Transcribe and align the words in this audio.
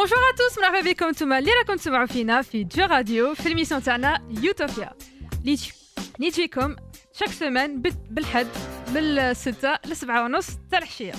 Bonjour 0.00 0.18
à 0.18 0.36
tous 0.36 0.58
مرحبا 0.58 0.80
بكم 0.90 1.08
نتوما 1.08 1.38
اللي 1.38 1.50
راكم 1.50 1.74
تسمعوا 1.74 2.06
فينا 2.06 2.42
في 2.42 2.64
Jow 2.64 2.84
Radio 2.84 3.34
في 3.34 3.48
l'émission 3.48 3.82
تاعنا 3.82 4.22
يوتوبيا 4.42 4.90
اللي 5.40 5.58
نيجيكم 6.20 6.76
chaque 7.12 7.28
semaine 7.28 7.82
بالحد 8.10 8.46
من 8.88 8.96
الستة 8.96 9.78
لسبعة 9.86 10.24
ونص 10.24 10.46
تاع 10.70 10.78
العشية 10.78 11.12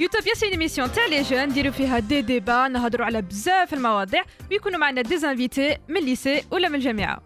يوتوبيا 0.00 0.34
c'est 0.34 0.46
émission 0.46 0.92
تاع 0.92 1.06
les 1.06 1.22
jeunes 1.22 1.44
نديرو 1.48 1.72
فيها 1.72 1.98
دي 1.98 2.22
ديبا 2.22 2.68
نهضروا 2.68 3.06
على 3.06 3.22
بزاف 3.22 3.74
المواضيع 3.74 4.22
ويكونوا 4.50 4.78
معنا 4.78 5.02
des 5.02 5.18
invités 5.18 5.76
من 5.88 5.96
ال 5.96 6.04
lycée 6.04 6.44
ولا 6.50 6.68
من 6.68 6.74
الجامعة 6.74 7.22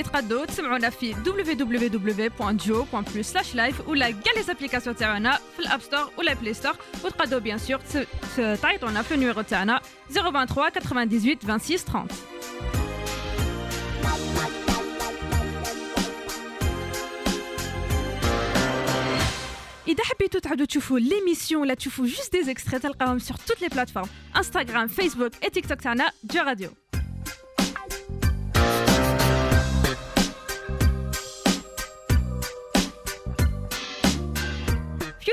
اللي 0.00 0.12
تقدروا 0.12 0.44
تسمعونا 0.46 0.90
في 0.90 1.14
www.jo.plus/live 1.14 3.88
ولا 3.88 4.10
كاع 4.10 4.32
les 4.36 4.42
applications 4.42 4.96
تاعنا 4.96 5.38
في 5.56 5.60
ال 5.60 5.65
App 5.65 5.80
Store 5.80 6.10
ولا 6.18 6.34
Play 6.34 6.54
Store 6.54 6.72
وتقدروا 7.04 7.40
bien 7.40 7.58
sûr 7.58 7.80
تعيطونا 8.56 9.02
في 9.02 9.14
ال 9.14 9.18
numéro 9.18 9.42
تاعنا 9.42 9.80
023 10.10 10.70
98 10.70 11.58
26 11.58 12.06
30 12.06 12.30
اذا 19.88 20.04
حبيتوا 20.04 20.40
تعودوا 20.40 20.66
تشوفوا 20.66 20.98
l'émission 20.98 21.60
ولا 21.62 21.74
تشوفوا 21.74 22.06
juste 22.06 22.32
des 22.36 22.50
extraits 22.50 22.78
تلقاهم 22.78 23.18
sur 23.18 23.36
toutes 23.36 23.62
les 23.62 23.68
plateformes 23.68 24.08
Instagram 24.36 24.86
Facebook 24.88 25.32
et 25.44 25.50
TikTok 25.50 25.80
تاعنا 25.80 26.10
Jow 26.24 26.40
Radio 26.42 26.70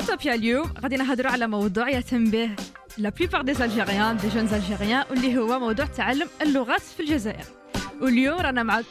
يوتوبيا 0.10 0.34
اليوم 0.34 0.74
غادي 0.82 0.96
نهضروا 0.96 1.32
على 1.32 1.48
موضوع 1.48 1.90
يهتم 1.90 2.32
به 2.32 2.50
la 2.98 3.10
plupart 3.10 3.42
des 3.42 3.52
Algériens 3.52 4.18
des 4.18 4.30
jeunes 4.30 4.48
Algériens 4.54 5.04
واللي 5.10 5.38
هو 5.38 5.60
موضوع 5.60 5.86
تعلم 5.86 6.28
اللغات 6.42 6.82
في 6.82 7.00
الجزائر 7.00 7.46
واليوم 8.02 8.40
رانا 8.40 8.64
مع 8.64 8.82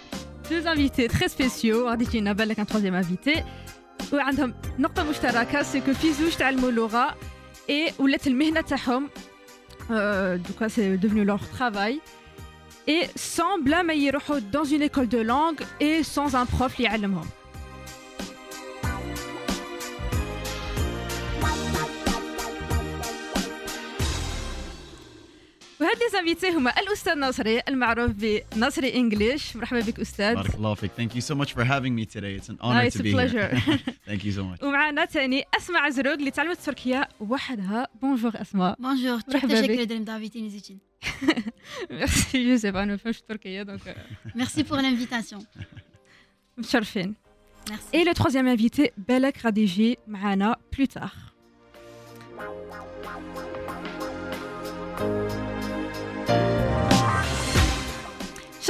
deux 0.51 0.57
invités 0.57 1.09
très 1.09 1.29
spéciaux 1.29 1.89
غادي 1.89 2.05
تجينا 2.05 2.33
بالك 2.33 2.61
un 2.61 2.67
troisième 2.67 2.95
invité 2.95 3.45
وعندهم 4.13 4.55
نقطه 4.79 5.11
مشتركه 5.11 5.63
c'est 5.63 5.83
que 5.83 5.95
في 5.95 6.13
زوج 6.13 6.33
تعلموا 6.33 6.71
لغه 6.71 7.15
اي 7.71 7.93
ولات 7.99 8.27
المهنه 8.27 8.61
تاعهم 8.61 9.11
دوكا 10.49 10.69
c'est 10.69 10.97
devenu 10.97 11.23
leur 11.23 11.41
travail 11.59 12.01
et 12.89 13.09
sans 13.17 13.65
بلا 13.65 13.83
ما 13.83 13.93
يروحوا 13.93 14.39
dans 14.39 14.67
une 14.67 14.83
école 14.83 15.09
de 15.09 15.23
langues 15.23 15.55
et 15.83 16.03
sans 16.03 16.37
un 16.37 16.47
prof 16.59 16.77
اللي 16.77 16.89
يعلمهم 16.89 17.27
وهاد 25.81 25.97
les 25.97 26.09
invités 26.13 26.51
هما 26.51 26.81
الأستاذ 26.81 27.19
نصري 27.19 27.61
المعروف 27.69 28.11
بنصري 28.11 28.95
English 28.95 29.57
مرحبا 29.57 29.81
بك 29.81 30.01
أستاذ. 30.01 30.35
بارك 30.35 30.55
الله 30.55 30.75
فيك. 30.75 30.91
thank 30.97 31.15
you 31.15 31.21
so 31.21 31.35
much 31.35 31.53
for 31.53 31.65
having 31.65 31.93
me 31.93 32.05
today 32.05 32.37
it's 32.37 32.51
an 32.51 32.57
honor 32.63 32.89
to 32.89 33.03
be 33.03 33.21
here 33.21 33.59
thank 34.07 34.25
you 34.25 34.33
so 34.33 34.43
much 34.43 34.63
ومعنا 34.63 35.07
ثاني 35.07 35.45
أسماء 35.57 35.83
عزروق 35.83 36.13
اللي 36.13 36.31
تعلمت 36.31 36.59
التركيه 36.59 37.09
وحدها. 37.21 37.87
bonjour 38.03 38.33
أسماء. 38.35 38.77
bonjour 38.79 39.21
مرحبا 39.29 39.61
بك. 39.61 39.71
teşekkür 39.71 39.85
davetiniz 39.97 40.51
için 40.51 40.79
merci 41.91 42.51
je 42.51 42.57
sais 42.57 42.71
pas 42.71 42.83
أنا 42.83 42.97
فهمش 42.97 43.19
التركيه 43.19 43.63
donc 43.63 43.97
merci 44.35 44.63
pour 44.63 44.81
l'invitation 44.81 45.45
متشرفين. 46.59 47.15
merci 47.71 47.85
et 47.95 48.05
le 48.05 48.13
troisième 48.13 48.49
invité 48.49 48.91
بالك 49.09 49.45
غادي 49.45 49.63
يجي 49.63 49.99
معنا 50.07 50.57
plus 50.73 50.87
tard 50.87 51.11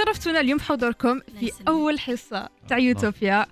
شرفتونا 0.06 0.40
اليوم 0.40 0.58
بحضوركم 0.58 1.20
في 1.40 1.52
أول 1.68 2.00
حصة 2.00 2.48
تاع 2.68 2.78
يوتوبيا. 2.78 3.42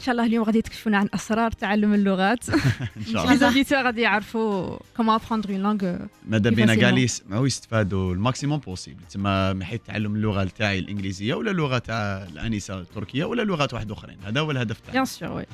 إن 0.00 0.04
شاء 0.04 0.12
الله 0.12 0.26
اليوم 0.26 0.44
غادي 0.44 0.62
تكشفونا 0.62 0.98
عن 0.98 1.08
أسرار 1.14 1.50
تعلم 1.50 1.94
اللغات. 1.94 2.48
إن 2.96 3.04
شاء 3.12 3.32
الله. 3.32 3.50
لي 3.54 3.64
غادي 3.72 4.00
يعرفوا 4.00 4.78
comment 4.96 5.14
apprendre 5.14 5.50
une 5.50 5.62
langue 5.62 6.06
ماذا 6.28 6.50
بينا 6.50 6.74
كاع 6.74 6.88
اللي 6.88 7.02
يسمعوا 7.02 7.46
يستفادوا 7.46 8.14
ال 8.14 8.19
maximum 8.19 8.58
possible 8.58 9.02
تما 9.10 9.52
من 9.52 9.64
حيث 9.64 9.80
تعلم 9.86 10.14
اللغة 10.14 10.44
تاعي 10.44 10.78
الإنجليزية 10.78 11.34
ولا 11.34 11.50
اللغة 11.50 11.78
تاع 11.78 12.22
الأنسة 12.22 12.80
التركية 12.80 13.24
ولا 13.24 13.42
لغات 13.42 13.74
واحد 13.74 13.90
أخرين. 13.90 14.18
هذا 14.24 14.40
هو 14.40 14.50
الهدف 14.50 14.80
تاعنا 14.80 14.92
bien 14.92 15.04
sûr 15.04 15.32
oui 15.32 15.46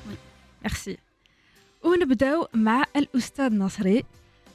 merci 0.65 0.99
ونبداو 1.83 2.49
مع 2.55 2.85
الأستاذ 2.97 3.55
نصري. 3.55 4.05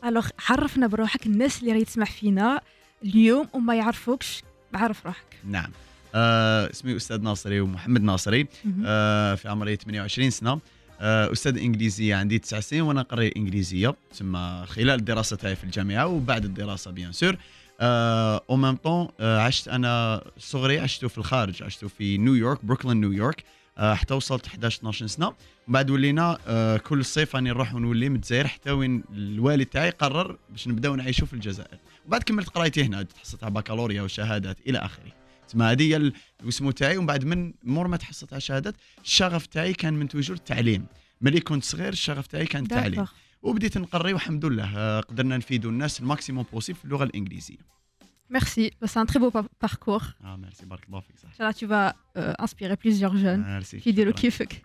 alors 0.06 0.28
عرفنا 0.50 0.88
بروحك 0.88 1.26
الناس 1.26 1.60
اللي 1.60 1.72
راهي 1.72 1.86
تسمع 1.86 2.06
فينا 2.06 2.62
اليوم 3.04 3.48
وما 3.54 3.76
يعرفوكش 3.76 4.44
عرف 4.74 5.06
روحك. 5.06 5.26
نعم. 5.44 5.72
آه 6.16 6.70
اسمي 6.72 6.96
أستاذ 6.96 7.22
ناصري 7.22 7.60
ومحمد 7.60 8.04
ناصري. 8.04 8.48
آه 8.86 9.36
في 9.36 9.48
عمري 9.50 9.76
28 9.76 10.30
سنة. 10.30 10.60
آه 11.02 11.32
أستاذ 11.32 11.58
انجليزيه 11.58 12.16
عندي 12.16 12.40
تسع 12.40 12.60
سنين 12.60 12.82
وأنا 12.82 13.02
قري 13.02 13.28
الانجليزيه 13.28 13.96
ثم 14.14 14.66
خلال 14.66 14.90
الدراسه 15.00 15.36
تاعي 15.36 15.56
في 15.56 15.64
الجامعة 15.64 16.08
وبعد 16.08 16.46
الدراسة 16.46 16.92
bien 16.92 17.12
sûr. 17.12 17.38
en 17.82 18.56
même 18.56 18.76
temps 18.76 19.08
عشت 19.20 19.68
أنا 19.68 20.24
صغري 20.40 20.80
عشت 20.80 21.06
في 21.06 21.18
الخارج 21.18 21.64
عشت 21.64 21.86
في 21.86 22.18
نيويورك 22.18 22.66
بروكلين 22.66 23.02
نيويورك 23.02 23.44
آه 23.78 23.94
حتى 23.94 24.14
وصلت 24.14 24.48
11 24.48 24.78
12 24.80 25.08
سنة. 25.08 25.28
من 25.28 25.34
بعد 25.74 25.90
ولينا 25.90 26.38
آه 26.48 26.78
كل 26.78 27.06
صيف 27.06 27.36
راني 27.36 27.50
نروح 27.50 27.76
ونولي 27.76 28.10
من 28.10 28.16
الجزائر 28.16 28.48
حتى 28.48 28.72
وين 28.72 29.04
الوالد 29.14 29.66
تاعي 29.66 29.90
قرر 29.90 30.38
باش 30.50 30.68
نبداو 30.68 30.96
نعيشوا 30.96 31.28
في 31.28 31.34
الجزائر. 31.34 31.78
وبعد 32.08 32.24
كملت 32.24 32.50
قرايتي 32.50 32.84
هنا 32.84 33.04
تحصلت 33.04 33.44
على 33.44 33.54
بكالوريا 33.54 34.02
وشهادات 34.02 34.58
إلى 34.68 34.78
آخره. 34.78 35.25
تسمى 35.56 35.66
هذه 35.66 35.84
هي 35.84 36.12
الاسمو 36.44 36.72
تاعي 36.72 36.98
ومن 36.98 37.08
بعد 37.08 37.26
من 37.26 37.54
مور 37.64 37.88
ما 37.88 37.98
تحصلت 37.98 38.34
على 38.34 38.42
شهادات 38.42 38.76
الشغف 39.04 39.46
تاعي 39.46 39.74
كان 39.74 39.94
من 39.94 40.08
toujours 40.08 40.38
التعليم 40.38 40.86
ملي 41.22 41.40
كنت 41.40 41.64
صغير 41.64 41.94
الشغف 41.94 42.28
تاعي 42.28 42.46
كان 42.46 42.64
التعليم 42.64 43.06
وبديت 43.42 43.78
نقري 43.78 44.14
والحمد 44.14 44.46
لله 44.46 44.78
آه، 44.78 45.00
قدرنا 45.00 45.38
نفيدوا 45.38 45.72
الناس 45.72 46.00
ال 46.00 46.06
maximum 46.06 46.46
possible 46.54 46.80
في 46.80 46.86
اللغة 46.86 47.04
الإنجليزية 47.04 47.76
Merci, 48.28 48.72
c'est 48.84 48.98
un 48.98 49.06
très 49.06 49.20
beau 49.20 49.32
parcours. 49.60 50.06
Ah, 50.24 50.36
merci, 50.38 50.66
بارك 50.66 50.88
صح. 51.24 51.30
Là, 51.40 51.54
tu 51.54 51.68
vas 51.68 51.96
euh, 52.18 52.34
inspirer 52.40 52.76
plusieurs 52.76 53.16
jeunes 53.16 53.46
merci. 53.46 53.80
qui 53.80 53.88
يديروا 53.88 54.14
كيفك. 54.14 54.62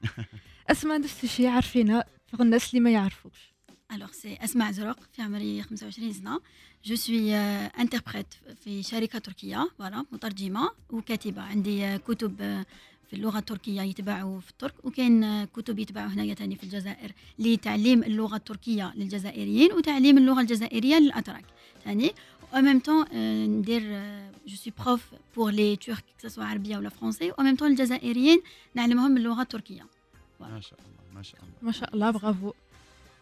اسمع 0.70 0.96
نفس 0.96 1.24
الشيء 1.24 1.46
عارفينها 1.46 2.04
في 2.26 2.42
الناس 2.42 2.70
اللي 2.70 2.80
ما 2.80 2.90
يعرفوش. 2.90 3.49
Alors, 3.92 4.14
c'est 4.14 4.38
Asma 4.40 4.72
Zoroq, 4.72 4.98
في 5.12 5.22
عمري 5.22 5.62
25 5.62 6.12
سنة. 6.12 6.40
je 6.84 6.94
suis 6.94 7.34
interprète 7.34 8.34
في 8.64 8.82
شركة 8.82 9.18
تركية 9.18 9.70
voilà 9.78 10.04
مترجمة 10.12 10.70
وكاتبة. 10.90 11.42
عندي 11.42 11.98
كتب 11.98 12.36
في 13.10 13.16
اللغة 13.16 13.38
التركية 13.38 13.82
يتباعوا 13.82 14.40
في 14.40 14.50
الترك 14.50 14.74
وكاين 14.84 15.44
كتب 15.44 15.78
يتباعوا 15.78 16.10
هنايا 16.10 16.34
ثاني 16.34 16.56
في 16.56 16.62
الجزائر 16.62 17.12
لتعليم 17.38 18.02
اللغة 18.02 18.36
التركية 18.36 18.92
للجزائريين 18.96 19.72
وتعليم 19.72 20.18
اللغة 20.18 20.40
الجزائرية 20.40 20.98
للأتراك 20.98 21.44
ثاني 21.84 22.12
en 22.52 22.62
même 22.62 22.80
temps 22.80 23.14
ندير 23.14 23.82
je 24.46 24.56
suis 24.56 24.72
prof 24.78 25.04
pour 25.36 25.50
les 25.50 25.76
Turcs 25.76 26.04
سواء 26.26 26.46
عربيه 26.46 26.76
ولا 26.76 26.88
français 26.88 27.30
و 27.30 27.34
même 27.34 27.56
temps 27.56 27.62
الجزائريين 27.62 28.42
نعلمهم 28.74 29.16
اللغة 29.16 29.42
التركية. 29.42 29.86
ما 30.40 30.60
شاء 30.60 30.78
الله 30.80 31.14
ما 31.14 31.22
شاء 31.22 31.40
الله. 31.40 31.52
ما 31.62 31.72
شاء 31.72 31.94
الله 31.94 32.10
برافو. 32.10 32.52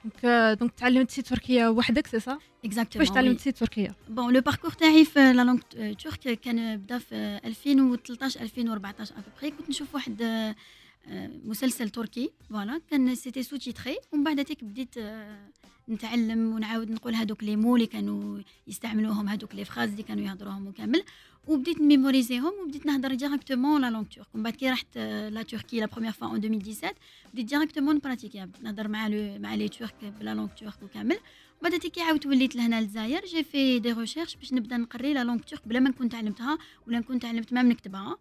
donc 0.04 0.56
donc 0.60 0.72
تعلمتي 0.74 1.22
تركيه 1.22 1.68
وحدك 1.68 2.06
c'est 2.06 2.20
ça 2.20 2.38
exactement 2.64 3.06
فاش 3.06 3.14
تعلمتي 3.14 3.52
تركيه 3.52 3.94
bon 4.08 4.32
le 4.34 4.40
parcours 4.40 4.70
تاعي 4.70 5.04
في 5.04 5.32
la 5.32 5.44
langue 5.44 5.58
turque 6.02 6.40
كان 6.40 6.76
بدأ 6.76 6.98
في 6.98 7.40
2013 7.44 8.40
2014 8.40 9.14
après 9.14 9.50
كنت 9.50 9.68
نشوف 9.68 9.94
واحد 9.94 10.22
مسلسل 11.44 11.90
تركي. 11.90 12.30
voilà 12.50 12.80
كان 12.90 13.14
c'était 13.14 13.42
sous-titré 13.42 13.96
ومن 14.12 14.24
بعد 14.24 14.40
هذيك 14.40 14.64
بديت 14.64 14.94
نتعلم 15.88 16.52
ونعاود 16.52 16.90
نقول 16.90 17.14
هذوك 17.14 17.44
les 17.44 17.56
mots 17.56 17.76
اللي 17.76 17.86
كانوا 17.86 18.38
يستعملوهم 18.66 19.28
هذوك 19.28 19.54
les 19.54 19.64
phrases 19.64 19.90
اللي 19.90 20.02
كانوا 20.02 20.24
يهضروهم 20.24 20.66
وكامل 20.66 21.02
وبديت 21.46 21.80
ميموريزيهم 21.80 22.52
وبديت 22.62 22.86
نهضر 22.86 23.14
directement 23.14 23.80
la 23.80 23.90
langue 23.90 24.04
turque 24.04 24.26
ومن 24.34 24.42
بعد 24.42 24.52
كي 24.52 24.70
رحت 24.70 24.98
la 25.28 25.42
Turquie 25.42 25.80
la 25.80 25.86
première 25.86 26.12
fois 26.12 26.36
en 26.36 26.44
2017 26.44 26.94
بديت 27.34 27.46
directement 27.46 27.94
نبراتيكيها 27.94 28.44
بديت 28.44 28.62
نهضر 28.62 28.88
مع 28.88 29.06
le 29.08 29.38
مع 29.38 29.54
les 29.54 29.68
Turcs 29.68 29.94
ب 30.20 30.25
la 30.25 30.34
langue 30.34 30.48
turque 30.48 30.82
وكامل 30.82 31.18
بعد 31.62 31.74
كي 31.74 32.00
عاودت 32.00 32.26
وليت 32.26 32.56
لهنا 32.56 32.80
للجزائر. 32.80 33.24
j'ai 33.24 33.44
fait 33.44 33.78
des 33.78 33.92
recherches 33.92 34.36
باش 34.36 34.52
نبدا 34.52 34.76
نقري 34.76 35.14
la 35.14 35.24
langue 35.24 35.40
turque 35.40 35.68
بلا 35.68 35.80
ما 35.80 35.90
نكون 35.90 36.08
تعلمتها 36.08 36.58
ولا 36.86 36.98
نكون 36.98 37.18
تعلمت 37.18 37.52
même 37.52 37.68
نكتبها 37.68 38.18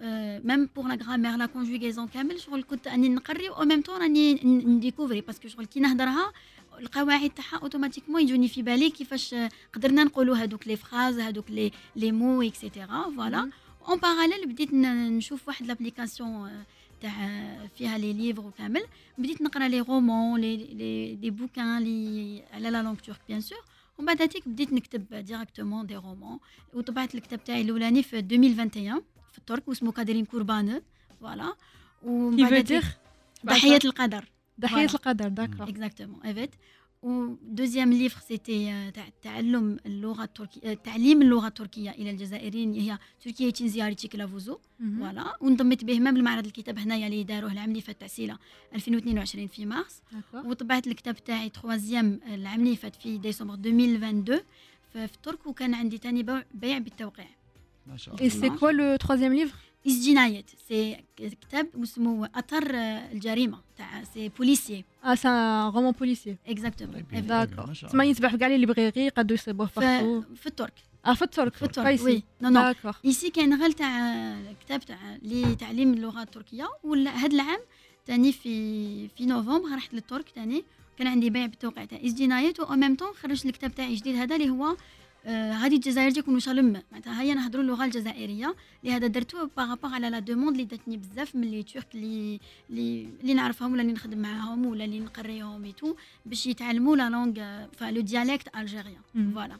même 0.00 0.68
pour 0.76 0.86
la 0.88 0.94
grammaire 1.04 1.36
la 1.36 1.46
conjugaison 1.46 2.08
كامل 2.08 2.40
شغل 2.40 2.62
كنت 2.62 2.86
اني 2.86 3.08
نقري 3.08 3.48
أو 3.48 3.64
ميم 3.64 3.82
طون 3.82 4.00
راني 4.00 4.34
ن 4.44 4.52
découvrir 4.52 5.20
parce 5.20 5.38
que 5.38 5.48
شغل 5.48 5.64
كي 5.66 5.80
نهضرها 5.80 6.32
القواعد 6.80 7.30
تاعها 7.30 7.62
automatiquement 7.62 8.22
يجوني 8.22 8.48
في 8.48 8.62
بالي 8.62 8.90
كيفاش 8.90 9.34
قدرنا 9.74 10.04
نقولوا 10.04 10.36
هذوك 10.36 10.66
les 10.68 10.76
phrases 10.76 11.18
هذوك 11.18 11.50
les 11.50 11.70
les 11.96 12.12
mots 12.12 12.42
et 12.42 12.59
cetera 12.59 13.10
voilà 13.16 13.50
en 13.88 13.98
parallèle 13.98 14.46
بديت 14.46 14.72
ن- 14.74 15.16
نشوف 15.16 15.48
واحد 15.48 15.66
l'application 15.66 16.50
تاع 17.02 17.12
فيها 17.78 17.98
les 17.98 18.12
livres 18.12 18.46
وكامل 18.46 18.82
بديت 19.18 19.42
نقرا 19.42 19.68
les 19.68 19.80
romans 19.80 20.40
les 20.40 20.56
les 20.56 21.14
les 21.16 21.30
bouquins 21.30 21.78
les 21.82 22.42
على 22.52 22.70
la 22.70 22.82
langue 22.82 22.94
turque 22.98 23.20
bien 23.28 23.40
sûr 23.40 23.58
ومن 23.98 24.06
بعد 24.06 24.22
هاتيك 24.22 24.48
بديت 24.48 24.72
نكتب 24.72 25.14
directement 25.14 25.86
des 25.86 25.96
romans 25.96 26.38
وطبعت 26.74 27.14
الكتاب 27.14 27.44
تاعي 27.44 27.60
الاولاني 27.62 28.02
في 28.02 28.18
2021 28.18 29.02
في 29.34 29.38
الترك 29.38 29.68
واسمه 29.68 29.92
Kaderin 29.92 30.24
Kurbanı. 30.24 30.82
voilà. 31.20 31.54
ومن 32.02 32.36
ضحيه 33.46 33.78
القدر. 33.84 34.24
ضحيه. 34.60 34.84
القدر 34.84 35.28
d'accord 35.28 35.68
exactement 35.68 36.22
evet 36.22 36.50
و 37.02 37.12
deuxième 37.12 37.92
livre 37.92 38.20
c'était 38.20 38.90
تاع 38.90 39.08
تعلم 39.22 39.78
اللغة 39.86 40.24
التركية 40.24 40.74
تعليم 40.74 41.22
اللغة 41.22 41.46
التركية 41.46 41.90
إلى 41.90 42.10
الجزائريين. 42.10 42.74
هي 42.74 42.98
Türkiye'nin 43.24 43.68
ziyareti 43.68 44.08
kılavuzu 44.08 44.58
voilà. 44.98 45.36
وانضميت 45.40 45.84
به 45.84 46.00
même 46.00 46.18
لمعرض 46.18 46.46
الكتاب 46.46 46.78
هنايا 46.78 47.06
اللي 47.06 47.24
داروه 47.24 47.52
العام 47.52 47.70
اللي 47.70 47.80
فات 47.80 48.00
تاع 48.00 48.38
2022 48.74 49.46
في 49.46 49.66
مارس. 49.66 50.02
وطبعت 50.34 50.86
الكتاب 50.86 51.24
تاعي 51.24 51.48
troisième 51.48 52.20
العام 52.26 52.60
اللي 52.60 52.76
فات 52.76 52.96
في 52.96 53.18
ديسمبر 53.18 53.54
2022 53.54 54.40
في 54.92 55.04
الترك 55.04 55.46
وكان 55.46 55.74
عندي 55.74 55.98
تاني 55.98 56.42
بيع 56.54 56.78
بالتوقيع. 56.78 57.28
ما 57.86 57.96
شاء 57.96 58.14
اي 58.20 58.26
الله. 58.26 58.40
c'est 58.40 58.50
quoi 58.50 58.70
le 58.70 58.96
troisième 58.96 59.34
livre 59.34 59.56
İz 59.86 60.00
Cinayet 60.00 60.50
c'est 60.68 61.04
كتاب 61.16 61.68
اسمه 61.82 62.30
اثر 62.34 62.70
الجريمه 63.12 63.60
تاع 63.78 64.04
c'est 64.04 64.28
policier 64.28 64.84
آه 65.04 65.14
c'est 65.14 65.28
un 65.28 65.72
roman 65.74 65.92
policier 65.92 66.36
exactement 66.46 67.04
d'accord 67.12 67.66
ما 67.66 67.74
شاء 67.74 67.90
تسمى 67.90 68.00
الله. 68.02 68.10
يتباع 68.12 68.30
في 68.30 68.36
كاع 68.36 68.48
اللي 68.54 68.66
بغى 68.66 68.82
غير 68.82 68.98
يقدروا 68.98 69.34
يصيبوه 69.38 69.68
partout 69.76 70.20
في, 70.20 70.36
في 70.36 70.46
الترك 70.46 70.72
آه 71.06 71.14
في 71.14 71.22
الترك 71.22 71.54
في 71.54 71.62
الترك 71.62 72.00
oui 72.02 72.22
non 72.42 72.48
non 72.48 72.60
d'accord 72.60 72.96
ici 73.04 73.30
كاين 73.30 73.54
غير 73.60 73.70
تاع 73.70 74.36
كتاب 74.60 74.80
تاع 74.80 75.18
لتعليم 75.22 75.92
اللغة 75.94 76.22
التركيه 76.22 76.68
ولا 76.84 77.24
هاد 77.24 77.32
العام 77.32 77.60
تاني 78.06 78.32
في 78.32 79.08
في 79.08 79.26
نوفمبر 79.26 79.74
رحت 79.74 79.94
للترك 79.94 80.30
تاني 80.30 80.64
كان 80.98 81.06
عندي 81.06 81.30
بيع 81.30 81.46
بالتوقيع 81.46 81.84
تاع 81.84 81.98
İz 82.04 82.14
Cinayet 82.14 82.60
و 82.60 82.66
même 82.76 82.96
temps 82.96 83.12
خرجت 83.22 83.46
الكتاب 83.46 83.74
تاعي 83.74 83.94
جديد 83.94 84.16
هذا 84.16 84.36
اللي 84.36 84.50
هو 84.50 84.76
آه، 85.26 85.62
Haydi 85.62 85.76
Cezayirce 85.76 86.18
konuşalım 86.18 86.82
معناتها 86.92 87.22
هيا 87.22 87.34
نهضروا 87.34 87.62
اللغة 87.62 87.84
الجزائرية. 87.84 88.54
لهذا 88.84 89.06
درتو 89.06 89.48
par 89.56 89.66
rapport 89.66 89.90
على 89.94 90.10
la 90.10 90.18
demande 90.18 90.50
اللي 90.50 90.64
داتني 90.64 90.96
بزاف 90.96 91.34
من 91.36 91.50
les 91.50 91.62
Turcs 91.62 91.86
اللي 91.94 92.40
اللي 92.70 93.08
اللي 93.20 93.34
نعرفهم 93.34 93.72
ولا 93.72 93.82
اللي 93.82 93.92
نخدم 93.92 94.18
معاهم 94.18 94.66
ولا 94.66 94.84
اللي 94.84 95.00
نقريهم 95.00 95.64
et 95.64 95.74
tout 95.74 95.94
باش 96.26 96.46
يتعلموا 96.46 96.96
la 96.96 97.10
langue 97.10 97.34
enfin 97.78 97.90
le 97.90 98.00
dialecte 98.00 98.56
algérien. 98.56 99.02
voilà 99.34 99.56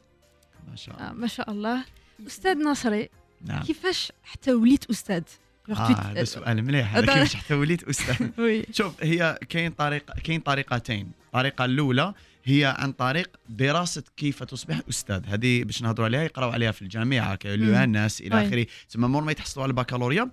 ما 0.70 0.76
شاء 0.76 1.00
آه 1.00 1.10
الله. 1.10 1.20
ما 1.20 1.26
شاء 1.26 1.50
الله. 1.50 1.84
أستاذ 2.26 2.54
ناصري 2.58 3.08
نعم. 3.46 3.62
كيفاش 3.62 4.12
حتى 4.24 4.52
وليت 4.52 4.90
أستاذ؟ 4.90 5.22
آه 5.70 5.72
هذا 5.72 6.24
سؤال 6.24 6.64
مليح. 6.64 6.98
كيفاش 7.00 7.34
حتى 7.36 7.54
وليت 7.54 7.82
أستاذ؟ 7.82 8.28
oui. 8.42 8.64
شوف 8.72 9.04
هي 9.04 9.38
كاين 9.48 9.72
طريقه 9.72 10.14
كاين 10.24 10.40
طريقتين. 10.40 11.10
الطريقة 11.26 11.64
الأولى 11.64 12.14
هي 12.46 12.74
عن 12.78 12.92
طريق 12.92 13.36
دراسة 13.48 14.02
كيف 14.16 14.42
تصبح 14.42 14.80
أستاذ. 14.88 15.22
هذه 15.26 15.64
باش 15.64 15.82
نهضروا 15.82 16.06
عليها 16.06 16.22
يقراوا 16.22 16.52
عليها 16.52 16.70
في 16.72 16.82
الجامعة 16.82 17.38
الناس 17.44 18.20
إلى 18.20 18.40
أي. 18.40 18.48
آخره. 18.48 18.66
تسمى 18.88 19.08
مور 19.08 19.22
ما 19.24 19.32
يتحصلوا 19.32 19.62
على 19.64 19.70
البكالوريا 19.70 20.30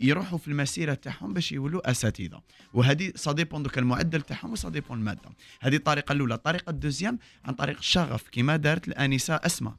يروحوا 0.00 0.38
في 0.38 0.48
المسيرة 0.48 0.94
تاعهم 0.94 1.34
باش 1.34 1.52
يولوا 1.52 1.90
أساتذة. 1.90 2.40
وهذه 2.74 3.12
ça 3.16 3.27
dépend 3.27 3.62
دوك 3.62 3.78
المعدل 3.78 4.20
تاعهم 4.22 4.52
و 4.52 4.57
ça 4.57 4.67
dépend 4.67 4.98
المادة. 4.98 5.30
هذه 5.60 5.76
الطريقة 5.76 6.12
الأولى. 6.12 6.34
الطريقة 6.34 6.70
ال 6.70 6.75
deuxième 6.75 7.18
عن 7.44 7.54
طريق 7.54 7.76
الشغف 7.78 8.24
كما 8.32 8.56
دارت 8.56 8.88
الأنسة 8.88 9.34
أسماء. 9.34 9.74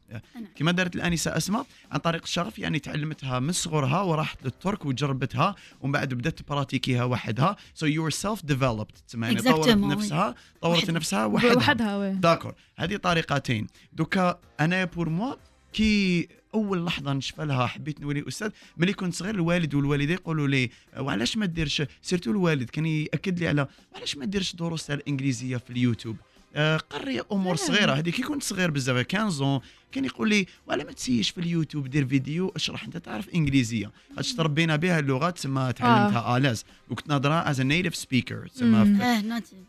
كما 0.56 0.72
دارت 0.72 0.96
الأنسة 0.96 1.38
أسماء 1.38 1.66
عن 1.92 2.00
طريق 2.00 2.22
الشغف 2.24 2.60
يعني 2.60 2.80
تعلمتها 2.80 3.40
من 3.40 3.52
صغرها 3.52 4.02
وراحت 4.02 4.38
للترك 4.46 4.86
وجربتها 4.86 5.56
ومن 5.82 5.92
بعد 5.92 6.14
بدأت 6.14 6.40
تبراتيكيها 6.40 7.04
وحدها. 7.04 7.56
so 7.74 7.86
you 7.86 8.10
self 8.10 8.46
developed 8.46 8.92
تسمى 9.08 9.28
يعني 9.28 9.42
طورت. 9.42 9.70
نفسها 9.70 10.36
طورت. 10.62 10.92
نفسها 10.92 11.26
وحدها. 11.26 11.65
وحدها 11.66 12.14
d'accord. 12.14 12.54
هذه 12.76 12.96
طريقتين. 12.96 13.68
donc 13.94 14.40
أنا 14.60 14.86
pour 14.86 15.10
moi 15.10 15.36
كي 15.74 16.28
أول 16.54 16.86
لحظة 16.86 17.14
نشفى 17.14 17.46
لها 17.46 17.68
حبيت 17.68 18.02
نولي 18.02 18.28
أستاذ 18.28 18.50
ملي 18.78 18.94
كنت 18.94 19.14
صغير 19.14 19.36
الوالد 19.36 19.76
والوالدة 19.76 20.14
يقولوا 20.14 20.48
لي 20.48 20.70
وعلاش 20.98 21.38
ما 21.38 21.46
ديرش؟ 21.46 21.84
surtout 22.02 22.32
الوالد 22.32 22.70
كان 22.70 22.86
يأكد 22.86 23.40
لي 23.40 23.48
على 23.48 23.68
وعلاش 23.94 24.18
ما 24.18 24.26
ديرش 24.26 24.56
دروس 24.56 24.88
تاع 24.88 24.96
الإنجليزية 24.96 25.58
في 25.58 25.70
اليوتيوب؟ 25.70 26.18
آه، 26.56 26.78
قري 26.78 27.22
أمور. 27.32 27.56
صغيرة. 27.56 27.94
هذه 27.94 28.10
كي 28.10 28.22
كنت 28.22 28.44
صغير 28.44 28.72
بزاف 28.72 29.06
15 29.12 29.62
كان 29.92 30.06
يقول 30.06 30.30
لي 30.30 30.46
وعلى 30.68 30.84
ما 30.84 30.92
تسيش 30.92 31.30
في 31.30 31.38
اليوتيوب 31.38 31.88
دير 31.88 32.08
فيديو 32.08 32.52
اشرح 32.56 32.84
أنت 32.84 32.98
تعرف 32.98 33.30
إنجليزية. 33.30 33.92
خاطش 34.16 34.34
تربينا 34.34 34.76
بها 34.76 35.00
اللغة 35.00 35.30
تسمى 35.30 35.74
تعلمتها 35.74 36.38
à 36.38 36.41
l'aise. 36.41 36.66
وكنت 36.90 37.08
نهضرها 37.08 37.50
as 37.50 37.62
native 37.62 37.96
speaker 37.96 38.48
تسمى 38.48 39.00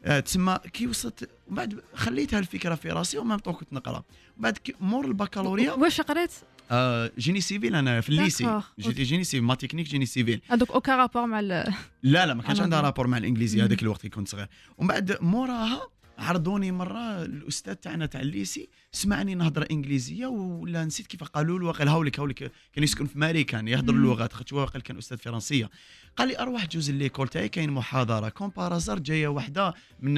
آه، 0.04 0.20
تسمى 0.20 0.58
كي 0.72 0.86
وصلت 0.86 1.30
وبعد 1.50 1.80
خليتها 1.94 2.38
الفكرة 2.38 2.74
في 2.74 2.88
راسي 2.90 3.18
و 3.18 3.22
même 3.22 3.36
temps 3.36 3.54
كنت 3.54 3.72
نقرأ. 3.72 4.02
وبعد 4.38 4.58
كي 4.58 4.74
مور 4.80 5.04
البكالوريا. 5.04 5.72
واش 5.72 6.00
قريت؟ 6.00 6.30
آه 6.70 7.10
génie 7.18 7.40
civil 7.40 7.74
أنا 7.76 8.00
في 8.00 8.08
ال 8.08 8.16
lycée. 8.16 8.60
j'étais 8.80 9.02
génie 9.02 9.24
civil 9.24 9.42
math 9.46 9.54
technique 9.54 9.86
génie 9.88 10.06
civil 10.06 10.40
هذوك 10.48 10.70
aucun 10.70 10.96
rapport 10.96 11.26
مع 11.26 11.40
لا 11.40 11.72
لا 12.02 12.34
ما 12.34 12.42
كانش 12.42 12.56
أنا 12.56 12.62
عندها. 12.64 12.80
rapport 12.80 13.06
مع 13.06 13.18
الإنجليزي 13.18 13.58
مم. 13.58 13.64
هذاك 13.64 13.82
الوقت 13.82 14.00
اللي 14.00 14.10
كنت 14.10 14.28
صغير. 14.28 14.48
ومن 14.78 14.88
بعد 14.88 15.18
موراها 15.20 15.80
عرضوني 16.18 16.72
مرة 16.72 17.22
الأستاذ 17.22 17.74
تاعنا 17.74 18.06
تاع 18.06 18.20
ال 18.20 18.28
lycée 18.28 18.68
سمعني 18.92 19.34
نهضر 19.34 19.66
إنجليزية 19.70 20.26
ولا 20.26 20.84
نسيت 20.84 21.06
كيف 21.06 21.22
قالوا 21.24 21.58
له 21.58 21.72
قال 21.72 21.88
هاولك 21.88 22.20
هاولك 22.20 22.52
كان 22.72 22.84
يسكن 22.84 23.06
في 23.06 23.18
ماريكان 23.18 23.68
يهضر 23.68 23.92
مم. 23.92 24.04
اللغات 24.04 24.32
خاطر 24.32 24.56
هو 24.56 24.64
قال 24.64 24.82
كان 24.82 24.98
أستاذ 24.98 25.18
فرنسية 25.18 25.70
قال 26.16 26.28
لي 26.28 26.38
أروح 26.38 26.66
جوز 26.66 26.90
l'école 26.90 27.28
تاعي 27.28 27.48
كاين 27.48 27.70
محاضرة 27.70 28.28
كون 28.28 28.48
par 28.48 28.65
hasard 28.65 28.98
جاية 28.98 29.28
وحدة 29.28 29.74
من 30.00 30.14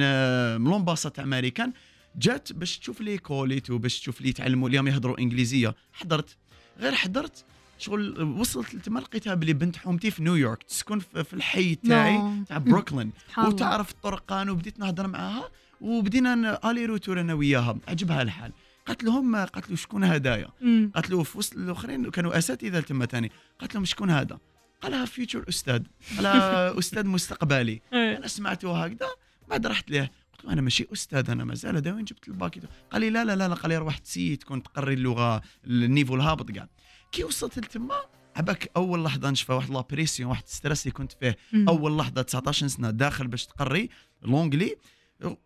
من 0.61 0.71
l'ambassade 0.71 1.09
تاع 1.09 1.25
ماريكان 1.25 1.73
جات 2.15 2.53
باش 2.53 2.79
تشوف 2.79 3.01
ليكوليت 3.01 3.69
وباش 3.69 3.99
تشوف 3.99 4.21
لي 4.21 4.29
يتعلموا 4.29 4.69
اليوم 4.69 4.87
يهضروا 4.87 5.19
إنجليزية 5.19 5.75
حضرت 5.93 6.37
غير 6.79 6.95
حضرت 6.95 7.45
شغل 7.77 8.23
وصلت 8.23 8.75
تما 8.75 8.99
لقيتها 8.99 9.33
بلي 9.33 9.53
بنت 9.53 9.75
حومتي 9.75 10.11
في 10.11 10.23
نيويورك 10.23 10.63
تسكن 10.63 10.99
في 10.99 11.33
الحي 11.33 11.75
تاعي 11.75 12.17
non. 12.17 12.43
تاع 12.43 12.57
بروكلين. 12.57 13.11
وتعرف 13.47 13.91
الطرقان 13.91 14.49
وبديت 14.49 14.79
نهضر 14.79 15.07
معاها 15.07 15.49
وبدينا 15.81 16.71
aller 16.71 16.85
retour 16.85 17.21
أنا 17.21 17.33
وياها 17.33 17.77
عجبها 17.87 18.21
الحال. 18.21 18.51
قالت 18.85 19.03
لهم 19.03 19.35
قالت 19.35 19.69
له 19.69 19.75
شكون 19.75 20.03
هدايا. 20.03 20.49
قالت 20.95 21.09
له 21.09 21.23
في 21.23 21.37
وسط 21.37 21.55
الأخرين 21.55 22.09
كانوا 22.09 22.37
أساتذة 22.37 22.79
تما 22.79 23.05
تاني. 23.05 23.31
قالت 23.59 23.75
لهم 23.75 23.85
شكون 23.85 24.09
هذا؟ 24.11 24.39
قالها 24.81 25.05
future 25.05 25.45
أستاذ. 25.49 25.81
قال 26.17 26.25
أستاذ 26.79 27.07
مستقبلي. 27.07 27.81
إيه. 27.93 28.17
أنا 28.17 28.27
سمعته 28.27 28.83
هكذا 28.83 29.07
بعد 29.49 29.67
رحت 29.67 29.91
له. 29.91 30.09
قلت 30.33 30.45
له 30.45 30.53
أنا 30.53 30.61
ماشي 30.61 30.87
أستاذ 30.93 31.29
أنا 31.29 31.43
مازال 31.43 31.75
هذا. 31.75 31.93
وين 31.93 32.05
جبت 32.05 32.27
الباكي 32.27 32.61
قال 32.91 33.01
لي 33.01 33.09
لا 33.09 33.25
لا 33.25 33.35
لا, 33.35 33.47
لا 33.47 33.55
قال 33.55 33.69
لي 33.69 33.77
روح 33.77 33.97
تسي 33.97 34.35
تكون 34.35 34.63
تقري 34.63 34.93
اللغة 34.93 35.41
ال 35.65 35.72
niveau 35.72 36.15
الهابط 36.15 36.51
كاع 36.51 36.67
كي 37.11 37.23
وصلت 37.23 37.59
لتما 37.59 37.95
عباك 38.35 38.71
أول 38.77 39.03
لحظة 39.03 39.29
نشفى 39.29 39.53
واحد 39.53 39.69
la 39.69 39.81
pression 39.81 40.29
واحد 40.29 40.47
stress 40.47 40.81
اللي 40.83 40.91
كنت 40.91 41.11
فيه. 41.11 41.37
أول 41.67 41.97
لحظة 41.97 42.21
19 42.21 42.67
سنة 42.67 42.89
داخل 42.89 43.27
باش 43.27 43.45
تقري 43.45 43.89
l'anglais. 44.21 44.75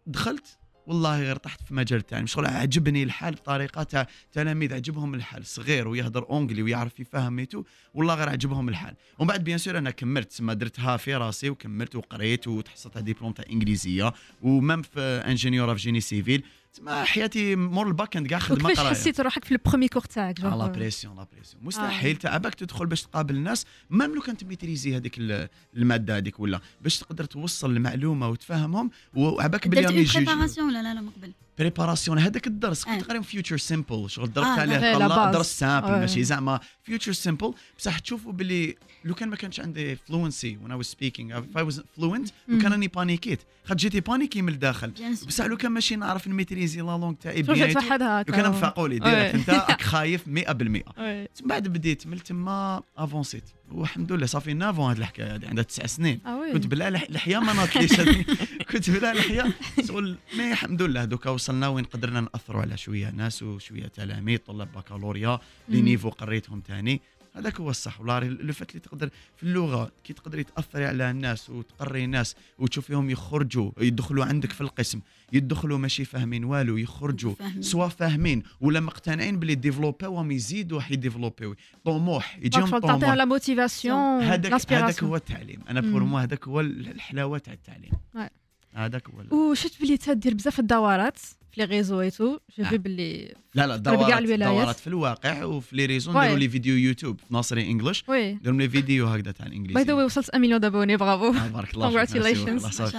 دخلت 0.08 0.58
والله 0.88 1.20
غير 1.22 1.36
طحت 1.36 1.62
في 1.62 1.74
مجال 1.74 2.02
تاعي 2.02 2.28
شغل 2.28 2.46
عجبني 2.46 3.04
الحال 3.04 3.34
بطريقه 3.34 3.84
تاع 3.84 4.08
تلاميذ 4.32 4.74
عجبهم 4.74 5.14
الحال 5.14 5.46
صغير 5.46 5.88
ويهضر 5.88 6.30
anglais 6.30 6.62
ويعرف 6.64 7.00
يفهم 7.00 7.34
ميتو 7.34 7.64
والله 7.94 8.14
غير 8.16 8.30
عجبهم 8.30 8.70
الحال. 8.70 8.96
ومن 9.20 9.28
بعد 9.28 9.44
bien 9.44 9.58
sûr 9.58 9.78
أنا 9.78 9.92
كملت 9.92 10.30
تسمى 10.30 10.56
درتها 10.56 10.98
في 10.98 11.16
راسي 11.16 11.50
وكملت 11.50 11.96
وقريت 11.96 12.48
وتحصلت 12.48 12.98
على 12.98 13.06
ديبلوم 13.06 13.32
تاع 13.32 13.46
إنجليزية 13.52 14.14
و 14.42 14.50
même 14.50 14.82
في 14.82 15.00
ingénieur 15.00 15.76
في 15.76 15.82
génie 15.82 16.02
civil. 16.02 16.44
تسمى 16.74 16.92
حياتي 17.06 17.56
مور 17.56 17.88
الباك 17.88 18.18
إند 18.18 18.28
كاع 18.28 18.40
خدمة 18.40 18.74
قراية. 18.74 18.90
حسيت 18.90 19.22
روحك 19.22 19.46
في 19.46 19.52
ال 19.52 19.56
premier 19.56 19.88
cours 19.88 20.02
تاعك 20.02 20.40
la 20.42 20.68
pression 20.68 21.16
la 21.18 21.28
pression 21.34 21.64
مستحيل 21.64 22.16
تعبك 22.16 22.54
تدخل 22.54 22.86
باش 22.86 23.02
تقابل 23.02 23.36
الناس 23.36 23.66
même 23.90 24.16
لو 24.16 24.22
كانت 24.22 24.44
maîtriser 24.44 24.98
هذيك 24.98 25.18
ال- 25.18 25.50
المادة 25.78 26.18
هذيك 26.18 26.40
ولا 26.40 26.62
باش 26.82 26.98
تقدر 27.00 27.24
توصل 27.26 27.72
المعلومة 27.72 28.30
وتفهمهم 28.30 28.92
وعباك 29.14 29.68
درت 29.68 29.76
باليوم 29.76 29.94
اون 29.94 30.02
يجي 30.02 30.16
préparation 30.26 30.74
لا 30.74 30.84
لا 30.84 30.94
لا 30.94 31.02
من 31.02 31.10
قبل؟ 31.10 31.32
préparation. 31.60 32.20
هذاك 32.20 32.48
الدرس 32.48 32.84
كنت 32.84 33.04
آه. 33.04 33.08
قاري 33.08 33.24
future 33.24 33.58
simple 33.58 34.10
شغل 34.10 34.34
درت 34.34 34.46
آه، 34.46 34.50
عليه 34.60 34.98
base. 34.98 35.36
درس 35.36 35.60
simple 35.60 35.88
آه. 35.88 36.00
ماشي 36.00 36.24
زعما 36.24 36.60
future 36.84 37.12
simple 37.12 37.54
بصح 37.80 38.00
تشوفوا 38.00 38.32
باللي 38.32 38.76
لو 39.06 39.14
كان 39.16 39.30
ما 39.30 39.36
كانش 39.36 39.60
عندي 39.60 39.96
fluency 39.96 40.58
وأنا 40.64 40.76
was 40.76 40.86
speaking 40.86 41.42
if 41.42 41.58
I 41.58 41.72
was 41.72 41.76
fluent 41.78 42.32
لو 42.48 42.60
كان 42.62 42.72
راني 42.72 42.88
بانيكيت 42.88 43.40
خاطر 43.64 43.76
j'étais 43.80 44.00
paniqué 44.00 44.42
من 44.42 44.50
الداخل. 44.54 44.94
بصح 45.28 45.46
لو 45.46 45.58
كان 45.58 45.72
ماشي 45.72 45.96
نعرف 45.96 46.28
ن 46.28 46.33
maîtriser 46.33 46.82
la 46.82 46.86
langue 46.86 47.14
تاعي 47.14 47.42
bien 47.42 47.70
لو 47.70 48.24
كان 48.24 48.50
نفاقوا 48.50 48.88
لي 48.88 49.00
direct. 49.00 49.36
أنت 49.36 49.50
راك 49.70 49.82
خايف 49.82 50.24
100% 50.24 50.28
oui. 50.30 50.84
من 51.42 51.48
بعد 51.48 51.68
بديت 51.68 52.08
من 52.08 52.24
تما 52.24 52.82
افونسيت 52.98 53.44
والحمد 53.74 54.12
لله 54.12 54.26
ça 54.26 54.35
fait 54.35 54.54
neuf 54.54 54.75
ans 54.75 54.90
هذه 54.92 54.98
الحكاية 54.98 55.36
هذه 55.36 55.48
عندها 55.48 55.64
تسع 55.64 55.86
سنين 55.86 56.20
oui 56.26 56.54
كنت 56.54 56.68
بلا 56.68 56.92
لح- 56.98 57.12
لحيه 57.12 57.38
ما 57.38 57.54
ناطليش. 57.54 57.92
كنت 58.72 58.90
بلا 58.90 59.14
لحيه 59.14 59.54
mais 60.38 60.52
الحمد 60.52 60.82
لله 60.82 61.06
دوكا 61.06 61.30
وصلنا 61.30 61.68
وين 61.68 61.86
قدرنا 61.86 62.22
نأثروا 62.22 62.62
على 62.62 62.78
شوية 62.78 63.10
ناس 63.10 63.44
وشوية 63.44 63.88
تلاميذ 63.88 64.38
طلاب 64.40 64.72
بكالوريا 64.76 65.40
les. 65.70 65.82
niveaux 65.82 66.10
قريتهم 66.10 66.60
تاني 66.62 67.02
هذاك 67.36 67.60
هو 67.60 67.70
الصح 67.70 68.02
ولا 68.02 68.20
لو 68.20 68.54
فات 68.54 68.70
اللي 68.70 68.80
تقدر 68.80 69.10
في 69.36 69.44
اللغة 69.44 69.92
كي 70.04 70.14
تقدري 70.14 70.44
تاثري 70.44 70.86
على 70.86 71.12
الناس 71.12 71.50
وتقري 71.50 72.04
الناس 72.04 72.36
وتشوفيهم 72.60 73.10
يخرجوا 73.10 73.72
يدخلوا 73.78 74.26
عندك 74.26 74.52
في 74.52 74.62
القسم 74.62 75.00
يدخلوا 75.34 75.78
ماشي 75.78 76.06
فاهمين 76.06 76.44
والو 76.44 76.78
يخرجوا. 76.78 77.34
soit 77.60 77.88
فاهمين 77.88 78.44
ولا 78.62 78.80
مقتنعين 78.80 79.40
باللي 79.40 79.56
ديفلوباو 79.56 80.32
يزيدوا 80.32 80.82
يديفلوبيو 80.90 81.56
طموح 81.86 82.38
يجيهم 82.38 82.80
طموح 82.80 83.14
la 83.14 83.26
motivation 83.26 84.22
هذاك 84.22 84.74
هذاك 84.74 85.04
هو 85.04 85.16
التعليم 85.16 85.60
أنا 85.70 85.82
pour. 85.82 86.04
moi 86.04 86.18
هذاك 86.18 86.48
هو 86.48 86.60
الحلاوة 86.62 87.38
تاع 87.38 87.54
التعليم. 87.54 87.92
هذاك 88.74 89.10
هو 89.10 89.50
وشفت 89.52 89.82
بلي 89.82 89.98
تدير 89.98 90.34
بزاف 90.34 90.60
الدورات 90.60 91.20
في 91.54 91.62
les 91.62 91.66
réseaux 91.66 92.02
et 92.02 92.10
tout 92.12 92.40
je 92.60 92.66
fais. 92.66 92.78
بلي 92.78 93.34
لا 93.56 93.68
لا 93.68 93.78
دورات. 93.78 94.24
دورات 94.24 94.80
في 94.80 94.88
الواقع 94.88 95.44
وفي 95.44 95.76
les 95.76 95.86
réseaux 95.86 96.14
Ouais. 96.16 96.18
نديروا 96.18 96.40
les 96.40 96.50
vidéos 96.50 96.76
يوتيوب. 96.76 97.20
في 97.20 97.26
ناصري 97.34 97.72
English. 97.72 98.04
oui 98.08 98.34
نديروا 98.34 98.58
les 98.58 98.70
vidéos 98.70 99.08
هكذا 99.08 99.32
تاع 99.32 99.46
باي 99.46 99.56
ذا 99.56 99.62
الانجليزي 99.62 99.94
واي 99.94 100.06
وصلت 100.06 100.30
1 100.30 100.42
مليون 100.42 100.60
d'abonnés 100.60 100.98
bravo. 100.98 101.28
آه، 101.34 101.48
بارك 101.48 101.74
الله 101.74 101.88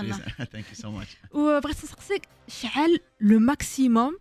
الله. 0.00 0.16
thank 0.52 0.54
you 0.68 0.74
so 0.74 0.90
much 0.90 1.08
وبغيت 1.30 1.84
نسقسيك 1.84 2.22
شحال 2.48 2.98
le 3.20 3.38
maximum 3.38 4.18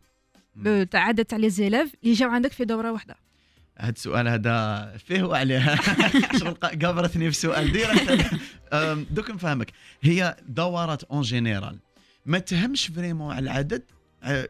تاع 0.91 1.01
عدد 1.07 1.25
تاع 1.25 1.37
les 1.37 1.49
élèves 1.49 1.91
اللي 2.03 2.13
جاو 2.13 2.29
عندك 2.29 2.51
في 2.51 2.65
دورة 2.65 2.91
واحدة؟ 2.91 3.15
هذا 3.79 3.89
السؤال 3.91 4.27
هذا 4.27 4.97
فيه 5.05 5.23
وعليه 5.23 5.75
شغل 6.39 6.55
قا- 6.65 6.85
قابرتني 6.85 7.31
في 7.31 7.37
سؤال 7.37 7.71
direct 7.71 8.29
دوك 9.15 9.29
نفهمك. 9.31 9.71
هي 10.01 10.35
دورات 10.47 11.03
en 11.03 11.21
général 11.21 11.79
ما 12.25 12.39
تهمش 12.39 12.87
vraiment 12.87 13.33
على 13.35 13.43
العدد 13.43 13.83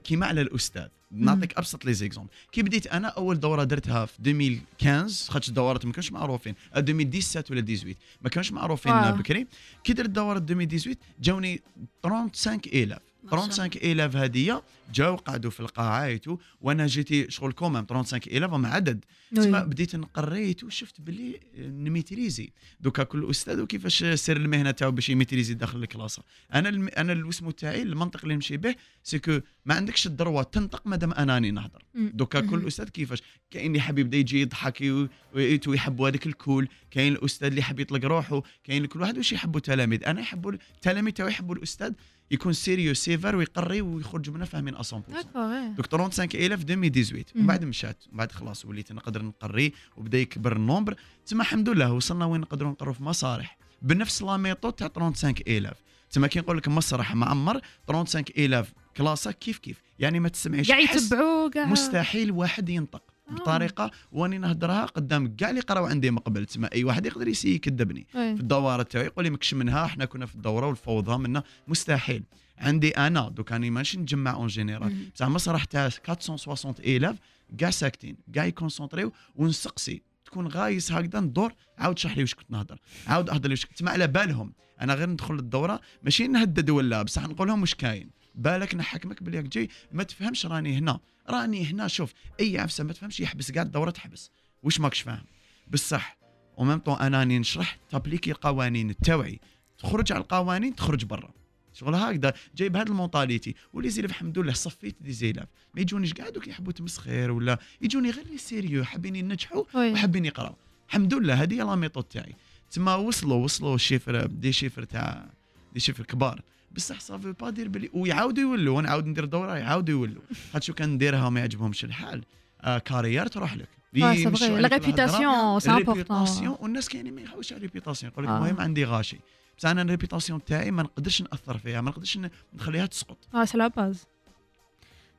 كيما 0.03 0.25
على 0.25 0.41
الأستاذ. 0.41 0.87
نعطيك 1.11 1.57
أبسط 1.57 1.85
les 1.85 1.93
exemples. 1.93 2.29
كي 2.51 2.61
بديت 2.61 2.87
أنا 2.87 3.07
أول 3.07 3.39
دورة 3.39 3.63
درتها 3.63 4.05
في 4.05 4.19
2015 4.19 5.31
خاطش 5.33 5.49
الدورات 5.49 5.85
ما 5.85 5.91
كانوش 5.91 6.11
معروفين. 6.11 6.55
أه، 6.75 6.79
2017 6.79 7.53
ولا 7.53 7.61
18 7.61 7.95
ما 8.21 8.29
كانوش 8.29 8.51
معروفين 8.51 8.91
آه. 8.91 9.11
بكري. 9.11 9.47
كي 9.83 9.93
درت 9.93 10.09
دورة 10.09 10.37
2018 10.37 10.95
جاوني 11.21 11.61
35 12.03 12.97
élèves 13.23 13.33
ما 13.33 13.51
شاء 13.51 13.65
الله. 13.65 13.79
35 13.79 13.91
élèves 13.91 14.15
هذه 14.15 14.61
جاو 14.93 15.15
قعدوا 15.15 15.51
في 15.51 15.59
القاعة 15.59 16.05
et 16.05 16.16
tout 16.16 16.37
وأنا 16.61 16.87
j'étais 16.87 17.31
شغل 17.31 17.51
quand 17.51 17.70
même 17.70 17.85
35 17.89 18.37
élèves 18.37 18.53
هم 18.53 18.65
عدد. 18.65 19.05
تسمى 19.35 19.59
بديت 19.59 19.95
نقريت 19.95 20.63
وشفت 20.63 21.01
باللي 21.01 21.39
ن 21.57 21.66
maîtriser. 21.66 22.49
دوكا 22.79 23.03
كل 23.03 23.29
أستاذ 23.29 23.61
وكيفاش 23.61 24.03
سير 24.03 24.37
المهنة 24.37 24.71
تاعو 24.71 24.91
باش 24.91 25.09
ي 25.09 25.14
maîtriser 25.14 25.53
داخل 25.53 25.83
ال 25.83 25.88
classe 25.88 26.19
أنا 26.53 26.69
الم... 26.69 26.87
أنا 26.97 27.13
الوسمو 27.13 27.51
تاعي 27.51 27.81
المنطق 27.81 28.19
اللي 28.23 28.35
نمشي 28.35 28.57
به 28.57 28.75
سكو 29.03 29.39
ما 29.65 29.73
عندكش 29.75 30.07
الدروة 30.07 30.43
تنطق 30.43 30.87
مادام 30.87 31.13
أنا 31.13 31.33
راني 31.33 31.51
نهضر. 31.51 31.83
دوكا 31.95 32.39
كل. 32.39 32.67
أستاذ 32.67 32.89
كيفاش؟ 32.89 33.19
كاين 33.51 33.67
اللي 33.71 33.81
حاب 33.81 33.99
يبدا 33.99 34.17
يجي 34.17 34.41
يضحك 34.41 34.81
وي- 34.81 35.09
و 35.35 35.41
et 35.41 35.52
tout 35.52 35.73
يحبوا 35.73 36.09
هذاك 36.09 36.27
ال 36.27 36.34
cool. 36.34 36.67
كاين 36.91 37.13
الأستاذ 37.13 37.47
اللي 37.47 37.61
حاب 37.61 37.79
يطلق 37.79 38.05
روحه 38.05 38.43
كاين 38.63 38.85
كل 38.85 39.01
واحد 39.01 39.17
واش 39.17 39.31
يحبوا 39.31 39.57
التلاميذ 39.57 40.03
أنا 40.05 40.21
يحبوا 40.21 40.51
التلاميذ 40.51 41.13
تاعو 41.13 41.27
يحبوا 41.29 41.55
الأستاذ. 41.55 41.93
يكون 42.33 42.53
sérieux 42.53 42.93
sévère 42.93 43.35
ويقري 43.35 43.81
ويخرج 43.81 44.29
منه 44.29 44.45
فاهمين 44.45 44.75
100% 44.75 44.79
d'accord 44.79 45.67
دوك 45.77 45.85
35 45.91 46.27
في 46.29 46.45
2018 46.45 47.31
مم. 47.35 47.41
ومن 47.41 47.47
بعد 47.47 47.65
مشات. 47.65 48.03
ومن 48.09 48.17
بعد 48.17 48.31
خلاص 48.31 48.65
وليت 48.65 48.91
نقدر 48.91 49.23
نقري 49.23 49.73
وبدا 49.97 50.17
يكبر 50.17 50.55
ال 50.55 50.60
nombre. 50.60 50.95
تما 51.25 51.41
الحمد 51.41 51.69
لله 51.69 51.93
وصلنا 51.93 52.25
وين 52.25 52.41
نقدروا 52.41 52.71
نقروا؟ 52.71 52.93
في 52.93 53.03
مسارح 53.03 53.57
بنفس 53.81 54.21
la 54.21 54.37
méthode 54.37 54.73
تاع 54.73 54.89
35 54.95 55.71
تما 56.11 56.27
كي 56.27 56.39
نقول 56.39 56.57
لك 56.57 56.67
مسرح 56.67 57.15
معمر 57.15 57.61
35 57.87 58.65
كلاسة 58.97 59.31
كيف 59.31 59.57
كيف؟ 59.57 59.81
يعني 59.99 60.19
ما 60.19 60.29
تسمعيش 60.29 60.69
يتبعوا 60.69 61.49
كاع 61.49 61.65
مستحيل 61.65 62.31
واحد 62.31 62.69
ينطق. 62.69 63.12
بطريقة 63.31 63.91
واني 64.11 64.37
نهضرها 64.37 64.85
قدام 64.85 65.35
كاع 65.35 65.49
اللي 65.49 65.61
قراو 65.61 65.85
عندي 65.85 66.11
من 66.11 66.17
قبل. 66.17 66.45
تما 66.45 66.69
أي 66.73 66.83
واحد 66.83 67.05
يقدر 67.05 67.27
يسي 67.27 67.55
يكذبني. 67.55 68.07
في 68.11 68.39
الدورات 68.39 68.91
تاعي 68.91 69.05
يقول 69.05 69.23
لي 69.23 69.29
ماكش 69.29 69.53
منها 69.53 69.85
إحنا 69.85 70.05
كنا 70.05 70.25
في 70.25 70.35
الدورة 70.35 70.67
والفوضى 70.67 71.17
منا 71.17 71.43
مستحيل. 71.67 72.23
عندي 72.57 72.89
أنا 72.89 73.29
دوك 73.29 73.51
راني 73.51 73.69
ماشي 73.69 73.97
نجمع 73.97 74.33
en 74.33 74.47
général. 74.47 75.09
بصح 75.15 75.27
مسرح 75.27 75.63
تاع 75.63 75.89
460 76.09 76.73
élèves 76.79 77.17
كاع 77.57 77.69
ساكتين. 77.69 78.17
كاع 78.33 78.45
يكونسونطريو 78.45 79.13
ونسقسي. 79.35 80.01
تكون 80.25 80.47
غايس 80.47 80.91
هكذا 80.91 81.19
ندور 81.19 81.53
عاود 81.77 81.97
شرح 81.97 82.17
لي 82.17 82.21
واش 82.21 82.35
كنت 82.35 82.51
نهضر 82.51 82.79
عاود 83.07 83.29
اهضر 83.29 83.47
لي 83.47 83.53
واش 83.53 83.65
كنت. 83.65 83.75
تسمع 83.75 83.91
على 83.91 84.07
بالهم. 84.07 84.53
أنا 84.81 84.93
غير 84.93 85.09
ندخل 85.09 85.33
للدورة 85.33 85.81
ماشي 86.03 86.27
نهدد 86.27 86.69
ولا. 86.69 87.01
بصح 87.01 87.23
نقول 87.27 87.47
لهم 87.47 87.61
واش 87.61 87.75
كاين. 87.75 88.09
بالك 88.35 88.75
نحكمك 88.75 89.23
بلي 89.23 89.43
جاي 89.43 89.69
ما 89.91 90.03
تفهمش 90.03 90.45
راني 90.45 90.77
هنا. 90.77 90.99
راني 91.29 91.65
هنا 91.65 91.87
شوف 91.87 92.13
أي 92.39 92.59
عفسة 92.59 92.83
ما 92.83 92.93
تفهمش 92.93 93.19
يحبس 93.19 93.51
كاع 93.51 93.63
الدوره 93.63 93.91
تحبس. 93.91 94.31
واش 94.63 94.79
ماكش 94.79 95.01
فاهم؟ 95.01 95.25
بصح 95.67 96.17
و 96.57 96.61
même 96.61 96.77
temps 96.77 96.95
أنا 96.95 97.19
راني 97.19 97.39
نشرح 97.39 97.77
ت 97.89 97.94
appliquer 97.94 98.31
القوانين 98.31 98.97
تاوعي 98.97 99.39
تخرج 99.77 100.11
على 100.11 100.21
القوانين 100.21 100.75
تخرج 100.75 101.05
برا. 101.05 101.33
شغل 101.73 101.95
هكذا. 101.95 102.33
جاي 102.55 102.69
بهذا 102.69 102.89
ال 102.89 102.95
mentalité. 102.95 103.55
و 103.73 103.89
les 103.89 103.97
élèves 103.97 104.11
الحمد 104.11 104.39
لله 104.39 104.53
صفيت 104.53 104.95
des 105.01 105.11
élèves 105.11 105.47
ما 105.75 105.81
يجونيش 105.81 106.13
كاع 106.13 106.29
دوك 106.29 106.47
يحبوا 106.47 106.73
تمسخير 106.73 107.31
ولا 107.31 107.59
يجوني 107.81 108.09
غير 108.09 108.27
les 108.27 108.37
sérieux 108.37 108.83
حابين 108.83 109.15
ينجحوا. 109.15 109.63
وحابين 109.75 110.25
يقراو. 110.25 110.55
الحمد 110.87 111.13
لله 111.13 111.33
هذه 111.33 111.53
هي 111.53 111.57
la 111.57 111.75
méthode 111.75 112.03
تاعي. 112.03 112.35
تما 112.71 112.95
وصلوا 112.95 113.43
وصلوا 113.43 113.77
chiffres 113.77 114.25
des 114.25 114.51
chiffres 114.51 114.83
تاع 114.83 115.29
des 115.73 115.79
chiffres 115.79 116.03
كبار. 116.03 116.41
بصح 116.73 116.99
ça 116.99 117.10
veut 117.10 117.31
pas 117.31 117.49
dire 117.49 117.67
بلي. 117.67 117.89
ويعاودوا 117.93 118.43
يولوا 118.43 118.77
ونعاود 118.77 119.05
ندير 119.05 119.25
دوره 119.25 119.57
يعاودوا 119.57 119.93
يولوا. 119.93 120.21
خاطر 120.53 120.65
شو 120.65 120.73
كان 120.73 120.89
نديرها 120.89 121.27
وما 121.27 121.39
يعجبهمش 121.39 121.83
الحال. 121.83 122.23
آه 122.61 122.77
carrière 122.77 123.27
تروح 123.27 123.53
لك. 123.53 123.67
لا. 123.93 124.11
réputation 124.11 125.59
c'est 125.59 125.71
important 125.71 126.57
والناس 126.59 126.89
كاينين 126.89 127.15
ما 127.15 127.21
يحوش 127.21 127.51
على 127.51 127.57
ال 127.57 127.62
réputation 127.62 128.11
يقول 128.11 128.25
لك 128.25 128.31
آه. 128.31 128.37
المهم 128.37 128.61
عندي 128.61 128.85
غاشي. 128.85 129.19
بصح 129.57 129.69
أنا 129.69 129.81
ال 129.81 129.87
réputation 129.87 130.43
تاعي 130.43 130.71
ما 130.71 130.83
نقدرش 130.83 131.21
نأثر 131.21 131.57
فيها 131.57 131.81
ما 131.81 131.89
نقدرش 131.89 132.19
نخليها 132.53 132.85
تسقط. 132.85 133.17
آه 133.35 133.45
c'est 133.45 133.57
la 133.57 133.67
base 133.67 134.05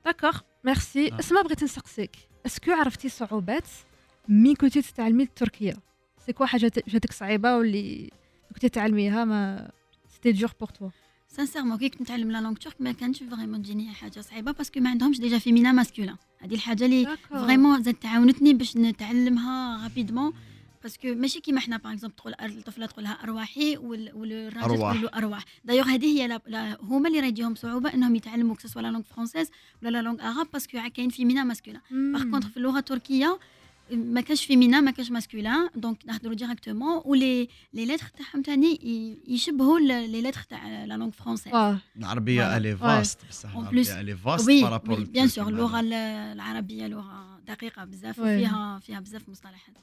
d'accord 0.05 0.39
merci. 0.65 1.19
اسمع 1.19 1.43
بغيت 1.43 1.65
نسقسيك. 1.65 2.17
est-ce 2.47 2.64
que 2.64 2.73
عرفتي 2.73 3.09
صعوبات 3.09 3.69
مين 4.29 4.55
كنتي 4.55 4.83
تتعلمي 4.83 5.23
التركية؟ 5.23 5.77
c'est 6.27 6.33
quoi 6.33 6.47
حاجة 6.47 6.73
جاتك 6.89 7.13
صعيبة 7.13 7.57
واللي 7.57 8.11
كنتي 8.55 8.69
تعلميها 8.69 9.25
mais 9.25 9.71
c'était 10.15 10.33
dur 10.33 10.53
pour 10.61 10.69
toi 10.69 10.89
sincèrement 11.37 11.79
كي 11.79 11.89
كنت 11.89 12.03
نتعلم 12.03 12.31
la 12.31 12.41
langue 12.41 12.57
turque 12.57 12.77
ما 12.81 12.93
كانتش 12.93 13.23
vraiment 13.23 13.63
تجيني 13.63 13.93
حاجة 13.95 14.21
صعيبه 14.21 14.53
parce 14.53 14.70
que 14.70 14.81
ما 14.81 14.91
عندهمش 14.91 15.21
déjà 15.21 15.39
féminin 15.39 15.73
masculin 15.73 16.17
هذه 16.41 16.55
الحاجة 16.55 16.85
اللي 16.85 17.05
vraiment 17.47 17.83
زاد 17.83 17.95
تعاونتني 17.95 18.55
باش 18.55 18.77
نتعلمها 18.77 19.83
rapidement 19.85 20.33
parce 20.83 21.03
que 21.03 21.15
ماشي 21.15 21.41
كيما 21.41 21.61
حنا 21.61 21.77
par 21.77 21.93
exemple 21.93 22.15
تقول 22.17 22.35
الطفله 22.41 22.87
تقول 22.87 23.05
لها 23.05 23.13
ارواحي 23.13 23.77
وال- 23.77 24.11
والراجل. 24.15 24.67
تقول 24.93 25.03
له 25.03 25.09
ارواح 25.15 25.45
دايوغ 25.65 25.87
هذه 25.87 26.07
هي 26.23 26.29
لا- 26.29 26.41
لا 26.47 26.79
هما 26.83 27.09
اللي 27.09 27.21
راه 27.21 27.27
يجيهم 27.27 27.55
صعوبه 27.55 27.95
انهم 27.95 28.15
يتعلموا 28.17 28.55
que 28.57 28.65
ce 28.65 28.71
soit 28.71 28.83
la 28.83 28.89
langue 28.89 29.03
française 29.03 29.51
ولا 29.83 29.91
la 29.91 30.03
langue 30.03 30.21
arabe 30.23 30.47
parce 30.53 30.69
que 30.69 30.79
كاين 30.95 31.09
féminin 31.11 31.45
masculin 31.45 31.81
par 31.91 32.23
contre 32.31 32.49
في 32.49 32.57
اللغة 32.57 32.79
التركيه 32.79 33.39
ما 33.93 34.21
كانش 34.21 34.45
féminin 34.45 34.81
ما 34.81 34.91
كانش 34.91 35.11
masculin 35.11 35.69
donc 35.77 35.99
نهضروا 36.07 36.35
directement 36.35 37.03
و 37.05 37.16
les 37.16 37.49
les 37.73 37.85
lettres 37.87 38.07
تاعهم 38.07 38.43
ثاني 38.43 38.79
يشبهوا 39.29 39.79
les 39.81 40.23
lettres 40.23 40.41
تاع 40.43 40.85
la 40.85 40.97
langue 40.97 41.11
française 41.11 41.53
آه 41.55 41.79
العربية. 41.97 42.57
elle 42.57 42.77
est. 42.77 42.96
vaste 42.96 43.19
بصح. 43.31 43.57
العربية 43.57 44.01
elle 44.01 44.17
est 44.17 44.28
vaste 44.28 44.47
par 44.51 44.65
rapport 44.65 44.99
oui 44.99 45.05
bien 45.05 45.29
sûr 45.29 45.49
اللغة 45.49 45.81
ال- 45.81 45.93
العربية 45.93 46.87
لغة 46.87 47.41
دقيقة 47.49 47.85
بزاف. 47.85 48.19
وفيها 48.19 48.79
فيها 48.79 49.01
بزاف 49.01 49.29
مصطلحات. 49.29 49.75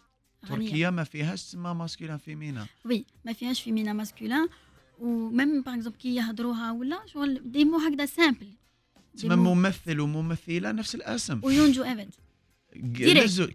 تركيا 0.49 0.89
ما 0.89 1.03
فيهاش 1.03 1.43
تسمى 1.43 1.73
masculin 1.73 2.17
féminin 2.17 2.65
oui 2.85 3.05
ما 3.25 3.33
فيهاش 3.33 3.61
féminin 3.61 3.93
masculin 3.93 4.47
و 4.99 5.12
même 5.12 5.61
par 5.61 5.73
exemple 5.75 5.97
كي 5.97 6.15
يهضروها 6.15 6.71
ولا 6.71 6.99
شغل 7.05 7.41
des 7.51 7.65
mots 7.65 7.77
هكذا 7.77 8.05
simples 8.05 8.47
تسمى 9.17 9.35
ممثل 9.35 9.99
وممثلة 9.99 10.71
نفس 10.71 10.95
الاسم. 10.95 11.39
oyuncu 11.43 11.83
evet 11.83 12.13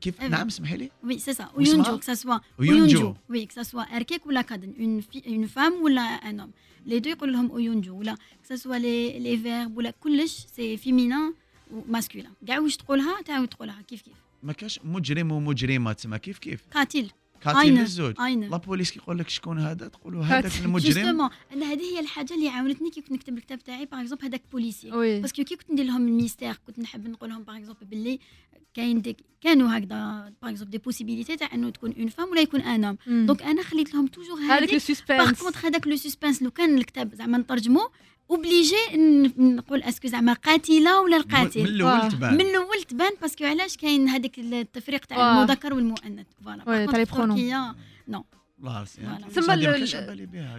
كيف؟ 0.01 0.21
أبد. 0.21 0.31
نعم 0.31 0.47
اسمحي 0.47 0.77
لي. 0.77 0.91
وي 1.05 1.19
سي 1.19 1.33
سا؟ 1.33 1.49
oyuncu 1.55 1.99
que 1.99 2.08
ça 2.08 2.15
soit 2.15 2.39
oyuncu. 2.59 3.15
oui 3.29 3.47
que 3.47 3.56
ça 3.56 3.63
soit 3.63 3.83
erkek 3.83 4.27
ولا 4.27 4.43
kadın 4.43 5.01
une 5.27 5.47
femme 5.47 5.73
ولا 5.83 6.01
un 6.01 6.41
homme 6.41 6.51
les 6.87 6.99
deux 6.99 7.11
يقول 7.11 7.33
لهم 7.33 7.51
oyuncu 7.51 7.99
ولا 7.99 8.17
que 8.45 8.49
ça 8.49 8.51
soit 8.51 8.57
les 8.57 8.77
les 8.77 9.39
verbes 9.39 9.77
ولا 9.77 9.91
كلش 9.91 10.47
c'est 10.57 10.77
féminin 10.77 11.35
و 11.71 11.77
masculin 11.77 12.31
كاع 12.47 12.59
واش 12.59 12.77
تقولها 12.77 13.23
تعاود 13.23 13.49
تقولها 13.49 13.83
كيف 13.83 14.03
كيف 14.03 14.15
ما 14.43 14.53
كاش 14.53 14.81
مجرم 14.85 15.33
ومجرمه 15.33 15.93
تسمى 15.93 16.19
كيف 16.19 16.39
كيف 16.39 16.61
قاتل 16.75 17.11
katil؟ 17.53 17.79
للزوج 17.79 18.15
اين 18.21 18.45
لا 18.45 18.57
بوليس 18.57 18.91
كيقول 18.91 19.19
لك 19.19 19.29
شكون 19.29 19.59
هذا؟ 19.59 19.89
تقولوا 19.89 20.25
هذاك. 20.25 20.53
المجرم. 20.65 20.93
justement 20.93 21.31
أنا 21.53 21.73
هذه 21.73 21.81
هي 21.81 22.01
الحاجة 22.01 22.35
اللي 22.35 22.49
عاونتني 22.49 22.91
كي 22.91 23.01
كنت 23.01 23.13
نكتب 23.13 23.39
الكتاب 23.39 23.59
تاعي 23.59 23.85
par 23.87 24.01
exemple 24.01 24.25
هذاك 24.25 24.43
policier. 24.53 24.91
parce 25.21 25.36
que 25.36 25.45
كي 25.45 25.57
كنت 25.57 25.71
ندير 25.71 25.85
لهم 25.85 26.09
ال 26.09 26.14
mystère 26.15 26.55
كنت 26.67 26.79
نحب 26.79 27.09
نقول 27.09 27.31
لهم 27.31 27.43
par 27.43 27.57
exemple 27.57 27.87
باللي 27.87 28.19
كاين 28.75 29.03
des 29.03 29.17
كانوا 29.41 29.79
هكذا 29.79 30.33
par 30.43 30.51
exemple 30.51 30.71
des 30.71 30.79
possibilités 30.79 31.37
تاع 31.37 31.55
أنه 31.55 31.71
تكون 31.71 31.95
une 31.99 32.09
femme 32.09 32.29
ولا 32.29 32.41
يكون 32.41 32.61
un 32.61 32.85
homme 32.85 32.99
مم. 33.07 33.27
donc 33.27 33.43
أنا 33.43 33.63
خليت 33.63 33.95
لهم 33.95 34.07
toujours 34.07 34.39
هذاك 34.39 34.83
par 35.09 35.33
contre 35.33 35.69
هذاك 35.69 35.87
le 35.87 35.97
suspense 35.97 36.43
لو 36.43 36.51
كان 36.51 36.79
الكتاب 36.79 37.15
زعما 37.15 37.39
نترجمو 37.39 37.91
obligé 38.31 38.77
نقول 39.39 39.83
est-ce 39.83 40.00
que 40.00 40.09
زعما 40.09 40.33
قاتله 40.33 41.01
ولا 41.01 41.17
القاتل 41.17 41.61
من 41.61 41.67
الأول 41.67 42.11
تبان 42.11 42.35
من 42.35 42.41
الأول 42.41 42.83
تبان 42.83 43.13
parce 43.23 43.37
que 43.37 43.45
علاش 43.45 43.77
كاين 43.77 44.09
هذاك 44.09 44.39
التفريق 44.39 45.05
تاع. 45.05 45.17
المذكر 45.43 45.75
والمؤنث 45.75 46.27
voilà. 46.45 46.65
تركيا 47.37 47.75
الله 48.61 48.87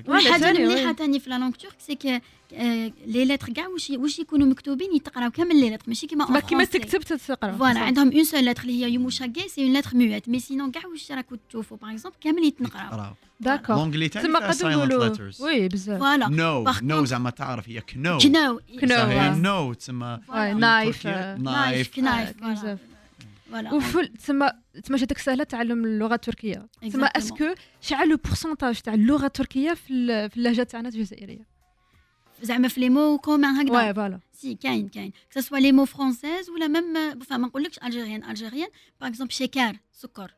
الحاجة 0.08 0.50
المليحه 0.52 0.88
oui. 0.88 0.94
ثاني 0.94 1.20
في 1.20 1.30
la 1.30 1.40
langue 1.40 1.52
turque 1.52 1.76
c'est 1.80 1.96
que 1.96 2.20
les 3.08 3.26
lettres 3.26 3.54
كاع 3.54 3.68
واش 3.68 3.90
واش 3.90 4.20
يكونوا 4.20 4.48
مكتوبين 4.48 4.96
يتقراو 4.96 5.32
كامل 5.32 5.56
les 5.62 5.70
lettres 5.70 5.84
ماشي 5.88 6.08
كيما 6.08 6.40
كيما. 6.40 6.64
تكتب 6.64 7.00
تتقرا 7.00 7.52
voilà 7.52 7.80
عندهم 7.80 8.12
une 8.12 8.24
seule 8.24 8.46
lettre 8.46 8.62
اللي 8.62 8.86
هي 8.86 8.92
yumuşak 8.94 9.43
g 9.43 9.50
c'est 9.50 9.64
une 9.64 9.74
lettre 9.78 9.98
muette 9.98 10.30
mais 10.30 10.40
sinon 10.40 10.72
كاع 10.72 10.86
واش 10.86 11.12
راكو 11.12 11.36
تشوفوا 11.50 11.78
par 11.78 11.92
exemple 11.92 12.18
كامل 12.22 12.44
يتنقراو. 12.44 13.14
d'accord 13.40 13.76
l'anglais 13.76 14.10
تاعي 14.10 14.26
تسمى 14.26 14.40
فيها 14.40 14.48
قد 14.48 14.56
silent 14.56 14.66
نقولوا 14.66 15.16
letters. 15.16 15.42
oui 15.42 15.68
بزاف 15.68 16.00
فوالا 16.00 16.28
نو 16.28 16.66
نو 16.82 17.06
زعما 17.06 17.30
تعرف 17.30 17.70
هي 17.70 17.82
know 17.82 18.18
know 18.18 18.60
know، 18.80 18.96
آه. 18.96 19.74
تسمى. 19.74 20.20
نايف. 20.56 21.08
آه، 21.08 21.38
نايف 21.38 21.96
كنايف 21.96 22.44
آه، 22.44 22.54
بزاف. 22.54 22.80
voilà 23.52 23.74
وفي 23.74 24.08
تسمى 24.08 24.50
تسمى 24.84 24.98
جاتك 24.98 25.18
سهله 25.18 25.44
تعلم 25.44 25.86
اللغة 25.86 26.14
التركيه 26.16 26.68
تسمى. 26.82 27.10
est-ce 27.16 27.41
que 27.41 27.54
شحال 27.82 28.10
لو 28.10 28.18
بورسونتاج 28.18 28.82
تاع 28.82 28.94
اللغة 28.94 29.26
التركيه 29.26 29.74
في 29.74 29.94
ال- 29.94 30.30
في 30.30 30.38
اللهجه 30.38 30.64
تاعنا 30.64 30.90
الجزائريه 30.90 31.48
زعما 32.42 32.68
في 32.68 32.80
les 32.82 32.90
mots 32.90 33.18
communs 33.18 33.46
هكذا 33.46 33.72
ouais 33.74 33.94
voilà 33.94 34.20
c'est 34.34 34.56
كاين 34.56 34.88
كاين 34.90 35.12
que 35.34 35.42
ce 35.42 35.47
soit 35.47 35.58
les 35.58 35.72
mots 35.72 35.86
français 35.86 36.50
ولا 36.50 36.68
même 36.68 37.20
فما 37.20 37.38
ما 37.38 37.48
نقولكش 37.48 37.80
algérien 37.84 38.24
algérien 38.30 38.68
par 39.02 39.10
exemple 39.10 39.34
şeker 39.34 39.78
سكر 39.92 40.34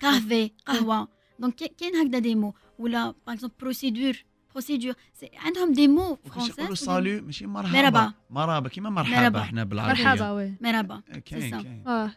kahve 0.00 0.50
قهوه 0.66 1.08
donc 1.38 1.54
كاين 1.54 1.96
هكذا 1.96 2.18
des 2.18 2.34
mots 2.34 2.54
ولا 2.78 3.04
par 3.26 3.34
exemple 3.34 3.54
prosedür 3.60 4.24
procédure 4.52 4.94
عندهم 5.36 5.72
des 5.72 5.88
mots 5.88 6.10
وكاش 6.12 6.48
يقولوا 6.48 6.50
français 6.52 6.86
salut 6.86 7.24
ماشي 7.26 7.46
مرحبا 7.46 7.78
مرحبا. 7.90 8.12
مرحبا 8.30 8.68
كيما 8.68 8.90
مرحبا. 8.90 9.40
إحنا 9.40 9.64
بالعربيه 9.64 10.02
مرحبا 10.04 10.30
oui 10.30 10.54
مرحبا 10.60 11.02
كاين. 11.26 11.50
كاين 11.62 12.10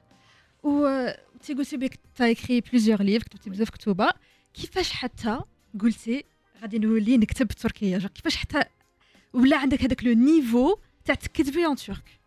et 0.65 1.07
t'es 1.41 1.53
قلتي 1.53 1.77
que 1.77 1.99
t'as 2.15 2.31
écrit 2.31 2.61
plusieurs 2.61 3.01
livres 3.01 3.23
كتبتي 3.23 3.49
بزاف 3.49 3.69
كتوبه 3.69 4.09
كيفاش 4.53 4.91
حتى 4.91 5.39
قلتي 5.81 6.23
غادي 6.61 6.79
نولي 6.79 7.17
نكتب 7.17 7.47
بالتركيه 7.47 7.97
كيفاش 7.97 8.35
حتى 8.35 8.63
ولا 9.33 9.57
عندك 9.57 9.81
هذاك 9.83 10.03
le 10.03 10.13
niveau 10.13 10.77
تاع 11.05 11.15
تكتبي 11.15 11.65
en 11.65 11.75
turc 11.75 12.19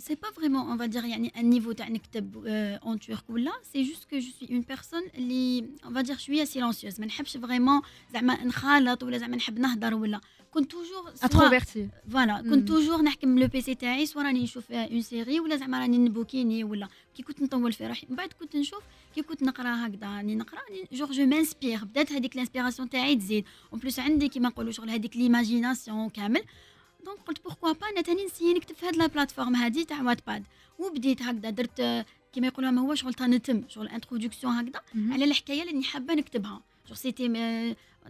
c'est 0.00 0.14
pas 0.14 0.30
vraiment 0.30 0.66
on 0.66 0.78
va 0.78 0.86
dire 0.86 1.04
يعني 1.04 1.32
un 1.36 1.50
niveau 1.50 1.72
تاع 1.72 1.88
نكتب 1.88 2.46
en 2.46 3.00
turc 3.00 3.30
ولا 3.30 3.52
c'est 3.72 3.82
juste 3.82 4.10
que 4.10 4.18
je 4.18 4.30
suis 4.40 4.48
une 4.50 4.60
personne 4.60 5.02
اللي 5.14 5.64
on 5.84 5.94
va 5.94 6.00
dire 6.00 6.16
شوية 6.16 6.44
silencieuse 6.44 7.00
ما 7.00 7.06
نحبش 7.06 7.36
vraiment 7.36 7.80
زعما 8.12 8.44
نخالط 8.44 9.02
ولا 9.02 9.18
زعما 9.18 9.36
نحب 9.36 9.58
نهضر 9.58 9.94
ولا 9.94 10.20
كنت 10.50 10.70
toujours 10.70 11.12
introvertie 11.22 11.88
voilà 12.12 12.42
مم. 12.42 12.50
كنت 12.50 12.68
toujours 12.68 13.02
نحكم 13.02 13.38
le 13.38 13.46
PC 13.46 13.74
تاعي 13.74 14.06
soit 14.06 14.22
راني 14.22 14.42
نشوف 14.42 14.72
une 14.72 15.02
série 15.02 15.40
ولا 15.40 15.56
زعما 15.56 15.80
راني 15.80 15.98
نبوكيني 15.98 16.64
ولا 16.64 16.88
كي 17.14 17.22
كنت 17.22 17.42
نطول 17.42 17.72
في 17.72 17.86
روحي 17.86 18.06
من 18.10 18.16
بعد 18.16 18.32
كنت 18.32 18.56
نشوف 18.56 18.82
كي 19.14 19.22
كنت 19.22 19.42
نقرا 19.42 19.86
هكذا 19.86 20.06
راني 20.16 20.34
نقرا 20.34 20.60
راني 20.60 20.88
genre 20.92 21.12
je 21.12 21.26
m'inspire 21.26 21.84
بدات 21.84 22.12
هذيك 22.12 22.34
ال 22.34 22.38
inspiration 22.38 22.88
تاعي 22.88 23.16
تزيد 23.16 23.44
en 23.72 23.80
plus 23.80 23.98
عندي 23.98 24.28
كيما 24.28 24.48
نقولوا 24.48 24.72
شغل 24.72 24.90
هذيك 24.90 25.16
l'imagination 25.16 26.08
كامل 26.08 26.42
donc 27.04 27.18
قلت 27.26 27.44
pourquoi 27.44 27.72
pas 27.72 27.88
أنا 27.88 28.00
تاني 28.00 28.24
نسيي 28.24 28.54
نكتب 28.54 28.74
في 28.74 28.86
هاد 28.86 28.96
la 28.96 29.06
plateforme 29.06 29.54
هادي 29.54 29.84
تاع 29.84 30.02
Wattpad 30.02 30.44
وبديت 30.78 31.22
هكذا 31.22 31.50
درت 31.50 32.06
كيما 32.32 32.46
يقولوا 32.46 32.70
ما 32.70 32.82
هو 32.82 32.94
شغل 32.94 33.14
تنتم 33.14 33.62
شغل 33.68 33.88
introduction 33.88 34.52
هكذا. 34.52 34.82
على 35.12 35.24
الحكاية 35.24 35.62
اللي 35.62 35.82
حابه 35.82 36.14
نكتبها. 36.14 36.62
genre 36.88 36.94
c'était 36.94 37.28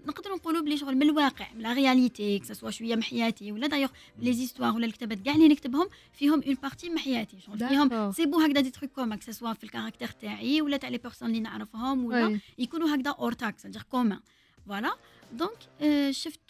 نقدروا 0.06 0.36
نقولوا 0.36 0.60
بلي 0.62 0.76
شغل 0.76 0.94
من 0.94 1.02
الواقع 1.02 1.46
من 1.54 1.62
la 1.62 1.72
réalité 1.72 2.38
que 2.38 2.49
ce 2.49 2.56
soit 2.56 2.70
شوية 2.70 2.94
من 2.94 3.02
حياتي 3.02 3.52
ولا 3.52 3.66
d'ailleurs 3.66 3.90
les 4.18 4.32
histoires 4.32 4.74
ولا 4.74 4.86
الكتابات 4.86 5.18
كاع 5.18 5.34
اللي 5.34 5.48
نكتبهم 5.48 5.88
فيهم 6.12 6.42
une 6.42 6.54
partie 6.54 6.90
من 6.90 6.98
حياتي. 6.98 7.40
شغل 7.40 7.58
فيهم. 7.58 8.12
c'est 8.12 8.26
peu 8.26 8.40
هكذا 8.40 8.60
des 8.60 8.70
trucs 8.70 8.90
comme 8.90 9.16
que 9.16 9.28
ce 9.28 9.36
soit 9.36 9.52
في 9.52 9.64
ال 9.64 9.69
caractère 9.69 10.08
تاعي 10.08 10.62
ولا 10.62 10.76
تاع 10.76 10.88
les 10.88 10.98
personnes 10.98 11.28
اللي 11.28 11.40
نعرفهم 11.40 12.04
ولا. 12.04 12.40
يكونوا 12.58 12.94
هكذا 12.94 13.10
اور 13.10 13.32
تاكس 13.32 13.66
دير 13.66 13.82
كومان 13.82 14.20
voilà 14.66 14.96
donc 15.32 15.58
شفت 16.10 16.40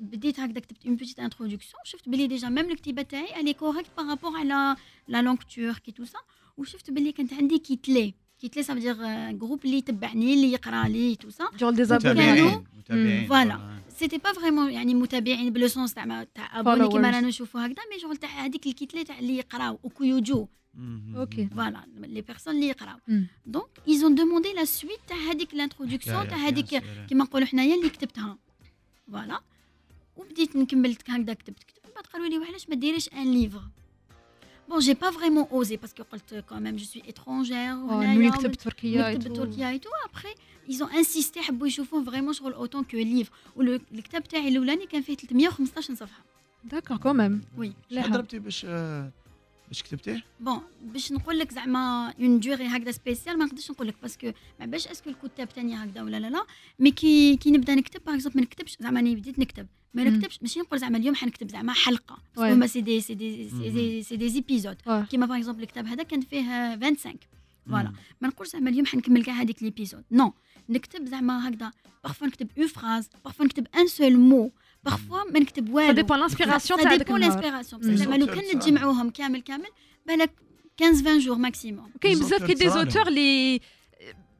بديت 0.00 0.40
هكذا 0.40 0.60
كتبت 0.60 0.86
une 0.86 0.96
petite 0.96 1.18
introduction 1.18 1.82
شفت 1.84 2.08
بلي 2.08 2.26
déjà 2.26 2.48
même 2.48 2.70
الكتيبه 2.70 3.02
تاعي 3.02 3.40
elle 3.40 3.52
est 3.52 3.62
correcte 3.62 3.90
par 3.96 4.08
rapport 4.08 4.36
على 4.36 4.76
la 5.08 5.22
langue 5.22 5.36
turque 5.54 5.90
tout 5.90 6.04
ça 6.04 6.18
وشفت 6.56 6.90
بلي 6.90 7.12
كانت 7.12 7.32
عندي 7.32 7.58
kitle 7.58 8.14
kitle 8.40 8.62
ça 8.62 8.74
veut 8.74 8.84
dire 8.84 8.94
groupe 9.32 9.64
اللي 9.64 9.76
يتبعني 9.76 10.34
اللي 10.34 10.52
يقرا 10.52 10.88
لي 10.88 11.16
tout 11.16 11.30
ça 11.30 11.44
genre 11.58 11.74
des 11.76 11.87
abonnés 11.87 12.14
كانوا- 12.14 12.34
متابعين 12.34 12.64
متابعين 12.78 13.26
voilà. 13.28 13.76
c'était 13.88 14.18
pas 14.18 14.32
vraiment 14.32 14.70
يعني 14.70 14.94
متابعين 14.94 15.52
ب 15.52 15.57
le 15.57 15.68
sens 15.68 15.94
تاع 15.94 16.24
تاع 16.34 16.60
abonnés 16.60 16.88
كيما 16.88 16.90
Followers. 16.90 17.14
رانا 17.14 17.20
نشوفوا 17.20 17.60
هكذا 17.66 17.82
mais 17.94 17.98
شغل 18.00 18.16
تاع 18.16 18.28
هذيك 18.30 18.66
ال 18.66 18.72
kitle 18.72 19.04
تاع 19.04 19.18
اللي 19.18 19.36
يقراو 19.36 19.78
okuyucu 19.82 20.46
مم. 20.74 21.14
أوكي. 21.16 21.46
voilà 21.56 21.84
les 21.96 22.20
personnes 22.20 22.54
اللي 22.54 22.66
يقراو 22.68 22.96
مم. 23.08 23.26
donc 23.46 23.66
ils 23.88 24.01
ont 24.01 24.14
demandé 24.14 24.52
la 24.52 24.64
suite 24.64 24.98
تاع 25.08 25.16
هذيك 25.16 25.54
ال 25.54 25.59
introduction 25.59 26.16
حكاية 26.16 26.28
تاع 26.30 26.38
فيها 26.38 26.48
هذيك 26.48 26.68
سيرة. 26.68 27.06
كيما 27.08 27.24
نقولوا 27.24 27.46
حنايا 27.46 27.74
اللي 27.74 27.88
كتبتها 27.88 28.38
voilà 29.12 29.40
وبديت 30.16 30.56
نكمل 30.56 30.96
هكذا 31.08 31.34
كتبت 31.34 31.64
كتبت 31.64 31.86
من 31.86 31.92
بعد 31.94 32.06
قالوا 32.06 32.28
لي 32.28 32.38
وعلاش 32.38 32.68
ما 32.68 32.74
ديريش 32.74 33.08
un 33.12 33.32
livre؟ 33.32 33.62
bon 34.68 34.78
j'ai 34.78 34.94
pas 34.94 35.10
vraiment 35.10 35.46
osé 35.52 35.76
parce 35.76 35.92
que 35.92 36.02
قلت 36.02 36.44
quand 36.48 36.64
même 36.64 36.76
je 36.76 36.84
suis 36.84 37.02
étrangère 37.08 37.74
نولي 37.74 38.26
نكتب 38.28 38.52
تركيا 38.52 39.10
نكتب 39.10 39.28
بالتركيا 39.28 39.70
et 39.70 39.78
tout 39.78 39.88
après 40.04 40.34
ils 40.68 40.79
ont 40.79 40.90
insisté 40.90 41.40
حبوا 41.40 41.66
يشوفوه 41.66 42.04
vraiment 42.04 42.32
شغل 42.32 42.52
en 42.52 42.63
tant 42.63 42.84
que 42.84 42.96
livre 42.96 43.32
والكتاب 43.56 44.24
تاعي 44.24 44.48
الأولاني 44.48 44.86
كان 44.86 45.02
فيه 45.02 45.14
315 45.14 45.94
صفحة. 45.94 46.24
داكور 46.64 46.96
كوميم 46.96 47.40
وي 47.58 47.72
شحال 47.94 48.12
ضربتي 48.12 48.38
باش 48.38 48.66
باش 49.68 49.82
كتبتيه؟ 49.82 50.24
bon 50.40 50.60
باش 50.82 51.12
نقول 51.12 51.38
لك 51.38 51.52
زعما 51.52 52.14
une 52.20 52.40
durée 52.40 52.66
هكذا 52.66 52.90
spéciale 52.90 53.38
ما 53.38 53.44
نقدرش 53.44 53.70
نقول 53.70 53.88
لك 53.88 53.94
parce 54.02 54.21
que 54.21 54.32
ما 54.60 54.66
باش 54.66 54.88
est-ce 54.88 55.03
que 55.03 55.10
الكتاب 55.10 55.48
تاني 55.48 55.74
هكذا 55.74 56.02
ولا 56.02 56.20
لا 56.20 56.26
لا. 56.30 56.46
mais 56.78 56.90
كي 56.90 57.36
كي 57.36 57.50
نبدا 57.50 57.74
نكتب 57.74 58.04
par 58.04 58.14
exemple 58.14 58.36
ما 58.36 58.42
نكتبش. 58.42 58.76
زعما 58.80 59.00
اني 59.00 59.16
بديت 59.16 59.38
نكتب. 59.38 59.66
ما. 60.04 60.10
نكتبش 60.10 60.38
ماشي 60.42 60.60
نقول 60.60 60.78
زعما 60.78 60.98
اليوم 60.98 61.14
حنكتب 61.14 61.50
زعما 61.50 61.72
حلقة 61.72 62.18
هما 62.38 62.66
c'est 62.66 62.80
des 62.80 63.00
c'est 63.00 63.14
des 63.14 63.50
c'est 64.02 64.16
des 64.16 64.28
épisodes. 64.28 64.76
كيما 65.10 65.26
par 65.26 65.36
exemple 65.36 65.62
الكتاب 65.62 65.86
هذا 65.86 66.02
كان 66.02 66.20
فيه 66.20 66.42
25 66.80 67.16
voilà. 67.70 67.92
ما 68.20 68.28
نقولش 68.28 68.50
زعما 68.50 68.70
اليوم 68.70 68.86
حنكمل 68.86 69.24
كاع 69.24 69.34
هذيك 69.34 69.62
l'épisode 69.62 70.04
non 70.10 70.32
نكتب 70.68 71.06
زعما 71.06 71.48
هكذا 71.48 71.70
parfois 72.04 72.26
نكتب 72.26 72.48
une 72.58 72.66
phrase 72.66 73.08
parfois 73.24 73.44
نكتب 73.44 73.66
un 73.76 73.86
seul 73.86 74.16
mot 74.16 74.52
parfois 74.84 75.24
ما 75.32 75.40
نكتب 75.40 75.66
ça 75.66 75.72
والو 75.72 75.92
dépend 75.92 76.20
l'inspiration 76.20 76.80
تاع 76.80 76.96
l'inspiration. 76.98 77.82
Mm. 77.82 77.84
زعما 77.84 78.16
لو 78.16 78.26
كان 78.26 78.42
تصالح. 78.42 78.54
نتجمعوهم 78.54 79.10
كامل 79.10 79.42
كامل 79.42 79.68
بالك 80.06 80.30
15 80.80 81.08
20 81.08 81.18
jours 81.18 81.36
maximum 81.36 81.90
كاين 82.00 82.18
بزاف 82.18 82.44
كي 82.44 82.54
des. 82.54 82.68
auteurs 82.70 83.08
اللي 83.08 83.60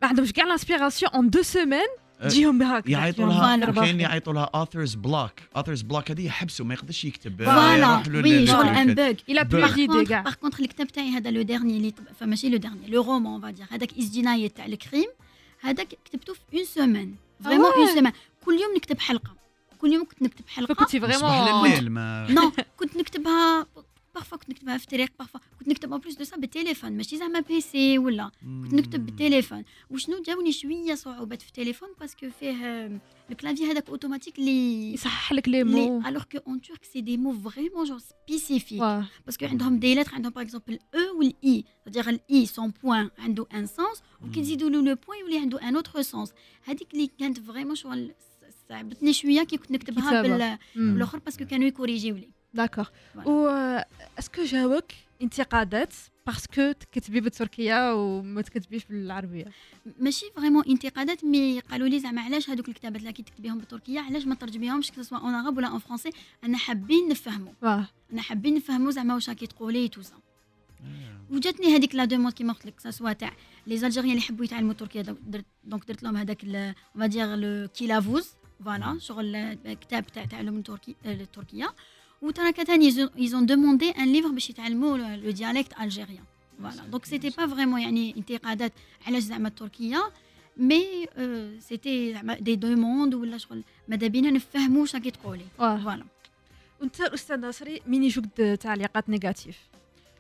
ما 0.03 0.09
عندهمش 0.09 0.33
كاع 0.33 0.45
l'inspiration 0.45 1.13
une 1.13 1.31
deux 1.31 1.43
semaines 1.43 1.87
أه، 2.21 2.29
تجيهم 2.29 2.59
بهاك 2.59 2.89
يعيطوا. 2.89 3.27
لها 3.27 3.71
كاين 3.71 4.01
يعيطوا 4.01 4.33
لها 4.33 4.51
authors 4.65 4.91
block. 4.91 5.59
Authors 5.61 5.83
block 5.93 6.11
هذه 6.11 6.27
يحبسوا 6.27 6.67
ما 6.67 6.75
يقدرش 6.75 7.05
يكتب. 7.05 7.45
voilà. 7.45 8.03
oui 8.09 8.39
ال- 8.39 8.51
un 8.51 8.95
bug 8.95 9.13
il 9.29 9.41
a 9.41 9.42
bug. 9.42 9.45
plus 9.45 9.67
d'idées 9.69 10.05
كاع 10.05 10.21
par 10.21 10.35
contre 10.35 10.61
الكتاب 10.61 10.87
تاعي 10.87 11.11
هذا 11.11 11.31
le 11.31 11.43
dernier 11.43 11.77
اللي 11.77 11.93
فماشي 12.21 12.49
le 12.49 12.57
dernier 12.57 12.87
le 12.89 13.03
roman 13.03 13.41
va 13.41 13.51
dire 13.51 13.67
هذاك 13.71 13.99
اسجناية 13.99 14.49
تاع 14.49 14.67
ال 14.67 14.74
crime 14.74 15.09
هذاك 15.61 15.89
كتبته 16.05 16.33
في 16.35 16.57
une 16.57 16.65
semaine 16.65 17.17
vraiment. 17.45 17.73
une 17.73 17.95
semaine 17.95 18.13
كل 18.45 18.53
يوم 18.53 18.77
نكتب 18.77 18.99
حلقه 19.01 19.37
كل 19.79 19.93
يوم 19.93 20.05
كنت 20.05 20.23
نكتب 20.23 20.45
حلقه 20.49 20.87
صباح 20.87 21.19
vraiment 21.19 21.65
لليل 21.69 21.91
ما 21.91 22.27
نو 22.31 22.53
كنت 22.77 22.97
نكتبها 22.97 23.67
parfois 24.17 24.39
كنت 24.39 24.51
نكتبها 24.51 24.79
في 24.79 24.85
الطريق 24.85 25.13
parfois 25.19 25.41
كنت 25.59 25.69
نكتب 25.69 25.93
en 25.93 26.01
plus 26.01 26.17
de 26.17 26.25
ça 26.25 26.37
بالتليفون 26.37 26.93
ماشي 26.93 27.17
زعما 27.17 27.41
PC 27.41 27.99
ولا 27.99 28.31
كنت 28.41 28.75
نكتب 28.75 29.07
بالتليفون 29.07 29.65
وشنو 29.91 30.23
جاوني 30.23 30.53
شوية 30.53 30.95
صعوبات 30.95 31.43
في 31.43 31.49
التليفون 31.49 31.89
parce 32.01 32.19
que 32.20 32.31
فيه 32.41 33.01
ال 33.31 33.35
clavier 33.35 33.65
هذاك 33.65 33.89
اوتوماتيك 33.89 34.39
اللي 34.39 34.93
يصحح 34.95 35.33
لك 35.33 35.49
les 35.49 35.65
mots 35.65 36.03
alors 36.09 36.23
que 36.23 36.39
en 36.39 36.61
turc 36.61 36.85
c'est 36.85 37.01
des 37.01 37.17
mots 37.17 37.33
vraiment 37.33 37.85
genre 37.85 37.99
spécifiques. 37.99 38.81
parce 39.27 39.39
que 39.39 39.47
عندهم 39.47 39.79
des 39.79 39.95
lettres 39.95 40.15
عندهم 40.15 40.33
par 40.33 40.43
exemple 40.45 40.79
أو 40.95 41.19
والاي 41.19 41.65
c'est-à-dire 41.89 42.09
ال 42.09 42.47
i 42.47 42.52
sans 42.52 42.73
point 42.83 43.11
عنده 43.19 43.47
un 43.55 43.67
sens 43.67 44.03
وكي 44.23 44.41
تزيدوا 44.41 44.71
له 44.71 44.83
le 44.83 44.97
point 45.07 45.19
يولي 45.21 45.39
عنده 45.39 45.69
un 45.69 45.77
autre 45.77 46.03
sens 46.03 46.33
هذيك 46.65 46.95
اللي 46.95 47.11
كانت 47.19 47.41
vraiment 47.41 47.75
شغل 47.75 48.15
صعبتني 48.69 49.13
شوية 49.13 49.43
كي 49.43 49.57
كنت 49.57 49.71
نكتبها. 49.71 50.23
بالاخر 50.75 51.19
parce 51.19 51.35
que 51.35 51.45
كانوا 51.47 51.67
يكوريجيو 51.67 52.15
لي 52.15 52.31
d'accord 52.57 52.85
Voilà. 52.85 53.27
و 53.27 53.49
est-ce 54.19 54.35
que 54.35 54.43
جاوك 54.45 54.85
انتقادات 55.23 55.95
parce 56.27 56.55
que 56.56 56.73
تكتبي 56.73 57.21
بالتركيه 57.21 57.95
وما 57.95 58.43
تكتبيش 58.43 58.85
بالعربيه 58.85 59.45
ماشي 60.01 60.27
vraiment 60.37 60.65
انتقادات 60.69 61.25
mais 61.25 61.61
قالوا 61.61 61.89
لي 61.89 62.01
زعما 62.01 62.23
علاش 62.23 62.51
هذوك 62.51 62.69
الكتابات 62.69 63.01
اللي 63.01 63.13
كي 63.13 63.23
تكتبيهم 63.23 63.59
بالتركيه 63.59 64.01
علاش 64.01 64.27
ما 64.27 64.35
ترجميهمش 64.35 64.91
soit 65.01 65.19
en 65.19 65.35
arabe 65.35 65.57
ولا 65.57 65.69
en 65.69 65.79
français 65.79 66.11
أنا 66.45 66.59
حابين 66.59 67.09
نفهموا 67.09 67.53
أنا 68.13 68.23
حابين 68.23 68.55
نفهموا 68.55 68.91
زعما 68.91 69.15
واش 69.15 69.29
راكي 69.29 69.47
تقولي 69.47 69.89
tout 69.89 70.03
ça 70.03 70.15
وجاتني 71.31 71.77
هذيك 71.77 71.95
la 71.95 72.05
demande 72.05 72.33
كيما 72.33 72.53
قلت 72.53 72.67
لك 72.67 72.91
soit 72.91 73.13
تاع 73.13 73.33
les 73.67 73.77
Algériens 73.77 74.11
اللي 74.11 74.23
يحبوا 74.23 74.45
يتعلموا 74.45 74.73
التركيه 74.73 75.01
donc 75.03 75.19
درت 75.27 75.45
donc 75.65 75.89
درت 75.89 76.03
لهم 76.03 76.17
هذاك 76.17 76.45
un 76.97 77.37
le 77.37 77.69
kılavuz 77.69 78.29
voilà 78.65 78.99
شغل 78.99 79.55
كتاب 79.55 80.07
تاع 80.07 80.25
تعلم 80.25 80.57
التركي 80.57 80.97
التركيه 81.07 81.75
ils 82.23 83.35
ont 83.37 83.43
demandé 83.43 83.93
un 83.97 84.07
livre 84.07 84.33
باش 84.33 84.51
يتعلموا 84.51 84.99
le 85.17 85.33
dialecte 85.33 85.73
algérien. 85.79 86.25
voilà 86.59 86.83
donc 86.91 87.05
c'était 87.05 87.31
pas 87.31 87.47
vraiment 87.47 87.81
يعني 87.81 88.15
انتقادات 88.17 88.73
علاش 89.07 89.23
زعما 89.23 89.49
التركيه 89.49 90.11
mais 90.57 91.07
c'était 91.61 92.13
زعما 92.13 92.35
des 92.35 92.57
demandes 92.57 93.15
ولا 93.15 93.39
شغل 93.39 93.63
ماذا 93.89 94.07
بينا 94.07 94.31
نفهموا 94.31 94.81
واش 94.81 94.95
راكي 94.95 95.11
تقولي 95.11 95.45
voilà 95.59 96.05
وانت 96.81 97.01
الاستاذ 97.01 97.37
ناصري 97.37 97.81
مين 97.87 98.05
يجوك 98.05 98.25
تعليقات 98.61 99.09
نيجاتيف 99.09 99.59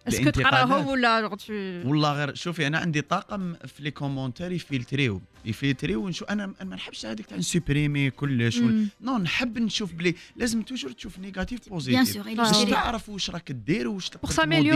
اسكو؟ 0.08 0.30
تقراهم 0.30 0.86
ولا 0.86 1.38
والله 1.84 2.12
غير 2.12 2.34
شوفي 2.34 2.66
أنا 2.66 2.78
عندي 2.78 3.00
طاقم 3.00 3.54
في 3.54 3.82
les 3.82 3.90
commentaires 3.90 4.52
يفيلتريو 4.52 5.20
يفيلتريو 5.46 6.04
ونشوف 6.04 6.28
أنا 6.28 6.46
ما 6.46 6.76
نحبش 6.76 7.06
هذيك 7.06 7.26
تاع 7.26 7.36
نسوبريمي 7.36 8.10
كلش 8.10 8.58
مم. 8.58 8.88
non 9.00 9.18
نحب 9.18 9.58
نشوف 9.58 9.92
بلي 9.92 10.14
لازم 10.36 10.62
toujours 10.62 10.92
تشوف 10.92 11.18
négatif 11.18 11.68
positif. 11.68 12.18
باش 12.36 12.64
تعرف 12.70 13.08
واش 13.08 13.30
راك 13.30 13.52
دير 13.52 13.88
واش 13.88 14.08
تقدر 14.08 14.28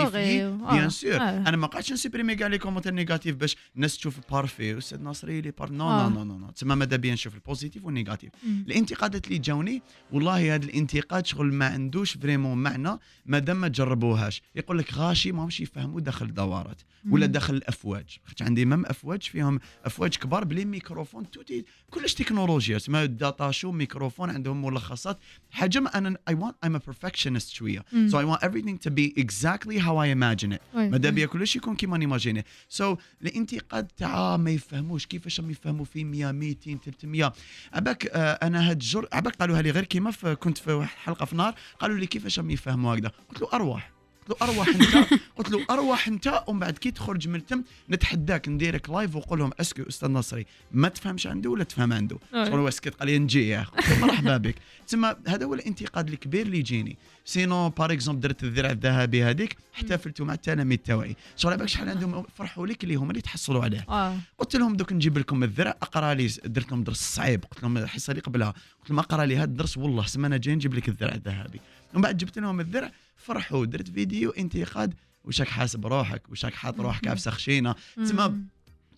تموديفيي 0.07 0.51
bien 0.51 0.91
sûr 0.91 1.17
أنا 1.21 1.57
ما 1.57 1.67
قعدتش 1.67 1.93
نسوبريمي 1.93 2.35
كاع 2.35 2.47
les 2.47 2.59
commentaires 2.59 2.95
négatifs 2.95 3.37
باش 3.37 3.57
الناس 3.77 3.97
تشوف 3.97 4.19
parfait 4.31 4.79
أستاذ 4.79 5.01
ناصري 5.03 5.41
لي 5.41 5.51
بار 5.51 5.73
non. 5.73 6.09
non 6.09 6.25
non 6.25 6.39
non 6.39 6.51
تسمى 6.51 6.75
ماذا 6.75 6.97
بيا 6.97 7.13
نشوف 7.13 7.35
ال 7.35 7.41
positif 7.41 7.85
وال 7.85 7.95
négatif 7.95 8.31
الانتقادات 8.67 9.27
اللي 9.27 9.39
جاوني 9.39 9.83
والله 10.13 10.55
هذا 10.55 10.65
الانتقاد 10.65 11.27
شغل 11.27 11.53
ما 11.53 11.67
عندوش 11.67 12.17
vraiment 12.17 12.59
معنى 12.59 12.99
ما 13.27 13.39
دام 13.39 13.61
ما 13.61 13.69
جربوهاش 13.69 14.43
يقول 14.55 14.79
لك 14.79 14.95
غاشي 14.95 15.33
ماهمش 15.33 15.61
يفهموا 15.61 16.01
داخل 16.01 16.27
الدورات 16.27 16.83
ولا 17.11 17.27
داخل 17.27 17.55
الأفواج. 17.55 18.19
خاطر 18.25 18.45
عندي 18.45 18.65
même 18.65 18.87
أفواج 18.87 19.23
فيهم 19.23 19.61
أفواج 19.85 20.17
كبار 20.17 20.45
ب 20.45 20.48
les 20.48 20.60
microphones 20.65 21.31
tout 21.31 21.65
كلش 21.91 22.15
تكنولوجيا. 22.15 22.79
تسمى 22.79 23.07
data 23.07 23.51
show 23.51 23.73
microphone 23.73 24.31
عندهم 24.31 24.65
ملخصات. 24.65 25.19
حاجة 25.51 25.81
ما 25.81 25.99
أنا 25.99 26.17
I 26.29 26.37
want 26.37 26.67
I'm 26.67 26.75
a 26.75 26.81
perfectionist 26.91 27.49
شوية. 27.49 27.85
so 28.09 28.13
I 28.13 28.25
want 28.25 28.43
everything 28.43 28.79
to 28.87 28.91
be 28.91 29.23
exactly 29.23 29.79
how 29.79 29.97
I 29.97 30.07
imagine 30.07 30.53
it. 30.53 30.61
ماذا 30.75 31.11
بيا 31.11 31.27
كلش 31.27 31.57
يكون 31.57 31.77
كيما 31.77 31.99
نيماجيني 31.99 32.45
so 32.69 32.95
so, 32.95 32.99
الانتقاد 33.23 33.87
تاع 33.87 34.37
ما 34.37 34.51
يفهموش 34.51 35.07
كيفاش 35.07 35.41
راهم 35.41 35.51
يفهموا 35.51 35.85
في 35.85 36.05
100 36.05 36.33
200 36.33 36.79
300 36.85 37.33
عباك 37.73 38.07
آه 38.07 38.33
أنا 38.33 38.71
هاد 38.71 38.77
الجر 38.77 39.09
عباك 39.13 39.37
قالوها 39.37 39.63
لي 39.63 39.71
غير 39.71 39.85
كيما 39.85 40.11
كنت 40.35 40.59
في 40.59 40.73
واحد 40.73 40.97
حلقة 40.99 41.25
في 41.25 41.37
نار 41.37 41.55
قالوا 41.79 41.97
لي 41.97 42.07
كيفاش 42.07 42.39
راهم 42.39 42.51
يفهموا 42.51 42.95
هكذا. 42.95 43.13
قلت 43.31 43.41
له 43.41 43.49
أرواح. 43.53 44.00
له 44.31 44.37
ارواح 44.43 44.69
أنت. 44.69 45.21
قلت 45.37 45.51
له 45.51 45.67
ارواح 45.71 46.09
أنت 46.13 46.45
ومن 46.47 46.61
بعد 46.61 46.79
كي 46.79 46.91
تخرج 46.91 47.29
من 47.29 47.35
التم 47.35 47.63
نتحداك 47.91 48.49
نديرك 48.49 48.91
live 48.91 49.17
وقول 49.17 49.39
لهم 49.39 49.51
est-ce 49.61 49.75
que 49.75 49.83
أستاذ 49.89 50.09
نصري 50.09 50.47
ما 50.73 50.89
تفهمش 50.89 51.27
عنده 51.27 51.51
ولا 51.51 51.65
تفهم 51.65 51.93
عنده. 51.93 52.19
هو 52.35 52.69
أسكت 52.69 52.95
قال 52.95 53.09
لي 53.09 53.19
نجي 53.19 53.49
يا 53.49 53.61
أخي. 53.61 54.01
مرحبا 54.01 54.37
بك. 54.37 54.55
تسمى 54.87 55.15
هذا 55.29 55.45
هو 55.47 55.55
الانتقاد 55.55 56.09
الكبير 56.09 56.47
اللي 56.47 56.59
يجيني. 56.59 56.97
sinon 57.25 57.69
par 57.69 57.93
exemple 57.93 58.21
درت 58.21 58.45
الذرع 58.45 58.71
الذهبي 58.71 59.25
هذيك 59.25 59.57
احتفلت 59.75 60.21
مع 60.21 60.35
التلاميذ 60.35 60.79
تاعي 60.79 61.17
شغل 61.37 61.57
بالك 61.57 61.69
شحال 61.69 61.89
عندهم 61.89 62.25
فرحوا 62.37 62.67
لك 62.67 62.85
اللي 62.85 62.95
هما 62.95 63.11
اللي 63.11 63.21
تحصلوا 63.23 63.63
عليه. 63.65 63.87
آه. 63.89 64.17
قلت 64.39 64.57
لهم 64.57 64.77
دوك 64.77 64.93
نجيب 64.93 65.19
لكم 65.19 65.43
الذرع 65.45 65.71
أقرأ 65.71 66.15
لي 66.15 66.27
درت 66.45 66.71
لهم 66.71 66.85
درس 66.85 67.15
صعيب 67.15 67.45
قلت 67.45 67.63
لهم 67.63 67.79
الحصه 67.79 68.11
اللي 68.11 68.23
قبلها. 68.23 68.55
قلت 68.81 68.91
لهم 68.91 68.99
أقرأ 68.99 69.25
لي 69.25 69.37
هذا 69.37 69.45
الدرس 69.45 69.77
والله 69.79 70.05
السمانه 70.05 70.37
الجايه 70.37 70.55
نجيب 70.55 70.75
لك 70.75 70.89
الذرع 70.89 71.15
الذهبي. 71.15 71.61
ومن 71.95 72.03
بعد 72.03 72.17
جبت 72.17 72.39
لهم 72.39 72.61
الذرع 72.61 72.93
فرحوا 73.21 73.67
درت 73.67 73.89
فيديو 73.91 74.31
انتقاد 74.31 74.95
وشك 75.25 75.49
حاسب 75.49 75.87
روحك 75.87 76.31
وشك 76.31 76.55
حاط 76.55 76.81
روحك 76.81 77.09
على 77.09 77.19
سخشينه 77.19 77.75
تسمى. 77.97 78.37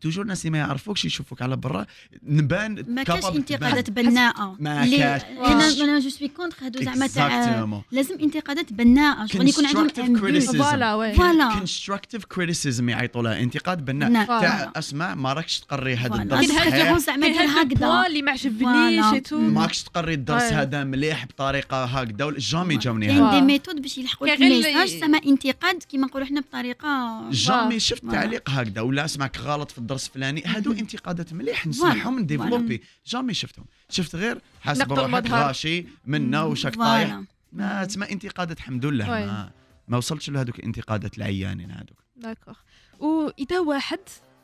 toujours 0.02 0.22
الناس 0.22 0.40
اللي 0.40 0.50
ما 0.50 0.58
يعرفوكش 0.58 1.04
يشوفوك 1.04 1.42
على 1.42 1.56
برا 1.56 1.86
نبان 2.22 2.84
ما 2.88 3.02
كاش 3.02 3.24
انتقادات. 3.24 3.90
بناءة 3.90 4.56
ما 4.60 4.90
كاش. 4.90 5.22
أنا 5.24 5.84
أنا 5.84 5.98
je 5.98 6.08
suis 6.08 6.28
contre 6.28 6.56
هادو 6.62 6.82
زعما 6.82 7.06
تاع. 7.06 7.82
لازم 7.92 8.18
انتقادات 8.20 8.72
بناءة 8.72 9.26
شغل 9.26 9.48
يكون 9.48 9.66
عندهم. 9.66 10.40
فوالا 10.40 11.12
فوالا 11.12 11.50
constructive 11.50 12.22
criticism 12.34 12.82
يعيطوا 12.82 13.22
لها 13.22 13.40
انتقاد 13.40 13.84
بناء. 13.84 14.26
تاع. 14.26 14.72
اسمع 14.76 15.14
ما 15.14 15.32
راكش 15.32 15.60
تقري 15.60 15.96
هذا. 15.96 16.22
الدرس 16.22 16.48
صحيح 16.48 16.98
زعما 16.98 17.62
هكذا 17.62 18.06
اللي 18.06 18.22
ما 18.22 18.32
عجبنيش. 18.32 19.32
ماكش 19.32 19.82
تقري 19.82 20.14
الدرس. 20.14 20.42
هذا 20.42 20.84
مليح 20.84 21.26
بطريقة 21.26 21.84
هكذا 21.84 22.34
jamais 22.38 22.76
جاوني 22.76 23.06
كاين 23.06 23.30
des. 23.30 23.40
méthodes 23.40 23.82
باش 23.82 23.98
يلحقوا 23.98 24.28
لك 24.28 24.42
ال 24.42 24.48
message 24.48 24.88
سما 24.88 25.18
انتقاد 25.26 25.82
كيما 25.82 26.06
نقولوا 26.06 26.26
حنا 26.26 26.40
بطريقه 26.40 27.22
jamais 27.30 27.80
شفت. 27.80 28.04
تعليق 28.10 28.50
هكذا 28.50 28.80
ولا 28.80 29.04
أسمعك 29.04 29.38
غلط 29.38 29.70
في 29.70 29.78
الدرس 29.78 29.91
الفلاني 29.94 30.42
هادو 30.46 30.70
مهم. 30.70 30.78
انتقادات 30.78 31.32
مليح. 31.32 31.66
نسمعهم 31.66 32.18
نديفلوبي 32.18 32.82
jamais 33.06 33.34
شفتهم. 33.34 33.64
شفت 33.88 34.16
غير 34.16 34.40
حاسب 34.60 34.92
روحك. 34.92 35.30
غاشي 35.30 35.86
منا 36.06 36.42
وشك 36.42 36.74
طايح. 36.74 37.20
ما 37.52 37.84
تسمى 37.84 38.12
انتقادات 38.12 38.56
الحمد 38.56 38.86
لله. 38.86 39.04
ما, 39.06 39.50
ما 39.88 39.96
وصلتش 39.96 40.30
لهذوك 40.30 40.58
الانتقادات 40.58 41.18
العيانين 41.18 41.70
هذوك 41.70 41.98
d'accord. 42.16 42.54
واذا 42.98 43.60
واحد 43.60 43.98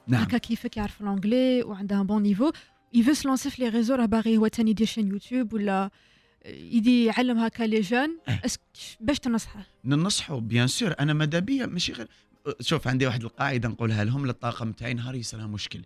نعم. 0.07 0.23
هكا 0.23 0.39
كيفك 0.39 0.77
يعرف 0.77 1.01
ال 1.01 1.08
anglais 1.09 1.63
وعنده 1.63 2.03
bon 2.03 2.23
niveau 2.23 2.53
يفو 2.95 3.13
se 3.13 3.22
lancer 3.22 3.51
في 3.51 3.63
les 3.63 3.69
réseaux 3.69 3.95
راه 3.95 4.07
باغي 4.07 4.37
هو 4.37 4.47
تاني 4.47 4.71
يدير 4.71 4.87
chaîne 4.87 5.09
يوتيوب 5.09 5.53
ولا 5.53 5.91
يدي 6.47 7.05
يعلم 7.05 7.39
هكا 7.39 7.63
les 7.63 7.81
jeunes 7.81 8.19
باش 9.01 9.19
تنصحه؟ 9.19 9.67
ننصحوا 9.85 10.41
bien 10.41 10.67
sûr 10.67 10.95
أنا 11.01 11.13
ماذا 11.13 11.39
بيا 11.39 11.67
ماشي 11.67 11.93
غير 11.93 12.09
شوف 12.61 12.89
عندي 12.89 13.07
واحد 13.07 13.25
القاعدة 13.25 13.69
نقولها 13.69 14.05
لهم 14.05 14.27
للطاقم 14.27 14.73
تاعي 14.73 14.95
نهار 14.95 15.15
يصير 15.15 15.47
مشكل 15.47 15.81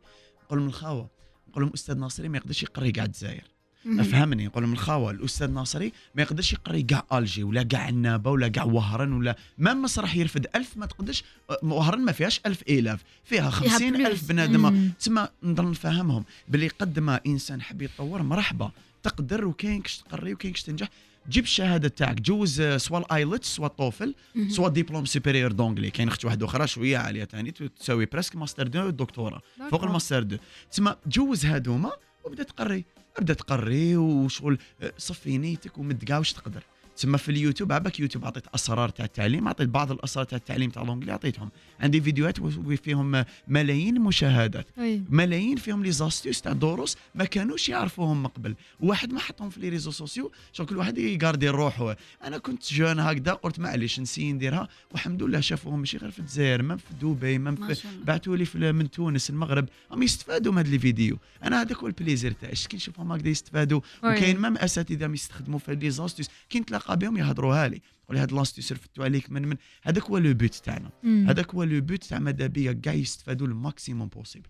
نقول 0.44 0.59
لهم 0.59 0.68
الخاوة 0.68 1.09
نقول 1.48 1.62
لهم 1.64 1.72
أستاذ 1.75 1.98
ناصري 1.98 2.29
ما 2.29 2.37
يقدرش 2.37 2.62
يقري 2.62 2.92
كاع 2.92 3.05
الجزائر. 3.05 3.44
أفهمني 3.87 4.46
نقول 4.46 4.62
لهم 4.62 4.72
الخاوة 4.72 5.11
الأستاذ 5.11 5.51
ناصري 5.51 5.92
ما 6.14 6.22
يقدرش 6.22 6.53
يقري 6.53 6.83
كاع 6.83 7.05
ألجي 7.12 7.42
ولا 7.42 7.62
كاع 7.62 7.81
عنابه 7.81 8.31
ولا 8.31 8.48
كاع 8.48 8.64
وهران 8.64 9.12
ولا 9.12 9.37
ما 9.59 9.75
مسرح 9.75 10.16
يرفد 10.16 10.46
ألف 10.57 10.77
ما 10.77 10.87
تقدرش 10.87 11.25
وهران 11.62 12.05
ما 12.05 12.12
فيهاش 12.12 12.40
ألف 12.46 12.62
إلاف 12.62 13.03
فيها 13.25 13.51
خمسين. 13.51 14.07
ألف 14.07 14.29
بنادم. 14.29 14.90
تسمى 14.98 15.29
نضل 15.42 15.70
نفهمهم 15.70 16.25
باللي 16.48 16.68
قد 16.68 16.98
ما 16.98 17.20
إنسان 17.27 17.62
حب 17.62 17.83
يتطور 17.83 18.22
مرحبا 18.22 18.70
تقدر 19.03 19.44
وكاين 19.44 19.83
كش 19.83 19.96
تقري 19.98 20.33
وكاين 20.33 20.53
كش 20.53 20.62
تنجح 20.62 20.88
جيب 21.28 21.44
الشهادة 21.44 21.88
تاعك 21.88 22.20
جوز 22.20 22.61
آه، 22.61 22.76
soit 22.76 22.98
ال 22.98 23.08
IELTS 23.08 23.56
soit 23.56 23.66
ال 23.66 23.73
TOEFL. 23.73 24.14
soit 24.48 24.68
diplôme 24.68 25.04
supérieur 25.04 25.52
d'anglais. 25.52 25.90
كاين 25.90 26.08
أخت 26.08 26.24
واحدة 26.24 26.46
أخرى 26.46 26.66
شوية 26.66 26.98
عالية 26.98 27.24
ثاني 27.24 27.50
تساوي 27.50 28.06
presque 28.06 28.37
master 28.37 28.66
deux 28.66 28.90
دكتورة 28.90 29.42
فوق 29.70 29.85
ال 29.85 29.90
master 29.90 30.22
deux. 30.22 30.37
تسمى 30.70 30.96
جوز 31.06 31.46
هادوما 31.46 31.92
وبدا 32.24 32.42
تقري 32.42 32.85
ابدا 33.18 33.35
تقري 33.35 33.96
وشغل 33.96 34.58
آه، 34.82 34.92
صفي 34.98 35.38
نيتك 35.38 35.78
ومد 35.78 36.04
كاع 36.04 36.18
واش 36.18 36.32
تقدر؟ 36.32 36.62
تسمى 36.96 37.18
في 37.18 37.28
اليوتيوب 37.28 37.72
عباك 37.72 38.00
يوتيوب 38.00 38.24
عطيت 38.24 38.46
أسرار 38.55 38.88
تاع 38.88 39.05
التعليم 39.05 39.48
عطيت 39.48 39.68
بعض 39.68 39.92
الأسرار 39.92 40.24
تاع 40.24 40.38
التعليم 40.38 40.70
تاع 40.70 40.83
l'anglais 40.82 41.12
عطيتهم. 41.12 41.50
عندي 41.81 42.00
فيديوهات 42.00 42.38
فيهم 42.85 43.24
ملايين 43.48 44.00
مشاهدات. 44.00 44.66
oui 44.78 45.02
ملايين 45.11 45.57
فيهم 45.57 45.83
les 45.82 45.92
astuces 45.92 46.40
تاع 46.40 46.52
دروس 46.52 46.96
ما 47.14 47.24
كانوش 47.24 47.68
يعرفوهم 47.68 48.22
من 48.22 48.26
قبل. 48.26 48.55
واحد 48.81 49.12
ما 49.12 49.20
حطهم 49.20 49.50
في 49.50 49.61
les 49.61 49.68
réseaux 49.68 49.90
sociaux 49.90 50.32
شغل 50.52 50.66
كل 50.66 50.76
واحد 50.76 50.98
يقاردي 50.98 51.48
روحه. 51.48 51.96
أنا 52.24 52.38
كنت 52.38 52.72
jeune 52.72 53.00
هكذا 53.00 53.33
قلت 53.33 53.59
معليش 53.59 54.00
نسي 54.00 54.33
نديرها. 54.33 54.68
والحمد 54.90 55.22
لله 55.22 55.40
شافوهم 55.40 55.78
ماشي 55.78 55.96
غير 55.96 56.11
في 56.11 56.18
الجزائر 56.18 56.62
ما 56.62 56.76
في 56.76 56.94
دبي 57.02 57.38
ما 57.38 57.74
في 57.74 57.88
بعثوا 58.05 58.37
لي 58.37 58.72
من 58.72 58.90
تونس 58.90 59.31
المغرب. 59.31 59.68
هم 59.90 60.02
يستفادوا 60.02 60.52
من 60.52 60.62
les 60.62 60.78
vidéos. 60.78 61.18
أنا 61.44 61.62
هذاك 61.62 61.76
هو 61.76 61.87
ال 61.87 61.92
plaisir 61.92 62.32
تاعي. 62.33 62.52
كي 62.52 62.76
نشوفهم 62.76 63.12
هكذا 63.12 63.28
يستفادوا. 63.28 63.81
وكاين 63.98 64.38
même 64.38 64.56
أساتذة 64.57 65.12
يستخدموا 65.12 65.59
في 65.59 65.74
les 65.74 65.90
astuces. 65.90 66.28
كي 66.50 66.61
نتلاقى 66.61 66.81
بهم 66.90 67.16
يهضروها 67.16 67.68
لي. 67.68 67.80
يقول 68.04 68.16
لي 68.16 68.22
هاد 68.22 68.32
l'astuce 68.32 68.72
رفدتوا 68.72 69.04
عليك 69.04 69.30
من 69.30 69.48
من 69.48 69.56
هذاك 69.82 70.02
هو 70.02 70.18
le 70.18 70.35
but 70.35 70.54
تاعنا. 70.54 70.90
هذاك 71.04 71.54
هو 71.54 71.62
le 71.62 71.80
but 71.80 72.04
تاع 72.04 72.18
ماذا 72.18 72.46
بيا 72.46 72.72
كاع 72.72 72.92
يستفادوا 72.92 73.46
ال 73.46 73.54
maximum 73.54 74.08
possible 74.08 74.48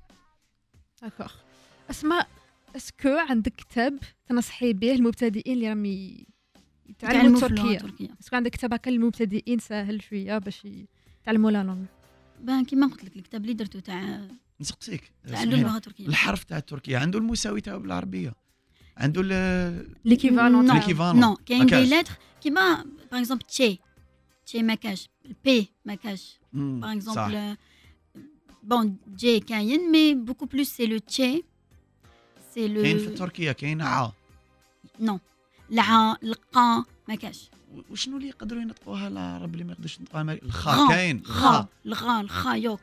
d'accord 1.02 1.32
اسماء 1.90 2.28
est-ce 2.76 2.98
que 2.98 3.08
عندك 3.08 3.54
كتاب 3.54 3.98
تنصحي 4.26 4.72
به 4.72 4.92
المبتدئين 4.92 5.56
اللي 5.56 5.68
راهم 5.68 5.84
يتعلموا 6.88 7.46
التركية. 7.46 8.10
est-ce 8.20 8.31
que 8.31 8.37
عندك 8.36 8.50
كتاب 8.50 8.72
هكا 8.72 8.90
للمبتدئين 8.90 9.58
ساهل 9.58 10.02
شوية 10.02 10.38
باش 10.38 10.66
يتعلموا 11.22 11.50
la 11.50 11.62
langue 11.62 11.85
bon 12.40 12.64
كيما 12.64 12.86
قلت 12.86 13.04
لك 13.04 13.16
الكتاب 13.16 13.42
اللي 13.42 13.54
درتو 13.54 13.78
تاع 13.78 14.28
نسقسيك. 14.60 15.12
لي. 15.24 15.42
اللغة 15.42 15.76
التركية. 15.76 16.06
الحرف 16.06 16.44
تاع 16.44 16.58
التركية. 16.58 16.98
عنده 16.98 17.18
المساوي 17.18 17.60
تاعو 17.60 17.78
بالعربية. 17.78 18.34
عنده 18.96 19.20
ال- 19.24 19.88
l'équivalent 20.04 20.66
non. 20.66 21.37
كاين. 21.46 21.66
des 21.66 22.00
lettres 22.00 22.12
كيما 22.42 22.85
باغ 23.12 23.20
اكزومبل 23.20 23.42
تشي 23.46 23.78
تشي 24.46 24.62
ما 24.62 24.74
كاش 24.74 25.09
بي 25.44 25.68
ما 25.85 25.94
كاش 25.94 26.38
باغ 26.52 26.92
اكزومبل 26.92 27.57
بون 28.62 28.96
جي 29.16 29.40
كاين 29.40 29.90
مي 29.92 30.14
بوكو 30.14 30.46
بلوس 30.46 30.68
سي 30.68 30.87
لو 30.87 30.98
تشي 30.98 31.44
سي 32.55 32.68
لو 32.68 32.83
كاين 32.83 32.98
في 32.98 33.07
تركيا 33.11 33.52
كاين 33.52 33.83
ع 33.83 34.11
نو 35.00 35.18
الع 35.72 36.16
القا 36.22 36.85
ما 37.09 37.14
كاش 37.14 37.50
وشنو 37.90 38.16
اللي 38.16 38.28
يقدروا 38.28 38.62
ينطقوها 38.62 39.09
العرب 39.09 39.52
اللي 39.55 39.64
ما 39.64 39.72
يقدروش 39.72 39.98
ينطقوها؟ 39.98 40.33
الخا. 40.33 40.88
كاين 40.88 41.24
خا 41.24 41.66
الغا 41.87 42.20
الخا 42.20 42.55
يوك 42.55 42.81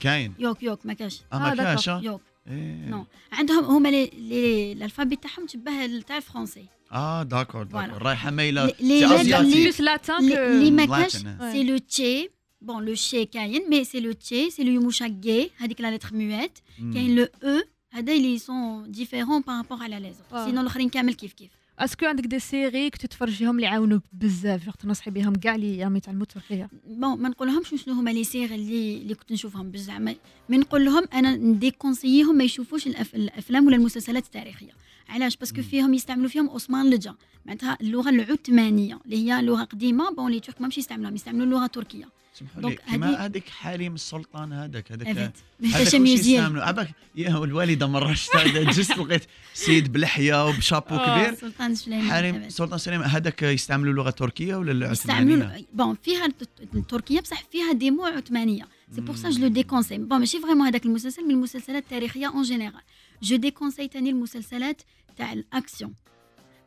كاين 0.00 0.34
يوك 0.38 0.62
يوك 0.62 0.86
ما 0.86 0.92
كاش 0.92 1.20
آه 1.32 1.38
ما 1.38 1.54
كاش. 1.54 1.88
يوك. 1.88 2.20
نو 2.46 3.06
عندهم 3.32 3.64
هما 3.64 3.88
لي 3.88 4.10
لي 4.18 4.72
الالفابي 4.72 5.16
تاعهم 5.16 5.46
تشبه 5.46 6.00
تاع 6.00 6.16
الفرونسي 6.16 6.64
آه 6.92 7.22
داكور 7.22 7.62
داكور. 7.62 7.98
Voilà. 7.98 8.02
رايحة 8.02 8.30
مايله 8.30 8.66
لي- 8.66 8.74
لي- 8.80 9.00
سي 9.00 9.06
لي- 9.06 9.20
أزياتيك. 9.20 9.54
لي- 9.56 9.62
بلوس 9.62 9.80
لاتان 9.80 10.32
اللي 10.32 10.70
ما 10.70 10.86
Latin, 10.86 10.90
كاش. 11.02 11.12
ouais. 11.16 11.52
سي 11.52 11.62
لو 11.64 11.78
تشي 11.78 12.28
بون 12.60 12.84
لو 12.84 12.94
شي 12.94 13.24
كاين 13.24 13.70
مي 13.70 13.84
سي 13.84 14.00
لو 14.00 14.12
تشي 14.12 14.50
سي 14.50 14.64
لو 14.64 14.72
يموشاكي 14.72 15.50
هذيك 15.56 15.80
لا 15.80 15.96
لتر 15.96 16.14
موات 16.14 16.58
مم. 16.78 16.94
كاين 16.94 17.14
لو 17.16 17.26
أو 17.44 17.62
هذا 17.90 18.12
اللي 18.12 18.38
سون 18.38 18.90
ديفيرون 18.92 19.40
بارابور 19.40 19.82
على 19.82 20.00
لي 20.00 20.12
آه. 20.32 20.44
سينو 20.46 20.60
الاخرين 20.60 20.88
كامل 20.88 21.14
كيف 21.14 21.32
كيف 21.32 21.50
اسكو 21.80 22.06
عندك 22.06 22.26
دي 22.26 22.38
سيري 22.38 22.90
كنت 22.90 23.02
تتفرجيهم 23.06 23.56
اللي 23.56 23.66
يعاونوك 23.66 24.02
بزاف 24.12 24.64
جو 24.64 24.72
تنصحي 24.72 25.10
بهم 25.10 25.34
كاع 25.34 25.54
اللي 25.54 25.82
راهم 25.82 25.96
يتعلموا 25.96 26.22
التركيه 26.22 26.70
بون 26.86 27.20
ما 27.20 27.28
نقولهمش 27.28 27.68
شنو 27.84 27.94
هما 27.94 28.10
لي 28.10 28.24
سيغ 28.24 28.54
اللي 28.54 28.96
اللي 28.96 29.14
كنت 29.14 29.32
نشوفهم 29.32 29.70
بزعما 29.70 30.14
مي 30.48 30.58
نقول 30.58 30.84
لهم 30.84 31.04
أنا 31.14 31.36
نديكونسييهم 31.36 32.34
ما 32.34 32.44
يشوفوش 32.44 32.86
الأف... 32.86 33.14
الأفلام 33.14 33.66
ولا 33.66 33.76
المسلسلات 33.76 34.24
التاريخية. 34.24 34.72
علاش؟ 35.08 35.36
باسكو. 35.36 35.62
فيهم 35.62 35.94
يستعملوا 35.94 36.28
فيهم 36.28 36.50
عثمان 36.50 36.90
لجا 36.90 37.14
معناتها 37.46 37.78
اللغة 37.80 38.10
العثمانية 38.10 38.98
اللي 39.04 39.16
هي 39.32 39.42
لغة 39.42 39.64
قديمة 39.64 40.10
بون 40.10 40.32
لي 40.32 40.40
ترك 40.40 40.60
ماهمش 40.60 40.78
يستعملوها 40.78 41.14
يستعملوا 41.14 41.44
اللغة 41.44 41.64
التركيه 41.64 42.19
سمحوا 42.40 42.70
لي. 42.70 42.78
هذه- 42.86 43.24
هذيك 43.24 43.48
حليم 43.48 43.94
السلطان 43.94 44.52
هذاك 44.52 44.92
هذاك 44.92 45.32
ميوزيال 45.94 46.40
يستعملوا؟ 46.40 46.62
عباك 46.64 46.90
يا 47.16 47.44
الوالدة 47.44 47.86
مرة 47.86 48.12
جست 48.76 48.98
لقيت 48.98 49.22
سيد 49.54 49.92
بلحية 49.92 50.46
وبشابو 50.48 50.94
آه. 50.94 51.22
كبير. 51.24 51.34
سلطان 51.38 51.74
سليمان 51.74 52.10
حريم 52.10 52.34
أبد. 52.34 52.48
سلطان 52.48 52.78
سليمان 52.78 53.08
هذاك 53.10 53.42
يستعملوا 53.42 53.92
اللغة 53.92 54.08
التركيه 54.08 54.54
ولا 54.56 54.90
يستعملوا 54.90 55.36
العثمانيه؟ 55.36 55.66
بون 55.74 55.96
فيها 56.02 56.26
الت- 56.26 56.48
التركية 56.74 57.20
بصح 57.20 57.42
فيها 57.52 57.72
دي 57.72 57.90
مو 57.90 58.04
عثمانيه 58.04 58.68
سي 58.94 59.00
بور 59.00 59.16
سا 59.16 59.30
جو 59.30 59.42
لو. 59.42 59.48
ديكونسي 59.48 59.98
بون 59.98 60.18
ماشي 60.18 60.40
فريمون 60.40 60.66
هذاك 60.66 60.86
المسلسل 60.86 61.24
من 61.24 61.30
المسلسلات 61.30 61.82
التاريخيه 61.82 62.26
اون 62.28 62.42
جينيرال 62.42 62.80
je 63.22 63.36
déconseille 63.36 63.88
تاني 63.88 64.10
المسلسلات 64.10 64.82
تاع 65.16 65.32
ال 65.32 65.41
action 65.41 65.94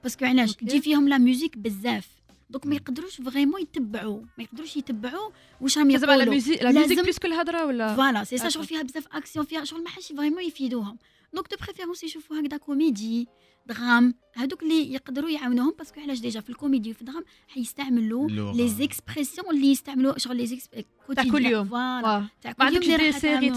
parce 0.03 0.17
que 0.17 0.25
علاش. 0.25 0.53
تجي 0.53 0.81
فيهم 0.81 1.09
la 1.09 1.17
musique 1.17 1.57
بزاف 1.57 2.07
donc 2.53 2.65
ما. 2.67 2.75
يقدروش 2.75 3.21
vraiment 3.21 3.61
يتبعوا 3.61 4.21
ما 4.37 4.43
يقدروش 4.43 4.77
يتبعوا 4.77 5.29
واش 5.61 5.77
راهم 5.77 5.91
لازم 5.91 6.09
على 6.09 6.13
يقولوا 6.15 6.33
musique 6.33 6.63
la 6.63 6.71
musique 6.71 6.89
لازم- 6.91 7.03
plus 7.03 7.19
كل 7.19 7.33
الهضره 7.33 7.65
ولا 7.65 7.95
voilà 7.95 8.23
c'est 8.23 8.37
ça. 8.37 8.49
شغل 8.49 8.65
فيها 8.65 8.81
بزاف 8.81 9.07
اكسيون 9.11 9.45
فيها 9.45 9.63
شغل 9.63 9.83
ما 9.83 9.89
حاش 9.89 10.07
vraiment 10.17 10.43
يفيدوهم 10.43 10.97
donc 11.33 11.47
de 11.51 11.57
préférence 11.65 12.03
يشوفوا 12.03 12.39
هكذا 12.39 12.57
comédie 12.57 13.27
drame 13.67 14.13
هذوك 14.33 14.63
اللي 14.63 14.93
يقدروا 14.93 15.29
يعاونوهم 15.29 15.73
parce 15.77 15.92
que 15.92 16.01
علاش 16.01 16.19
déjà 16.19 16.39
في 16.41 16.49
الكوميدي 16.49 16.91
وفي 16.91 17.01
ال 17.01 17.05
drame 17.05 17.23
حيستعملوا. 17.47 18.29
les 18.29 18.67
expressions 18.69 19.49
اللي 19.55 19.71
يستعملوا 19.71 20.17
شغل 20.17 20.37
les 20.37 20.47
ex- 20.47 20.69
تاع 21.15 21.23
كل 21.23 21.45
يوم 21.45 21.67
voilà. 21.67 22.27
تاع 22.41 22.51
كل 22.51 22.63
يوم 22.63 22.83
اللي 22.83 22.97
des 22.97 23.11
séries. 23.11 23.53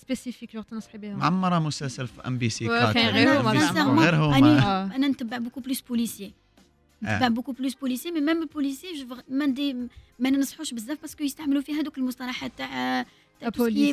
spécifique 0.00 0.54
je 0.54 0.62
تنصحي 0.62 0.98
بهم 0.98 1.18
معمره 1.18 1.58
مسلسل 1.58 2.06
في 2.06 2.20
MBC 2.26 2.66
quatre 2.68 2.96
غير 2.96 3.40
أنا 3.40 3.82
هما. 3.82 4.10
غير. 4.10 4.96
أنا 4.96 5.08
نتبع 5.08 5.38
beaucoup 5.38 5.60
plus 5.60 5.80
policier 5.80 6.34
نتبع 7.02 7.28
beaucoup 7.28 7.52
plus 7.52 7.74
policier 7.74 8.12
mais 8.12 8.20
même 8.20 8.46
فغ- 9.04 9.22
ما 9.28 9.46
ما 10.18 10.30
ننصحوش 10.30 10.74
بزاف 10.74 11.00
parce 11.00 11.15
que 11.15 11.24
يستعملوا 11.24 11.62
فيها 11.62 11.80
هذوك 11.80 11.98
المصطلحات 11.98 12.52
تاع 12.58 13.06
OK. 13.42 13.92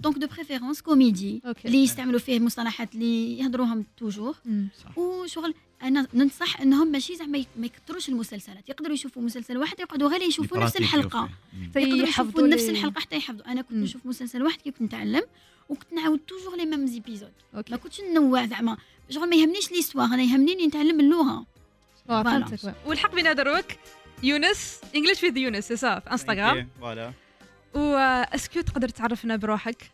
donc 0.00 0.18
de 0.18 0.26
préférence 0.26 0.82
comédie 0.82 1.42
اللي 1.66 1.78
يستعملوا 1.82 2.18
فيه 2.20 2.40
مصطلحات 2.40 2.94
اللي 2.94 3.38
يهضروهم 3.38 3.86
toujours. 3.96 4.36
وشغل 4.96 5.54
أنا 5.82 6.06
ننصح 6.14 6.60
إنهم 6.60 6.88
ماشي 6.88 7.16
زعما 7.16 7.44
ما 7.56 7.66
يكثروش 7.66 8.08
المسلسلات. 8.08 8.68
يقدروا 8.68 8.94
يشوفوا 8.94 9.22
مسلسل 9.22 9.58
واحد 9.58 9.80
يقعدوا 9.80 10.08
غير 10.08 10.22
يشوفوا 10.22 10.58
نفس 10.58 10.76
الحلقة. 10.76 11.28
يقدروا 11.76 12.08
يشوفوا 12.08 12.48
نفس 12.48 12.68
الحلقة 12.68 13.00
حتى 13.00 13.16
يحفظوا. 13.16 13.52
أنا 13.52 13.62
كنت. 13.62 13.72
نشوف 13.78 14.06
مسلسل 14.06 14.42
واحد 14.42 14.60
كي 14.60 14.70
كنت 14.70 14.82
نتعلم 14.82 15.22
وكنت 15.68 15.92
نعاود 15.92 16.18
toujours 16.18 16.56
les 16.56 16.66
mêmes 16.66 16.86
épisodes 16.86 17.32
ما 17.70 17.76
كنتش 17.76 18.00
ننوع 18.00 18.46
زعما. 18.46 18.76
شغل 19.10 19.28
ما 19.30 19.36
يهمنيش 19.36 19.72
l'histoire 19.72 20.06
أنا 20.14 20.22
يهمني 20.22 20.66
نتعلم 20.66 21.00
اللغة. 21.00 21.46
فهمتك. 22.08 22.74
والحق 22.86 23.14
بين 23.14 23.34
دروك. 23.34 23.64
يونس 24.22 24.80
English 24.96 25.24
with 25.24 25.36
يونس 25.36 25.68
c'est 25.68 25.76
ça 25.76 25.98
في 25.98 26.10
انستغرام 26.10 26.68
voilà. 26.80 27.12
و 27.74 27.83
est-ce 27.83 28.34
que 28.34 28.60
تقدر 28.60 28.88
تعرفنا 28.88 29.36
بروحك 29.36 29.90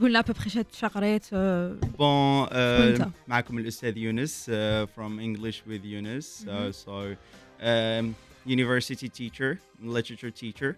قلنا 0.00 0.20
ببخي 0.20 0.50
شات 0.50 0.74
شقريت 0.74 1.26
آه، 1.32 1.76
bon 1.98 2.46
uh, 2.46 3.08
معكم 3.28 3.58
الأستاذ 3.58 3.96
يونس 3.96 4.50
from 4.96 5.20
English 5.20 5.56
with 5.68 5.84
Yunus 5.84 6.44
uh, 6.46 6.50
Mhm. 6.50 6.72
so 6.84 7.16
um, 7.62 8.14
university 8.46 9.08
teacher 9.08 9.58
literature 9.84 10.30
teacher. 10.42 10.70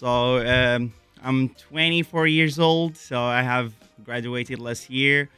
So 0.00 0.10
um, 0.54 0.92
I'm 1.24 1.48
24 1.70 2.26
years 2.26 2.58
old 2.58 2.96
so 2.96 3.16
I 3.40 3.42
have 3.42 3.72
graduated 4.04 4.58
last 4.58 4.90
year. 4.90 5.28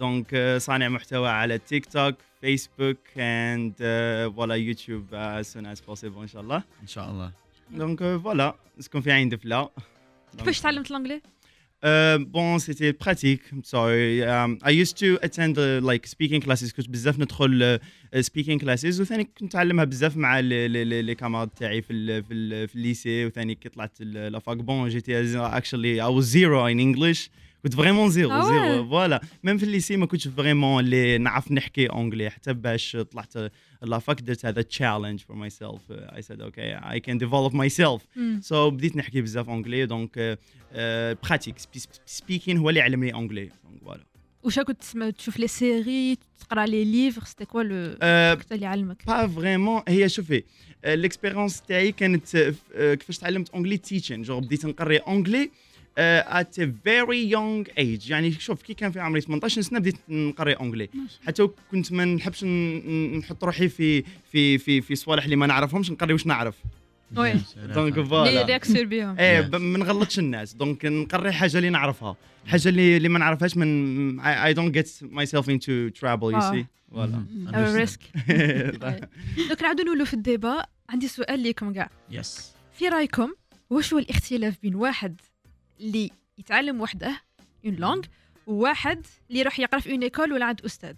Donc 0.00 0.34
صانع 0.58 0.88
محتوى 0.88 1.28
على 1.28 1.58
تيك 1.58 1.86
توك 1.86 2.14
فيسبوك 2.41 2.97
and 3.15 3.71
uh, 3.71 4.29
voilà 4.37 4.57
YouTube 4.57 5.13
uh, 5.13 5.41
as 5.41 5.47
soon 5.47 5.65
as 5.65 5.79
possible 5.89 6.17
ان 6.19 6.27
شاء 6.27 6.41
الله 6.41 6.63
ان 6.81 6.87
شاء 6.87 7.09
الله 7.11 7.31
donc 7.77 7.99
uh, 7.99 8.25
voilà 8.25 8.53
سكون 8.79 9.01
في 9.01 9.11
عين 9.11 9.29
دفله 9.29 9.69
كيفاش 10.37 10.61
تعلمت 10.61 10.91
الانجلي 10.91 11.21
Uh, 11.83 12.17
bon, 12.17 12.57
c'était 12.57 12.93
pratique. 12.93 13.43
Sorry. 13.63 14.23
Um, 14.23 14.57
I 14.63 14.71
used 14.71 14.97
to 15.03 15.19
attend 15.21 15.53
uh, 15.59 15.79
like 15.83 16.07
speaking 16.07 16.41
classes 16.41 16.73
كنت 16.73 16.89
بزاف 16.89 17.19
ندخل 17.19 17.79
uh, 18.15 18.17
speaking 18.17 18.59
classes 18.59 18.99
وثاني 18.99 19.23
كنت 19.23 19.43
نتعلمها 19.43 19.85
بزاف 19.85 20.17
مع 20.17 20.39
لي 20.39 21.15
كامارد 21.15 21.49
تاعي 21.49 21.81
في 21.81 21.93
ال 21.93 22.23
في, 22.23 22.33
ال 22.33 22.67
في 22.67 22.75
الليسي 22.75 23.25
وثاني 23.25 23.55
كي 23.55 23.69
طلعت 23.69 24.01
لافاك 24.01 24.57
بون 24.57 24.89
جيتي 24.89 25.41
actually 25.51 26.01
I 26.01 26.09
was 26.19 26.25
zero 26.25 26.65
in 26.65 26.79
English 26.79 27.29
كنت 27.62 27.74
فريمون 27.74 28.10
زيرو 28.10 28.30
آه 28.30 28.48
zéro. 28.72 28.88
voilà. 28.88 29.20
même 29.44 29.58
في 29.58 29.64
ال 29.64 29.69
lycée 29.69 29.96
ما 29.96 30.06
كنتش 30.06 30.28
vraiment 30.28 30.84
اللي 30.84 31.18
نعرف 31.18 31.52
نحكي 31.52 31.86
anglais 31.86 32.30
حتى 32.30 32.52
باش 32.52 32.96
طلعت 33.12 33.52
la 33.82 33.97
fac 33.97 34.20
درت 34.20 34.46
هذا 34.46 34.62
challenge 34.62 35.20
for 35.20 35.36
myself 35.36 35.92
I 35.92 36.20
said 36.20 36.40
okay 36.40 36.74
I 36.94 36.98
can 36.98 37.18
develop 37.26 37.52
myself. 37.52 38.00
مم. 38.16 38.40
so 38.42 38.70
بديت 38.70 38.96
نحكي 38.96 39.20
بزاف 39.20 39.48
anglais 39.48 39.86
donc 39.86 40.38
pratique 41.24 41.54
speaking 42.06 42.58
هو 42.58 42.68
اللي 42.68 42.80
علمني 42.80 43.14
anglais 43.14 43.50
donc 43.64 43.82
voilà 43.84 44.04
واش 44.42 44.58
كنت 44.58 44.80
تسمع؟ 44.80 45.10
تشوف 45.10 45.38
les 45.38 45.46
séries 45.48 46.18
تقرأ 46.40 46.66
les 46.66 46.84
livres 46.84 47.24
c'était 47.24 47.44
quoi 47.44 47.62
le 47.62 47.96
اللي 48.52 48.66
علمك؟ 48.66 49.06
bah 49.06 49.26
vraiment 49.26 49.82
هي 49.88 50.08
شوفي 50.08 50.42
ال 50.84 50.91
expérience 50.91 51.62
تاعي 51.62 51.92
كانت 51.92 52.34
آه، 52.34 52.54
آه، 52.74 52.94
كيفاش 52.94 53.18
تعلمت 53.18 53.50
اونجلي 53.50 53.76
teaching 53.76 54.22
je 54.22 54.40
بديت 54.40 54.66
نقري 54.66 54.96
anglais 54.96 55.50
at 55.98 56.60
very 56.60 57.30
young 57.30 57.64
age 57.78 58.10
يعني 58.10 58.32
شوف 58.32 58.62
كي 58.62 58.74
كان 58.74 58.92
في 58.92 59.00
عمري 59.00 59.20
18 59.20 59.60
سنة 59.62 59.78
بديت 59.78 59.96
نقري 60.08 60.52
anglais 60.52 60.88
حتى 61.26 61.48
كنت 61.70 61.92
ما 61.92 62.04
نحبش 62.04 62.44
نحط 62.44 63.44
روحي 63.44 63.68
في 63.68 64.02
في 64.32 64.58
في 64.58 64.80
في 64.80 64.94
صوالح 64.94 65.24
اللي 65.24 65.36
ما 65.36 65.46
نعرفهمش 65.46 65.90
نقري 65.90 66.12
واش 66.12 66.26
نعرف. 66.26 66.54
oui. 67.16 67.34
donc 67.74 67.98
les 67.98 68.04
voilà. 68.04 68.44
réactions 68.46 68.88
بهم 68.88 69.18
إيه 69.18 69.40
ما 69.58 69.78
نغلطش 69.78 70.18
الناس. 70.18 70.54
دونك 70.54 70.86
نقري 70.86 71.32
حاجة 71.32 71.56
اللي 71.56 71.70
نعرفها. 71.70 72.16
حاجة 72.46 72.68
اللي 72.68 72.96
اللي 72.96 73.08
ما 73.08 73.18
نعرفهاش 73.18 73.56
من 73.56 74.20
I, 74.20 74.24
I 74.24 74.54
don't 74.56 74.72
get 74.78 74.86
myself 75.08 75.44
into 75.46 76.00
trouble 76.00 76.32
you 76.32 76.42
آه. 76.42 76.52
see. 76.52 76.64
voilà. 76.90 77.24
parce 77.54 77.83
que 77.83 78.00
دوك 79.48 79.62
نعاودو 79.62 79.82
نولو 79.82 80.04
في 80.04 80.14
ال 80.14 80.21
débat. 80.21 80.64
عندي 80.88 81.08
سؤال 81.08 81.40
ليكم 81.40 81.72
كاع. 81.72 81.90
يس 82.10 82.52
في 82.72 82.88
رأيكم 82.88 83.32
واش 83.70 83.92
هو 83.92 83.98
الاختلاف 83.98 84.54
بين 84.62 84.74
واحد 84.74 85.20
اللي 85.80 86.10
يتعلم 86.38 86.80
وحده 86.80 87.20
une 87.66 87.74
langue 87.74 88.00
وواحد 88.46 89.06
اللي 89.30 89.40
يروح 89.40 89.60
يقرا 89.60 89.80
في 89.80 89.92
une 89.92 90.02
école 90.02 90.32
ولا 90.32 90.44
عند 90.44 90.60
أستاذ 90.64 90.94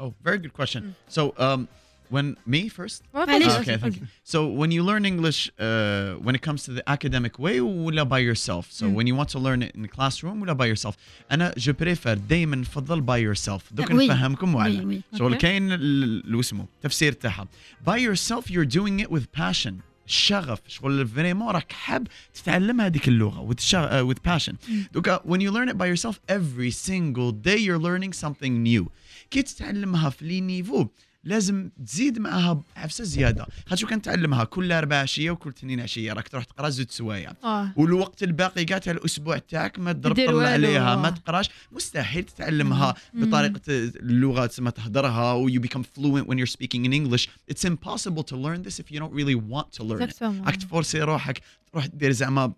Oh, 0.00 0.12
very 0.28 0.38
good 0.38 0.54
question. 0.60 0.82
So, 1.16 1.22
um, 1.46 1.68
when 2.14 2.26
me 2.54 2.60
first. 2.78 2.98
Okay, 3.14 3.76
thank 3.84 3.94
you. 4.00 4.06
So 4.32 4.38
when 4.60 4.70
you 4.76 4.82
learn 4.90 5.04
English, 5.12 5.40
uh, 5.58 6.14
when 6.26 6.34
it 6.38 6.42
comes 6.48 6.60
to 6.66 6.70
the 6.78 6.84
academic 6.96 7.38
way, 7.38 7.60
ولا 7.60 8.04
by 8.04 8.18
yourself. 8.18 8.64
So 8.70 8.84
Mm. 8.86 8.94
when 8.98 9.06
you 9.06 9.14
want 9.20 9.28
to 9.36 9.38
learn 9.46 9.60
it 9.62 9.72
in 9.76 9.82
the 9.82 9.92
classroom, 9.96 10.40
ولا 10.42 10.54
by 10.54 10.66
yourself. 10.66 10.96
أنا 11.30 11.54
je 11.58 11.72
préfère 11.72 12.18
دايما 12.28 12.56
نفضل 12.56 13.00
by 13.06 13.18
yourself. 13.18 13.62
دوك. 13.70 13.92
نفهمكم 13.92 14.54
وعلا. 14.54 15.00
شغل. 15.18 15.34
كاين 15.36 15.72
اللي 15.72 16.40
اسمه 16.40 16.66
تفسير 16.82 17.12
تاعها. 17.12 17.48
By 17.86 17.98
yourself 17.98 18.50
you're 18.50 18.66
doing 18.78 19.00
it 19.04 19.10
with 19.10 19.32
passion. 19.32 19.72
الشغف 20.12 20.60
شغل 20.68 21.08
vraiment 21.08 21.54
راك 21.54 21.72
حاب 21.72 22.06
تتعلم 22.34 22.80
هذيك 22.80 23.08
اللغة 23.08 23.48
with, 23.50 23.60
شغ... 23.60 23.88
uh, 23.88 24.14
with 24.14 24.22
passion 24.22 24.54
donc 24.92 25.18
when 25.24 25.40
you 25.40 25.50
learn 25.50 25.68
it 25.68 25.78
by 25.78 25.86
yourself 25.86 26.20
every 26.28 26.70
single 26.70 27.32
day 27.32 27.56
you're 27.56 27.78
learning 27.78 28.12
something 28.12 28.62
new 28.62 28.88
كي 29.30 29.42
تتعلمها 29.42 30.10
في 30.10 30.24
les 30.24 30.40
niveaux 30.40 30.86
لازم 31.24 31.70
تزيد 31.86 32.18
معها 32.18 32.62
عفسه 32.76 33.04
زيادة. 33.04 33.46
خاطر 33.66 33.86
كان 33.86 34.02
تعلمها 34.02 34.44
كل 34.44 34.72
أربع 34.72 34.96
عشيه 34.96 35.30
وكل 35.30 35.50
اثنين 35.50 35.80
عشيه 35.80 36.12
راك 36.12 36.28
تروح 36.28 36.44
تقرأ 36.44 36.68
زوج 36.68 36.90
سوايع. 36.90 37.32
آه. 37.44 37.72
والوقت 37.76 38.22
الباقي 38.22 38.64
كاع 38.64 38.78
تاع 38.78 38.92
الأسبوع 38.92 39.38
تاعك 39.38 39.78
ما 39.78 39.92
تضرب 39.92 40.14
دير 40.14 40.26
طل 40.28 40.34
والو. 40.34 40.48
عليها. 40.48 40.96
ما 40.96 41.10
تقراش. 41.10 41.50
مستحيل 41.72 42.24
تتعلمها. 42.24 42.94
بطريقة 43.14 43.60
اللغة 43.68 44.46
تسمى 44.46 44.70
تهدرها 44.70 45.32
و 45.32 45.50
you 45.50 45.60
become 45.60 45.82
fluent 45.82 46.26
when 46.26 46.38
you're 46.38 46.52
speaking 46.56 46.84
in 46.84 46.92
English. 46.92 47.28
It's 47.52 47.64
impossible 47.64 48.22
to 48.22 48.36
learn 48.36 48.62
this 48.62 48.80
if 48.80 48.92
you 48.92 48.98
don't 49.00 49.14
really 49.14 49.36
want 49.52 49.72
to 49.78 49.84
learn 49.84 50.02
it. 50.02 50.10
Exactement. 50.10 50.46
راك 50.46 50.56
ت 50.56 50.62
forcer 50.62 51.00
روحك 51.00 51.40
تروح 51.72 51.86
دير 51.86 52.12
زعما 52.12 52.52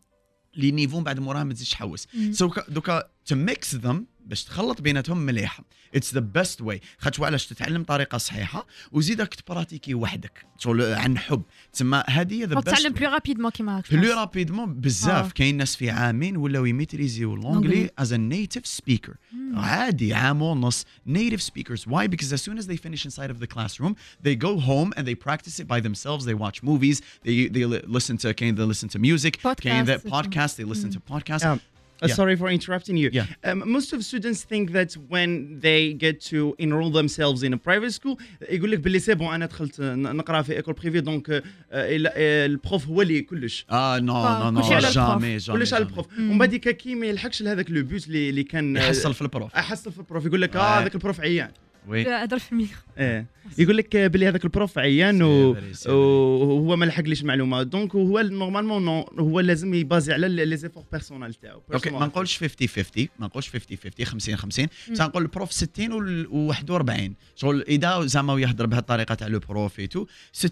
les 0.57 0.70
niveaux 0.70 1.00
بعد 1.00 1.20
موراها 1.20 1.44
ما 1.44 1.53
تزيدش 1.55 1.70
تحوس. 1.70 2.09
so 2.31 2.50
donc 2.68 3.03
to 3.33 3.35
mix 3.35 3.77
them 3.85 3.96
باش 4.26 4.44
تخلط 4.44 4.80
بيناتهم 4.80 5.18
مليحه 5.18 5.64
it's 5.94 6.14
the 6.14 6.20
best 6.20 6.61
way 6.62 6.81
خاطر 6.98 7.24
علاش 7.24 7.46
تتعلم 7.46 7.84
طريقه 7.84 8.18
صحيحه 8.18 8.66
وزيدك 8.92 9.34
ت 9.35 9.40
pratiquer 9.40 9.94
وحدك 9.94 10.46
شغل 10.58 10.82
عن 10.82 11.18
حب 11.18 11.42
تسمى 11.72 12.02
هذه 12.08 12.44
the 12.44 12.61
تعلم 12.60 12.92
بيست 12.92 12.98
بلو 13.00 13.10
رابيدمون 13.10 13.50
كيما 13.50 13.80
هكا 13.80 13.96
بلو 13.96 14.12
رابيدمون 14.20 14.74
بزاف 14.74 15.26
آه. 15.26 15.30
كاين 15.30 15.56
ناس 15.56 15.76
في 15.76 15.90
عامين 15.90 16.37
ولاو 16.37 16.64
ي 16.64 16.72
maîtrisé 16.72 17.35
و 17.37 17.42
l'anglais 17.42 17.90
as 17.98 18.12
a 18.12 18.16
native 18.16 18.66
speaker 18.66 19.14
عادي 19.54 20.14
عام 20.14 20.42
ونص 20.42 20.84
native 21.08 21.40
speakers 21.40 21.80
why 21.87 22.06
because 22.06 22.32
as 22.32 22.42
soon 22.42 22.58
as 22.58 22.66
they 22.66 22.76
finish 22.76 23.04
inside 23.04 23.30
of 23.30 23.38
the 23.40 23.46
classroom 23.54 23.94
they 24.26 24.34
go 24.46 24.52
home 24.60 24.92
and 24.96 25.04
they 25.06 25.14
practice 25.28 25.58
it 25.62 25.66
by 25.74 25.80
themselves 25.80 26.24
they 26.24 26.34
watch 26.44 26.58
movies 26.70 26.98
they 27.26 27.37
they 27.54 27.64
li- 27.72 27.84
listen 27.96 28.16
to 28.22 28.26
can 28.38 28.54
they 28.58 28.66
listen 28.72 28.88
to 28.94 28.98
music 29.08 29.32
they 29.42 29.48
Podcasts. 29.50 30.10
podcast 30.18 30.52
they 30.58 30.66
listen 30.72 30.88
to 30.96 31.00
podcasts 31.12 31.46
Um, 31.52 31.60
Uh, 32.02 32.07
Yeah. 32.09 32.16
Sorry 32.20 32.37
for 32.42 32.48
interrupting 32.59 32.96
you. 33.02 33.09
Yeah. 33.18 33.26
Um, 33.50 33.59
most 33.76 33.88
of 33.94 33.98
students 34.12 34.40
think 34.52 34.64
that 34.78 34.90
when 35.14 35.30
they 35.66 35.80
get 36.04 36.16
to 36.33 36.38
enroll 36.66 36.90
themselves 37.00 37.38
in 37.46 37.52
a 37.52 37.61
private 37.68 37.92
school 37.92 38.16
يقول 38.50 38.70
لك 38.70 38.78
باللي 38.78 38.98
c'est 38.98 39.14
bon 39.14 39.35
أنا 39.35 39.46
دخلت 39.46 39.80
نقرأ 39.80 40.42
في 40.42 40.57
école 40.57 40.74
privée 40.74 41.00
donc 41.00 41.42
ال 41.72 41.96
prof 41.96 42.88
هو 42.88 43.02
اللي 43.02 43.20
كلش 43.22 43.66
آه 43.70 43.98
non 43.98 44.16
آه، 44.16 44.50
non 44.50 44.61
non. 44.61 44.68
jamais 44.68 44.81
jamais 44.90 45.38
كلش 45.59 45.74
على. 45.74 45.83
ال 45.85 45.89
prof 45.89 46.07
ومن 46.18 46.38
بعد 46.38 46.54
كي 46.57 46.94
ما 46.94 47.07
يلحقش 47.07 47.42
لهذاك 47.42 47.70
le 47.70 47.83
but 47.83 48.07
اللي 48.09 48.42
كان 48.42 48.76
يحصل 48.76 49.14
في 49.14 49.22
ال 49.22 49.29
prof 49.29 49.55
احصل 49.54 49.92
في 49.92 49.98
ال 49.98 50.04
prof 50.04 50.27
يقول 50.26 50.42
لك 50.42 50.57
آه 50.57 50.61
آه. 50.61 50.80
هذاك 50.80 50.94
ال 50.94 51.00
prof 51.00 51.20
عيان 51.20 51.50
هضر 51.92 52.38
في 52.38 52.53
الميكرو 52.53 52.79
إيه. 52.99 53.27
يقول 53.59 53.77
لك 53.77 53.97
باللي 53.97 54.29
هذاك 54.29 54.44
ال 54.44 54.51
prof 54.51 54.79
عيان. 54.79 55.23
وهو 55.23 56.77
ما 56.77 56.85
لحقليش 56.85 57.23
المعلومه 57.23 57.62
donc 57.62 57.94
هو 57.94 58.20
نورمالمون 58.20 58.85
non 58.85 59.00
هو 59.18 59.40
لازم 59.40 59.75
ي 59.74 59.81
baser 59.81 60.12
على 60.12 60.29
les 60.29 60.57
efforts 60.57 60.85
personnels 60.92 61.35
تاعو. 61.35 61.62
OK 61.74 61.90
ما 61.90 62.07
نقولش 62.07 62.38
50 62.38 62.68
50 62.68 63.09
ما 63.18 63.27
نقولش 63.27 63.51
50 63.51 63.77
50 63.77 64.07
50 64.07 64.37
50 64.37 64.66
بس 64.90 65.01
نقول 65.01 65.23
ال 65.22 65.29
prof 65.29 65.53
60 65.53 65.92
و 66.31 66.47
41 66.49 67.14
شغل 67.37 67.62
إذا 67.62 68.07
زعما 68.07 68.40
يهضر 68.40 68.66
بهالطريقة 68.66 69.14
تاع 69.14 69.27
le 69.27 69.38
prof 69.38 69.81
et 69.81 69.89
tout 69.89 70.07
60% 70.47 70.51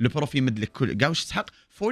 ال 0.00 0.07
prof 0.07 0.34
يمد 0.34 0.58
لك 0.58 0.72
كل 0.72 0.92
كاع 0.92 1.08
واش 1.08 1.24
تحق 1.24 1.46
40% 1.82 1.86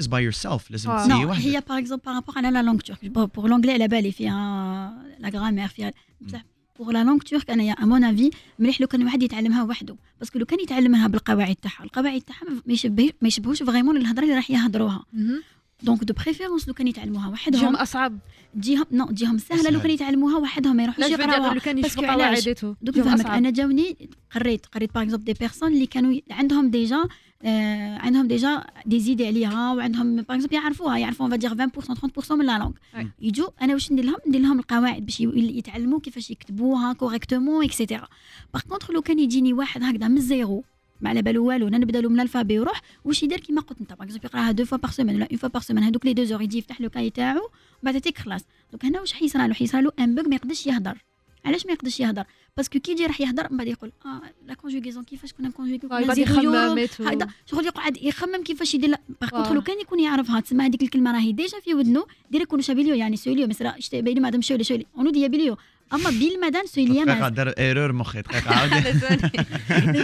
is 0.00 0.06
by 0.06 0.20
yourself. 0.28 0.62
لازم. 0.70 0.96
ت 0.96 0.98
essayer 0.98 1.08
non 1.08 1.30
وحدك. 1.30 1.44
هي 1.44 1.62
par 1.68 1.78
exemple 1.78 2.02
par 2.04 2.13
rapport 2.13 2.34
على 2.38 2.50
la 2.50 2.62
langue 2.62 2.80
turque 2.80 3.04
pour 3.04 3.48
l'anglais 3.48 3.72
على 3.72 3.88
بالي 3.88 4.12
فيها 4.12 4.92
la 5.18 5.28
grammaire 5.28 5.68
فيها 5.68 5.92
بصح 6.20 6.44
pour 6.78 6.92
la 6.92 7.04
langue 7.04 7.18
turque 7.18 7.50
انايا 7.50 7.72
à 7.72 7.80
mon 7.80 8.04
avis 8.04 8.30
مليح 8.58 8.80
لو 8.80 8.86
كان 8.86 9.04
واحد 9.04 9.22
يتعلمها 9.22 9.62
وحده. 9.62 9.96
parce 10.20 10.31
que 10.31 10.38
لو 10.38 10.46
كان 10.46 10.60
يتعلمها 10.60 11.08
بالقواعد 11.08 11.56
تاعها 11.56 11.84
القواعد 11.84 12.20
تاعها 12.20 12.44
ما 12.66 12.72
يشبه 12.72 13.10
ما 13.22 13.28
يشبهوش 13.28 13.62
vraiment 13.62 13.96
الهضره 13.96 14.22
اللي 14.22 14.34
راح 14.34 14.50
يهضروها. 14.50 15.04
donc 15.82 16.04
de 16.04 16.14
préférence 16.14 16.68
لو 16.68 16.74
كان 16.74 16.88
يتعلموها 16.88 17.28
وحدهم 17.28 17.60
تجيهم 17.60 17.76
أصعب. 17.76 18.18
تجيهم 18.54 18.84
non 18.92 19.06
تجيهم 19.06 19.38
سهلة 19.38 19.70
لو. 19.70 19.80
كان 19.80 19.90
يتعلموها 19.90 20.38
وحدهم 20.38 20.76
ما 20.76 20.82
يروحوش 20.82 21.04
يقراوها. 21.04 21.54
لو 21.54 21.60
كان 21.60 21.78
يشوفوا 21.78 22.06
علاش؟ 22.06 22.20
قواعد 22.20 22.48
et 22.48 22.57
tout 22.57 22.74
دوك 22.82 22.98
نفهمك 22.98 23.26
أنا 23.26 23.50
جاوني 23.50 24.08
قريت 24.34 24.66
قريت 24.66 24.94
par 24.94 25.02
exemple 25.02 25.24
des 25.24 25.32
personnes 25.32 25.72
اللي 25.72 25.86
كانوا 25.86 26.20
عندهم 26.30 26.70
déjà 26.70 27.04
آه 27.44 27.98
عندهم 27.98 28.28
déjà 28.28 28.64
des 28.86 29.00
idées 29.00 29.26
عليها 29.26 29.72
وعندهم 29.74 30.16
par 30.16 30.36
exemple 30.36 30.54
يعرفوها 30.54 30.98
يعرفوا 30.98 31.28
ça 31.28 31.32
veut 31.32 31.41
dire 31.41 31.50
20% 31.50 31.52
30% 31.52 32.32
من 32.32 32.46
la 32.46 32.58
langue 32.58 32.72
أي. 32.96 33.08
يجوا 33.20 33.48
أنا 33.62 33.72
واش 33.72 33.92
ندير 33.92 34.04
لهم؟ 34.04 34.16
ندير 34.28 34.40
لهم 34.40 34.58
القواعد 34.58 35.06
باش 35.06 35.20
يتعلموا 35.20 36.00
كيفاش 36.00 36.30
يكتبوها 36.30 36.92
correctement 36.92 37.64
et 37.64 37.75
cetera 37.75 38.08
par 38.54 38.62
contre 38.62 38.92
لو 38.94 39.02
كان 39.02 39.18
يجيني 39.18 39.52
واحد 39.52 39.82
هكذا 39.82 40.08
من 40.08 40.16
ال 40.16 40.26
zéro 40.26 40.64
ما 41.00 41.10
على 41.10 41.22
بالو 41.22 41.46
والو 41.46 41.68
أنا 41.68 41.78
نبدأ 41.78 42.00
له 42.00 42.08
من 42.08 42.14
ال 42.16 42.21
alphabet 42.21 42.58
ويروح 42.58 42.80
واش 43.04 43.22
يدير 43.22 43.40
كيما 43.40 43.60
قلت 43.60 43.80
أنت؟ 43.80 43.92
par 43.92 44.02
exemple 44.02 44.26
يقراها 44.26 44.52
deux 44.52 44.64
fois 44.64 44.78
par 44.78 44.90
semaine 44.90 45.16
ولا 45.16 45.28
une 45.30 45.38
fois 45.38 45.48
par 45.48 45.62
semaine 45.62 45.82
هذوك 45.84 46.06
les 46.06 46.12
deux 46.14 46.24
jours 46.24 46.42
يجي 46.42 46.58
يفتح 46.58 46.80
le 46.80 46.90
cahier 46.90 47.10
تاعو 47.10 47.50
وبعد 47.82 48.00
تيك 48.00 48.18
خلاص 48.18 48.44
donc 48.72 48.84
هنا 48.84 49.00
واش 49.00 49.12
حيصرى 49.12 49.48
له 49.82 49.92
ان 49.98 50.14
بوغ 50.14 50.28
ما 50.28 50.34
يقدرش 50.34 50.66
يهضر. 50.66 51.04
علاش 51.44 51.66
ما 51.66 51.72
يقدرش 51.72 52.00
يهضر؟ 52.00 52.24
parce 52.56 52.70
que 52.70 52.78
كي 52.78 52.92
يجي 52.92 53.06
راح 53.06 53.20
يهضر 53.20 53.46
من 53.50 53.56
بعد 53.56 53.66
يقول 53.66 53.92
آه 54.06 54.22
la 54.46 54.54
conjugaison 54.54 55.04
كيفاش 55.04 55.32
كنا 55.32 55.50
conjuguer 55.50 56.02
يبدا 56.02 56.20
يخمم 56.20 56.78
هكذا 56.78 57.28
شغل 57.46 57.66
يقعد 57.66 57.96
يخمم 57.96 58.42
كيفاش 58.42 58.74
يدير 58.74 58.94
par 59.20 59.30
contre 59.30 59.50
آه. 59.50 59.54
لو 59.54 59.62
كان 59.62 59.80
يكون 59.80 60.00
يعرفها 60.00 60.40
تسمى 60.40 60.64
هذيك 60.64 60.82
الكلمة 60.82 61.12
راهي 61.12 61.32
déjà 61.32 61.60
في 61.60 61.74
ودنو 61.74 62.06
direct 62.30 62.48
يكون 62.48 62.62
شابيليو 62.62 62.94
يعني 62.94 63.16
سوليو 63.16 63.46
مثلا 63.46 63.78
اشتي 63.78 64.02
بيني 64.02 64.20
مادام 64.20 64.40
شولي 64.40 64.64
شولي 64.64 64.86
اونو 64.96 65.10
دي 65.10 65.28
بيليو 65.28 65.56
أما 65.94 66.10
بالمدان 66.10 66.66
سوليا 66.66 67.04
دقيقه 67.04 67.28
دار 67.28 67.48
erreur 67.48 67.92
مخي 67.92 68.22
دقيقه 68.22 68.50
عاود 68.54 68.70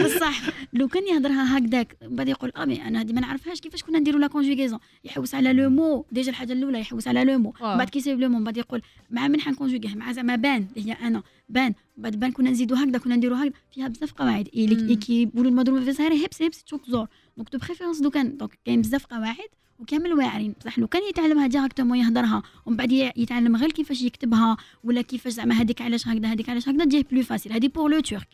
بصح 0.04 0.40
لو 0.72 0.88
كان 0.88 1.08
يهضرها 1.08 1.58
هكذاك 1.58 1.96
من 2.02 2.16
بعد 2.16 2.28
يقول 2.28 2.52
آه 2.56 2.64
mais 2.64 2.82
أنا 2.88 3.00
هذه 3.00 3.12
ما 3.12 3.20
نعرفهاش 3.20 3.60
كيفاش 3.60 3.82
كنا 3.82 3.98
نديروا 3.98 4.20
la 4.20 4.26
conjugaison 4.26 4.78
يحوس 5.04 5.34
على 5.34 5.52
le 5.52 5.70
mot 5.70 6.06
déjà 6.12 6.30
الحاجة 6.30 6.52
الأولى 6.52 6.80
يحوس 6.80 7.08
على 7.08 7.24
le 7.24 7.38
mot 7.38 7.54
آه. 7.60 7.72
من 7.72 7.78
بعد 7.78 7.88
كي 7.90 7.98
يسيب 7.98 8.20
le 8.20 8.28
mot 8.28 8.38
من 8.38 8.44
بعد 8.44 8.56
يقول 8.56 8.82
مع 9.10 9.28
من 9.28 9.40
حن 9.40 9.49
conjuguer 9.49 9.90
ه 9.90 9.94
مع 9.94 10.12
زعما 10.12 10.36
ben 10.36 10.66
اللي 10.76 10.90
هي 10.90 10.92
أنا. 10.92 11.22
ben. 11.48 11.74
بعد 11.96 12.16
ben 12.20 12.32
كنا 12.32 12.50
نزيدوا 12.50 12.78
هكذا 12.84 12.98
كنا 12.98 13.16
نديروا 13.16 13.38
هكذا. 13.38 13.52
فيها 13.74 13.88
بزاف 13.88 14.12
قواعد. 14.12 14.48
مم. 14.54 14.64
اللي 14.64 14.96
كي 14.96 15.22
يقولوا 15.22 15.50
المضروب 15.50 15.82
في 15.82 15.88
الزهر 15.88 16.12
hepsi 16.12 16.42
hepsi 16.42 16.64
çok 16.64 16.82
zor. 16.88 17.06
donc 17.36 17.52
de 17.52 17.58
préférence 17.58 18.02
لو 18.02 18.10
كان 18.10 18.36
donc 18.36 18.58
كاين 18.64 18.80
بزاف 18.80 19.06
قواعد. 19.06 19.48
وكامل 19.80 20.12
واعرين. 20.12 20.54
بصح 20.60 20.78
لو 20.78 20.86
كان 20.86 21.02
يتعلمها 21.08 21.46
directement 21.46 21.98
يهضرها 21.98 22.42
ومن 22.66 22.76
بعد 22.76 22.92
يتعلم 22.92 23.56
غير 23.56 23.72
كيفاش 23.72 24.02
يكتبها 24.02 24.56
ولا 24.84 25.02
كيفاش 25.02 25.32
زعما 25.32 25.54
هذيك 25.54 25.82
علاش 25.82 26.08
هكذا 26.08 26.32
هذيك 26.32 26.48
علاش 26.48 26.68
هكذا 26.68 26.84
تجيه 26.84 27.04
plus 27.10 27.22
facile 27.22 27.52
هذه 27.52 27.68
pour 27.68 27.90
le 27.90 28.00
turc 28.00 28.28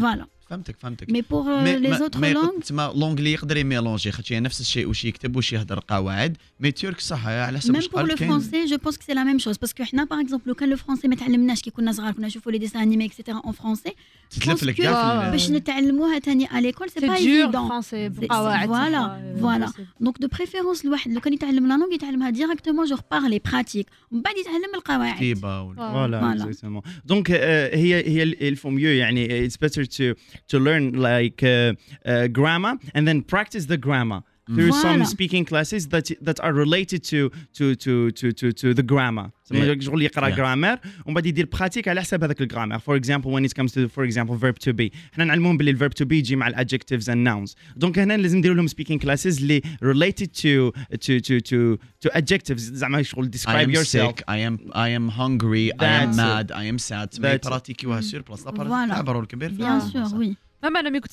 voilà 0.00 0.26
فهمتك 0.50 0.76
فهمتك. 0.78 1.10
مي 1.10 1.22
بور 1.22 1.60
مي- 1.62 1.76
لي 1.78 1.88
ما- 1.88 1.98
زوتر 1.98 2.20
ما 2.20 2.28
يق- 2.28 2.34
لونغ 2.34 2.60
تسمى 2.60 2.92
لونجلي 2.96 3.32
يقدر 3.32 3.56
يميلونجي 3.56 4.10
خاطر 4.12 4.34
هي 4.34 4.40
نفس 4.40 4.60
الشيء 4.60 4.88
واش 4.88 5.04
يكتب 5.04 5.36
واش 5.36 5.52
يهضر 5.52 5.80
قواعد. 5.88 6.36
mais 6.60 6.70
turc 6.70 7.00
صح 7.00 7.26
على 7.26 7.58
حسب 7.58 7.70
même 7.70 7.76
واش 7.76 7.88
بور 7.88 8.00
قال 8.00 8.08
لو 8.08 8.14
كاين. 8.16 8.28
فرونسي 8.30 8.64
جو 8.64 8.76
بونس 8.76 8.96
كو 8.98 9.02
سي 9.04 9.14
لا 9.14 9.24
ميم 9.24 9.38
شوز 9.38 9.56
باسكو 9.56 9.84
حنا 9.84 10.04
باغ 10.04 10.20
اكزومبل 10.20 10.44
لو 10.46 10.54
كان 10.54 10.68
لو 10.70 10.76
فرونسي 10.76 11.08
ما 11.08 11.16
تعلمناش 11.16 11.62
كي 11.62 11.70
كنا 11.70 11.92
صغار 11.92 12.12
كنا 12.12 12.26
نشوفوا 12.26 12.52
les 12.52 12.58
dessins 12.58 12.82
animés 12.82 13.06
et 13.06 13.15
cetera 13.15 13.42
en 13.44 13.52
français 13.52 13.92
تتلف 14.30 14.62
لك 14.62 14.76
parce 14.76 14.80
que 14.80 14.82
كاع 14.82 15.20
في 15.20 15.26
ال- 15.26 15.30
باش 15.30 15.50
نتعلموها 15.50 16.18
ثاني 16.18 16.46
على 16.46 16.66
ليكول 16.66 16.90
سي 16.90 17.00
سي 17.00 17.06
با 17.06 17.06
دور 17.06 17.16
ايفيدون 17.16 17.68
فرونسي 17.68 18.08
C'est- 18.10 18.12
بقواعد 18.20 18.68
voilà, 18.68 18.72
تاعها. 18.72 19.36
voilà. 19.68 19.80
donc 20.00 20.18
de 20.18 20.28
préférence 20.28 20.84
الواحد 20.84 21.12
لو 21.12 21.20
كان 21.20 21.32
يتعلم 21.32 21.68
la 21.68 21.74
langue 21.74 21.92
يتعلمها 21.94 22.30
directement 22.30 22.86
pour 22.86 23.00
parler 23.10 23.40
pratique 23.52 23.86
ومن 24.10 24.22
بعد 24.22 24.34
يتعلم 24.36 24.74
القواعد. 24.74 25.16
كتيبة 25.16 25.62
ولا- 25.62 25.92
فوالا 25.92 26.20
Voilà. 26.20 26.42
exactement. 26.42 26.82
Donc 27.12 27.28
euh, 27.28 27.32
هي 27.76 27.94
هي 27.94 28.52
il 28.54 28.56
faut 28.58 28.70
mieux 28.70 28.96
يعني 28.98 29.48
it's 29.48 29.52
better 29.52 29.82
to 29.84 30.14
to 30.48 30.58
learn 30.58 30.92
like 30.92 31.42
uh, 31.42 31.74
uh, 32.04 32.26
grammar 32.28 32.78
and 32.94 33.06
then 33.06 33.22
practice 33.22 33.66
the 33.66 33.76
grammar 33.76 34.22
through 34.54 34.72
some 34.72 35.00
Voilà. 35.02 35.06
speaking 35.16 35.44
classes 35.44 35.82
that 35.94 36.06
that 36.28 36.38
are 36.46 36.52
related 36.64 37.00
to 37.12 37.20
to 37.58 37.64
to 37.84 37.92
to 38.18 38.26
to, 38.40 38.46
to 38.60 38.74
the 38.74 38.82
grammar. 38.92 39.30
زعما 39.46 39.74
Yeah. 39.74 39.80
شغل 39.84 40.02
يقرا 40.02 40.28
Yeah. 40.30 40.36
جرامر 40.36 40.78
ومن 41.06 41.14
بعد 41.14 41.26
يدير 41.26 41.46
براتيك 41.46 41.88
على 41.88 42.00
حسب 42.00 42.24
هذاك 42.24 42.40
الجرامر 42.40 42.78
for 42.78 42.96
example 43.00 43.30
when 43.30 43.44
it 43.44 43.54
comes 43.54 43.72
to 43.72 43.88
for 43.88 44.04
example 44.04 44.34
verb 44.36 44.58
to 44.58 44.72
be 44.72 44.90
إحنا 45.12 45.24
نعلمهم 45.24 45.56
باللي 45.56 45.72
الverb 45.72 45.92
to 46.02 46.06
be 46.06 46.12
يجي 46.12 46.36
مع 46.36 46.50
adjectives 46.50 47.04
and 47.08 47.16
nouns 47.28 47.54
دونك 47.76 47.98
هنا 47.98 48.16
لازم 48.16 48.38
نديروا 48.38 48.56
لهم 48.56 48.68
speaking 48.68 48.98
classes 49.04 49.38
اللي 49.40 49.62
related 49.84 50.26
to 50.26 50.72
to 50.96 51.20
to 51.20 51.40
to 51.40 51.78
to 52.06 52.10
adjectives 52.18 52.58
زعما 52.60 53.02
شغل 53.02 53.26
I 53.26 53.30
describe 53.36 53.68
am 53.68 53.70
yourself 53.70 54.10
sick 54.10 54.20
I 54.28 54.38
am 54.48 54.72
I 54.72 54.88
am 54.98 55.08
hungry 55.20 55.70
I 55.70 55.84
am 55.84 56.12
That's 56.12 56.16
it. 56.16 56.20
mad 56.20 56.52
I 56.52 56.64
am 56.72 56.78
sad 56.78 57.08
تسمى 57.08 57.28
That's 57.28 57.42
it. 57.42 57.46
ي 57.46 57.51
pratiquer 57.51 58.00
وها 58.00 58.09
sur 58.09 58.22
place 58.22 58.50
Voilà. 58.50 58.94
تعبروا 58.94 59.22
الكبير 59.22 59.50
في 59.50 59.56
بيان 59.56 59.76
العالم. 59.76 60.08
سور 60.08 60.18
وي 60.20 60.36
ماما 60.62 60.80
أنا 60.80 60.90
مي 60.90 61.00
كنت 61.00 61.12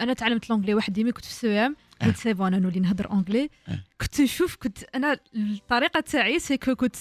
أنا 0.00 0.12
تعلمت 0.12 0.50
l'anglais 0.50 0.74
وحدي 0.74 1.04
mais 1.04 1.12
كنت 1.12 1.24
في 1.24 1.30
ال 1.30 1.41
CEM 1.41 1.76
آه. 1.76 1.91
قلت 2.02 2.16
c'est 2.16 2.32
bon 2.32 2.46
أنا 2.46 2.58
نولي 2.58 2.80
نهضر 2.80 3.10
anglais 3.10 3.50
آه. 3.68 3.78
كنت 4.00 4.20
نشوف 4.20 4.56
كنت 4.56 4.78
أنا 4.94 5.18
الطريقة 5.36 6.00
تاعي 6.00 6.38
c'est 6.38 6.56
que 6.56 6.74
كنت 6.74 6.96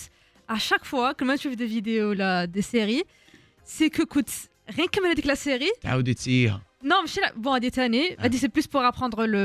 à 0.50 0.54
chaque 0.54 0.84
fois 0.84 1.12
كل 1.12 1.26
ما 1.26 1.34
نشوف 1.34 1.54
des 1.54 1.68
vidéos 1.68 2.10
ولا 2.10 2.46
des 2.46 2.62
séries 2.62 3.04
c'est 3.66 3.90
que 3.90 4.06
كنت 4.06 4.30
غير 4.78 4.86
نكمل 4.86 5.06
هذيك 5.06 5.28
la 5.28 5.36
série 5.36 5.72
تعاودي 5.82 6.14
تسيها 6.14 6.62
نو 6.84 7.02
ماشي 7.02 7.22
لا- 7.22 7.34
bon 7.36 7.54
هادي 7.54 7.70
تاني. 7.70 8.16
هادي 8.20 8.38
c'est 8.38 8.48
plus 8.48 8.68
pour 8.68 8.88
apprendre 8.88 9.26
le 9.26 9.38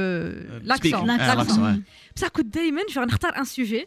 l'accent 0.62 1.10
آه، 1.10 1.34
L'accent. 1.34 1.38
l'accent, 1.38 1.58
ouais. 1.58 1.80
بصح 2.16 2.28
كنت 2.28 2.54
دائما 2.54 2.82
je 2.94 3.02
نختار 3.02 3.36
un 3.38 3.44
sujet 3.44 3.86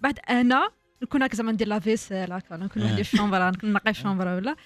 بعد 0.00 0.18
أنا 0.30 0.70
نكون 1.02 1.22
هكا 1.22 1.36
زعما 1.36 1.52
ندير 1.52 1.68
la 1.68 1.78
vaisselle 1.78 2.32
هكا 2.32 2.56
نكون 2.56 2.82
آه. 2.82 2.88
عندي 2.88 3.00
الشومبرا 3.00 3.50
نكون 3.50 3.72
نقي 3.72 3.90
الشومبرا 3.90 4.36
ولا. 4.36 4.56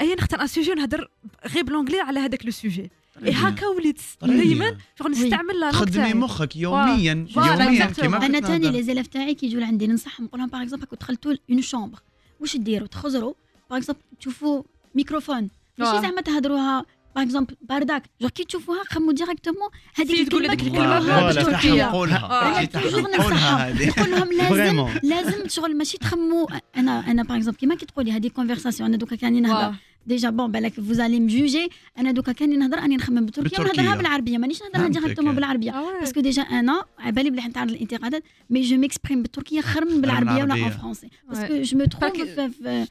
أي 0.00 0.14
نختار 0.14 0.40
un 0.40 0.46
sujet 0.46 0.70
ونهضر 0.72 1.08
غير 1.46 1.64
ب 1.64 1.68
l'anglais 1.68 2.00
على 2.00 2.20
هذاك 2.20 2.44
le 2.44 2.50
sujet 2.50 2.82
اي 2.82 2.90
هكا 3.22 3.66
وليت 3.66 4.00
دائما 4.22 4.76
شغل 4.98 5.10
نستعمل 5.10 5.60
لا 5.60 5.70
تخدمي 5.70 5.92
تاعي 5.92 6.14
مخك 6.14 6.56
يوميا 6.56 7.26
يوميا. 7.36 7.86
كيما 7.86 8.16
أنا 8.26 8.40
نهضر. 8.40 8.70
لي 8.70 8.82
زيلاف 8.82 9.06
تاعي 9.06 9.34
كي 9.34 9.46
يجوا 9.46 9.60
لعندي 9.60 9.86
ننصحهم 9.86 10.24
نقول 10.26 10.40
لهم 10.40 10.48
par 10.48 10.62
exemple 10.62 10.86
كنت 10.86 11.00
دخلتوا 11.00 11.34
une 11.50 11.62
chambre 11.62 11.98
واش 12.40 12.56
ديروا؟ 12.56 12.86
تخزروا. 12.86 13.34
par 13.70 13.78
exemple 13.78 14.00
تشوفوا 14.20 14.62
ميكروفون. 14.94 15.48
ماشي. 15.78 16.02
زعما 16.02 16.20
تهضروها 16.20 16.84
par 17.16 17.24
exemple 17.24 17.56
bardak 17.62 18.02
جو 18.20 18.28
كي 18.28 18.44
تشوفوها 18.44 18.84
خموا 18.84 19.12
directement 19.12 19.68
هذيك 19.94 20.28
تقول 20.28 20.46
الكلمة 20.46 21.00
Voilà. 21.00 21.34
تفتح 21.34 21.66
بالتركيه 21.66 22.64
toujours 22.64 23.00
ننصحهم. 23.10 23.76
نقول 23.88 24.10
لهم 24.10 24.32
لازم. 24.32 24.88
لازم 25.02 25.48
شغل 25.48 25.76
ماشي 25.76 25.98
تخموا 25.98 26.46
أنا 26.76 27.10
أنا 27.10 27.22
par 27.22 27.36
exemple 27.36 27.58
كيما 27.58 27.74
كي 27.74 27.86
تقولي 27.86 28.12
هذه 28.12 28.28
conversation 28.28 28.88
أنا 28.88 28.96
دوكا 28.98 29.16
كاني 29.16 29.40
نهضر. 29.40 29.74
déjà 30.06 30.30
bon 30.30 30.52
بالك 30.52 30.72
vous 30.72 30.93
allez 30.93 31.20
me 31.20 31.34
juger 31.34 31.68
أنا 31.98 32.10
دوكا 32.12 32.32
كاني 32.32 32.56
نهضر 32.56 32.78
أني 32.78 32.96
نخمم 32.96 33.24
بالتركيه. 33.24 33.60
ونهضرها 33.60 33.96
بالعربية 33.96 34.38
مانيش 34.38 34.62
نهضرها. 34.62 34.88
directement 34.88 35.34
بالعربية 35.34 35.70
آه. 35.70 36.00
parce 36.00 36.12
que 36.12 36.20
déjà 36.20 36.42
أنا 36.42 36.84
على 36.98 37.12
بالي 37.12 37.30
بلي 37.30 37.42
حنتعرض 37.42 37.70
للانتقادات 37.70 38.22
mais 38.50 38.60
je 38.62 38.76
m'exprime 38.76 39.22
بالتركيه 39.22 39.60
خير 39.60 39.84
من 39.84 40.00
بالعربية 40.00 40.42
ولا. 40.42 40.54
en 40.62 40.70
français 40.70 41.08
parce 41.28 41.49
que 41.49 41.62
je 41.62 41.78
me 41.78 41.84
que- 41.84 42.30
في 42.32 42.86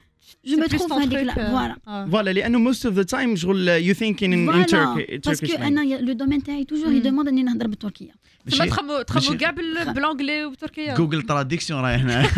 جو 0.46 0.58
مو 0.58 0.64
ton 0.64 0.92
هذيك 0.92 1.32
فوالا. 1.32 1.76
فوالا 2.12 2.30
لأنه 2.34 2.72
most 2.74 2.78
of 2.78 2.94
the 2.94 3.06
time 3.16 3.36
شغل 3.36 3.94
you 3.94 3.98
thinking 3.98 4.32
in, 4.34 4.56
in 4.56 4.72
Turkey 4.76 5.28
parce 5.28 5.42
que. 5.42 5.54
أنا 5.58 5.82
le 5.82 6.14
domaine 6.14 6.44
تاعي 6.44 6.64
toujours. 6.64 6.92
ي 6.92 6.96
demande 6.96 7.28
اني 7.28 7.44
نهضر 7.44 7.68
بالتركيه 7.68 8.12
تما 8.52 8.66
تخمو 8.66 9.02
تخمو 9.02 9.38
كاع 9.38 9.50
بال- 9.50 9.94
بال 9.94 10.05
anglais 10.05 10.46
وبالتركيه 10.46 10.94
جوجل 10.94 11.22
تراديكسيون 11.22 11.80
راهي 11.82 11.96
هنا 11.96 12.22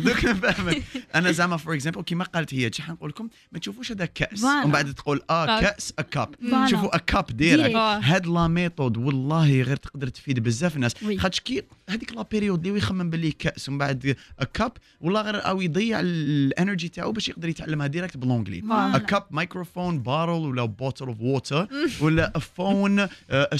دوك 0.00 0.24
نفهمك 0.24 0.82
أنا 1.14 1.32
زعما 1.32 1.56
for 1.56 1.74
example 1.74 2.02
كيما 2.02 2.24
قالت 2.24 2.54
هي 2.54 2.70
شحال 2.72 2.94
نقول 2.94 3.10
لكم 3.10 3.28
ما 3.52 3.58
تشوفوش 3.58 3.92
هذا 3.92 4.04
كأس. 4.04 4.44
ومن 4.44 4.70
بعد 4.70 4.94
تقول 4.94 5.20
آه. 5.30 5.60
كأس 5.60 5.92
cup 6.10 6.34
voilà. 6.50 6.66
شوفوا 6.66 6.96
cup 6.96 7.26
direct. 7.26 7.76
هاد 7.76 8.26
la 8.26 8.48
méthode 8.48 8.96
والله 8.96 9.62
غير 9.62 9.76
تقدر 9.76 10.08
تفيد 10.08 10.40
بزاف 10.40 10.76
ناس 10.76 11.02
oui. 11.02 11.18
خاطش 11.18 11.40
كي 11.40 11.62
هذيك 11.90 12.12
la 12.12 12.22
période 12.22 12.66
اللي 12.66 12.78
يخمم 12.78 13.10
باللي 13.10 13.32
كأس 13.32 13.68
ومن 13.68 13.78
بعد 13.78 14.16
cup 14.54 14.72
والله 15.00 15.20
غير 15.22 15.46
أو 15.48 15.60
يضيع 15.60 16.00
ال 16.00 16.11
énergie 16.11 16.88
تاعو 16.88 17.12
باش 17.12 17.28
يقدر 17.28 17.48
يتعلمها 17.48 17.86
direct 17.86 18.16
ب 18.16 18.20
l'anglais 18.20 18.60
voilà. 18.62 18.98
a 18.98 19.10
cup 19.14 19.36
microphone 19.36 19.98
bottle 20.06 20.44
ولا 20.44 20.74
bottle 20.82 21.06
of 21.08 21.16
water 21.20 21.66
ولا 22.02 22.32
a 22.38 22.40
phone 22.40 23.08
uh, 23.08 23.54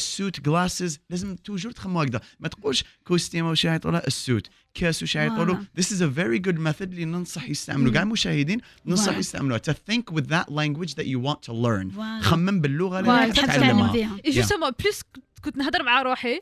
glasses 0.88 0.98
لازم 1.10 1.36
toujours 1.36 1.72
تخمو 1.72 2.00
هكذا. 2.00 2.20
ما 2.40 2.48
تقولش 2.48 2.84
كوستيمة 3.04 3.50
وش 3.50 3.64
يعيطوا 3.64 4.00
a 4.00 4.10
suit 4.10 4.48
كاس 4.74 5.02
وش 5.02 5.14
يعيطوا 5.14 5.44
voilà. 5.44 5.64
this 5.80 5.84
is 5.84 6.00
a 6.00 6.18
very 6.18 6.48
good 6.48 6.58
method 6.58 6.82
اللي 6.82 7.04
ننصح 7.04 7.48
يستعملوا 7.48 7.92
كاع 7.92 8.02
المشاهدين 8.02 8.60
ننصح. 8.86 9.16
يستعملوها. 9.16 9.60
To 9.70 9.72
think 9.72 10.14
with 10.14 10.24
that 10.24 10.48
language 10.48 10.94
that 10.94 11.06
you 11.06 11.18
want 11.26 11.40
to 11.48 11.52
learn. 11.52 11.94
voilà. 11.94 12.20
خمم 12.22 12.60
باللغة 12.60 13.00
اللي 13.00 13.32
تحب 13.32 13.46
تتعلمها. 13.46 14.20
justement 14.26 14.70
plus 14.82 15.02
كنت 15.44 15.56
نهضر 15.56 15.82
مع 15.82 16.02
روحي 16.02 16.40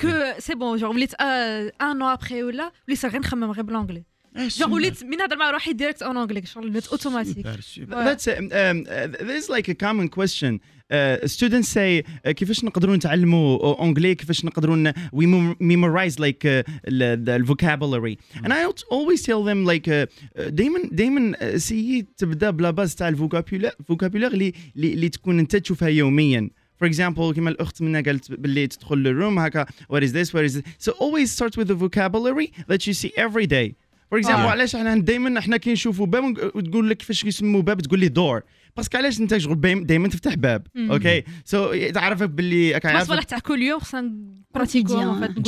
que 0.00 0.08
c'est 0.38 0.54
bon 0.54 0.78
genre 0.78 0.94
وليت 0.94 1.14
ان 1.14 1.70
ان 1.80 2.02
après 2.02 2.42
ولا 2.42 2.72
وليت 2.88 3.06
غير 3.06 3.20
نخمم 3.20 3.50
غير 3.50 3.62
بال 3.62 3.71
anglais 3.71 4.04
genre 4.36 4.74
وليت 4.74 5.04
من 5.04 5.16
نهضر 5.16 5.36
مع 5.36 5.50
روحي 5.50 5.72
direct 5.72 6.02
en 6.02 6.16
anglais 6.16 6.46
شغل 6.46 6.64
وليت 6.64 6.86
automatique. 6.86 7.46
That's 7.46 8.26
um, 8.26 8.30
um, 8.30 8.86
uh, 8.86 9.06
there's 9.26 9.48
like 9.48 9.68
a 9.68 9.74
common 9.74 10.08
question. 10.08 10.60
Uh, 10.90 11.26
students 11.26 11.68
say 11.68 12.02
uh, 12.26 12.30
كيفاش 12.30 12.64
نقدروا 12.64 12.96
نتعلموا 12.96 13.82
anglais 13.84 14.14
كيفاش 14.14 14.44
نقدروا 14.44 14.92
we 14.92 15.24
mem- 15.26 15.56
memorize 15.60 16.18
like 16.18 16.44
uh, 16.44 16.62
ال- 16.88 17.24
the 17.24 17.44
vocabulary? 17.46 18.18
And 18.44 18.52
I 18.52 18.62
al- 18.62 18.84
always 18.90 19.22
tell 19.22 19.44
them 19.44 19.64
like 19.64 20.08
دائما 20.36 20.80
دائما 20.92 21.58
essaye 21.58 22.06
تبدا 22.16 22.50
ب 22.50 22.57
la 22.57 22.70
base 22.70 22.94
تاع 22.94 23.08
ال 23.08 23.13
vocabulaire 23.13 23.72
vocabulaire 23.88 24.32
اللي 24.32 24.52
اللي 24.76 25.08
تكون 25.08 25.38
انت 25.38 25.56
تشوفها 25.56 25.88
يوميا. 25.88 26.50
For 26.84 26.86
example 26.88 27.34
كما 27.34 27.50
الأخت 27.50 27.82
منا 27.82 28.00
قالت 28.00 28.32
باللي 28.32 28.66
تدخل 28.66 28.96
لل 28.98 29.11
room 29.11 29.38
هكا 29.38 29.66
what 29.92 30.00
is 30.02 30.12
this? 30.12 30.34
What 30.34 30.44
is 30.44 30.54
this? 30.54 30.64
So 30.78 30.92
always 30.92 31.30
start 31.30 31.56
with 31.56 31.68
the 31.68 31.74
vocabulary 31.74 32.52
that 32.68 32.86
you 32.86 32.92
see 32.92 33.12
every 33.16 33.46
day. 33.46 33.74
Example 34.22 34.28
آه. 34.30 34.50
علاش 34.50 34.74
إحنا 34.76 34.96
دائما 34.98 35.38
إحنا 35.38 35.56
كي 35.56 35.72
نشوفوا 35.72 36.06
باب 36.06 36.24
وتقول 36.54 36.90
لك 36.90 36.96
كيفاش 36.96 37.24
يسموا 37.24 37.62
باب 37.62 37.80
تقول 37.80 38.00
لي 38.00 38.08
door 38.08 38.42
parce 38.76 38.90
que 38.90 38.98
علاش 38.98 39.20
انت 39.20 39.36
شغل 39.36 39.84
دائما 39.86 40.08
تفتح 40.08 40.34
باب 40.34 40.66
مم. 40.74 40.92
okay 40.92 41.22
so 41.44 41.74
تعرف 41.90 42.22
باللي 42.22 42.72
راك 42.72 42.86
ما 42.86 42.92
عارف 42.92 43.24
تاع 43.24 43.38
كل 43.38 43.62
يوم 43.62 43.80
خصنا 43.80 44.12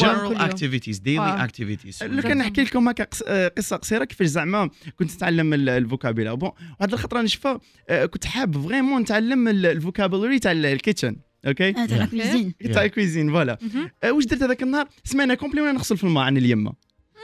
general 0.00 0.38
activities 0.38 0.96
daily 0.98 1.18
آه. 1.18 1.46
activities. 1.46 2.02
لو 2.02 2.22
كان 2.22 2.38
نحكي 2.38 2.62
لكم 2.62 2.88
هكا 2.88 3.06
آه، 3.26 3.48
قصة 3.48 3.76
قصيرة 3.76 4.04
كيفاش 4.04 4.26
زعما 4.26 4.70
كنت 4.96 5.14
نتعلم 5.14 5.54
ال- 5.54 5.68
ال 5.68 5.74
vocabulaire 5.74 6.34
bon 6.34 6.50
واحد 6.80 6.92
الخطرة 6.92 7.22
نشفى 7.22 7.58
آه، 7.88 8.06
كنت 8.06 8.24
حاب 8.26 8.62
vraiment 8.68 9.00
نتعلم 9.02 9.48
ال- 9.48 9.66
ال 9.66 9.73
vocabulary 9.73 10.38
تاع 10.38 10.52
ال- 10.52 10.66
ال 10.66 10.73
kitchen 10.73 11.16
okay 11.46 11.72
تاع 11.72 11.86
Yeah. 11.86 11.92
la 11.92 12.06
cuisine 12.06 12.54
تاع 12.74 12.84
ال 12.84 12.90
cuisine 12.90 13.30
voilà 13.30 13.58
آه، 14.04 14.12
واش 14.12 14.24
درت 14.26 14.42
هذاك 14.42 14.62
النهار؟ 14.62 14.88
semaine 15.04 15.34
complète 15.34 15.60
وأنا 15.60 15.72
نغسل 15.72 15.96
في 15.96 16.04
الماعن 16.04 16.36
اليمة؟ 16.36 16.72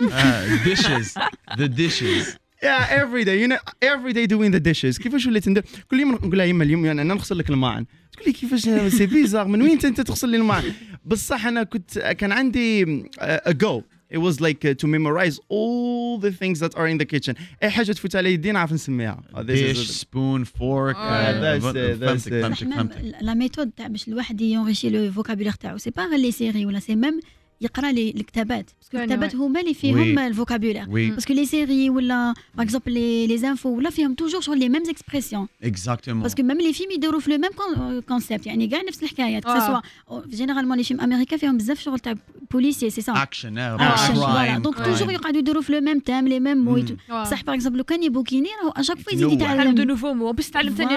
Ah, 0.01 0.43
dishes 0.65 1.15
the 1.61 1.69
dishes 1.69 2.37
Yeah, 2.63 3.01
every 3.03 3.25
day, 3.29 3.37
you 3.43 3.49
know, 3.53 3.61
every 3.93 4.13
day 4.13 4.27
doing 4.27 4.51
the 4.53 4.61
dishes. 4.61 4.99
كيفاش 4.99 5.27
وليت 5.27 5.49
ندير؟ 5.49 5.65
كل 5.91 6.01
يوم 6.01 6.13
نقول 6.13 6.39
لها 6.39 6.47
يما 6.47 6.65
اليوم 6.65 6.85
يعني 6.87 7.03
أنا 7.03 7.15
نغسل 7.15 7.39
لك 7.39 7.51
الماعن. 7.51 7.87
تقول 8.13 8.27
لي 8.27 8.33
كيفاش 8.33 8.61
c'est 8.95 9.07
bizarre 9.07 9.49
من 9.49 9.63
وين 9.63 9.79
انت 9.85 10.01
تغسل 10.01 10.29
لي 10.29 10.37
الماعن؟ 10.37 10.73
بصح 11.05 11.47
أنا 11.47 11.63
كنت 11.63 11.99
كان 11.99 12.33
عندي 12.33 13.03
a 13.23 13.53
goal. 13.53 13.83
It 14.15 14.21
was 14.29 14.37
like 14.47 14.63
uh, 14.65 14.75
to 14.83 14.87
memorize 14.97 15.37
all 15.57 16.19
the 16.27 16.33
things 16.43 16.59
that 16.65 16.73
are 16.77 16.87
in 16.87 16.99
the 16.99 17.07
kitchen. 17.07 17.35
أي 17.63 17.71
حاجة 17.71 17.93
تفوت 17.93 18.17
على 18.17 18.33
يدي 18.33 18.53
نعرف 18.53 18.73
نسميها. 18.73 19.23
Uh, 19.35 19.39
this 19.39 19.77
is- 19.77 19.77
dish 19.79 20.01
spoon 20.01 20.45
fork 20.45 20.97
آه، 20.97 21.59
uh, 21.59 21.63
that's 21.63 21.65
it, 21.65 22.01
that's 22.01 22.29
فهمتك 22.29 22.29
it. 22.29 22.43
فهمتك 22.43 22.63
ميم 22.63 22.73
فهمتك 22.89 23.15
لا 23.23 23.35
ميثود 23.35 23.71
تاع 23.71 23.87
باش 23.87 24.09
الواحد 24.09 24.41
ي 24.41 24.46
enrichir 24.46 24.91
le 24.91 25.13
vocabulaire 25.13 25.53
تاعو 25.53 25.79
c'est 25.79 25.91
pas 25.91 26.03
غير 26.05 26.19
les 26.19 26.31
séries 26.33 26.67
ولا 26.67 26.79
c'est 26.79 26.97
même 26.97 27.21
يقرا 27.63 27.93
لي 27.93 28.11
الكتابات. 28.11 28.71
parce 28.81 28.92
que 28.92 28.99
الكتابات. 28.99 29.37
هما 29.37 29.61
اللي 29.61 29.75
فيهم. 29.75 30.19
ال 30.19 30.24
vocabulaire 30.24 30.85
parce 30.85 31.15
que 31.15 31.33
les 31.33 31.47
séries 31.47 31.91
ولا 31.91 32.35
par 32.55 32.65
exemple 32.67 32.93
les 32.93 33.27
les 33.27 33.49
infos 33.49 33.69
ولا 33.69 33.91
فيهم 33.91 34.15
توجور 34.15 34.41
شغل 34.41 34.59
لي 34.59 34.69
ميم 34.69 34.83
اكسبرسيون 34.89 35.49
اكزاكتومون 35.63 36.23
باسكو 36.23 36.43
ميم 36.43 36.61
لي 36.61 36.73
فيلم 36.73 36.91
يديروا 36.91 37.21
في 37.21 37.31
le 37.31 37.39
même 37.39 38.01
concept 38.01 38.47
يعني 38.47 38.67
كاع 38.67 38.83
نفس 38.89 39.03
الحكايات 39.03 39.47
آه. 39.47 39.67
soit 39.67 39.81
généralement 40.27 40.77
les 40.77 40.85
films 40.85 41.01
أمريكا 41.01 41.37
فيهم 41.37 41.57
بزاف 41.57 41.81
شغل 41.81 41.99
تاع 41.99 42.15
policier 42.51 42.91
c'est 42.91 43.01
ça 43.01 43.13
action 43.13 43.59
action 43.59 44.63
donc 44.63 44.77
toujours 44.77 45.13
يقعدوا 45.13 45.39
يديروا 45.39 45.63
في 45.63 45.73
le 45.73 45.81
même 45.81 45.99
thème 45.99 46.29
les 46.29 46.41
mêmes 46.41 46.59
mots 46.59 46.85
بصح 47.11 47.43
par 47.43 47.55
exemple 47.55 47.79
لو 47.79 47.85
كان 47.85 48.03
يبوكيني 48.03 48.49
راهو 48.63 48.71
à 48.71 48.75
chaque 48.75 48.99
fois 48.99 49.13
يزيد 49.13 49.33
يتنوع. 49.33 49.49
تعلم 49.49 49.75
des 49.75 49.83
يتعلم 49.83 49.89
nouveaux 49.89 50.15
mots 50.15 50.33
بس 50.33 50.51
تعلم 50.51 50.75
ثاني. 50.75 50.97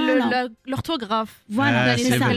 l'orthographe 0.67 1.43
voilà 1.55 1.97
صح. 1.97 2.27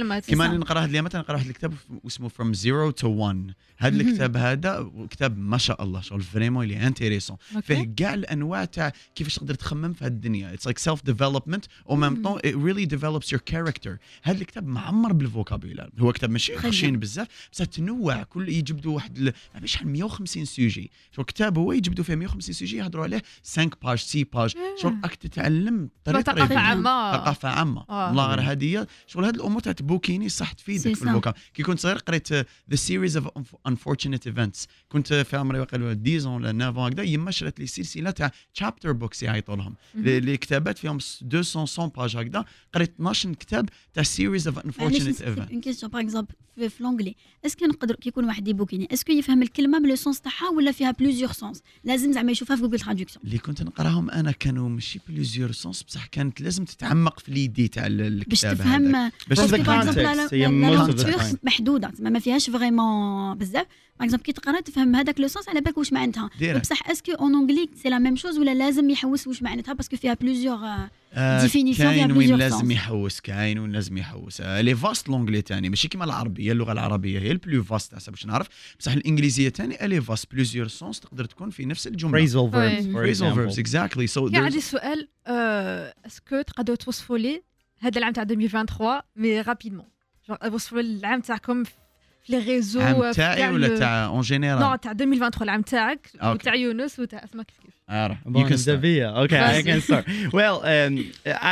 نقرا 0.40 0.80
هذا 0.80 0.90
اليوم 0.90 1.04
نقرا 1.06 1.32
واحد 1.32 1.46
الكتاب 1.46 1.72
اسمه 2.06 2.28
From 2.28 2.54
Zero 2.54 2.92
to 3.00 3.06
One. 3.06 3.54
هذا 3.78 4.02
مهم. 4.02 4.08
الكتاب 4.24 4.36
هذا 4.36 4.90
كتاب 5.10 5.38
ما 5.38 5.58
شاء 5.58 5.82
الله 5.82 6.00
شغل 6.00 6.22
vraiment 6.22 6.64
اللي 6.64 6.86
intéressant 6.86 7.36
فيه 7.62 7.90
كاع 7.96 8.14
الأنواع 8.14 8.64
تاع 8.64 8.92
كيفاش 9.14 9.34
تقدر 9.34 9.54
تخمم 9.54 9.92
في 9.92 10.04
هذه 10.04 10.10
الدنيا. 10.10 10.54
it's 10.54 10.66
like 10.66 10.78
self 10.78 11.04
development 11.04 11.64
au 11.90 11.96
même 11.96 12.22
temps 12.22 12.38
it 12.44 12.54
really 12.54 12.84
develops 12.84 13.32
your 13.32 13.42
character 13.46 13.96
هذا 14.22 14.40
الكتاب 14.40 14.66
معمر 14.66 15.12
بال 15.12 15.24
vocabulaire 15.24 15.90
هو 15.98 16.12
كتاب 16.12 16.30
ماشي 16.30 16.58
خشين. 16.58 16.98
بزاف 16.98 17.26
بس 17.52 17.58
تنوع 17.58 18.22
كل 18.22 18.48
يجبدوا 18.48 18.94
واحد 18.94 19.32
شحال 19.64 19.88
150 19.88 20.44
سوجي. 20.44 20.90
شغل 21.12 21.24
كتاب 21.24 21.58
هو 21.58 21.72
يجبدوا 21.72 22.04
فيه 22.04 22.14
150 22.14 22.54
سوجي 22.54 22.76
يهضروا 22.76 23.04
عليه 23.04 23.22
5 23.44 23.70
pages 23.82 23.98
6 23.98 24.24
pages 24.32 24.54
شغل 24.82 24.98
راك 25.02 25.14
تتعلم 25.14 25.90
بطريقة 26.02 26.22
ثقافة 26.22 26.46
طريقة. 26.46 26.60
عامة. 26.60 27.12
ثقافة 27.12 27.48
عامة. 27.48 27.84
آه. 27.90 28.06
والله 28.08 28.26
غير 28.26 28.40
هذه 28.40 28.86
شغل 29.06 29.24
هذه 29.24 29.34
الأمور 29.34 29.60
تاع 29.60 29.74
بوكيني 29.80 30.28
صح 30.28 30.52
تفيدك 30.52 30.82
في 30.82 30.94
صح. 30.94 31.06
ال 31.06 31.11
vocab 31.11 31.34
كي 31.54 31.62
كنت 31.62 31.78
صغير 31.78 31.96
قريت 31.98 32.32
the 32.32 32.46
Series 32.74 33.16
of 33.16 33.56
unfortunate 33.98 34.32
events. 34.32 34.66
كنت 34.88 35.12
في 35.14 35.36
عمري 35.36 35.60
واقع 35.60 35.78
10 36.06 36.28
ولا 36.34 36.52
9 36.52 36.86
هكذا 36.86 37.02
يما 37.02 37.30
شرت 37.30 37.60
لي 37.60 37.66
سلسلة 37.66 38.10
تاع 38.10 38.30
chapter 38.54 38.92
books 38.92 39.22
يعيطوا 39.22 39.56
لهم. 39.56 39.74
اللي 39.96 40.36
كتابات 40.36 40.78
فيهم 40.78 40.98
200 41.22 41.66
100 41.78 41.90
pages 41.96 42.16
هكذا. 42.16 42.44
قريت 42.74 42.94
12 42.94 43.34
كتاب 43.34 43.68
تاع 43.94 44.02
Series 44.02 44.48
of 44.48 44.58
unfortunate 44.58 45.18
events. 45.22 45.50
une 45.52 45.60
question 45.60 45.92
par 45.92 46.00
exemple 46.00 46.34
في 46.58 46.82
l'anglais 46.82 47.14
est-ce 47.46 47.58
que 47.58 47.64
نقدر 47.66 47.94
كي 47.94 48.08
يكون 48.08 48.24
واحد 48.24 48.48
يبوكيني 48.48 48.88
est-ce 48.92 49.05
que 49.05 49.12
يفهم 49.12 49.42
الكلمة 49.42 49.78
من 49.78 49.88
le 49.88 49.94
sens 49.96 50.20
تاعها 50.20 50.48
ولا 50.56 50.72
فيها 50.72 50.90
plusieurs 50.90 51.32
sens 51.32 51.62
لازم 51.84 52.12
زعما 52.12 52.32
يشوفها 52.32 52.56
في 52.56 52.62
Google 52.62 52.80
traduction 52.80 53.24
اللي 53.24 53.38
كنت 53.38 53.62
نقراهم 53.62 54.10
أنا 54.10 54.32
كانوا 54.32 54.68
ماشي 54.68 55.00
plusieurs 55.08 55.52
sens 55.52 55.82
بصح 55.82 56.06
كانت 56.06 56.40
لازم 56.40 56.64
تتعمق 56.64 57.18
في 57.20 57.32
l'idée 57.32 57.68
تاع 57.68 57.86
ال- 57.86 58.24
باش 58.24 58.44
الكتاب 58.44 58.56
تفهم. 58.58 59.10
باش 59.28 59.38
time. 59.38 61.36
محدودة 61.42 61.92
ما 62.00 62.18
فيهاش 62.18 62.50
vraiment 62.50 63.34
بزاف. 63.38 63.66
par 63.98 64.04
exemple 64.06 64.24
كي 64.24 64.32
تقرا 64.32 64.60
تفهم 64.60 64.96
هذاك 64.96 65.20
le 65.20 65.28
sens 65.28 65.48
على 65.48 65.60
بالك 65.60 65.78
واش 65.78 65.92
معناتها. 65.92 66.30
بصح 66.60 66.90
est-ce 66.90 67.05
que 67.05 67.12
en 67.12 67.34
anglais 67.34 67.68
c'est 67.82 67.88
la 67.88 67.98
même 67.98 68.16
chose 68.16 68.38
ولا 68.38 68.54
لازم 68.54 68.90
يحوس 68.90 69.26
واش 69.26 69.42
معناتها 69.42 69.72
parce 69.72 69.87
que 69.87 69.96
فيها 69.96 70.14
definition 70.14 71.48
فيها 71.48 71.92
كاين 71.92 72.12
وين 72.12 72.34
لازم. 72.34 72.70
يحوس 72.70 73.20
كاين 73.20 73.58
وين 73.58 73.72
لازم 73.72 73.98
يحوس 73.98 74.40
elle 74.40 74.74
est 74.76 74.88
vaste 74.88 75.08
l'anglais 75.08 75.42
تاني 75.42 75.68
ماشي 75.68 75.88
كيما 75.88 76.04
العربية 76.04 76.52
اللغة 76.52 76.72
العربية 76.72 77.18
هي 77.18 77.32
ال 77.32 77.38
plus 77.38 77.62
vaste 77.62 77.94
حسب 77.94 78.12
باش 78.12 78.26
نعرف. 78.26 78.48
بصح 78.80 78.92
الإنجليزية 78.92 79.48
تاني 79.48 79.84
elle 79.84 80.00
est 80.00 80.12
vaste 80.12 80.32
plusieurs 80.32 80.68
sens 80.68 81.00
تقدر 81.00 81.24
تكون 81.24 81.50
في 81.50 81.66
نفس 81.66 81.86
الجملة. 81.86 82.26
Verbs 82.26 82.30
example. 83.14 83.56
exactly. 83.58 84.06
So 84.14 84.20
كان 84.20 84.32
there's 84.32 84.36
عندي 84.36 84.60
سؤال 84.60 85.08
est-ce 86.06 86.30
que 86.30 86.42
تقدروا 86.42 86.76
توصفوا 86.76 87.18
لي 87.18 87.42
هذا 87.78 87.98
العام 87.98 88.12
تاع 88.12 88.22
2023 88.22 89.00
mais 89.16 89.40
rapidement 89.40 89.86
وصفوا 90.52 90.80
لي 90.80 90.98
العام 90.98 91.20
تاعكم 91.20 91.62
لي 92.29 92.37
ريزو 92.37 92.81
عام 92.81 93.11
تاعي 93.11 93.49
ولا 93.49 93.79
تاع 93.79 94.05
اون 94.05 94.15
نو 94.15 94.21
جينيرال 94.21 94.79
تاع 94.81 94.91
2023 94.91 95.43
العام 95.49 95.61
تاعك 95.61 96.09
أوكي. 96.15 96.33
وتاع 96.33 96.55
يونس 96.55 96.99
وتاع 96.99 97.23
اسماء 97.23 97.45
كيف 97.45 97.57
كيف 97.65 97.73
عارف 97.89 98.17
Bon, 98.25 98.39
you 98.39 98.45
can 98.49 98.57
start. 98.57 98.81
Davia. 98.81 99.07
Okay, 99.23 99.39
I 99.39 99.61
Vas-y. 99.61 99.63
can 99.69 99.81
start. 99.87 100.05
Well, 100.39 100.57
um, 100.73 100.93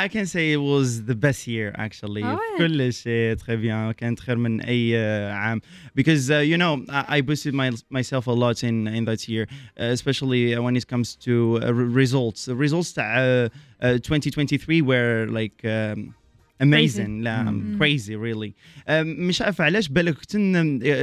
I 0.04 0.08
can 0.08 0.26
say 0.34 0.44
it 0.58 0.62
was 0.74 0.88
the 1.12 1.18
best 1.26 1.42
year 1.54 1.70
actually. 1.86 2.24
Ah 2.24 2.36
ouais. 2.36 2.58
كل 2.58 2.94
شيء 2.94 3.36
très 3.36 3.58
bien. 3.58 3.92
كانت 3.98 4.20
خير 4.20 4.38
من 4.38 4.62
أي 4.62 4.94
uh, 4.94 5.34
عام. 5.34 5.62
Because 5.96 6.30
uh, 6.32 6.36
you 6.36 6.58
know, 6.58 6.86
I, 6.90 7.18
I 7.18 7.22
boosted 7.22 7.54
my, 7.54 7.70
myself 7.90 8.28
a 8.28 8.32
lot 8.44 8.64
in 8.64 8.88
in 8.88 9.04
that 9.06 9.28
year, 9.28 9.46
uh, 9.52 9.84
especially 9.98 10.56
uh, 10.56 10.62
when 10.66 10.76
it 10.78 10.88
comes 10.88 11.16
to 11.26 11.60
uh, 11.62 11.74
re- 11.74 11.94
results. 12.04 12.46
The 12.46 12.56
results 12.56 12.92
that 12.94 13.10
uh, 13.82 13.86
uh, 13.86 13.98
2023 14.00 14.82
were 14.82 15.28
like. 15.30 15.58
Um, 15.66 16.16
amazing. 16.63 16.99
لا 17.23 17.45
Mm. 17.51 17.83
crazy 17.83 18.11
really. 18.13 18.51
um, 18.89 18.91
مش 19.07 19.43
عارف 19.43 19.61
علاش 19.61 19.89
بالك 19.89 20.15
كنت 20.15 20.37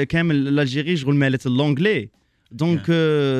كامل 0.09 0.59
الجيري 0.59 0.97
شغل 0.97 1.15
مالت 1.15 1.45
اللونجلي 1.45 2.09
دونك 2.53 2.91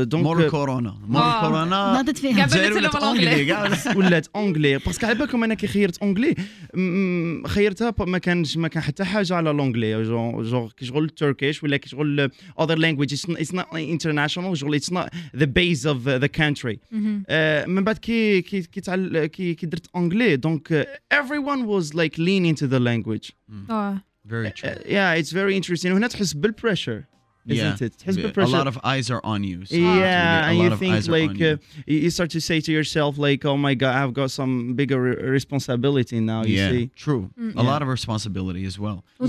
donc 0.07 0.23
مور 0.23 0.49
كورونا 0.49 0.97
مور. 1.07 1.21
كورونا 1.41 1.65
ناضت 1.65 2.17
فيها 2.17 2.47
ولات. 2.75 2.95
anglais 2.95 3.55
ولات 3.95 4.27
anglais 4.35 4.77
parce 4.77 4.95
que 4.95 5.05
على 5.05 5.15
بالكم 5.15 5.43
أنا 5.43 5.53
كي 5.53 5.67
خيرت 5.67 5.97
anglais 5.97 6.35
خيرتها 7.47 7.93
ما 7.99 8.17
كانش 8.17 8.57
ما 8.57 8.67
كان 8.67 8.83
حتى 8.83 9.03
حاجة 9.03 9.35
على 9.35 9.49
l'anglais 9.49 10.03
je 10.03 10.43
je 10.43 10.67
كي 10.67 10.85
شغل 10.85 11.09
تركيش 11.09 11.63
ولا 11.63 11.77
كي 11.77 11.89
شغل 11.89 12.31
it's 12.59 13.25
not, 13.25 13.39
it's 13.39 13.53
not 13.53 13.67
international 13.73 14.53
شغل 14.53 14.79
it's 14.79 14.91
not 14.91 15.09
the 15.37 15.47
base 15.47 15.85
of 15.85 16.07
uh, 16.07 16.17
the 16.17 16.29
country. 16.29 16.77
مهم. 16.91 17.23
آه، 17.29 17.65
من 17.65 17.83
بعد 17.83 17.97
كي 17.97 18.41
كي 18.41 18.61
كي 18.61 19.53
كي 19.53 19.65
درت 19.65 19.87
anglais 19.95 20.35
donc 20.35 20.87
everyone 21.13 21.67
was 21.67 21.93
like 21.93 22.17
leaning 22.17 22.55
to 22.55 22.67
the 22.67 22.79
language. 22.79 23.31
آه. 23.69 24.01
very 24.27 24.51
true. 24.51 24.69
Uh, 24.69 24.79
yeah 24.85 25.21
it's 25.21 25.31
very 25.31 25.55
interesting. 25.55 25.91
وهنا 25.91 26.07
تحس 26.07 26.33
بال 26.33 26.47
pressure 26.47 27.03
isn't 27.47 27.81
yeah. 27.81 27.87
it? 27.87 28.01
Has 28.03 28.17
yeah. 28.17 28.31
pressure. 28.31 28.47
A 28.47 28.51
lot 28.51 28.67
of 28.67 28.79
eyes 28.83 29.09
are 29.11 29.21
on 29.23 29.43
you. 29.43 29.65
So 29.65 29.75
yeah, 29.75 30.47
really, 30.47 30.65
and 30.65 30.71
you 30.71 30.77
think 30.77 31.07
like 31.07 31.41
uh, 31.41 31.57
you. 31.85 32.09
start 32.09 32.29
to 32.31 32.41
say 32.41 32.61
to 32.61 32.71
yourself 32.71 33.17
like, 33.17 33.43
"Oh 33.45 33.57
my 33.57 33.73
God, 33.73 33.95
I've 33.95 34.13
got 34.13 34.31
some 34.31 34.73
bigger 34.75 35.01
re- 35.01 35.15
responsibility 35.15 36.19
now." 36.19 36.43
You 36.43 36.55
yeah, 36.55 36.69
see, 36.69 36.87
true. 36.95 37.29
Mm-hmm. 37.39 37.57
A 37.57 37.63
lot 37.63 37.81
of 37.81 37.87
responsibility 37.87 38.65
as 38.65 38.79
well. 38.79 39.03
So, 39.19 39.25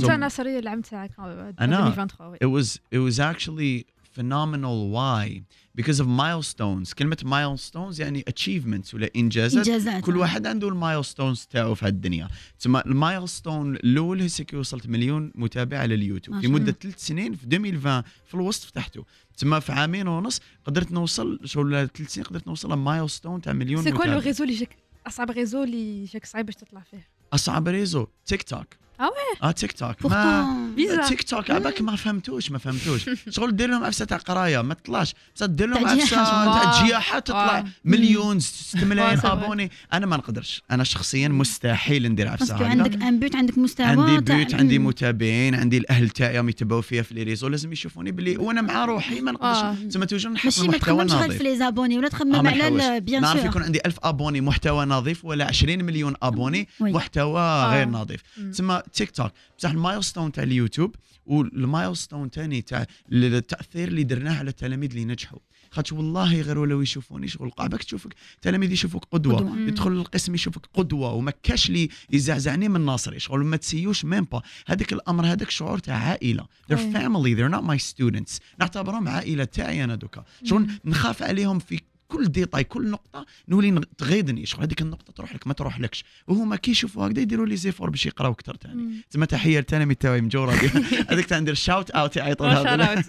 I 1.59 1.67
know. 1.67 1.93
It 2.41 2.47
was 2.47 2.81
it 2.91 2.99
was 2.99 3.19
actually 3.19 3.87
phenomenal. 4.03 4.89
Why? 4.89 5.43
Because 5.81 6.01
of 6.01 6.07
milestones. 6.07 6.95
كلمة 6.95 7.17
milestones 7.25 8.01
يعني 8.01 8.25
achievements 8.31 8.95
ولا 8.95 9.11
إنجازات. 9.17 9.69
إنجازات 9.69 10.05
كل 10.05 10.17
واحد 10.17 10.47
عنده 10.47 10.69
المايلستونز 10.69 11.47
تاعو 11.51 11.75
في 11.75 11.87
هالدنيا. 11.87 12.29
تسمى 12.59 12.83
المايلستون 12.87 13.77
الأول 13.77 14.23
هسه 14.23 14.45
كي 14.45 14.57
وصلت 14.57 14.87
مليون 14.87 15.33
متابع 15.35 15.79
على 15.79 15.95
اليوتيوب. 15.95 16.45
الله. 16.45 16.73
ثلاث 16.73 17.07
سنين 17.07 17.35
في 17.35 17.45
2020 17.45 18.03
في 18.27 18.35
الوسط 18.35 18.65
فتحته 18.65 19.05
تسمى 19.37 19.61
في 19.61 19.73
عامين 19.73 20.09
ونص 20.09 20.41
قدرت 20.65 20.93
نوصل 20.93 21.41
شغل 21.45 21.89
ثلاث 21.95 22.11
سنين 22.11 22.27
قدرت 22.27 22.47
نوصل 22.47 22.73
ل 22.73 22.80
milestone 22.80 23.41
تاع 23.41 23.53
مليون 23.53 23.83
c'est 23.83 23.91
quoi 23.91 24.05
le 24.05 24.11
متابع. 24.11 24.27
réseau 24.27 24.45
اللي 24.45 24.55
جاك 24.55 24.77
أصعب 25.07 25.31
réseau 25.31 25.63
اللي 25.63 26.05
جاك 26.05 26.27
صعيب 26.27 26.47
باش 26.47 26.55
تطلع 26.55 26.81
فيه؟ 26.81 27.09
أصعب 27.33 27.69
réseau 27.69 28.07
تيك 28.27 28.43
توك 28.43 28.67
آه 29.01 29.11
آه 29.43 29.51
تيك 29.51 29.73
توك 29.73 30.07
ما 30.07 30.73
تيك 31.09 31.23
توك 31.23 31.51
عباك 31.51 31.83
ما 31.83 31.97
فهمتوش 31.97 32.51
ما 32.51 32.59
فهمتوش 32.59 33.11
شغل 33.31 33.57
دير 33.57 33.71
لهم 33.71 33.85
عفسه 33.85 34.05
تاع 34.05 34.17
قرايه 34.17 34.63
ما 34.63 34.75
تطلعش 34.75 35.15
دير 35.43 35.69
لهم 35.69 35.87
عفسه. 35.87 36.17
تاع 36.17 36.63
آه. 36.63 36.87
جياحه 36.87 37.19
تطلع 37.19 37.59
آه. 37.59 37.65
مليون 37.85 38.41
6 38.41 38.85
ملايين 38.85 39.19
آه، 39.19 39.33
abonnés 39.33 39.71
أنا 39.93 40.07
ما 40.07 40.17
نقدرش 40.17 40.63
أنا 40.71 40.85
شخصيا 40.85 41.29
مستحيل 41.29 42.09
ندير 42.13 42.29
عفسه 42.29 42.67
عندك 42.67 43.03
ان 43.03 43.19
بوت 43.19 43.37
عندك 43.37 43.59
مستوى 43.59 43.87
عندي 43.87 44.21
بيوت 44.35 44.55
عندي. 44.55 44.79
متابعين 44.79 45.55
عندي 45.55 45.79
الأهل 45.79 46.09
تاعي 46.11 46.37
راهم 46.37 46.49
يتبعوا 46.49 46.81
فيا 46.83 47.03
في 47.03 47.15
les 47.15 47.23
réseaux. 47.23 47.49
لازم 47.49 47.73
يشوفوني 47.73 48.13
بلي 48.13 48.37
وأنا 48.37 48.63
مع 48.63 48.85
روحي 48.85 49.21
ما 49.21 49.31
آه. 49.31 49.35
نقدرش 49.35 49.89
تسمى 49.91 50.07
toujours 50.07 50.33
نحط 50.33 50.45
ماشي 50.45 50.69
ما 50.69 50.79
تخممش 50.79 51.13
غير 51.13 51.21
في 51.23 51.29
نظيف. 51.29 51.43
les 51.43 51.57
زابوني 51.57 51.99
ولا 51.99 52.07
آه، 52.07 52.11
تخمم 52.11 52.43
ما 52.43 52.51
على 52.51 53.01
بيان 53.01 53.23
نعرف 53.23 53.41
sûr. 53.41 53.49
يكون 53.51 53.63
عندي 53.63 53.81
1000 53.87 53.99
abonnés 54.03 54.41
محتوى 54.41 54.85
نظيف 54.85 55.25
ولا 55.25 55.45
20 55.47 55.85
مليون 55.85 56.15
abonnés. 56.23 56.69
محتوى 56.81 57.65
غير 57.65 57.89
نظيف. 57.89 58.21
مم. 58.37 58.51
تسمى 58.51 58.83
تيك 58.93 59.11
توك 59.11 59.33
بصح 59.59 59.71
ال 59.71 59.77
milestone 59.77 60.33
تاع 60.33 60.43
اليوتيوب 60.43 60.97
وال 61.27 61.46
milestone 61.46 62.31
تاني 62.31 62.63
تاع 62.63 62.87
التأثير 63.13 63.89
اللي 63.89 64.03
درناه 64.03 64.39
على 64.39 64.51
التلاميذ 64.51 64.91
اللي 64.91 65.05
نجحوا. 65.05 65.39
خاطش 65.71 65.93
والله 65.93 66.41
غير 66.41 66.59
ولو 66.59 66.83
يشوفوني 66.83 67.29
شغل 67.29 67.51
قاعبك 67.51 67.83
تشوفك 67.83 68.15
تلاميذ 68.43 68.73
يشوفوك 68.73 69.05
قدوة, 69.05 69.37
قدوة. 69.37 69.59
يدخل 69.59 69.93
القسم 69.93 70.35
يشوفك 70.35 70.67
قدوة 70.75 71.13
وما 71.13 71.33
كاش 71.43 71.71
لي 71.71 71.89
يزعزعني 72.11 72.69
من 72.69 72.81
ناصري 72.81 73.19
شغل 73.19 73.45
ما 73.45 73.57
تسيوش 73.57 74.05
même 74.05 74.25
pas. 74.25 74.43
هذاك 74.67 74.93
الأمر 74.93 75.27
هذاك 75.27 75.51
شعور 75.51 75.79
تاع 75.79 75.97
عائلة. 75.97 76.47
They're 76.73 76.77
family 76.77 77.35
they're 77.35 77.55
not 77.57 77.65
my 77.65 77.79
students. 77.93 78.41
نعتبرهم 78.61 79.09
عائلة 79.09 79.45
تاعي 79.45 79.85
أنا 79.85 79.95
دوكا. 79.95 80.25
شغل 80.45 80.71
نخاف 80.85 81.23
عليهم 81.23 81.59
في 81.59 81.81
كل 82.09 82.25
détail 82.29 82.65
كل 82.65 82.91
نقطة 82.91 83.27
نولي 83.49 83.81
تغيظني 83.99 84.47
شغل 84.47 84.63
هذيك 84.63 84.83
النقطة 84.83 85.13
تروح 85.13 85.35
لك 85.35 85.47
ما 85.47 85.53
تروح 85.53 85.81
لكش. 85.81 86.05
وهما 86.29 86.57
كي 86.57 86.71
يشوفوا 86.71 87.07
هكذا 87.07 87.21
يديروا 87.21 87.47
les 87.47 87.57
efforts 87.57 87.91
باش 87.91 88.07
يقراو 88.07 88.33
أكثر 88.33 88.55
تاني. 88.55 88.75
مم. 88.75 89.03
تسمى 89.11 89.27
تحية 89.27 89.57
للتلاميذ 89.57 89.97
تاعي 89.97 90.21
مجوره 90.21 90.53
هذيك 91.11 91.27
تاع 91.27 91.39
ندير 91.39 91.55
shout 91.55 91.91
out 91.91 92.17
يعيطوا 92.17 92.47
لها 92.47 93.05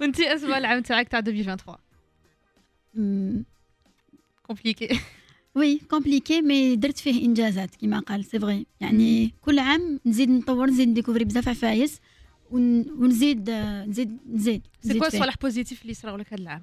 وانت 0.00 0.20
اسماء 0.20 0.58
العام 0.58 0.82
تاعك 0.82 1.08
تاع 1.08 1.18
2023 1.18 1.76
مم. 2.94 3.44
compliqué 4.42 5.00
oui 5.54 5.78
compliqué 5.78 6.40
mais 6.42 6.76
درت 6.76 6.98
فيه 6.98 7.24
إنجازات 7.26 7.74
كما 7.76 7.98
قال 8.00 8.24
c'est 8.24 8.38
vrai 8.38 8.66
يعني 8.80 9.34
كل 9.42 9.58
عام 9.58 10.00
نزيد 10.06 10.30
نطور 10.30 10.66
نزيد 10.70 10.88
نديكوفري 10.88 11.24
بزاف 11.24 11.48
عفايس 11.48 12.00
ون- 12.50 12.90
ونزيد 12.90 13.50
نزيد 13.50 14.18
نزيد 14.32 14.62
c'est 14.82 14.98
quoi. 14.98 15.06
الصوالح 15.06 15.34
positifs 15.42 15.82
اللي 15.82 15.94
صراو 15.94 16.16
لك 16.16 16.32
هذا 16.32 16.42
العام؟ 16.42 16.62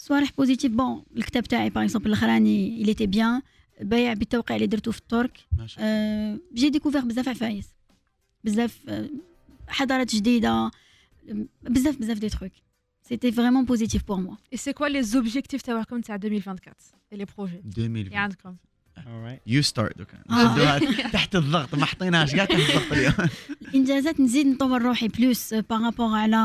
صوالح 0.00 0.30
positifs. 0.38 0.72
bon 0.72 1.02
الكتاب 1.16 1.42
تاعي 1.42 1.70
par 1.70 1.84
exemple 1.84 2.06
الأخراني 2.06 2.80
اللي 2.80 2.94
très 2.94 3.06
bien 3.06 3.42
بايع 3.80 4.12
بالتوقيع 4.12 4.56
اللي 4.56 4.66
درتو 4.66 4.92
في 4.92 4.98
الترك. 4.98 5.38
أه 5.78 6.38
j'ai 6.54 6.70
découvert 6.70 7.00
بزاف 7.00 7.28
عفايس. 7.28 7.68
بزاف 8.44 8.78
آه، 8.88 9.10
حضارات 9.68 10.14
جديدة. 10.14 10.70
بزاف 11.62 11.96
بزاف 11.96 12.18
des 12.18 12.28
trucs 12.28 12.52
c'était 13.02 13.32
vraiment 13.32 13.64
positif 13.64 14.06
pour 14.08 14.20
moi 14.20 14.36
et 14.52 14.58
c'est 14.58 14.72
quoi 14.72 14.86
les 14.86 15.02
objectifs 15.02 15.62
تاعكم 15.62 16.00
تاع 16.00 16.14
2024 16.14 16.74
et 17.12 17.16
les 17.16 17.24
projets 17.24 17.62
2020 17.66 17.96
اللي 17.96 18.16
عندكم. 18.16 18.56
alright 18.98 19.40
you 19.46 19.62
start 19.62 19.98
دوكا. 19.98 20.18
آه. 20.30 20.78
تحت 21.12 21.36
الضغط 21.36 21.74
ما 21.74 21.86
حطيناش 21.86 22.34
كاع 22.34 22.44
تحت 22.44 22.60
الضغط 22.60 22.92
اليوم. 22.92 23.30
الإنجازات 23.68 24.20
نزيد 24.20 24.46
نطور 24.46 24.82
روحي 24.82 25.08
plus 25.08 25.54
par 25.54 25.73
rapport 25.73 26.16
على 26.16 26.36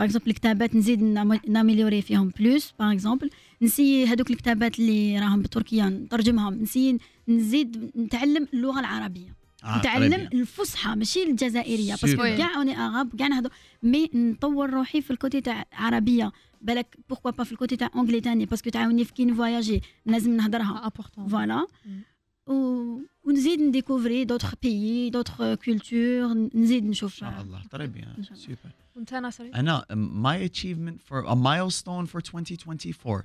par 0.00 0.06
exemple 0.08 0.30
الكتابات 0.30 0.74
نزيد 0.76 1.02
نام- 1.02 1.40
ناميليوري 1.48 2.02
فيهم 2.02 2.32
plus 2.38 2.72
par 2.78 2.92
exemple 2.92 3.30
نسي 3.62 4.06
هذوك 4.06 4.30
الكتابات 4.30 4.78
اللي 4.78 5.18
راهم 5.18 5.42
بالتركيه 5.42 5.88
نترجمهم 5.88 6.54
نسي 6.62 6.98
نزيد 7.28 7.90
نتعلم 7.96 8.48
اللغة 8.54 8.80
العربيه 8.80 9.34
آه، 9.64 9.78
نتعلم 9.78 10.16
طيب. 10.16 10.32
الفصحى 10.34 10.94
ماشي 10.96 11.22
الجزائريه 11.22 11.90
parce 11.92 12.09
que. 12.09 12.22
كاع 12.22 12.56
اوني 12.56 12.76
اغاب 12.78 13.16
كاع 13.18 13.26
نهضر 13.26 13.50
mais 13.82 14.10
نطور 14.14 14.70
روحي 14.70 15.00
في 15.02 15.10
ال 15.10 15.16
côté 15.16 15.40
تاع 15.40 15.64
عربيه 15.72 16.32
بالك 16.62 16.96
pourquoi 17.08 17.30
pas 17.30 17.44
في 17.44 17.52
ال 17.52 17.57
côté 17.57 17.76
تاع 17.76 17.90
anglais 17.96 18.20
تاني 18.20 18.46
parce 18.46 18.61
que 18.61 18.70
تعاوني 18.70 19.04
في 19.04 19.12
كي 19.12 19.24
نفواياجي 19.24 19.82
لازم 20.06 20.36
نهضرها 20.36 20.92
voilà. 21.30 21.66
و... 22.46 22.52
ونزيد 23.24 23.60
نديكوفري 23.60 24.24
d'autres 24.24 24.54
pays 24.62 25.10
d'autres 25.10 25.54
cultures 25.54 26.48
نزيد 26.54 26.84
ان 26.84 26.90
نشوف 26.90 27.14
شاء 27.14 27.28
الله 27.42 27.62
شاء 28.24 28.32
الله. 28.32 28.34
سوبر 28.34 28.70
وانت 28.96 29.14
ناصري 29.14 29.50
أنا 29.50 29.84
my 30.22 30.38
achievement 30.50 31.00
for 31.08 31.24
a 31.26 31.34
milestone 31.34 32.06
for 32.06 32.20
2024 32.20 33.24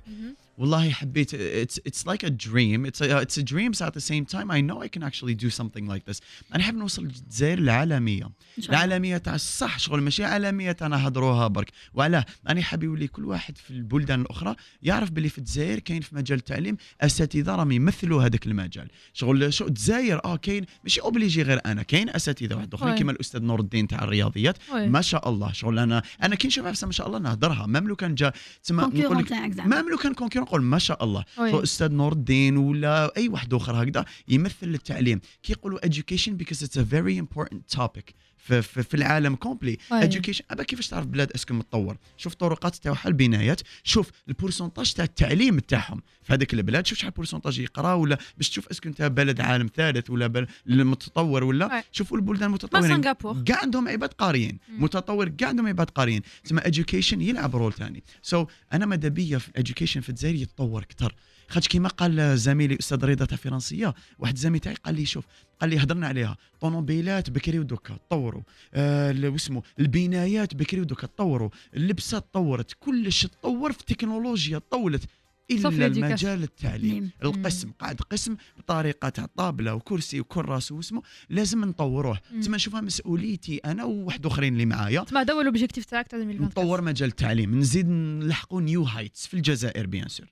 والله 0.58 0.90
حبيت 0.90 1.34
it's 1.34 1.78
it's 1.88 2.06
like 2.06 2.24
a 2.24 2.30
dream. 2.30 2.86
It's 2.86 3.00
a, 3.00 3.20
it's 3.20 3.36
a 3.38 3.42
dream 3.42 3.74
so 3.74 3.84
at 3.84 3.94
the 3.94 4.00
same 4.00 4.24
time. 4.24 4.50
I 4.50 4.60
know 4.60 4.82
I 4.82 4.88
can 4.88 5.02
actually 5.02 5.34
do 5.34 5.50
something 5.50 5.86
like 5.86 6.04
this. 6.10 6.20
أنا 6.54 6.62
حاب 6.62 6.74
نوصل 6.74 7.02
الجزائر 7.02 7.58
العالمية. 7.58 8.30
العالمية 8.68 9.16
تاع 9.16 9.34
الصح 9.34 9.78
شغل 9.78 10.00
ماشي 10.00 10.24
عالمية 10.24 10.72
تاع 10.72 10.86
نهضروها 10.86 11.48
برك. 11.48 11.68
وعلاه 11.94 12.24
أنا 12.48 12.62
حاب 12.62 12.82
يولي 12.82 13.06
كل 13.06 13.24
واحد 13.24 13.58
في 13.58 13.70
البلدان 13.70 14.20
الأخرى 14.20 14.56
يعرف 14.82 15.10
باللي 15.10 15.28
في 15.28 15.38
الجزائر 15.38 15.78
كاين 15.78 16.00
في 16.00 16.14
مجال 16.14 16.38
التعليم 16.38 16.76
أساتذة 17.00 17.56
راهم 17.56 17.72
يمثلوا 17.72 18.22
هذاك 18.22 18.46
المجال. 18.46 18.88
شغل 19.12 19.52
شو 19.52 19.66
الجزائر 19.66 20.24
آه 20.24 20.36
كاين 20.36 20.66
ماشي 20.84 21.00
obligé 21.00 21.42
غير 21.42 21.60
أنا 21.66 21.82
كاين 21.82 22.08
أساتذة 22.10 22.54
واحد 22.54 22.74
أخرين. 22.74 22.94
كيما 22.94 23.12
الأستاذ 23.12 23.42
نور 23.42 23.60
الدين 23.60 23.88
تاع 23.88 24.04
الرياضيات. 24.04 24.56
ما 24.72 25.00
شاء 25.00 25.28
الله 25.28 25.52
شغل 25.52 25.78
أنا 25.78 26.02
أنا 26.22 26.34
كي 26.34 26.48
نشوف 26.48 26.84
ما 26.84 26.92
شاء 26.92 27.06
الله 27.06 27.18
نهضرها. 27.18 27.66
même 27.66 27.88
لو 27.88 27.96
كان 27.96 28.14
جا 28.14 28.32
تسمى 28.62 28.82
نقول 28.82 28.92
concurrent 28.92 29.22
لك 29.22 29.28
تاعك 29.28 29.52
زعما 29.52 29.82
même 29.82 29.90
لو 29.90 29.96
كان 29.96 30.14
concurrent 30.14 30.45
نقول 30.46 30.62
ما 30.62 30.78
شاء 30.78 31.04
الله. 31.04 31.24
شو 31.36 31.62
أستاذ 31.62 31.92
نور 31.92 32.12
الدين 32.12 32.56
ولا 32.56 33.16
أي 33.16 33.28
واحد 33.28 33.54
آخر 33.54 33.82
هكذا 33.82 34.04
يمثل 34.28 34.54
التعليم. 34.62 35.20
كي 35.42 35.52
يقولوا 35.52 35.86
education 35.86 36.32
because 36.42 36.62
it's 36.62 36.76
a 36.76 36.84
very 36.84 37.16
important 37.16 37.78
topic. 37.78 38.14
في, 38.46 38.62
في, 38.62 38.82
في 38.82 38.94
العالم 38.94 39.34
complet. 39.34 39.78
education. 39.90 40.40
أبا 40.50 40.62
كيفاش 40.62 40.88
تعرف 40.88 41.06
بلاد 41.06 41.32
est-ce 41.32 41.47
que 41.47 41.54
متطور؟ 41.54 41.96
شوف 42.16 42.32
الطرقات 42.32 42.76
تاعها 42.76 43.08
البنايات 43.08 43.60
شوف 43.84 44.10
ال 44.28 44.33
pourcentage 44.33 44.92
تاع 44.92 45.04
التعليم 45.04 45.58
تاعهم. 45.58 46.02
في 46.22 46.32
هذيك 46.32 46.54
البلاد 46.54 46.86
شوف 46.86 46.98
شحال 46.98 47.10
pourcentage 47.10 47.58
يقرا 47.58 47.94
ولا 47.94 48.18
باش 48.36 48.50
تشوف 48.50 48.68
est-ce 48.68 48.81
que 48.81 48.88
انت 48.88 49.02
بلد 49.02 49.40
عالم 49.40 49.70
ثالث 49.76 50.10
ولا 50.10 50.26
بلد 50.26 50.48
متطور 50.66 51.44
ولا. 51.44 51.76
أي. 51.76 51.82
شوفوا 51.92 52.16
البلدان 52.16 52.40
ما 52.40 52.46
المتطورين 52.46 53.00
كاع 53.44 53.60
عندهم 53.62 53.88
عباد 53.88 54.12
قاريين. 54.12 54.58
متطور 54.68 55.28
كاع 55.28 55.48
عندهم 55.48 55.66
عباد 55.66 55.90
قاريين. 55.90 56.22
تسمى 56.44 56.60
education 56.60 57.12
يلعب 57.12 57.56
rôle 57.56 57.72
ثاني 57.72 58.04
so 58.22 58.44
so, 58.44 58.48
أنا 58.72 58.86
ماذا 58.86 59.08
بيا 59.08 59.38
في 59.38 59.48
ال 59.48 59.53
education 59.53 60.00
في 60.00 60.08
الجزائر 60.08 60.34
يتطور 60.34 60.82
أكثر. 60.82 61.14
خاطش 61.48 61.68
كيما 61.68 61.88
قال 61.88 62.38
زميلي 62.38 62.76
أستاذ 62.80 63.04
رضا 63.04 63.24
تاع 63.24 63.36
فرنسية 63.36 63.94
واحد 64.18 64.36
زميل 64.36 64.60
تاعي 64.60 64.74
قال 64.74 64.94
لي 64.94 65.06
شوف 65.06 65.24
قال 65.60 65.70
لي 65.70 65.78
هضرنا 65.78 66.06
عليها 66.06 66.36
طوموبيلات 66.60 67.30
بكري 67.30 67.58
ودوكا 67.58 67.94
تطوروا 67.96 68.42
آه 68.74 69.28
واسمو 69.28 69.62
البنايات 69.78 70.54
بكري 70.54 70.80
ودوكا 70.80 71.06
تطوروا 71.06 71.50
اللبسة 71.74 72.18
تطورت 72.18 72.72
كلش 72.80 73.26
تطور 73.26 73.72
في 73.72 73.80
التكنولوجيا 73.80 74.58
تطولت 74.58 75.02
إلا. 75.50 75.86
المجال 75.86 76.42
التعليم. 76.42 77.04
مم. 77.04 77.10
القسم 77.22 77.70
قاعد 77.70 78.00
قسم 78.00 78.36
بطريقة 78.58 79.08
تاع 79.08 79.26
طابلة 79.36 79.74
وكرسي 79.74 80.20
وكراس 80.20 80.72
واسمه 80.72 81.02
لازم 81.30 81.64
نطوروه. 81.64 82.20
تما 82.44 82.56
نشوفها 82.56 82.80
مسؤوليتي 82.80 83.56
أنا 83.56 83.84
وواحد 83.84 84.26
آخرين 84.26 84.52
اللي 84.52 84.66
معايا. 84.66 85.00
تما 85.00 85.20
هذا 85.20 85.34
هو 85.34 85.40
l'objectif 85.40 85.84
تاعك 85.84 86.08
تاع 86.08 86.18
2024 86.18 86.66
نطور 86.66 86.82
مجال 86.82 87.08
التعليم 87.08 87.58
نزيد 87.58 87.88
نلحقوا 87.88 88.60
new 88.60 88.82
heights 88.82 89.26
في 89.26 89.34
الجزائر 89.34 89.86
bien 89.86 90.08
sûr 90.08 90.26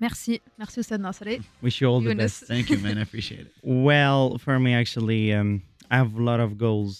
merci 0.00 0.40
merci 0.58 0.80
أستاذ 0.80 1.00
ناصري 1.00 1.38
Wish 1.64 1.68
you 1.68 1.86
all 1.86 2.00
the 2.00 2.06
يونس 2.06 2.40
best. 2.40 2.46
thank 2.46 2.70
you 2.70 2.78
man 2.80 2.98
appreciate 2.98 3.46
Well, 3.64 4.38
for 4.38 4.58
me, 4.58 4.74
actually, 4.74 5.32
um, 5.32 5.60
I 5.92 5.96
have 5.96 6.14
a 6.14 6.22
lot 6.30 6.40
of 6.46 6.50
goals. 6.66 6.92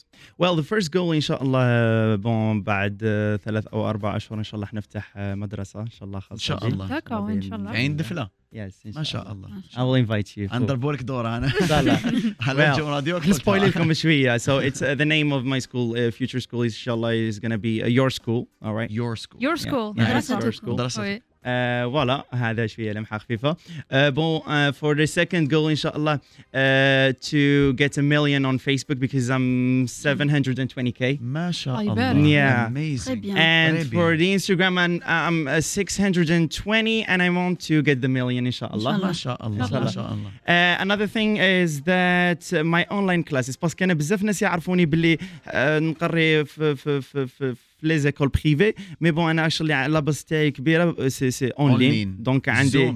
Well, 0.42 0.54
the 0.56 0.64
first 0.72 0.90
goal 0.92 1.12
إن 1.14 1.20
شاء 1.20 1.42
الله 1.42 2.14
bon 2.16 2.62
بعد 2.62 3.00
آه، 3.04 3.36
ثلاث 3.36 3.66
أو 3.66 3.90
أربع 3.90 4.16
أشهر 4.16 4.38
إن 4.38 4.44
شاء 4.44 4.54
الله 4.54 4.66
حنفتح 4.66 5.12
آه، 5.16 5.34
مدرسة 5.34 5.80
إن 5.80 5.90
شاء 5.90 6.04
الله 6.04 6.20
خاصة 6.20 6.32
ان 6.34 6.38
شاء 6.38 6.58
بي. 6.60 6.66
الله 6.72 6.86
d'accord 6.88 7.32
ان 7.32 7.42
شاء 7.42 7.58
الله 7.58 7.70
عين 7.70 7.96
دفله 7.96 8.40
Yes, 8.54 8.86
إن 8.86 8.92
ما 8.96 9.02
شاء 9.02 9.32
الله 9.32 9.48
ما 9.48 9.60
I 9.70 9.74
شاء 9.74 9.82
الله. 9.84 10.04
will 10.04 10.06
invite 10.06 10.28
you. 10.36 10.54
نضربوا 10.54 10.92
لك 10.92 11.02
دور 11.02 11.28
أنا 11.36 11.52
لا 11.70 11.82
لا 11.82 11.96
هلا 12.40 12.74
Well, 12.74 12.78
جو 12.78 12.88
راديو 12.88 13.18
نسبويل 13.18 13.62
لكم 13.68 13.92
شوية. 13.92 14.38
So 14.38 14.42
it's 14.70 14.82
uh, 14.82 14.94
the 14.94 15.04
name 15.04 15.32
of 15.32 15.44
my 15.44 15.58
school, 15.58 15.94
uh, 15.94 16.10
future 16.20 16.40
school, 16.40 16.62
إن 16.62 16.68
شاء 16.70 16.94
الله 16.94 17.30
is 17.32 17.38
gonna 17.38 17.58
be 17.58 17.82
uh, 17.82 17.86
your 17.86 18.10
school. 18.10 18.46
All 18.64 18.74
right. 18.74 18.90
يور 18.90 19.16
سكول 19.16 19.42
يور 19.42 19.56
Yeah. 19.56 19.60
سكول 19.60 19.94
Yeah, 19.96 20.00
it's 20.00 20.30
مدرسة 20.30 20.40
your 20.40 20.52
school. 20.52 20.68
مدرسة 20.68 21.02
وي 21.02 21.22
Uh, 21.45 21.85
voilà, 21.93 22.23
هذا 22.35 22.67
شوية 22.67 22.91
لمحة 22.93 23.17
خفيفة. 23.17 23.53
Uh, 23.53 24.11
bon, 24.11 24.41
uh, 24.47 24.71
for 24.71 24.95
the 24.95 25.05
second 25.05 25.47
goal, 25.49 25.69
إن 25.69 25.75
شاء 25.75 25.95
الله, 25.95 26.15
uh, 26.17 27.13
to 27.21 27.73
get 27.73 27.97
a 27.97 28.01
million 28.01 28.45
on 28.45 28.57
Facebook 28.57 28.99
because 28.99 29.29
I'm 29.29 29.85
720k. 29.87 31.17
ما 31.21 31.51
شاء 31.51 31.75
طيب. 31.75 31.91
الله 31.91 32.13
Yeah. 32.13 32.67
Très 32.67 32.71
amazing 32.71 33.21
bien. 33.21 33.37
And 33.37 33.77
Very 33.77 33.89
for 33.95 34.11
big. 34.11 34.19
the 34.19 34.33
Instagram, 34.35 34.77
I'm, 34.79 35.01
I'm 35.05 35.47
uh, 35.47 35.61
620 35.61 37.03
and 37.03 37.21
I 37.21 37.29
want 37.29 37.59
to 37.67 37.81
get 37.83 38.01
the 38.01 38.07
million, 38.07 38.45
inshallah. 38.47 38.75
Inshallah. 38.75 39.05
ما 39.07 39.13
شاء 39.13 39.47
الله 39.47 39.67
شاء 39.67 39.71
ما 39.71 39.77
الله. 39.79 39.91
شاء 39.91 40.13
الله 40.13 40.31
Uh, 40.47 40.81
another 40.81 41.07
thing 41.07 41.37
is 41.37 41.81
that 41.81 42.41
uh, 42.53 42.63
my 42.63 42.85
online 42.89 43.23
classes 43.23 43.55
باسكو 43.61 43.77
كان 43.77 43.93
بزاف 43.93 44.23
ناس 44.23 44.41
يعرفوني 44.41 44.85
باللي 44.85 45.17
uh, 45.17 45.55
نقري 45.55 46.45
في 46.45 46.75
في 46.75 47.01
في 47.01 47.27
في 47.27 47.55
في 47.80 47.86
لي 47.88 47.98
زيكول 47.98 48.28
بريفي 48.28 48.74
مي 49.00 49.10
بون 49.10 49.30
أنا 49.30 49.46
actually 49.46 49.88
la 49.88 50.00
base 50.00 50.24
تاعي 50.24 50.50
كبيرة 50.50 51.08
c'est 51.08 51.30
c'est 51.30 51.48
online 51.48 52.16
Online. 52.18 52.22
donc 52.22 52.48
عندي. 52.48 52.94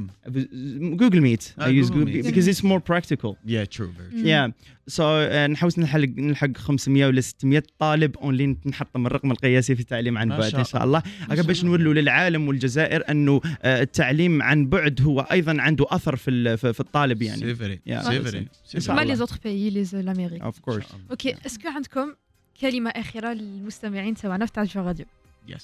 Google 0.96 1.20
Meet 1.20 1.42
I 1.42 1.62
use 1.62 1.90
Google 1.90 1.94
Google 1.94 2.04
Meet. 2.06 2.26
because 2.26 2.48
it's 2.48 2.62
more 2.64 2.80
practical. 2.80 3.36
Yeah 3.46 3.64
true 3.76 3.90
very 3.98 4.10
true. 4.10 4.28
Yeah. 4.30 4.48
So 4.88 5.02
uh, 5.02 5.34
نحوس 5.50 5.78
نلحق 5.78 5.98
نلحق 5.98 6.56
500 6.56 7.06
ولا 7.06 7.20
600 7.20 7.62
طالب 7.78 8.16
اونلاين 8.16 8.56
نحطم 8.66 9.06
الرقم 9.06 9.30
القياسي 9.30 9.74
في 9.74 9.80
التعليم 9.80 10.18
عن 10.18 10.28
بعد 10.28 10.54
إن 10.54 10.64
شاء 10.64 10.84
الله. 10.84 11.02
هكا 11.30 11.42
باش 11.42 11.64
نولوا 11.64 11.94
للعالم 11.94 12.48
والجزائر 12.48 13.10
أنه 13.10 13.40
آه، 13.62 13.82
التعليم 13.82 14.42
عن 14.42 14.66
بعد 14.66 15.02
هو 15.02 15.20
أيضا 15.20 15.56
عنده 15.60 15.86
أثر 15.88 16.16
في 16.16 16.56
في 16.56 16.80
الطالب 16.80 17.22
يعني. 17.22 17.54
C'est 17.54 17.58
vrai. 17.58 18.72
C'est 18.74 18.78
شاء 18.78 18.96
ما. 18.96 19.00
لي 19.00 19.16
زوتر 19.16 19.36
بيي 19.44 19.70
لي 19.70 19.84
لامريك 19.92 20.42
of 20.42 20.70
course. 20.70 20.94
أوكي 21.10 21.34
اسكو 21.46 21.68
عندكم 21.68 22.12
كلمة 22.60 22.90
أخيرة 22.90 23.32
للمستمعين 23.32 24.14
تبعنا 24.14 24.46
في 24.46 24.52
تعرف 24.52 24.76
راديو. 24.76 25.06
Yes. 25.48 25.62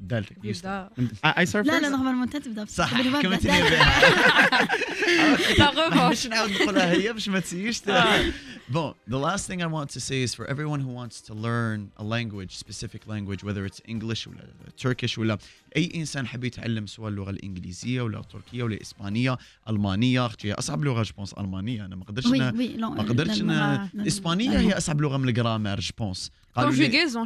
دالتك 0.00 0.44
يوسف 0.44 0.64
يبدا 0.64 0.90
I, 1.26 1.28
I 1.28 1.44
start 1.44 1.54
لا 1.56 1.78
first? 1.78 1.82
لا 1.82 1.88
نورمالمون 1.88 2.22
انت 2.22 2.36
تبدأ. 2.36 2.64
صح 2.64 3.00
غوفوش 5.60 6.08
باش 6.08 6.26
نعاود 6.26 6.50
نقولها 6.50 6.90
هي 6.90 7.12
باش 7.12 7.28
ما 7.28 7.40
تسيش. 7.40 7.82
Bon, 8.72 8.94
the 9.08 9.18
last 9.18 9.48
thing 9.48 9.60
I 9.62 9.66
want 9.66 9.90
to 9.96 10.00
say 10.08 10.22
is 10.22 10.32
for 10.32 10.46
everyone 10.46 10.78
who 10.78 10.92
wants 11.00 11.20
to 11.28 11.34
learn 11.34 11.90
a 11.96 12.04
language, 12.04 12.52
specific 12.56 13.02
language, 13.08 13.42
whether 13.42 13.66
it's 13.66 13.80
English 13.88 14.28
ولا 14.28 14.44
Turkish 14.82 15.18
ولا 15.18 15.38
أي 15.76 15.92
إنسان 15.94 16.26
حاب 16.26 16.44
يتعلم 16.44 16.86
سواء 16.86 17.08
اللغة 17.08 17.30
الإنجليزية 17.30 18.02
ولا 18.02 18.20
التركية 18.20 18.62
ولا 18.62 18.74
الإسبانية، 18.74 19.38
ألمانية، 19.68 20.26
أختي 20.26 20.48
هي 20.48 20.52
أصعب 20.52 20.84
لغة 20.84 21.02
جبونس 21.02 21.32
ألمانية. 21.32 21.84
أنا 21.84 21.96
ما 21.96 22.04
قدرتش 22.04 22.26
ما 22.26 23.02
قدرتش 23.02 23.40
لا. 23.40 23.88
هي 24.60 24.76
أصعب 24.76 25.00
لغة 25.00 25.16
من 25.16 25.28
الجرامر 25.28 25.80
جبونس 25.80 26.30
كونجوغيزون 26.30 26.39
conjugaison 26.56 27.24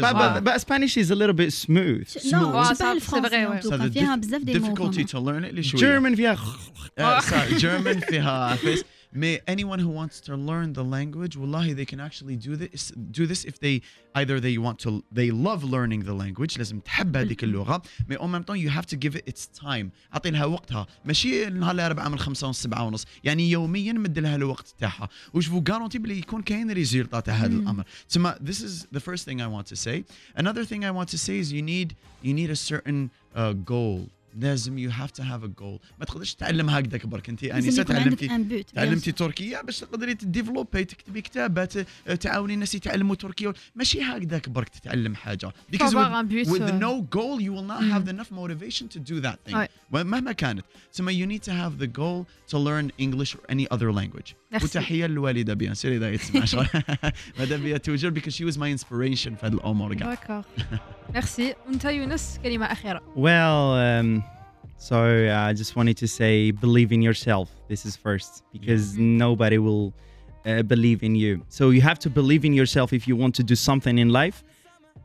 But, 0.00 0.14
Ah. 0.14 0.40
but, 0.40 0.44
but 0.44 0.60
Spanish 0.60 0.96
is 0.96 1.10
a 1.10 1.14
little 1.14 1.34
bit 1.42 1.52
smooth. 1.52 2.32
نو 2.32 2.62
Ah, 2.64 2.68
شبه 2.68 2.74
ça, 2.74 2.92
الفرنسي 2.92 3.06
c'est 3.10 3.28
vrai, 3.28 3.46
en 3.46 3.50
ouais. 3.50 3.60
tout 3.62 3.68
So 3.70 3.76
cas. 3.78 3.88
the 3.88 3.92
فيها 3.92 4.16
dif- 4.16 4.18
بزاف 4.18 4.42
دي 4.42 4.58
مو 4.58 4.66
difficulty 4.74 5.04
to 5.04 5.18
learn 5.18 5.44
it 5.44 5.48
اللي 5.48 5.62
شوية 5.62 5.80
German 6.00 6.16
فيها 6.16 6.36
Uh, 7.00 7.20
so 7.22 7.58
German 7.60 8.08
فيها 8.08 8.30
عفاس 8.44 8.84
may 9.13 9.39
anyone 9.47 9.79
who 9.79 9.89
wants 9.89 10.21
to 10.21 10.35
learn 10.35 10.73
the 10.73 10.83
language 10.83 11.37
والله 11.37 11.75
they 11.75 11.85
can 11.85 11.99
actually 11.99 12.35
do 12.35 12.55
this 12.55 12.91
do 13.11 13.25
this 13.25 13.45
if 13.45 13.59
they 13.59 13.81
either 14.15 14.39
they 14.39 14.57
want 14.57 14.77
to 14.79 15.03
they 15.11 15.31
love 15.31 15.63
learning 15.63 16.03
the 16.03 16.13
language 16.13 16.57
لازم 16.57 16.79
تحب 16.79 17.17
هذيك 17.17 17.43
اللغة 17.43 17.81
mais 18.07 18.17
en 18.17 18.27
même 18.27 18.43
temps 18.43 18.55
you 18.55 18.69
have 18.69 18.85
to 18.85 18.95
give 18.95 19.15
it 19.15 19.23
its 19.27 19.47
time 19.47 19.91
أعطي 20.13 20.31
لها 20.31 20.45
وقتها 20.45 20.87
ماشي 21.05 21.45
نهار 21.45 21.71
الأربعاء 21.75 22.09
من 22.09 22.19
خمسة 22.19 22.47
ونص 22.47 22.61
سبعة 22.61 22.83
ونص 22.85 23.05
يعني 23.23 23.51
يوميا 23.51 23.93
مد 23.93 24.19
لها 24.19 24.35
الوقت 24.35 24.75
تاعها 24.79 25.09
وش 25.33 25.47
فو 25.47 25.63
garanti 25.63 25.97
بلي 25.97 26.19
يكون 26.19 26.41
كاين 26.41 26.71
ريزولتا 26.71 27.19
تاع 27.19 27.33
هذا 27.33 27.53
الأمر 27.53 27.83
تسمى 28.09 28.35
this 28.41 28.61
is 28.61 28.85
the 28.91 28.99
first 28.99 29.25
thing 29.25 29.41
I 29.41 29.47
want 29.47 29.67
to 29.67 29.75
say 29.75 30.03
another 30.35 30.65
thing 30.65 30.85
I 30.85 30.91
want 30.91 31.09
to 31.09 31.17
say 31.17 31.39
is 31.39 31.51
you 31.51 31.61
need 31.61 31.95
you 32.23 32.33
need 32.33 32.49
a 32.49 32.55
certain 32.55 33.09
uh, 33.35 33.53
goal 33.53 34.09
لازم 34.35 34.87
you 34.87 34.91
have 34.91 35.11
to 35.11 35.23
have 35.23 35.43
a 35.43 35.61
goal 35.61 35.79
ما 35.99 36.05
تقدرش 36.05 36.33
تعلم 36.33 36.69
هكذاك 36.69 37.05
برك 37.05 37.29
انت 37.29 37.43
لازم 37.43 37.67
انسه 37.67 37.81
يكون 37.81 37.95
عندك 37.95 38.19
تعلمتي 38.19 38.35
ان 38.35 38.43
بوت 38.43 38.69
تعلمتي 38.69 39.11
تركيا 39.11 39.61
باش 39.61 39.79
تقدري 39.79 40.15
تديفلوبي 40.15 40.85
تكتبي 40.85 41.21
كتابات 41.21 41.77
آه، 41.77 42.15
تعاوني 42.15 42.53
الناس 42.53 42.75
يتعلموا 42.75 43.15
تركيا 43.15 43.53
ماشي 43.75 44.01
هكذاك 44.01 44.49
برك 44.49 44.69
تتعلم 44.69 45.15
حاجه 45.15 45.53
because 45.71 45.79
avoir 45.79 45.91
with, 45.91 45.95
un 45.95 46.27
but, 46.27 46.51
with 46.51 46.61
euh. 46.61 46.85
no 46.85 47.01
goal 47.17 47.41
you 47.41 47.51
will 47.53 47.67
not 47.73 47.83
have 47.93 48.07
enough 48.13 48.31
motivation 48.31 48.87
to 48.87 48.99
do 48.99 49.21
that 49.21 49.51
thing 49.51 49.55
Ouais. 49.55 50.03
مهما 50.03 50.31
كانت 50.31 50.65
ثم 50.93 51.09
you 51.09 51.25
need 51.25 51.43
to 51.43 51.51
have 51.51 51.83
the 51.83 51.87
goal 51.87 52.25
to 52.53 52.57
learn 52.57 52.91
English 52.99 53.35
or 53.35 53.41
any 53.49 53.67
other 53.75 53.91
language 53.91 54.35
Merci. 54.44 54.44
وتحيه 54.53 55.05
للوالده 55.05 55.53
بيان 55.53 55.73
سير 55.73 55.95
اذا 55.95 56.11
يتسمع 56.13 56.45
شغل 56.45 56.67
ماذا 57.39 57.57
بيا 57.57 57.77
توجر 57.77 58.13
because 58.19 58.33
she 58.33 58.45
was 58.53 58.57
my 58.57 58.69
inspiration 58.79 59.29
في 59.35 59.39
هذه 59.43 59.53
الامور 59.53 59.93
كاع 59.93 60.13
داكور 60.13 60.43
ميرسي 61.13 61.55
وانت 61.67 61.85
يونس 61.85 62.39
كلمه 62.43 62.65
اخيره 62.65 63.01
Well, 63.15 63.75
um, 63.75 64.23
so 64.77 64.95
uh, 64.95 65.49
I 65.49 65.53
just 65.53 65.75
wanted 65.75 65.97
to 65.97 66.07
say 66.07 66.51
believe 66.51 66.91
in 66.91 67.01
yourself. 67.09 67.47
This 67.69 67.85
is 67.85 67.95
first 67.95 68.31
because 68.55 68.97
nobody 68.97 69.57
will 69.67 69.93
uh, 70.45 70.63
believe 70.73 70.99
in 71.03 71.13
you. 71.23 71.33
So 71.57 71.63
you 71.75 71.81
have 71.89 71.99
to 72.05 72.09
believe 72.09 72.43
in 72.49 72.53
yourself 72.61 72.87
if 72.99 73.03
you 73.07 73.15
want 73.23 73.33
to 73.39 73.43
do 73.51 73.55
something 73.69 73.97
in 74.03 74.09
life. 74.21 74.37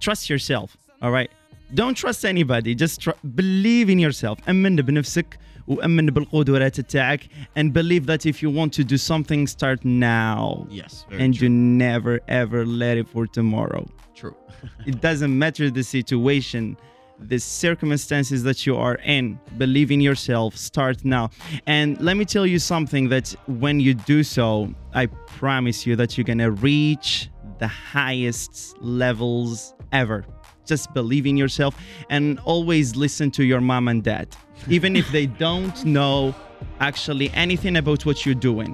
Trust 0.07 0.23
yourself. 0.33 0.69
All 1.03 1.13
right. 1.19 1.31
Don't 1.75 1.95
trust 1.97 2.25
anybody. 2.25 2.75
Just 2.75 3.01
tr- 3.01 3.11
believe 3.35 3.91
in 3.91 3.99
yourself. 3.99 4.39
أمن 4.49 4.77
بنفسك 4.77 5.39
وأمن 5.69 6.11
بالقدرات 6.11 6.81
تاعك 6.81 7.29
and 7.57 7.73
believe 7.73 8.07
that 8.07 8.25
if 8.25 8.41
you 8.43 8.51
want 8.51 8.73
to 8.75 8.85
do 8.85 8.97
something, 8.97 9.47
start 9.49 9.85
now. 9.85 10.67
yes 10.71 11.05
very 11.11 11.23
And 11.25 11.35
true. 11.35 11.49
do 11.49 11.55
never 11.55 12.21
ever 12.29 12.65
let 12.65 12.97
it 12.99 13.09
for 13.09 13.27
tomorrow. 13.27 13.85
true 14.15 14.35
It 14.87 15.01
doesn't 15.01 15.37
matter 15.37 15.69
the 15.71 15.83
situation, 15.83 16.77
the 17.19 17.39
circumstances 17.39 18.43
that 18.45 18.65
you 18.67 18.77
are 18.77 18.97
in. 19.17 19.39
Believe 19.59 19.91
in 19.91 20.01
yourself. 20.01 20.57
Start 20.57 21.05
now. 21.05 21.31
And 21.67 22.01
let 22.01 22.17
me 22.17 22.25
tell 22.25 22.47
you 22.47 22.59
something 22.61 23.09
that 23.09 23.35
when 23.47 23.81
you 23.81 23.93
do 23.95 24.23
so, 24.23 24.73
I 24.95 25.07
promise 25.41 25.79
you 25.87 25.95
that 25.97 26.17
you're 26.17 26.25
going 26.33 26.45
to 26.51 26.53
reach 26.53 27.29
the 27.59 27.69
highest 27.69 28.77
levels 28.81 29.75
ever. 29.93 30.25
Just 30.73 30.87
believe 30.95 31.27
in 31.27 31.37
yourself 31.37 31.73
and 32.11 32.39
always 32.53 32.87
listen 32.97 33.31
to 33.39 33.43
your 33.45 33.61
mom 33.61 33.85
and 33.93 34.01
dad, 34.03 34.29
even 34.77 34.97
if 34.97 35.07
they 35.17 35.27
don't 35.47 35.79
know 35.97 36.35
actually 36.81 37.29
anything 37.45 37.75
about 37.83 38.01
what 38.07 38.17
you're 38.27 38.43
doing. 38.51 38.73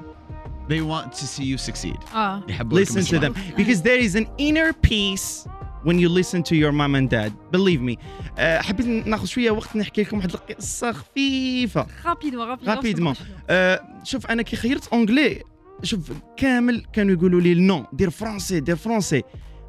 they 0.68 0.80
want 0.80 1.12
to 1.20 1.26
see 1.26 1.44
you 1.52 1.58
succeed 1.58 1.98
اه 2.14 2.42
يحبوا 2.48 2.80
لكم 2.80 2.84
listen 2.84 2.94
to 2.94 2.98
الصلاة. 2.98 3.20
them 3.28 3.34
because 3.56 3.82
there 3.82 3.98
is 3.98 4.14
an 4.14 4.26
inner 4.38 4.72
peace 4.72 5.46
when 5.84 5.98
you 5.98 6.08
listen 6.08 6.42
to 6.42 6.54
your 6.56 6.72
mom 6.72 6.94
and 6.94 7.10
dad 7.10 7.32
believe 7.50 7.80
me 7.82 7.96
أه 8.38 8.60
حبيت 8.60 8.86
ناخذ 8.86 9.26
شويه 9.26 9.50
وقت 9.50 9.76
نحكي 9.76 10.02
لكم 10.02 10.16
واحد 10.16 10.30
القصه 10.34 10.92
خفيفه 10.92 11.86
رابيدمون 12.06 12.48
رابيدمون 12.48 12.76
رابيدمون 12.76 13.14
أه 13.50 13.80
شوف 14.04 14.26
انا 14.26 14.42
كي 14.42 14.56
خيرت 14.56 14.88
اونجلي 14.88 15.42
شوف 15.82 16.12
كامل 16.36 16.84
كانوا 16.92 17.14
يقولوا 17.14 17.40
لي 17.40 17.54
نو 17.54 17.86
دير 17.92 18.10
فرونسي 18.10 18.60
دير 18.60 18.76
فرونسي 18.76 19.22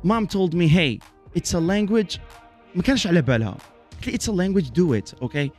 مام 0.03 0.27
told 0.27 0.51
me 0.53 0.67
hey 0.75 1.03
it's 1.37 1.53
a 1.53 1.59
language 1.59 2.19
ما 2.75 2.81
كانش 2.83 3.07
على 3.07 3.21
بالها 3.21 3.57
قلت 4.05 4.07
لي 4.07 4.17
it's 4.17 4.27
a 4.33 4.35
language 4.35 4.69
do 4.69 4.93
it 5.01 5.23
okay 5.23 5.49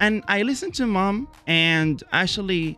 and 0.00 0.22
I 0.28 0.42
listened 0.42 0.74
to 0.80 0.86
mom 0.86 1.26
and 1.48 2.02
actually 2.22 2.76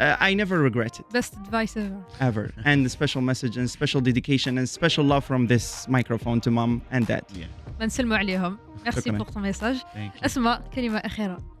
uh, 0.00 0.28
I 0.28 0.34
never 0.34 0.58
regret 0.70 1.00
it 1.00 1.12
بيست 1.12 1.34
ادفايس 1.34 1.78
ايفر 1.78 2.00
ever. 2.20 2.64
and 2.64 2.86
a 2.86 2.88
special 2.88 3.20
message 3.20 3.56
and 3.56 3.70
special 3.70 4.00
dedication 4.00 4.58
and 4.58 4.68
special 4.68 5.04
love 5.04 5.24
from 5.24 5.46
this 5.46 5.88
microphone 5.88 6.40
to 6.40 6.50
mom 6.50 6.80
and 6.92 7.06
dad. 7.06 7.24
نسلموا 7.80 8.16
عليهم 8.16 8.58
ميرسي 8.84 9.00
شكراً. 9.00 9.18
بور 9.18 9.26
طون 9.26 9.42
ميساج 9.42 9.76
Thank 9.76 10.22
you. 11.18 11.53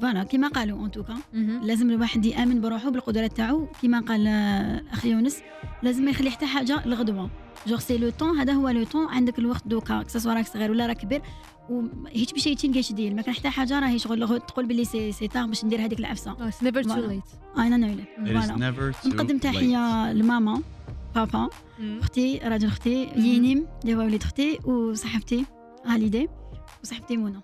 voilà 0.00 0.24
كيما 0.24 0.48
قالوا 0.48 0.78
en 0.78 0.90
tout 0.90 1.03
cas. 1.03 1.16
لازم 1.62 1.90
الواحد 1.90 2.26
يآمن 2.26 2.60
بروحه 2.60 2.90
بالقدرات 2.90 3.36
تاعو. 3.36 3.66
كيما 3.80 4.00
قال 4.00 4.26
آه، 4.26 4.78
الاخ 4.80 5.04
يونس 5.04 5.38
لازم 5.82 6.04
ما 6.04 6.10
يخلي 6.10 6.30
حتى 6.30 6.46
حاجة 6.46 6.82
لغدوة. 6.86 7.30
toujours 7.66 7.78
c'est 7.78 7.98
le 7.98 8.10
temps 8.10 8.38
هذا 8.38 8.52
هو 8.52 8.68
le 8.68 8.84
temps 8.84 9.06
عندك 9.08 9.38
الوقت 9.38 9.68
دوكا 9.68 10.02
que 10.02 10.13
ce 10.13 10.20
soit 10.20 10.34
راك 10.34 10.46
صغير 10.46 10.70
ولا 10.70 10.86
راك 10.86 10.96
كبير. 10.96 11.22
وهيك 11.70 12.34
بشي 12.34 12.54
تلقى 12.54 12.80
دير. 12.90 13.14
ما 13.14 13.22
كان 13.22 13.34
حتى 13.34 13.48
حاجة 13.50 13.80
راهي 13.80 13.98
شغل 13.98 14.40
تقول 14.40 14.66
باللي 14.66 14.84
سي 14.84 15.12
سي 15.12 15.28
تاغ 15.28 15.46
باش 15.46 15.64
ندير 15.64 15.84
هذيك 15.84 15.98
العفسة. 15.98 16.34
Too 16.34 16.52
Voilà. 16.72 17.10
late. 17.10 17.58
أنا 17.58 17.96
never 18.72 18.94
too 19.04 19.06
نقدم. 19.06 19.38
تحيه 19.38 20.12
لماما 20.12 20.62
بابا 21.14 21.48
أختي 22.00 22.38
راجل 22.38 22.66
أختي 22.68 23.08
ينيم 23.16 23.66
اللي 23.84 23.94
هو 23.94 23.98
وليد 23.98 24.22
أختي 24.22 24.58
وصاحبتي 24.64 25.44
هاليدي 25.86 26.28
وصاحبتي 26.82 27.16
منى. 27.16 27.40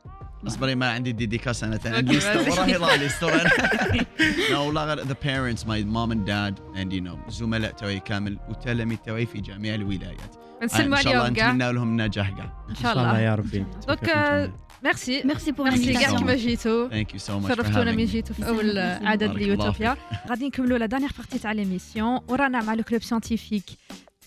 اصبري 0.46 0.74
ما 0.74 0.90
عندي 0.90 1.12
ديديكاس 1.12 1.64
أنا 1.64 1.74
ليست 1.74 2.28
right. 2.28 2.58
وراهي 2.58 2.78
لا 4.50 4.58
والله 4.58 4.84
غير 4.84 5.04
the 5.04 5.16
parents 5.24 5.62
my 5.62 5.84
mom 5.94 6.10
and 6.12 6.26
dad 6.26 6.60
and 6.76 6.92
you 6.92 7.00
know 7.00 7.30
زملاء 7.30 7.70
توعي 7.70 8.00
كامل 8.00 8.38
وتلاميذ 8.48 8.96
توعي 8.96 9.26
في 9.26 9.40
جميع 9.40 9.74
الولايات. 9.74 10.36
نسلموا 10.62 10.98
إن 10.98 11.02
شاء 11.02 11.12
الله 11.12 11.22
عليهم 11.22 11.34
كاع 11.34 11.52
نتمنى 11.52 11.72
لهم 11.72 11.88
النجاح 11.88 12.30
كاع 12.30 12.64
إن 12.70 12.74
شاء 12.74 12.92
الله. 12.92 13.20
يا 13.20 13.34
ربي. 13.34 13.66
دونك 13.88 14.08
آه، 14.08 14.52
ميرسي. 14.84 15.22
ميرسي 15.24 15.52
بور 15.52 15.70
ميرسي 15.70 15.92
كاع 15.92 16.16
كيما. 16.18 16.34
جيتو. 16.34 16.88
ثانك 16.88 17.12
يو 17.14 17.18
سو 17.18 17.38
ماتش 17.38 17.56
شرفتونا 17.56 17.92
من 17.92 18.04
جيتو 18.04 18.34
في 18.34 18.48
أول. 18.48 18.78
عدد 18.78 19.34
ليوتوبيا. 19.34 19.96
غادي 20.28 20.46
نكملوا 20.46 20.78
لا 20.78 20.86
دانيير 20.86 21.10
بارتي 21.18 21.38
تاع 21.38 21.52
ليميسيون 21.52 22.20
ورانا 22.28 22.62
مع 22.62 22.74
لو 22.74 22.82
كلوب 22.82 23.02
سيانتيفيك 23.02 23.64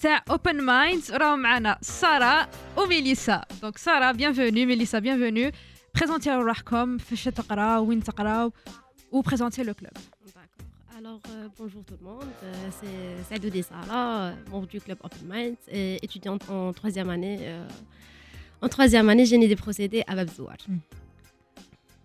تاع 0.02 0.24
اوبن 0.30 0.62
مايندز 0.62 1.12
راهم 1.12 1.40
معنا 1.40 1.78
سارة 1.82 2.50
وميليسا. 2.78 3.46
دونك 3.62 3.78
ساره 3.78 4.12
بيانفوني 4.12 4.66
ميليسا 4.66 5.00
بيانفوني 5.00 5.52
بريزونتيو 5.95 6.41
روحكم 6.41 6.99
فاش 6.99 7.25
تقراو 7.25 7.85
وين 7.85 8.03
تقراو 8.03 8.53
وبريزونتي 9.13 9.63
لو 9.63 9.75
كلوب 9.75 9.93
D'accord. 9.93 10.99
Alors, 10.99 11.23
euh, 11.31 11.49
bonjour 11.59 11.83
tout 11.89 11.99
le 12.01 12.05
monde. 12.11 12.33
Euh, 12.43 12.69
c'est 12.79 12.99
Saïdou 13.29 13.51
Dessara, 13.57 14.03
euh, 14.19 14.33
membre 14.51 14.67
du 14.75 14.81
club 14.85 14.99
Open 15.07 15.25
Minds 15.33 15.63
et 15.79 15.87
étudiante 16.07 16.43
en 16.57 16.73
troisième 16.81 17.11
année. 17.17 17.39
euh, 17.43 17.69
en 18.65 18.69
troisième 18.77 19.09
année, 19.13 19.25
génie 19.33 19.49
des 19.55 19.61
procédés 19.65 20.03
à 20.11 20.13
Babzouar. 20.19 20.57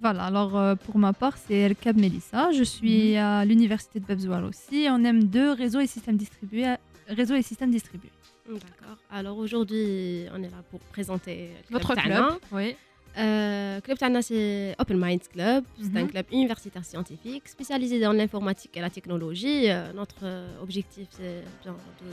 Voilà, 0.06 0.24
alors 0.32 0.54
euh, 0.58 0.76
pour 0.86 0.98
ma 1.06 1.14
part, 1.22 1.36
c'est 1.44 1.60
Erkab 1.70 1.96
Melissa. 1.98 2.42
Je 2.60 2.64
suis 2.76 3.16
à 3.16 3.46
l'université 3.50 3.98
de 4.02 4.06
Babzouar 4.06 4.44
aussi. 4.52 4.80
On 4.96 5.02
aime 5.10 5.22
deux 5.38 5.52
réseaux 5.64 5.80
et 5.86 5.88
systèmes 5.96 6.18
distribués. 6.26 6.76
Réseaux 7.08 7.36
et 7.42 7.42
systèmes 7.52 7.72
distribués. 7.72 8.12
D'accord. 8.48 8.98
Alors 9.18 9.38
aujourd'hui, 9.38 10.26
on 10.36 10.40
est 10.46 10.52
là 10.56 10.62
pour 10.70 10.82
présenter 10.96 11.36
le 11.70 11.74
votre 11.78 11.94
Tana. 11.96 12.16
club 12.28 12.40
oui 12.58 12.76
Euh, 13.19 13.81
club 13.85 13.99
Tana, 13.99 14.21
c'est 14.23 14.75
Open 14.79 14.97
Minds 15.05 15.27
Club. 15.35 15.65
C'est 15.87 15.97
un 16.03 16.05
Mhm. 16.05 16.11
club 16.13 16.27
universitaire 16.41 16.85
scientifique 16.91 17.45
spécialisé 17.57 17.97
dans 18.07 18.13
l'informatique 18.21 18.75
et 18.79 18.83
la 18.87 18.91
technologie. 18.99 19.63
Euh, 19.71 19.93
notre 20.01 20.23
euh, 20.25 20.65
objectif, 20.65 21.07
c'est 21.19 21.43
bien 21.63 21.75
de 22.03 22.11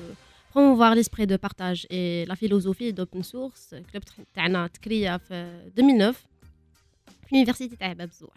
promouvoir 0.53 0.91
l'esprit 0.97 1.27
de 1.33 1.37
partage 1.47 1.81
et 1.97 2.25
la 2.31 2.35
philosophie 2.41 2.91
d'open 2.97 3.21
source. 3.33 3.65
Le 3.81 3.85
club 3.91 4.03
Tana 4.35 4.63
a 4.63 4.69
créé 4.85 5.03
en 5.15 5.19
2009 5.75 6.25
في 7.27 7.35
l'université 7.35 7.77
تاع 7.79 7.93
بابزوار. 7.93 8.33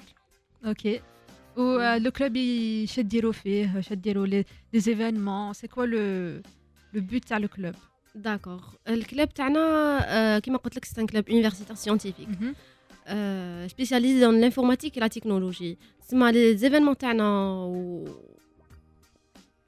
okay 0.65 1.01
و 1.57 1.75
le 1.75 2.11
club 2.11 2.37
اش 2.37 3.01
ديروا 3.01 3.33
فيه 3.33 3.79
اش 3.79 3.93
ديروا 3.93 4.27
les 4.27 4.45
événements 4.75 5.53
c'est 5.53 5.67
quoi 5.69 5.85
le 5.87 6.43
le 6.95 7.01
but 7.01 7.25
تاع 7.25 7.39
le 7.39 7.49
club 7.49 7.75
d'accord 8.23 8.61
ال 8.89 8.98
club 8.98 9.35
تاعنا 9.35 9.61
آه، 10.03 10.39
كيما 10.39 10.59
قلت 10.59 10.77
لك 10.77 10.85
c'est 10.85 11.01
un 11.01 11.07
club 11.07 11.29
universitaire 11.29 11.75
scientifique 11.75 12.29
spécialisé 13.67 14.27
dans 14.27 14.33
l'informatique 14.33 14.97
et 14.97 15.01
la 15.01 15.09
technologie. 15.09 15.77
تسمى 16.09 16.33
les 16.33 16.57
événements 16.57 16.99
تاعنا 16.99 17.53
و 17.53 18.05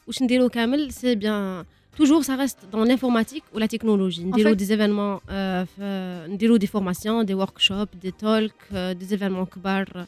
واش 0.06 0.22
نديرو 0.22 0.48
كامل 0.48 0.92
c'est 0.92 1.14
bien 1.14 1.64
toujours 2.00 2.24
ça 2.24 2.34
reste 2.42 2.60
dans 2.72 2.84
l'informatique 2.84 3.44
ou 3.54 3.58
la 3.58 3.68
technologie. 3.68 4.24
نديرو 4.24 4.50
fait- 4.54 4.56
des 4.58 4.72
événements 4.72 5.20
euh, 5.30 5.64
ف- 5.64 6.28
نديرو 6.30 6.58
des 6.58 6.66
formations 6.66 7.24
des 7.24 7.34
workshops 7.34 7.94
des 8.04 8.12
talks 8.12 8.64
euh, 8.72 8.94
des 8.94 9.14
événements 9.16 9.44
كبار 9.54 10.06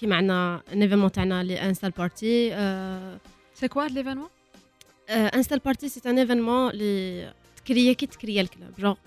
كيما 0.00 0.16
عندنا 0.16 0.60
un 0.72 0.76
événement 0.88 1.10
تاعنا 1.10 1.40
اللي 1.40 1.60
انستال 1.60 1.90
بارتي 1.90 2.50
سي 3.54 3.68
كوا 3.68 3.84
هاد 3.84 3.90
ليفينمون 3.92 4.28
انستال 5.10 5.58
بارتي 5.58 5.88
سي 5.88 6.00
ان 6.10 6.18
créer 7.68 7.94
qui 7.94 8.06
crée 8.06 8.42
le 8.42 8.48
club? 8.48 8.72
Genre 8.78 8.98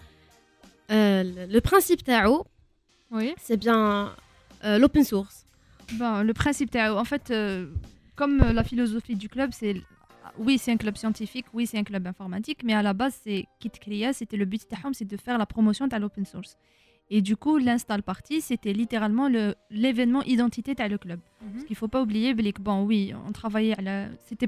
euh, 0.92 1.48
le 1.56 1.62
principe 1.62 2.04
tao 2.04 2.46
c'est 3.38 3.58
bien 3.58 4.16
euh, 4.64 4.78
l'open 4.78 5.04
source. 5.04 5.46
Bon, 5.94 6.22
le 6.30 6.34
principe 6.34 6.72
tao 6.72 6.98
en 6.98 7.06
fait 7.12 7.32
euh, 7.32 7.68
comme 8.16 8.38
la 8.38 8.64
philosophie 8.64 9.16
du 9.16 9.30
club 9.30 9.52
c'est 9.54 9.76
ah, 10.24 10.32
oui, 10.38 10.58
c'est 10.58 10.72
un 10.72 10.78
club 10.78 10.98
scientifique, 10.98 11.48
oui, 11.54 11.66
c'est 11.66 11.80
un 11.80 11.84
club 11.84 12.06
informatique, 12.06 12.60
mais 12.64 12.74
à 12.74 12.84
la 12.84 12.94
base, 12.94 13.20
c'est 13.24 13.48
Kit 13.60 13.72
Kriya, 13.72 14.14
c'était 14.14 14.38
le 14.38 14.46
but, 14.46 14.62
c'est 14.94 15.08
de 15.08 15.18
faire 15.18 15.40
la 15.40 15.48
promotion 15.48 15.88
de 15.88 15.96
l'open 15.96 16.26
source. 16.26 16.58
Et 17.14 17.22
du 17.22 17.36
coup, 17.36 17.58
l'install 17.58 18.04
party, 18.04 18.40
c'était 18.40 18.72
littéralement 18.72 19.28
l'événement 19.70 20.24
identité 20.24 20.74
as 20.78 20.88
le 20.88 20.98
club. 20.98 21.20
Mm. 21.20 21.52
Parce 21.52 21.64
qu'il 21.66 21.74
ne 21.74 21.78
faut 21.78 21.90
pas 21.90 22.02
oublier, 22.02 22.34
bon, 22.34 22.86
oui, 22.86 23.14
on 23.28 23.34
travaillait. 23.34 23.76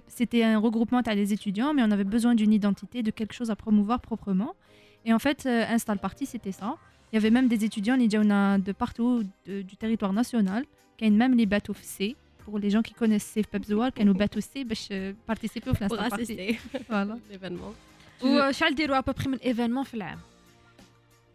C'était 0.07 0.43
un 0.43 0.57
regroupement 0.57 1.01
à 1.01 1.13
les 1.13 1.33
étudiants, 1.33 1.73
mais 1.73 1.83
on 1.83 1.91
avait 1.91 2.05
besoin 2.05 2.35
d'une 2.35 2.53
identité, 2.53 3.03
de 3.03 3.11
quelque 3.11 3.33
chose 3.33 3.51
à 3.51 3.57
promouvoir 3.57 3.99
proprement. 3.99 4.55
Et 5.03 5.13
en 5.13 5.19
fait, 5.19 5.45
euh, 5.45 5.65
install 5.67 5.99
party, 5.99 6.25
c'était 6.25 6.53
ça. 6.53 6.77
Il 7.11 7.15
y 7.15 7.17
avait 7.17 7.31
même 7.31 7.49
des 7.49 7.65
étudiants, 7.65 7.97
on 7.99 8.29
a 8.29 8.57
de 8.57 8.71
partout 8.71 9.23
du 9.45 9.77
territoire 9.77 10.13
national, 10.13 10.63
qui 10.97 11.05
ont 11.05 11.11
même 11.11 11.35
les 11.35 11.45
bateaux 11.45 11.75
C. 11.81 12.15
Pour 12.45 12.59
les 12.59 12.69
gens 12.69 12.81
qui 12.81 12.93
connaissent 12.93 13.25
Safe 13.25 13.47
Pebzoar, 13.47 13.93
qui 13.93 14.03
nous 14.05 14.13
bateaux 14.13 14.39
C, 14.39 14.63
ben, 14.63 14.75
pour 14.75 15.25
participer 15.25 15.69
au 15.69 15.73
Pour 15.73 15.99
assister 15.99 16.59
à 16.89 17.05
l'événement. 17.29 17.73
Ou, 18.21 18.27
euh, 18.27 18.53
Charles 18.53 18.75
à 18.93 19.03
peu 19.03 19.13
près 19.13 19.27
un 19.29 19.37
événement, 19.41 19.83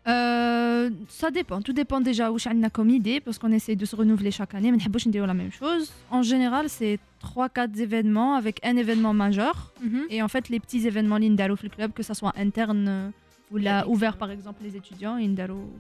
euh, 0.09 0.91
ça 1.09 1.31
dépend. 1.31 1.61
Tout 1.61 1.73
dépend 1.73 2.01
déjà 2.01 2.31
où 2.33 2.37
on 2.47 2.63
a 2.63 2.71
comme 2.71 2.91
idée, 2.91 3.21
parce 3.21 3.39
qu'on 3.39 3.53
essaye 3.53 3.77
de 3.77 3.85
se 3.85 3.95
renouveler 3.95 4.31
chaque 4.31 4.55
année. 4.55 4.71
Mais 4.71 4.79
on 4.83 5.11
dire 5.11 5.27
la 5.27 5.35
même 5.35 5.53
chose. 5.53 5.93
En 6.11 6.23
général, 6.23 6.69
c'est 6.69 6.99
3-4 7.23 7.79
événements 7.81 8.35
avec 8.35 8.61
un 8.65 8.77
événement 8.77 9.13
majeur. 9.13 9.73
Mhm. 9.83 10.05
Et 10.11 10.23
en 10.23 10.29
fait, 10.29 10.49
les 10.49 10.61
petits 10.61 10.87
événements 10.87 11.19
l'Indaro 11.19 11.57
le 11.63 11.69
club, 11.69 11.93
que 11.93 12.03
ça 12.03 12.15
soit 12.15 12.33
interne 12.37 12.87
euh, 12.89 13.11
ou 13.51 13.57
là, 13.59 13.87
ouvert 13.89 14.17
par 14.17 14.31
exemple 14.31 14.63
les 14.63 14.77
étudiants, 14.77 15.17
l'Indaro 15.17 15.71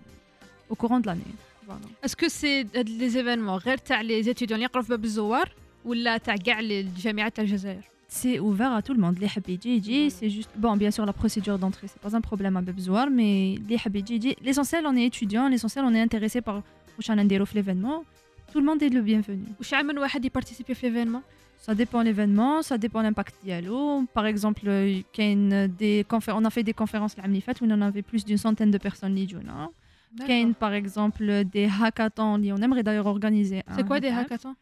au 0.68 0.74
courant 0.74 1.00
de 1.00 1.06
l'année. 1.06 1.22
Est-ce 2.02 2.16
que 2.16 2.28
c'est 2.28 2.66
euh, 2.76 2.82
des 2.82 3.18
événements, 3.18 3.58
les 4.02 4.28
étudiants, 4.28 4.56
les 4.56 4.68
ou 5.84 5.92
là, 5.92 6.18
les 6.62 6.86
c'est 8.08 8.40
ouvert 8.40 8.72
à 8.72 8.80
tout 8.82 8.94
le 8.94 9.00
monde. 9.00 9.18
Les 9.18 9.28
Habidjiji, 9.36 10.06
mm-hmm. 10.06 10.10
c'est 10.10 10.30
juste. 10.30 10.50
Bon, 10.56 10.76
bien 10.76 10.90
sûr, 10.90 11.04
la 11.04 11.12
procédure 11.12 11.58
d'entrée, 11.58 11.86
c'est 11.88 12.00
pas 12.00 12.16
un 12.16 12.20
problème 12.22 12.56
à 12.56 12.62
Bebzouar, 12.62 13.10
mais 13.10 13.58
les 13.68 13.76
Habidjiji, 13.84 14.34
l'essentiel, 14.42 14.84
on 14.86 14.96
est 14.96 15.04
étudiant, 15.04 15.48
l'essentiel, 15.48 15.84
on 15.86 15.94
est 15.94 16.00
intéressé 16.00 16.40
par 16.40 16.62
l'événement. 17.54 18.04
Tout 18.50 18.60
le 18.60 18.64
monde 18.64 18.82
est 18.82 18.88
le 18.88 19.02
bienvenu. 19.02 19.44
Ou 19.60 19.62
y 20.24 20.30
participer 20.30 20.72
à 20.72 20.76
l'événement? 20.82 21.22
Ça 21.58 21.74
dépend 21.74 22.02
l'événement, 22.02 22.62
ça 22.62 22.78
dépend 22.78 23.02
l'impact 23.02 23.34
dialogue. 23.44 24.06
Par 24.14 24.24
exemple, 24.26 24.62
euh, 24.66 25.00
on 25.20 26.44
a 26.44 26.50
fait 26.50 26.62
des 26.62 26.72
conférences 26.72 27.16
l'année 27.16 27.42
où 27.60 27.64
on 27.66 27.70
en 27.72 27.82
avait 27.82 28.02
plus 28.02 28.24
d'une 28.24 28.38
centaine 28.38 28.70
de 28.70 28.78
personnes. 28.78 29.14
Kane, 30.26 30.50
hein. 30.50 30.52
par 30.58 30.72
exemple, 30.72 31.44
des 31.44 31.68
hackathons. 31.82 32.40
On 32.42 32.62
aimerait 32.62 32.82
d'ailleurs 32.82 33.06
organiser. 33.06 33.62
C'est 33.76 33.86
quoi 33.86 34.00
des 34.00 34.08
hackathons? 34.08 34.54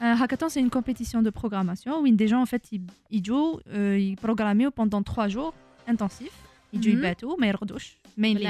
Un 0.00 0.20
hackathon, 0.20 0.48
c'est 0.48 0.60
une 0.60 0.70
compétition 0.70 1.22
de 1.22 1.30
programmation 1.30 2.00
où 2.00 2.06
des 2.16 2.28
gens, 2.28 2.40
en 2.40 2.46
fait, 2.46 2.70
ils, 2.72 3.24
jouent, 3.24 3.58
euh, 3.72 3.98
ils 3.98 4.16
programment 4.16 4.70
pendant 4.70 5.02
trois 5.02 5.28
jours 5.28 5.54
intensifs. 5.86 6.30
Ils 6.72 6.82
jouent 6.82 6.90
bateau, 7.00 7.36
mais 7.38 7.48
ils 8.32 8.46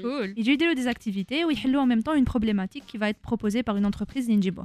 Cool. 0.00 0.34
Ils 0.36 0.44
jouent 0.44 0.74
des 0.74 0.86
activités 0.86 1.44
où 1.44 1.50
ils 1.50 1.58
en 1.78 1.86
même 1.86 2.02
temps 2.02 2.14
une 2.14 2.24
problématique 2.24 2.84
qui 2.86 2.98
va 2.98 3.08
être 3.08 3.18
proposée 3.18 3.62
par 3.62 3.76
une 3.76 3.86
entreprise 3.86 4.28
d'Injibo. 4.28 4.64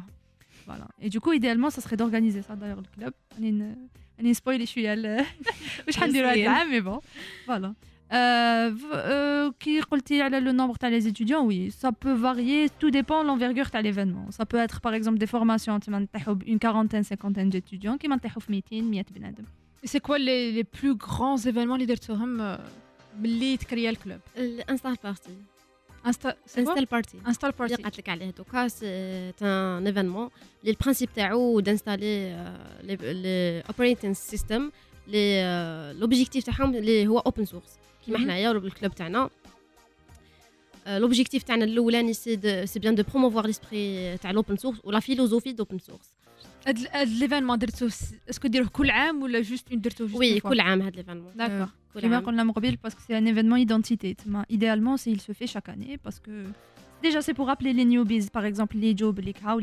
Voilà. 0.66 0.88
Et 1.02 1.10
du 1.10 1.20
coup, 1.20 1.32
idéalement, 1.34 1.70
ça 1.70 1.82
serait 1.82 1.98
d'organiser 1.98 2.42
ça 2.42 2.56
d'ailleurs 2.56 2.82
le 2.82 3.02
club. 3.02 3.14
On 4.20 4.26
est 4.26 4.34
spoilé, 4.34 4.66
je 4.66 4.70
suis 4.70 4.88
à 4.88 4.96
mais 6.70 6.82
bon. 6.82 7.02
Voilà. 7.48 7.74
Euh, 8.12 8.70
v- 8.82 8.94
euh, 8.94 9.52
كي 9.64 9.82
قلتي 9.82 10.22
على 10.22 10.40
le 10.40 10.52
nombre 10.52 10.78
تاع 10.78 10.90
les 10.90 11.08
étudiants? 11.08 11.46
Oui 11.46 11.72
ça 11.72 11.92
peut 11.92 12.14
varier. 12.14 12.70
Tout 12.80 12.92
dépend 12.92 13.24
de 13.24 13.28
l'envergure 13.28 13.70
تاع 13.72 13.82
l'événement. 13.82 14.32
Ça 14.32 14.46
peut 14.46 14.58
être 14.68 14.82
par 14.82 14.94
exemple 14.94 15.18
des 15.18 15.28
formations 15.28 15.80
تما 15.80 16.00
نطيحوا 16.00 16.36
une 16.46 16.60
quarantaine 16.60 17.04
cinquantaine 17.04 17.50
d'étudiants 17.50 17.98
كيما 18.00 18.16
نطيحوا 18.16 18.42
في 18.42 18.52
200 18.52 18.82
100 18.82 19.06
بنادم 19.12 19.44
c'est 19.86 20.00
quoi 20.00 20.18
les 20.18 20.52
les 20.52 20.66
plus 20.84 20.98
grands 21.04 21.32
événements 21.32 21.76
اللي 21.76 21.86
درتوهم 21.86 22.42
آه، 22.42 22.60
ملي 23.20 23.58
تكريا 23.58 23.90
ال 23.90 23.96
club 23.96 24.20
ال 24.38 24.45
install 24.45 24.96
party 25.04 25.30
insta 26.06 26.36
c'est 26.46 26.64
quoi 26.64 26.72
install 26.72 26.86
party 26.86 27.18
install 27.28 27.50
اللي 27.50 27.60
party 27.60 27.84
قالت 27.84 27.98
لك 27.98 28.10
عليه 28.10 28.30
donc 28.32 28.68
c'est 28.68 28.86
un 29.42 29.88
événement 29.88 30.30
اللي 30.62 30.72
ال 30.72 30.76
principe 30.76 31.10
تاعو 31.16 31.60
d'installer 31.60 32.36
les 32.84 32.96
operating 32.96 33.32
system 33.32 33.56
لي 33.56 33.64
l'objectif 33.70 36.44
تاعهم 36.44 36.76
اللي 36.76 37.08
هو 37.08 37.20
open 37.20 37.46
source 37.46 37.81
كيما 38.06 38.18
Mhm. 38.18 38.22
حنايا 38.22 38.54
بال 38.54 38.68
club 38.68 38.96
تاعنا. 38.96 39.30
l'objectif 40.88 41.44
تاعنا 41.44 41.66
الأولاني 41.66 42.14
c'est 42.14 42.36
de 42.36 42.66
c'est 42.66 42.80
bien 42.80 42.96
de 42.96 43.04
promouvoir 43.04 43.46
l'esprit 43.46 44.18
تاع 44.18 44.32
ال 44.32 44.37
open 44.37 44.58
source 44.58 44.78
ولا 44.84 45.00
philosophie 45.00 45.52
d'open 45.52 45.80
source 45.80 46.10
هاد 46.68 46.88
هاد 46.92 47.08
l'événement 47.08 47.58
درتو 47.60 47.88
est-ce 48.30 48.42
que 48.42 48.48
ديروه 48.48 48.70
كل 48.70 48.90
عام 48.90 49.22
ولا 49.24 49.42
juste 49.42 49.74
درتو 49.74 50.06
juste 50.06 50.20
oui 50.20 50.40
كل 50.40 50.60
عام 50.60 50.82
هاد 50.82 50.96
l'événement 50.96 51.32
d'accord 51.36 51.68
كل 51.94 52.00
كيما 52.02 52.16
عام. 52.16 52.26
قلنا 52.26 52.44
من 52.44 52.52
قبل 52.52 52.78
parce 52.88 52.94
que 52.94 53.02
c'est 53.08 53.16
un 53.16 53.26
événement 53.26 53.58
identité 53.58 54.16
تما 54.24 54.46
idéalement 54.50 54.98
c'est 54.98 55.12
il 55.12 55.22
se 55.22 55.32
fait 55.32 55.48
chaque 55.48 55.70
année 55.70 55.98
parce 55.98 56.20
que 56.20 56.32
Déjà, 57.08 57.22
c'est 57.28 57.38
pour 57.40 57.48
rappeler 57.54 57.74
les 57.80 57.88
newbies, 57.94 58.30
par 58.38 58.46
exemple, 58.50 58.76
les 58.84 58.94
jobs, 59.02 59.20
les 59.28 59.36
how 59.48 59.58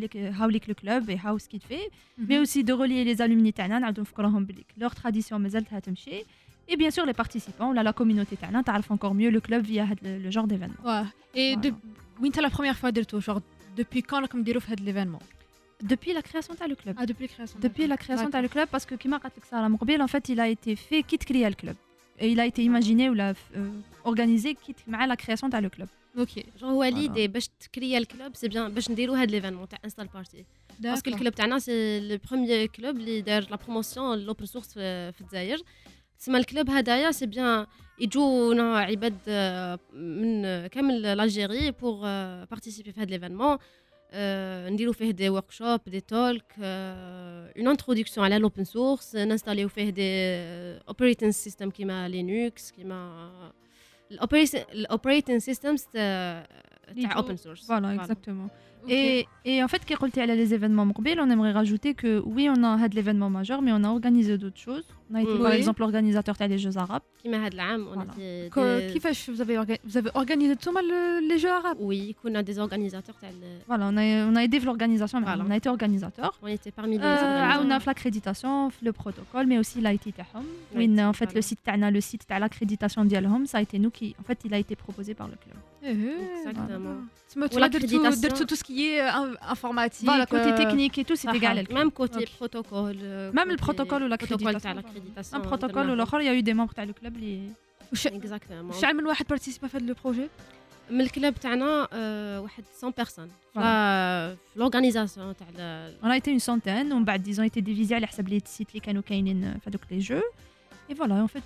le 0.71 0.75
club 0.81 1.03
et 1.15 1.19
how 1.25 1.35
ce 1.43 1.47
qu'il 1.51 1.65
fait, 1.71 1.87
mais 2.29 2.39
aussi 2.43 2.61
de 2.69 2.73
relier 2.73 3.05
les 3.05 3.21
alumni 3.23 3.53
تاعنا 3.53 3.79
نعاودو 3.79 4.03
نفكرهم 4.03 4.45
بلي. 4.45 4.65
leur 4.81 4.91
tradition 4.91 5.33
مازالتها 5.33 5.79
تمشي 5.79 6.23
et 6.68 6.76
bien 6.78 6.92
sûr 6.92 7.06
les 7.06 7.14
participants 7.14 7.72
la 7.74 7.94
communauté 7.94 8.36
تاعنا 8.42 8.62
تعرف 8.62 8.94
encore 8.94 9.14
mieux 9.14 9.30
le 9.30 9.42
club 9.42 9.64
via 9.64 9.88
le 10.02 10.32
genre 10.32 10.48
d'événement. 10.48 10.84
Ouais. 10.86 11.06
Et 11.36 11.56
de 11.56 11.74
وين 12.22 12.32
la 12.38 12.50
première 12.50 12.78
fois 12.78 12.92
درتو 12.92 13.20
genre 13.20 13.42
depuis 13.78 14.02
quand 14.02 14.22
راكم 14.22 14.44
ديروا 14.44 14.62
في 14.62 14.74
هذا 14.74 14.84
l'événement 14.84 15.24
depuis 15.84 16.14
la 16.14 16.22
création 16.22 16.54
de 16.54 16.70
le 16.70 16.76
club. 16.76 16.96
Ah, 16.98 17.06
depuis 17.06 17.28
la 17.28 17.34
création. 17.36 17.58
Depuis 17.60 17.88
la 17.88 17.98
création 17.98 18.30
de 18.30 18.38
le 18.38 18.48
club, 18.48 18.68
parce 18.74 18.86
que 18.86 18.96
Kima 18.96 19.20
Sarah 19.50 19.70
en 20.08 20.08
fait, 20.08 20.30
il 20.30 20.40
a 20.40 20.48
été 20.48 20.76
fait 20.76 21.04
quitte 21.04 21.26
créer 21.26 21.50
le 21.54 21.56
club. 21.56 21.76
Et 22.20 22.30
il 22.34 22.40
a 22.40 22.46
été 22.46 22.62
imaginé 22.64 23.10
ou 23.10 23.14
l'a 23.14 23.30
euh, 23.32 23.70
organisé 24.04 24.56
quitte 24.56 24.82
la 24.88 25.18
création 25.24 25.50
de 25.50 25.58
le 25.58 25.70
club. 25.70 25.90
Ok. 26.16 26.34
Genre, 26.60 26.76
Walid, 26.76 27.18
et 27.18 27.28
باش 27.28 27.50
créer 27.72 28.00
le 28.00 28.06
club, 28.06 28.32
c'est 28.36 28.50
bien 28.50 28.70
باش 28.70 28.92
نديروا 28.92 29.18
هذا 29.18 29.32
l'événement 29.32 29.68
تاع 29.70 29.80
install 29.88 30.08
party. 30.08 30.44
Parce 30.84 31.02
que 31.02 31.10
le 31.10 31.18
club 31.18 31.34
تاعنا 31.34 31.60
c'est 31.60 32.00
le 32.00 32.18
premier 32.18 32.68
club 32.78 32.96
اللي 32.96 33.22
دار 33.22 33.44
la 33.44 33.58
promotion 33.58 34.16
l'open 34.16 34.46
source 34.46 34.74
في 34.74 35.22
الجزائر. 35.22 35.62
تسمى 36.19 36.39
ال 36.39 36.45
club 36.45 36.71
هدايا 36.71 37.11
c'est 37.11 37.27
bien 37.27 37.67
يجونا 38.01 38.79
عباد 38.79 39.19
من 39.93 40.67
كامل 40.67 41.07
l'Algérie 41.07 41.71
pour 41.71 42.01
participer 42.45 42.93
في 42.93 43.01
هذا 43.01 43.11
l'événement 43.11 43.59
نديرو 44.73 44.93
فيه 44.93 45.11
des 45.11 45.29
workshops 45.29 45.81
des 45.87 46.01
talks 46.01 46.55
une 46.59 47.69
introduction 47.69 48.27
على 48.27 48.39
l'open 48.39 48.65
source 48.65 49.17
نستاليو 49.17 49.69
فيه 49.69 49.91
des 49.91 50.03
operating 50.89 51.33
system 51.33 51.71
كيما 51.71 52.09
Linux 52.09 52.71
كيما 52.71 53.53
الاوبريتنج 54.13 55.41
سيستمز 55.41 55.83
تاع 55.93 56.47
اوبن 57.17 57.37
سورس 57.37 57.67
فوالا 57.67 57.95
اكزاكتومون 57.95 58.49
Et, 58.89 59.27
et, 59.45 59.63
en 59.63 59.69
fait, 59.69 59.85
qui 59.85 59.93
est 59.93 60.27
les 60.27 60.55
événements 60.55 60.87
mobiles, 60.87 61.21
on 61.21 61.31
aimerait 61.31 61.53
rajouter 61.53 61.95
que 61.95 62.23
oui, 62.25 62.49
on 62.51 62.63
a 62.63 62.83
had 62.83 62.95
l'événement 62.95 63.31
majeur, 63.31 63.63
mais 63.63 63.73
on 63.73 63.85
a 63.85 63.89
organisé 63.89 64.39
d'autres 64.39 64.59
choses. 64.59 64.85
On 65.11 65.15
a 65.15 65.23
été 65.23 65.33
oui. 65.33 65.43
par 65.43 65.53
exemple 65.53 65.83
organisateur 65.83 66.35
des 66.37 66.59
Jeux 66.59 66.77
arabes. 66.77 67.03
Qui 67.23 67.31
m'a 67.31 67.39
voilà. 67.39 68.13
fait 68.13 69.31
vous 69.31 69.41
avez, 69.41 69.57
vous 69.85 69.97
avez 69.97 70.11
organisé 70.15 70.55
tout 70.57 70.71
mal 70.71 70.85
les 71.27 71.39
Jeux 71.39 71.51
arabes? 71.51 71.79
Oui, 71.81 72.15
on 72.25 72.35
a 72.35 72.43
des 72.43 72.59
organisateurs. 72.59 73.17
Voilà, 73.67 73.89
on 73.91 73.97
a, 73.97 74.03
on 74.27 74.37
a 74.37 74.45
aidé 74.45 74.61
l'organisation, 74.61 75.21
voilà. 75.21 75.45
on 75.47 75.51
a 75.51 75.57
été 75.57 75.69
organisateur. 75.69 76.39
On 76.43 76.47
était 76.47 76.71
parmi 76.71 76.99
les 76.99 77.05
euh, 77.05 77.15
organisateurs. 77.15 77.63
On 77.65 77.71
a 77.71 77.81
fait 77.81 77.87
l'accréditation, 77.87 78.71
le 78.83 78.93
protocole, 78.93 79.47
mais 79.47 79.59
aussi 79.59 79.81
l'IT. 79.81 80.15
Oui, 80.75 81.01
en 81.01 81.13
fait, 81.13 81.35
le 81.35 81.43
site, 81.43 81.61
le 81.67 82.01
site 82.01 82.27
de 82.29 82.39
l'accréditation 82.39 83.05
d'Yalhom, 83.05 83.47
ça 83.47 83.59
a 83.59 83.63
été 83.63 83.79
nous 83.79 83.91
qui, 83.91 84.15
en 84.21 84.25
fait, 84.25 84.39
il 84.45 84.53
a 84.53 84.59
été 84.59 84.77
proposé 84.77 85.15
par 85.15 85.29
le 85.29 85.35
club. 85.35 85.57
Exactement. 85.83 86.97
Voilà. 87.51 87.69
Tu 87.69 88.47
tout 88.47 88.57
ce 88.57 88.65
qui 88.65 88.78
est 88.90 89.02
informatique. 89.56 90.06
Voilà, 90.06 90.26
côté 90.26 90.50
technique 90.56 90.98
et 90.98 91.06
tout, 91.06 91.16
c'est 91.16 91.34
égal. 91.36 91.56
Même 91.80 91.92
côté 91.92 92.26
protocole. 92.40 93.02
Même 93.38 93.50
le 93.56 93.58
protocole 93.66 94.04
ou 94.04 94.08
l'accréditation. 94.08 94.78
Un 95.34 95.40
protocole 95.40 95.90
ou 95.92 95.96
l'autre, 95.96 96.22
il 96.22 96.26
y 96.26 96.30
a 96.30 96.36
eu 96.40 96.44
des 96.50 96.56
membres 96.60 96.74
du 96.90 96.94
club. 96.94 97.16
Exactement. 97.94 98.74
شحال 98.82 98.98
من 98.98 99.06
واحد 99.06 99.26
participe 99.26 99.64
à 99.64 99.80
le 99.80 99.94
projet 99.94 100.30
من 100.90 101.02
الكلاب 101.02 101.34
تاعنا 101.34 101.88
واحد 102.40 102.64
100 102.84 102.94
بيرسون 102.98 103.28
في 103.54 104.36
لورغانيزاسيون 104.56 105.36
تاع 105.36 105.90
On 106.04 106.10
a 106.10 106.18
été 106.18 106.32
une 106.32 106.40
centaine 106.40 106.92
ومن 106.92 107.06
بعد 107.06 107.28
ils 107.28 107.40
ont 107.40 107.44
été 107.44 107.62
divisés 107.62 107.94
على 107.94 108.08
حسب 108.08 108.30
les 108.30 108.42
sites 108.50 108.70
اللي 108.70 108.80
كانوا 108.80 109.02
كاينين 109.02 109.60
في 109.60 109.70
هذوك 109.70 109.82
les 109.92 110.06
jeux 110.08 110.24
Et 110.91 110.95
voilà, 110.95 111.17
en 111.17 111.29
fait, 111.29 111.43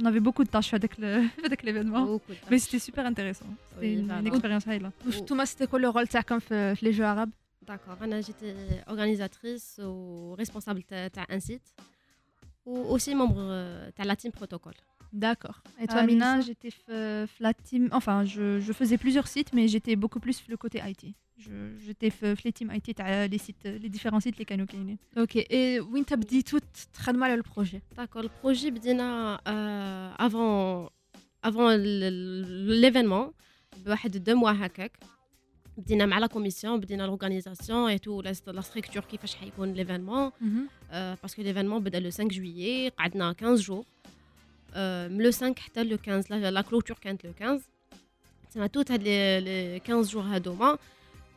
on 0.00 0.04
avait 0.04 0.20
beaucoup 0.20 0.44
de 0.44 0.48
tâches 0.48 0.72
avec 0.74 0.96
l'événement. 1.62 2.20
Mais 2.50 2.58
c'était 2.58 2.78
super 2.78 3.04
intéressant. 3.06 3.46
C'était 3.74 3.94
une, 3.94 4.10
une 4.10 4.26
expérience 4.26 4.66
là. 4.66 4.90
Thomas, 5.26 5.46
c'était 5.46 5.66
quoi 5.66 5.78
le 5.78 5.88
rôle 5.88 6.06
comme 6.26 6.40
les 6.50 6.92
Jeux 6.92 7.04
arabes? 7.04 7.30
D'accord, 7.66 7.96
j'étais 8.26 8.54
organisatrice 8.88 9.80
ou 9.84 10.34
responsable 10.34 10.82
d'un 10.88 11.40
site 11.40 11.74
ou 12.64 12.76
aussi 12.76 13.14
membre 13.14 13.36
de 13.36 14.04
la 14.04 14.16
team 14.16 14.32
protocole. 14.32 14.74
D'accord. 15.12 15.62
Et 15.80 15.86
toi, 15.86 16.04
Mina 16.04 16.40
J'étais 16.40 16.70
la 16.88 17.54
team. 17.54 17.88
Enfin, 17.92 18.24
je, 18.24 18.60
je, 18.60 18.72
faisais 18.72 18.96
plusieurs 18.96 19.28
sites, 19.28 19.52
mais 19.52 19.68
j'étais 19.68 19.94
beaucoup 19.94 20.20
plus 20.20 20.42
le 20.48 20.56
côté 20.56 20.80
IT. 20.84 21.14
J'étais 21.84 22.12
la 22.22 22.52
team 22.52 22.72
IT, 22.72 22.98
les, 23.30 23.38
sites, 23.38 23.64
les 23.64 23.88
différents 23.88 24.20
sites, 24.20 24.38
les 24.38 24.44
canaux 24.44 24.66
qui 24.66 24.76
Ok. 25.16 25.36
Et 25.36 25.80
où 25.80 26.04
tu 26.04 26.14
as 26.14 26.16
dit 26.16 26.44
tout 26.44 26.60
très 26.92 27.12
mal 27.12 27.36
le 27.36 27.42
projet 27.42 27.80
D'accord. 27.96 28.22
Le 28.22 28.28
projet, 28.28 28.70
بدينا 28.70 29.40
euh, 29.48 30.24
avant, 30.26 30.90
avant 31.42 31.70
l'événement, 31.76 33.32
بواحد 33.84 34.30
deux 34.30 34.34
mois 34.34 34.52
هكاك. 34.52 34.98
بدينا 35.78 36.06
مع 36.06 36.18
la 36.18 36.26
commission 36.26 36.80
بدينا 36.80 37.02
l'organisation 37.02 37.88
et 37.88 37.98
tout 37.98 38.20
la 38.20 38.60
structure 38.60 39.04
كيفاش 39.04 39.34
حيكون 39.34 39.72
l'événement 39.72 40.30
parce 40.92 41.23
que 41.23 41.42
l'événement 41.42 41.82
بدا 41.82 42.00
le 42.00 42.10
5 42.10 42.24
juillet 42.24 42.88
قعدنا 42.88 43.34
15 43.40 43.62
jours 43.62 43.84
من 45.08 45.22
le 45.22 45.30
5 45.30 45.54
حتى 45.58 45.84
le 45.84 45.98
15 46.06 46.50
la 46.50 46.60
clôture 46.60 46.96
كانت 47.00 47.24
le 47.24 47.32
15 47.40 47.64
تسمى 48.50 48.68
toute 48.68 48.90
هاد 48.90 49.02
les 49.02 49.80
15 49.86 50.12
jours 50.12 50.22
هادوما 50.22 50.78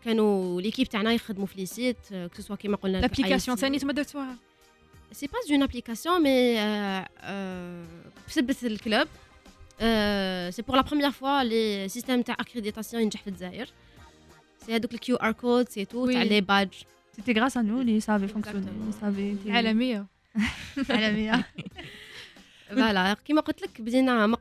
كانوا 0.05 0.61
l'équipe 0.61 0.87
تاعنا 0.87 1.13
يخدموا 1.13 1.45
في 1.45 1.57
les 1.57 1.65
sites 1.65 1.97
que 2.11 2.41
ce 2.41 2.46
soit 2.46 2.55
كيما 2.55 2.77
قلنا 2.77 2.97
l'application 2.97 3.57
ثاني 3.57 3.79
تما 3.79 3.93
درتوها؟ 3.93 4.35
c'est 5.11 5.27
pas 5.27 5.33
une 5.51 5.63
application 5.63 6.21
mais 6.21 6.55
بسبة 8.27 8.55
ال 8.63 8.72
club 8.72 9.07
c'est 10.51 10.61
pour 10.61 10.75
la 10.75 10.81
première 10.81 11.11
fois 11.11 11.43
les 11.43 11.89
systèmes 11.89 12.21
تاع 12.21 12.35
accréditation 12.39 13.03
ينجح 13.03 13.21
في 13.21 13.29
الجزائر. 13.29 13.69
c'est 14.65 14.75
هذوك 14.75 14.93
ال 14.93 15.15
QR 15.15 15.31
code 15.31 15.69
c'est 15.69 15.85
tout 15.85 16.11
تاع 16.11 16.23
les 16.23 16.41
badges 16.41 16.73
c'était 17.15 17.39
grâce 17.39 17.57
à 17.57 17.61
nous 17.61 17.81
لي 17.81 17.99
ça 17.99 18.08
fait 18.08 18.27
fonctionner 18.27 18.65
لي 18.65 18.91
ça 19.01 19.13
fait 19.13 19.37
عالميه 19.51 20.05
عالميه 20.89 21.45
فوالا 22.69 23.13
كيما 23.13 23.41
قلت 23.41 23.61
لك 23.61 23.81
بدينا 23.81 24.27
من 24.27 24.35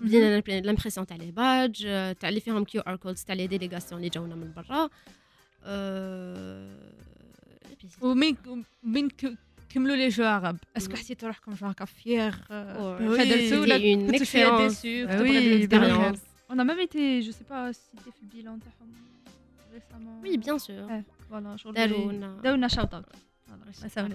قبل 0.00 0.40
بدينا 0.40 0.60
لامبرسيون 0.60 1.06
تاع 1.06 1.16
لي 1.16 1.30
بادج 1.30 1.82
تاع 2.20 2.28
اللي 2.28 2.40
فيهم 2.40 2.64
كيو 2.64 2.80
ار 2.80 2.96
كودز 2.96 3.24
تاع 3.24 3.34
لي 3.34 3.46
ديليغاسيون 3.46 3.98
اللي 4.00 4.08
جاونا 4.10 4.34
من 4.34 4.52
برا 4.56 4.88
ومين 8.00 8.36
مين 8.82 9.08
كملوا 9.68 9.96
لي 9.96 10.08
جو 10.08 10.24
عرب 10.24 10.56
اسكو 10.76 10.96
حسيتوا 10.96 11.28
روحكم 11.28 11.54
جو 11.54 11.66
هكا 11.66 11.84
فيير 11.84 12.34
درتو 12.50 13.60
ولا 13.62 13.78
كنتو 13.78 14.24
فيها 14.24 14.68
ديسو 14.68 14.88
وي 15.22 15.68
On 16.48 16.58
a 16.60 16.64
même 16.64 16.78
été, 16.78 17.22
je 17.22 17.32
sais 17.32 17.48
pas 17.52 17.72
si 17.72 17.80
c'était 17.90 18.12
fait 18.16 18.22
le 18.22 18.28
bilan 18.28 18.56
récemment. 19.74 20.20
Oui, 20.22 20.38
bien 20.38 20.58
sûr. 20.66 20.82
Ouais, 20.92 21.02
voilà, 21.28 21.56
je 21.56 21.68
Darouna. 21.68 22.30
Darouna, 22.44 22.68
shout 22.68 22.92
out. 22.96 23.06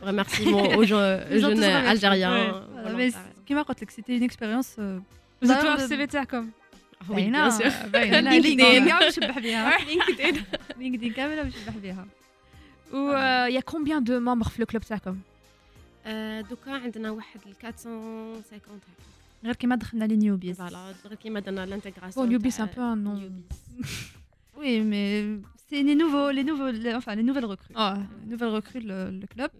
Remerciement 0.10 0.66
aux 0.78 0.86
jeunes 0.86 1.64
algériens. 1.94 2.38
Mais 2.98 3.10
qui 3.46 3.54
m'a 3.54 3.62
raconté 3.62 3.86
que 3.86 3.94
c'était 3.98 4.16
une 4.16 4.24
expérience 4.24 4.72
vous 5.44 5.52
êtes 5.52 5.62
في 5.62 5.74
السي 5.74 5.98
في 5.98 6.08
تاعكم 6.08 6.50
Oui, 7.02 7.32
bien 7.32 7.52
sûr. 7.52 7.96
لينكدين 7.96 8.58
كامل 8.58 9.08
مشبح 9.08 9.40
بها 9.40 9.78
لينكدين 9.86 10.44
لينكدين 10.78 11.14
كامل 11.14 11.48
مشبح 11.48 11.78
بها 11.78 12.06
و 12.94 13.12
يا 13.48 13.60
كومبيان 13.60 14.04
دو 14.04 14.20
ممبر 14.20 14.48
في 14.50 14.60
الكلوب 14.60 14.84
تاعكم 14.84 15.18
دوكا 16.50 16.72
عندنا 16.72 17.12
واحد 17.12 17.40
450 17.66 18.42
هكا 18.52 18.72
غير 19.46 19.56
كيما 19.56 19.76
دخلنا 19.76 20.06
لي 20.06 20.16
نيوبيز 20.16 20.58
فوالا 20.58 20.94
غير 21.06 21.16
كيما 21.16 21.40
درنا 21.40 21.66
لانتيغراسيون 21.66 22.30
نيوبيز 22.30 22.62
ان 22.62 22.68
بو 22.78 22.82
ان 22.94 23.04
نون 23.04 23.42
Oui, 24.58 24.74
mais 24.92 25.10
c'est 25.68 25.82
les 25.90 25.96
nouveaux, 26.04 26.30
les 26.38 26.44
nouveaux, 26.50 26.70
les, 26.84 26.94
enfin 27.00 27.14
les 27.20 27.26
nouvelles 27.30 27.50
recrues. 27.54 27.76
Oh. 27.84 27.94
Les 28.22 28.30
nouvelles 28.34 28.54
recrues, 28.60 28.84
le, 28.92 28.98
le 29.22 29.28
club. 29.34 29.52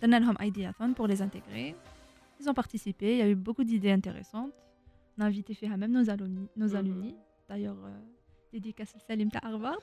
Danelhom 0.00 0.36
Ideathon 0.48 0.90
pour 0.98 1.06
les 1.12 1.20
intégrer. 1.26 1.66
Ils 2.40 2.46
ont 2.50 2.54
participé, 2.62 3.06
il 3.14 3.18
y 3.22 3.24
a 3.26 3.28
eu 3.34 3.38
beaucoup 3.46 3.64
d'idées 3.70 3.94
intéressantes. 4.00 4.52
On 5.17 5.21
a 5.21 5.25
invité 5.25 5.53
faire 5.53 5.77
même 5.77 5.91
nos 5.91 6.09
alumni. 6.09 6.47
Nos 6.55 6.75
alumni. 6.75 7.15
D'ailleurs, 7.49 7.77
euh, 7.85 7.89
dédicace 8.53 8.93
Salim 9.07 9.29
ta 9.29 9.39
Harvard. 9.43 9.81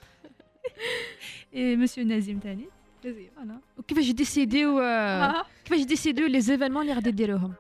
Et 1.53 1.77
monsieur 1.77 2.05
Nazim 2.05 2.41
Tani. 2.41 2.67
Voilà. 3.37 3.61
كيفاش 3.89 4.11
décidez 4.11 4.81
كيفاش 5.65 5.85
décidez 5.87 6.27
les 6.27 6.41
événements 6.41 6.83
اللي 6.83 6.93
غادي 6.93 7.11
ديروهم 7.11 7.55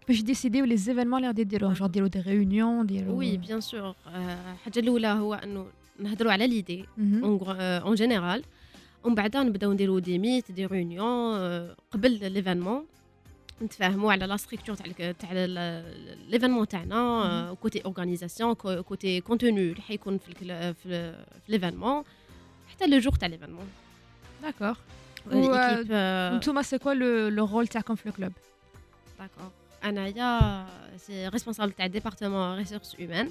كيفاش 0.00 0.22
décidez 0.22 0.64
les 0.64 0.76
événements 0.76 1.16
اللي 1.16 1.26
غادي 1.26 1.44
ديروهم 1.44 1.74
genre 1.74 1.90
ديروا 1.90 2.08
des 2.08 2.20
réunions 2.20 2.86
ديروا 2.86 3.18
oui 3.18 3.36
bien 3.36 3.60
sûr 3.60 3.94
الحاجة 4.06 4.78
الاولى 4.78 5.06
هو 5.06 5.34
انه 5.34 5.66
نهضروا 5.98 6.32
على 6.32 6.46
l'idée 6.46 6.84
en 6.98 7.94
général 7.94 8.44
ومن 9.04 9.14
بعد 9.14 9.36
نبداو 9.36 9.72
نديروا 9.72 10.00
des 10.00 10.18
meets 10.18 10.52
des 10.52 10.66
réunions 10.66 11.36
قبل 11.90 12.32
l'événement 12.32 12.86
نتفاهموا 13.62 14.12
على 14.12 14.26
la 14.26 14.36
structure 14.36 14.76
تاع 14.76 15.12
تاع 15.12 15.32
l'événement 16.28 16.68
تاعنا 16.68 17.56
côté 17.62 17.84
organisation 17.84 18.54
côté 18.54 19.20
contenu 19.20 19.60
اللي 19.60 19.82
حيكون 19.82 20.18
في 20.18 20.74
في 20.74 21.24
l'événement 21.48 22.04
حتى 22.68 22.86
le 22.86 22.98
jour 22.98 23.12
تاع 23.12 23.28
l'événement 23.28 23.68
d'accord 24.42 24.76
نتوما 26.36 26.62
c'est 26.62 26.78
quoi 26.78 26.94
le 27.30 27.46
rôle 27.46 27.68
تاعكم 27.68 27.94
في 27.94 28.06
ال 28.06 28.11
club 28.11 28.32
d'accord 29.18 29.50
انايا 29.84 30.66
c'est 30.96 31.28
responsable 31.28 31.72
تاع 31.72 31.86
département 31.86 32.56
ressources 32.56 32.96
humaines 32.98 33.30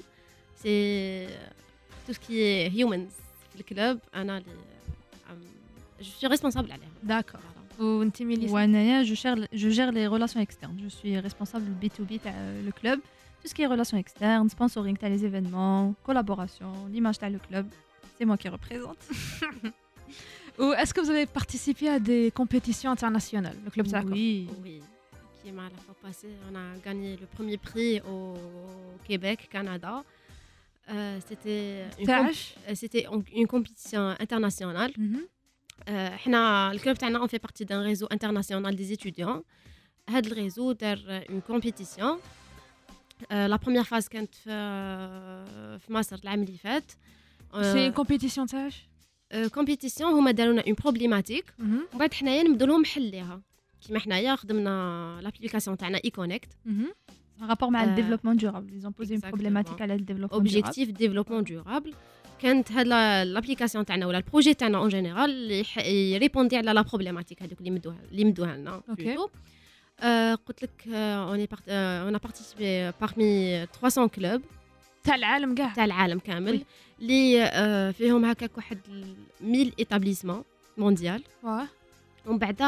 سي 0.56 1.26
تو 2.06 2.12
سكي 2.12 2.70
هيومنز 2.70 3.12
في 3.52 3.60
الكلوب 3.60 3.98
أنا 4.14 4.38
اللي 4.38 4.50
جو 6.00 6.10
سوي 6.20 6.30
ريسبونسابل 6.30 6.72
عليها 6.72 6.88
داكور 7.02 7.40
je 9.04 9.14
gère, 9.14 9.36
je 9.52 9.68
gère 9.68 9.92
les 9.92 10.06
relations 10.06 10.40
externes. 10.40 10.78
Je 10.82 10.88
suis 10.88 11.18
responsable 11.18 11.66
B2B, 11.80 12.20
euh, 12.26 12.64
le 12.64 12.72
club. 12.72 13.00
Tout 13.42 13.48
ce 13.48 13.54
qui 13.54 13.62
est 13.62 13.66
relations 13.66 13.98
externes, 13.98 14.48
sponsoring, 14.48 14.96
les 15.02 15.24
événements, 15.24 15.94
collaboration, 16.02 16.72
l'image, 16.90 17.16
le 17.22 17.38
club. 17.38 17.66
C'est 18.16 18.24
moi 18.24 18.36
qui 18.36 18.48
représente. 18.48 18.98
Ou 20.58 20.72
est-ce 20.72 20.94
que 20.94 21.00
vous 21.00 21.10
avez 21.10 21.26
participé 21.26 21.88
à 21.88 21.98
des 21.98 22.30
compétitions 22.30 22.90
internationales, 22.90 23.56
le 23.64 23.70
club 23.70 23.86
Oui. 24.10 24.48
Oui. 24.62 24.80
Qui 25.42 25.52
m'a 25.52 25.64
la 25.64 25.76
fois 25.84 25.94
passée, 26.00 26.30
on 26.50 26.54
a 26.54 26.78
gagné 26.82 27.16
le 27.16 27.26
premier 27.26 27.58
prix 27.58 28.00
au 28.00 28.34
Québec, 29.04 29.48
Canada. 29.50 30.02
Euh, 30.90 31.18
c'était 31.26 31.84
euh, 32.08 33.20
une, 33.34 33.46
compétition 33.46 34.14
internationale. 34.18 34.92
Mhm. 34.96 35.22
حنا 36.16 36.72
ال 36.72 36.77
club 36.77 36.96
تاعنا 36.96 37.18
on 37.18 37.26
fait 37.26 37.38
partie 37.38 37.64
d'un 37.64 37.80
réseau 37.82 38.06
international 38.06 38.76
des 38.76 38.84
étudiants 38.84 39.42
هاد 40.08 40.26
ال 40.26 40.33
réseau 40.33 40.72
دار 40.72 40.98
une 41.08 41.40
compétition 41.40 42.18
la 43.30 43.56
première 43.56 43.84
phase 43.84 44.08
كانت 44.08 44.34
في 44.34 44.50
في 45.86 45.92
مصر 45.92 46.18
العام 46.24 46.42
اللي 46.42 46.56
فات 46.58 46.92
c'est 47.62 47.90
compétition 47.90 48.46
تاعش 48.46 48.88
compétition 49.54 50.12
هما 50.12 50.30
دارونا 50.30 50.62
une 50.66 50.74
problématique 50.82 51.44
Mhm. 51.58 51.62
ومن 51.62 51.80
بعد 51.98 52.14
حنايا 52.14 52.42
نبدو 52.42 52.66
لهم 52.66 52.84
حل 52.84 53.02
ليها 53.10 53.42
كيما 53.86 53.98
حنايا 53.98 54.36
خدمنا 54.36 55.18
l'application 55.22 55.76
تاعنا 55.76 56.00
E-Connect 56.04 56.48
Mhm. 56.66 56.94
Un 57.42 57.46
rapport 57.52 57.70
avec 57.74 57.86
le 57.88 57.92
Euh, 57.92 58.00
développement 58.00 58.36
durable. 58.44 58.70
Ils 58.78 58.84
ont 58.88 58.94
posé 59.00 59.10
une 59.14 59.20
exactement. 59.20 59.30
problématique 59.34 59.80
à 59.80 59.86
le 59.86 59.96
développement 60.10 60.28
durable. 60.28 60.34
objectif 60.34 60.90
développement 60.90 61.44
durable 61.44 61.94
كانت 62.40 62.72
هاد 62.72 62.86
l'application 63.26 63.84
تاعنا 63.86 64.06
ولا 64.06 64.18
ال 64.18 64.23
projet 64.23 64.54
تاعنا 64.54 64.78
en 64.78 64.88
général 64.88 65.64
يريبوندي 65.86 66.56
على 66.56 66.72
la 66.72 66.82
problématique 66.82 67.42
هذوك 67.42 67.58
اللي 67.58 67.70
مدوها 67.70 67.98
اللي 68.10 68.24
مدوها 68.24 68.56
لنا. 68.56 68.82
plutôt. 68.90 69.30
آه، 70.00 70.34
قلت 70.34 70.62
لك 70.62 70.88
on 70.88 71.46
on 71.68 72.18
participait 72.18 72.92
parmi 73.00 73.66
300 73.80 74.08
clubs 74.08 74.42
تاع 75.04 75.14
العالم 75.14 75.54
كاع. 75.54 75.72
تاع 75.74 75.84
العالم 75.84 76.18
كامل. 76.18 76.64
اللي 77.00 77.42
آه، 77.42 77.90
فيهم 77.90 78.24
هكاك 78.24 78.50
واحد 78.56 78.78
1000 79.40 79.72
établissements 79.78 80.44
mondial 80.78 81.22
واه 81.42 81.68
ومن 82.26 82.38
بعدا 82.38 82.64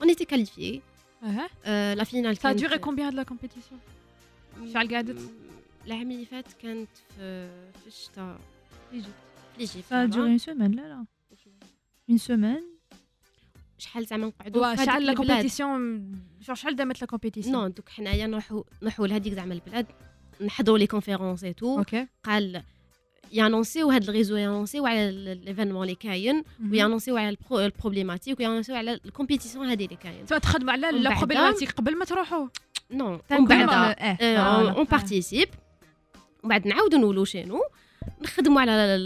on 0.00 0.08
était 0.08 0.24
qualifiés 0.24 0.82
أها 1.22 1.94
la 1.94 2.04
finale 2.04 2.36
Ça 2.36 2.48
a 2.48 2.54
duré 2.54 2.78
combien 2.78 3.10
de 3.12 3.16
la 3.16 3.24
compétition? 3.24 3.76
شحال 4.72 4.94
قعدت؟ 4.94 5.30
العام 5.86 6.10
اللي 6.10 6.24
فات 6.24 6.52
كانت 6.62 6.88
في 7.16 7.48
في 7.80 7.86
الشتاء 7.86 8.38
في 8.90 8.96
Egypte 9.60 9.84
Ça 9.90 9.96
a 10.02 10.06
duré 10.06 10.28
une 10.36 10.38
semaine, 10.48 10.74
là, 10.80 10.86
là. 10.92 11.00
Une 12.12 12.18
semaine. 12.18 12.64
شحال 13.78 14.06
زعما 14.06 14.26
نقعدوا 14.26 14.74
في 14.74 14.84
شحال 14.84 15.06
la. 15.06 15.14
compétition 15.14 16.12
شحال 16.40 16.76
دامت 16.76 17.00
la 17.00 17.06
compétition 17.06 17.54
non 17.54 17.68
donc 17.68 17.88
حنايا 17.88 18.26
نروحوا 18.26 18.62
نروحوا 18.82 19.06
لهذيك 19.06 19.34
زعما 19.34 19.54
البلاد 19.54 19.86
نحضروا 20.40 20.78
les 20.78 20.86
conférences 20.86 21.44
et 21.44 21.52
tout 21.52 21.82
قال 22.24 22.62
يانونسيو 23.32 23.90
هذا 23.90 24.04
ال 24.10 24.14
réseau 24.14 24.36
يانونسيو 24.36 24.86
على 24.86 25.34
l'événement 25.44 25.82
اللي 25.82 25.94
كاين 25.94 26.42
ويانونسيو 26.70 27.16
على 27.16 27.36
ال 27.36 27.39
pro- 27.39 27.52
ال 27.58 27.64
problématique 27.64 28.40
ويانونسيو 28.40 28.76
على 28.76 28.92
ال 29.04 29.09
compétition 29.09 29.66
هذه 29.66 29.84
اللي 29.84 29.96
كاين. 29.96 30.26
تبقى 30.26 30.40
تخدموا 30.40 30.72
على 30.72 30.90
la 30.90 31.14
problématique 31.18 31.70
قبل 31.72 31.96
ما 31.98 32.04
تروحوا 32.04 32.48
non 32.90 33.16
تنكون 33.16 33.46
بعد 33.66 33.96
on 34.76 34.84
participe 34.84 35.48
ومن 36.46 36.50
بعد 36.58 36.66
نعاودوا 36.66 36.98
نولوا 36.98 37.24
شنو 37.24 37.60
نخدموا 38.22 38.60
على 38.60 38.98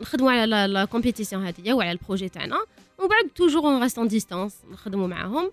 نخدموا 0.00 0.30
على 0.32 0.66
la 0.72 0.84
compétition 0.84 1.46
هذه 1.46 1.72
وعلى 1.72 1.92
ال 1.92 1.97
projet 1.97 2.28
تاعنا 2.28 2.56
ومن 2.98 3.08
بعد 3.08 3.28
toujours 3.34 3.62
on 3.62 3.82
reste 3.82 3.98
en 3.98 4.08
distance 4.08 4.56
نخدموا 4.70 5.06
معاهم 5.06 5.52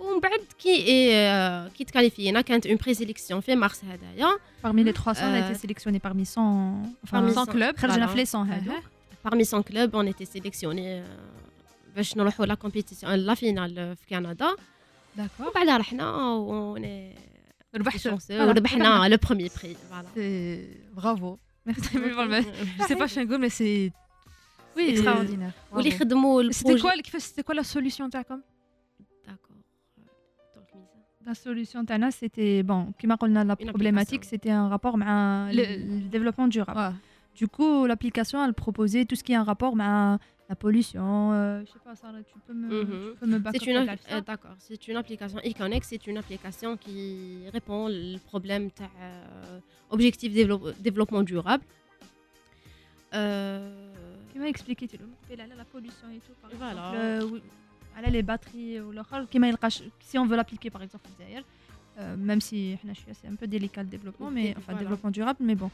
ومن 0.00 0.20
بعد 0.20 0.40
كي 0.58 0.68
إيه 0.76 1.68
كي 1.68 1.84
تكاليفينا 1.84 2.40
كانت 2.40 2.66
une 2.66 2.76
pré-sélection 2.76 3.40
في 3.40 3.54
مارس 3.54 3.84
هذايا 3.84 4.38
Parmi 4.64 4.84
les 4.84 4.92
300, 4.92 5.22
on 5.22 5.34
a 5.34 5.38
Euh, 5.38 5.50
été 5.50 5.54
sélectionné 5.54 5.98
parmi 6.00 6.24
100. 6.26 6.40
Enfin, 7.04 7.10
parmi 7.12 7.32
100 7.32 7.44
100 7.44 7.52
clubs. 7.52 7.76
voilà. 7.76 7.80
خرجنا 7.80 8.06
في 8.06 8.24
les 8.24 8.28
100 8.34 8.42
هادو. 8.54 8.72
parmi 9.28 9.44
100 9.44 9.62
clubs 9.62 9.94
on 9.94 10.12
était 10.12 10.38
sélectionnés 10.38 11.02
باش 11.96 12.16
نروحوا 12.16 12.46
لا 12.46 12.54
كومبيتيسيون 12.54 13.14
لا 13.14 13.34
فينال 13.34 13.96
في 13.96 14.06
كندا 14.10 14.54
داكور 15.16 15.48
وبعدها 15.48 15.76
رحنا 15.76 16.32
وني 16.32 17.14
ربحتوا 17.74 18.18
وربحنا 18.30 19.08
لو 19.08 19.16
بروميير 19.24 19.50
بري 19.62 19.74
فوالا 19.74 20.58
برافو 20.96 21.36
Je 21.68 22.82
sais 22.88 22.96
pas 22.96 23.08
Shango 23.14 23.36
mais 23.38 23.50
c'est 23.58 23.92
Oui, 24.76 24.84
Et- 24.88 24.92
extraordinaire. 24.98 25.52
واللي 25.72 25.90
Bravo. 25.90 25.98
خدموا 26.00 26.42
C'était 26.52 26.66
البروجي 26.70 26.82
quoi 26.82 27.02
كيفاش 27.02 27.22
c'était 27.22 27.42
quoi 27.42 27.54
la 27.54 27.64
solution 27.64 28.08
تاعكم 28.12 28.40
D'accord. 29.26 29.58
Donc, 30.56 30.74
mise. 30.74 31.28
La 31.28 31.34
solution 31.34 31.84
تاعنا 31.86 32.10
c'était 32.10 32.62
bon, 32.66 32.92
كما 32.98 33.14
قلنا 33.14 33.44
la 33.44 33.56
Une 33.62 33.70
problématique 33.70 34.24
application. 34.24 34.30
c'était 34.30 34.50
un 34.50 34.68
rapport 34.68 34.96
مع 34.96 35.50
Le- 35.52 35.56
le, 35.56 35.76
le 36.02 36.08
développement 36.08 36.48
durable. 36.48 36.78
Ouais. 36.80 36.92
Du 37.40 37.46
coup, 37.48 37.86
l'application 37.86 38.44
elle 38.44 38.54
proposait 38.54 39.04
tout 39.04 39.16
ce 39.16 39.24
qui 39.24 39.32
est 39.32 39.36
un 39.36 39.44
rapport 39.52 39.76
مع 39.76 40.18
la 40.48 40.56
pollution. 40.56 41.32
Euh, 41.32 41.60
je 41.66 41.72
sais 41.72 41.78
pas, 41.84 41.94
Sarah, 41.94 42.22
tu 42.22 42.38
peux 42.46 42.54
me, 42.54 42.84
mm 42.84 43.42
C'est 43.52 43.66
une, 43.66 43.76
euh, 43.76 44.20
d'accord. 44.22 44.54
C'est 44.58 44.88
une 44.88 44.96
application 44.96 45.38
Econex. 45.44 45.88
C'est 45.88 46.06
une 46.06 46.18
application 46.18 46.76
qui 46.76 47.40
répond 47.52 47.88
au 47.88 48.18
problème 48.26 48.70
euh, 48.80 49.58
objectif 49.90 50.32
développe, 50.32 50.74
développement 50.80 51.22
durable. 51.22 51.64
Euh, 53.14 53.92
qui 54.32 54.38
m'a 54.38 54.48
expliqué 54.48 54.86
tu 54.86 54.98
la 55.36 55.64
pollution 55.64 56.08
et 56.10 56.18
tout. 56.18 56.32
Par 56.40 56.50
voilà. 56.56 57.16
Exemple, 57.16 57.40
euh, 57.96 58.10
les 58.10 58.22
batteries 58.22 58.80
ou 58.80 58.92
si 60.00 60.18
on 60.18 60.26
veut 60.26 60.36
l'appliquer 60.36 60.70
par 60.70 60.82
exemple 60.82 61.08
d'ailleurs, 61.18 61.44
même 62.16 62.40
si 62.40 62.78
c'est 63.20 63.28
un 63.28 63.34
peu 63.34 63.46
délicat 63.46 63.82
le 63.82 63.88
développement, 63.88 64.30
mais 64.30 64.54
enfin 64.56 64.74
développement 64.74 65.10
durable, 65.10 65.40
mais 65.42 65.56
bon, 65.56 65.70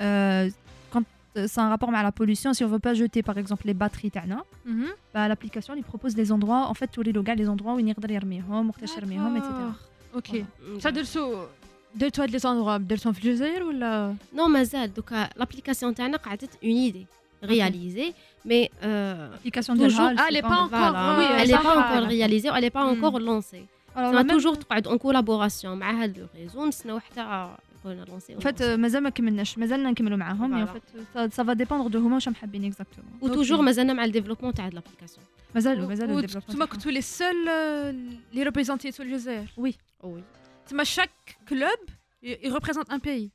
euh, 0.00 0.50
quand 0.90 1.04
c'est 1.51 1.61
un 1.67 1.69
rapport 1.73 1.89
avec 1.89 2.03
la 2.09 2.11
pollution 2.19 2.49
si 2.57 2.61
on 2.65 2.69
veut 2.75 2.83
pas 2.87 2.93
jeter 3.03 3.21
par 3.29 3.37
exemple 3.41 3.63
les 3.69 3.73
batteries 3.83 4.11
تاعنا 4.11 4.43
Mhm. 4.65 4.85
bah, 5.13 5.27
l'application 5.31 5.73
il 5.81 5.83
propose 5.93 6.13
des 6.21 6.27
endroits 6.35 6.63
en 6.71 6.75
fait 6.79 6.89
tous 6.95 7.03
les 7.07 7.13
locaux 7.17 7.35
les 7.41 7.49
endroits 7.53 7.73
où 7.75 7.79
يقدر 7.79 8.11
يرميهم 8.11 8.69
وقتاش 8.69 8.97
يرميهم 8.97 9.37
etc 9.37 9.45
اوكي 10.15 10.45
voilà. 10.75 10.81
ça 10.83 10.87
درتو 10.89 11.45
درتو 11.95 12.21
هاد 12.21 12.29
لي 12.31 12.39
زوندروا 12.39 12.77
درتهم 12.77 13.13
في 13.13 13.19
الجزائر 13.25 13.63
ولا 13.63 14.15
Non, 14.35 14.47
مازال 14.49 14.93
دوكا 14.93 15.29
l'application 15.39 15.93
تاعنا 15.95 16.17
قعدت 16.17 16.49
une 16.63 16.91
idée 16.91 17.05
réalisée 17.43 18.13
mais 18.47 18.69
euh, 18.83 19.29
l'application 19.33 19.73
Toujours- 19.75 19.79
ديالها 19.79 20.17
Ah, 20.21 20.27
elle 20.29 20.37
est 20.37 20.41
pas 20.53 20.59
encore, 20.65 20.91
voilà, 20.93 21.17
oui, 21.19 21.25
elle 21.39 21.47
n'est 21.47 21.53
ça 21.57 21.67
pas 21.67 21.75
va, 21.75 21.81
encore 21.81 22.01
là. 22.01 22.07
réalisée 22.07 22.49
elle 22.55 22.63
n'est 22.65 22.75
pas 22.79 22.85
Mm. 22.85 22.93
encore 22.95 23.19
lancée 23.29 23.65
alors 23.95 24.11
ça 24.13 24.17
même- 24.17 24.27
va 24.27 24.33
toujours 24.35 24.57
تقعد 24.57 24.87
en 24.87 24.97
collaboration 24.97 25.65
مع 25.65 25.91
هذا 26.03 26.27
الريزو 26.35 26.65
نستناو 26.65 26.99
حتى 26.99 27.47
en 28.36 28.40
fait 28.40 28.60
euh, 28.60 28.64
مازال 28.64 29.02
ما 29.02 29.10
كملناش 29.10 29.58
مازالنا 29.58 29.90
نكملوا 29.90 30.16
معاهم 30.16 30.66
ça 31.14 31.42
va 31.44 31.54
dépendre 31.54 31.90
de 31.92 31.96
هما 31.96 32.14
واش 32.14 32.28
حابين 32.28 32.72
exactement. 32.72 33.22
و 33.22 33.26
toujours 33.26 33.60
مازالنا 33.62 33.92
مع 33.92 34.04
ال 34.04 34.08
développement 34.08 34.54
تاع 34.54 34.70
l'application. 34.70 35.20
مازالوا 35.54 35.88
مازالوا 35.88 36.16
ال 36.16 36.18
développement 36.18 36.48
انتوما 36.50 36.64
كنتوا 36.66 36.90
les 36.92 37.00
seuls 37.00 37.48
اللي 37.48 38.42
ريبريزونتيتو 38.42 39.02
الجزائر 39.02 39.48
oui. 39.60 40.08
تما 40.68 40.84
chaque 40.84 41.10
club 41.48 41.78
يريبريزونت 42.22 42.90
un 42.90 42.98
pays 42.98 43.30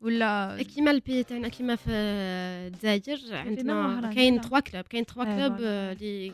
ولا 0.00 0.62
كيما 0.74 0.90
ال 0.90 0.96
pays 0.96 1.22
تاعنا 1.22 1.48
كيما 1.48 1.76
في 1.76 1.90
الجزائر 1.90 3.36
عندنا 3.36 4.10
كاين. 4.14 4.40
3 4.40 4.60
clubs 4.60 4.84
كاين 4.84 5.04
3 5.04 5.22
إيه، 5.30 5.48
clubs. 5.48 5.56
اللي 5.60 6.32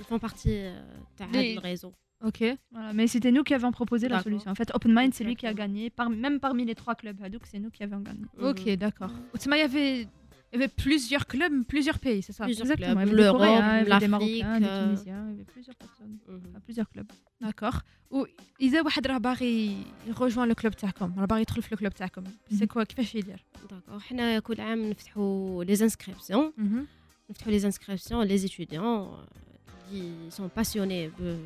يفون 0.00 0.18
بارتي 0.18 0.82
تاع 1.16 1.26
هذا 1.26 1.40
لي- 1.42 1.58
الريزو 1.58 1.92
اوكي 2.23 2.57
Voilà, 2.73 2.93
mais 2.93 3.07
c'était 3.07 3.31
nous 3.31 3.43
qui 3.43 3.53
avions 3.53 3.71
proposé 3.71 4.07
la 4.07 4.15
D'accord. 4.17 4.23
solution. 4.23 4.51
En 4.51 4.55
fait, 4.55 4.69
Open 4.75 4.91
Mind, 4.97 5.13
c'est 5.13 5.23
lui 5.23 5.35
qui 5.35 5.45
a 5.47 5.51
Exactement. 5.51 5.73
gagné. 5.73 5.89
Par- 5.89 6.09
même 6.25 6.37
parmi 6.45 6.63
les 6.65 6.75
trois 6.81 6.95
clubs 7.01 7.19
Hadouk, 7.25 7.43
c'est 7.51 7.59
nous 7.59 7.71
qui 7.75 7.81
avions 7.83 8.01
gagné. 8.01 8.25
اوكي 8.39 8.75
داكور 8.75 9.09
وتما 9.33 9.57
يافي 9.57 10.07
Il 10.51 10.55
y 10.55 10.63
avait 10.63 10.73
plusieurs 10.85 11.25
clubs, 11.33 11.55
plusieurs 11.73 11.99
pays, 12.05 12.21
c'est 12.25 12.33
ça 12.39 12.43
Plusieurs 12.45 12.65
Exactement. 12.71 12.95
clubs, 12.95 13.07
Il 13.07 13.09
y 13.09 13.11
avait 13.11 13.15
des 13.17 13.21
l'Europe, 13.21 13.41
Coréens, 13.41 13.81
il 13.83 13.87
y 13.87 13.91
avait 13.91 13.99
des 14.05 14.07
l'Afrique, 14.07 14.43
Marocains, 14.43 14.59
des 14.59 14.65
euh, 14.65 14.83
Tunisiens, 14.85 15.23
il 15.27 15.31
y 15.31 15.35
avait 15.37 15.49
plusieurs 15.55 15.77
personnes, 15.83 16.13
enfin, 16.27 16.59
plusieurs 16.67 16.89
clubs. 16.93 17.11
D'accord. 17.41 17.77
وإذا 18.11 18.81
واحد 18.81 19.07
راه 19.07 19.17
باغي 19.17 19.77
يروجوان 20.07 20.47
لو 20.47 20.55
كلوب 20.55 20.73
تاعكم 20.73 21.19
راه 21.19 21.25
باغي 21.25 21.41
يدخل 21.41 21.61
في 21.61 21.69
لو 21.71 21.77
كلوب 21.79 21.93
تاعكم 21.93 22.23
سي 22.51 22.65
كوا 22.65 22.83
كيفاش 22.83 23.15
يدير 23.15 23.45
داكور 23.69 23.99
حنا 23.99 24.39
كل 24.39 24.61
عام 24.61 24.89
نفتحوا 24.89 25.63
لي 25.63 25.73
انسكريبسيون 25.73 26.53
نفتحوا 27.29 27.51
لي 27.51 27.65
انسكريبسيون 27.65 28.23
لي 28.27 28.37
ستوديون 28.37 29.17
اللي 29.91 30.29
سون 30.31 30.49
باسيوني 30.57 31.07
ب 31.07 31.39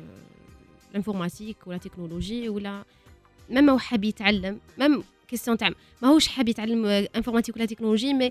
ال 0.91 0.96
informatique 0.96 1.57
ولا 1.67 1.77
تكنولوجي 1.77 2.49
ولا 2.49 2.83
même 3.49 3.69
هو 3.69 3.77
حاب 3.77 4.03
يتعلم 4.03 4.59
même 4.77 5.03
question 5.27 5.57
تاع 5.57 5.69
ماهوش 6.01 6.27
حاب 6.27 6.49
يتعلم 6.49 6.85
informatique 6.85 7.55
ولا 7.55 7.65
technologie 7.65 8.13
mais 8.13 8.29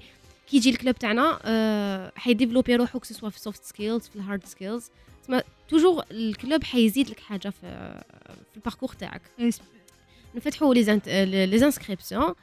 كي 0.48 0.56
يجي 0.56 0.70
ال 0.70 0.75
club 0.75 0.94
تاعنا 0.94 1.38
آه، 1.44 2.12
حي 2.16 2.26
développer 2.26 2.76
روحو 2.76 3.00
soit 3.02 3.30
في 3.30 3.36
ال 3.36 3.42
soft 3.42 3.64
skills 3.64 4.08
في 4.08 4.16
ال 4.16 4.22
hard 4.22 4.46
skills 4.46 4.90
تسمى 5.22 5.40
toujours 5.68 6.04
ال 6.10 6.21
club 6.21 6.64
حيزيد 6.64 7.10
لك 7.10 7.20
حاجة 7.20 7.48
في 7.48 8.00
في 8.50 8.56
ال 8.56 8.60
parcours 8.60 8.88
تاعك 8.88 9.22
نفتحوا 10.34 10.74
les 10.74 11.00
les 11.46 11.64
inscriptions 11.64 12.34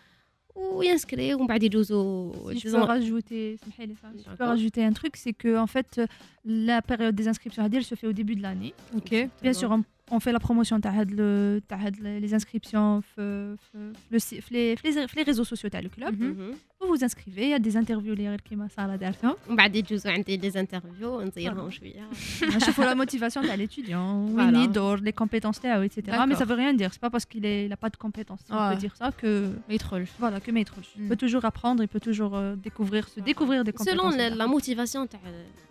وينسكري 0.55 1.34
ومن 1.34 1.47
بعد 1.47 1.63
يجوزوا 1.63 2.53
Si 2.53 2.59
je 2.59 2.70
peux 2.70 2.84
rajouter, 2.84 3.63
اسمحي 3.63 3.86
لي, 3.86 3.95
je 3.95 4.36
peux 4.38 4.43
rajouter 4.43 4.84
un 4.84 4.93
truc, 4.93 5.18
c'est 5.18 5.34
que 5.34 5.57
en 5.57 5.68
fait, 5.68 6.01
la 6.45 6.82
période 6.82 7.16
des 7.16 7.28
inscriptions 7.28 7.63
à 7.63 7.70
dire, 7.70 7.84
se 7.84 7.95
fait 7.95 8.07
au 8.07 8.13
début 8.13 8.36
de 8.36 8.41
l'année. 8.41 8.74
Ok. 8.95 9.11
Bien 9.41 9.53
sûr, 9.53 9.70
on, 9.72 9.84
on 10.12 10.18
fait 10.20 10.32
la 10.32 10.41
promotion 10.49 10.80
تاع 10.80 10.91
هاد 11.01 11.11
le- 11.11 11.62
تاع 11.68 11.76
هاد 11.78 11.97
les 11.97 12.32
inscriptions 12.34 13.01
في- 13.14 13.57
في- 13.57 13.93
في 14.11 14.18
le 14.18 14.20
si- 14.22 14.41
في 14.41 14.76
les- 14.76 14.80
في 14.80 14.93
les- 14.93 15.07
في 15.09 15.20
les 15.24 15.26
réseaux 15.26 15.49
sociaux 15.55 15.68
تاع 15.68 15.80
le 15.80 15.84
club. 16.01 16.14
مهم. 16.20 16.55
Vous 16.82 16.88
vous 16.97 17.05
inscrivez, 17.05 17.45
il 17.49 17.53
y 17.55 17.59
a 17.61 17.62
des 17.68 17.76
interviews 17.76 18.11
اللي 18.12 18.28
غير 18.28 18.41
كيما 18.41 18.68
سارة 18.68 18.97
دارتهم. 18.97 19.34
ومن 19.49 19.57
بعد 19.57 19.76
يجوزوا 19.76 20.12
عندي 20.12 20.36
لي 20.36 20.51
زانترفيو 20.51 21.22
نزيرهم 21.22 21.70
شويه 21.70 22.09
نشوفوا 22.43 22.95
la 22.95 22.97
motivation 23.07 23.47
تاع 23.47 23.57
l'étudiant, 23.57 24.34
Voilà. 24.34 24.38
وين 24.38 24.55
يدور, 24.55 24.99
les 24.99 25.12
compétences 25.22 25.61
تاعو, 25.61 25.82
etc. 25.82 25.97
Mais 25.97 26.11
ça 26.11 26.26
D'accord. 26.26 26.47
veut 26.47 26.55
rien 26.55 26.74
dire. 26.74 26.91
C'est 26.93 27.01
pas 27.01 27.11
parce 27.11 27.24
qu'il 27.30 27.45
est- 27.45 27.66
il 27.66 27.72
a 27.72 27.76
pas 27.76 27.91
de 27.91 27.97
compétences. 28.07 28.45
On 28.51 28.55
Ouais. 28.55 28.74
peut 28.74 28.80
dire 28.80 28.95
ça 29.03 29.11
que 29.22 29.26
ما 29.68 29.74
يدخلش 29.74 30.09
voilà 30.22 30.41
que 30.47 30.51
ما 30.51 30.61
يدخلش. 30.61 30.88
Il 30.97 31.01
Mm. 31.01 31.09
peut 31.12 31.20
toujours 31.26 31.45
apprendre, 31.45 31.80
il 31.82 31.88
peut 31.97 32.05
toujours 32.11 32.32
euh, 32.34 32.57
découvrir, 32.68 33.09
se 33.09 33.20
découvrir 33.20 33.64
des 33.64 33.72
compétences. 33.72 33.84
سولون 33.84 34.16
تاعو. 34.16 34.34
لا 34.34 34.47
موتيفاسيون 34.47 35.09
تاع 35.09 35.20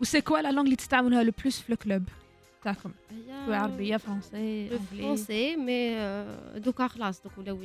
وسي 0.02 0.22
كوا 0.22 0.40
لا 0.40 0.52
لونغ 0.52 0.64
اللي 0.66 0.76
تستعملوها 0.76 1.24
لو 1.24 1.32
بلوس 1.42 1.60
في 1.60 1.74
الكلوب 1.74 2.04
تاعكم 2.65 2.93
هي 3.49 3.55
عربية 3.55 3.97
فرونسي 3.97 4.37
انجلي 4.73 4.79
فرونسي 5.03 5.57
مي 5.57 5.97
دوكا 6.61 6.89
خلاص 6.89 7.23
دوك 7.23 7.39
ولاو 7.39 7.59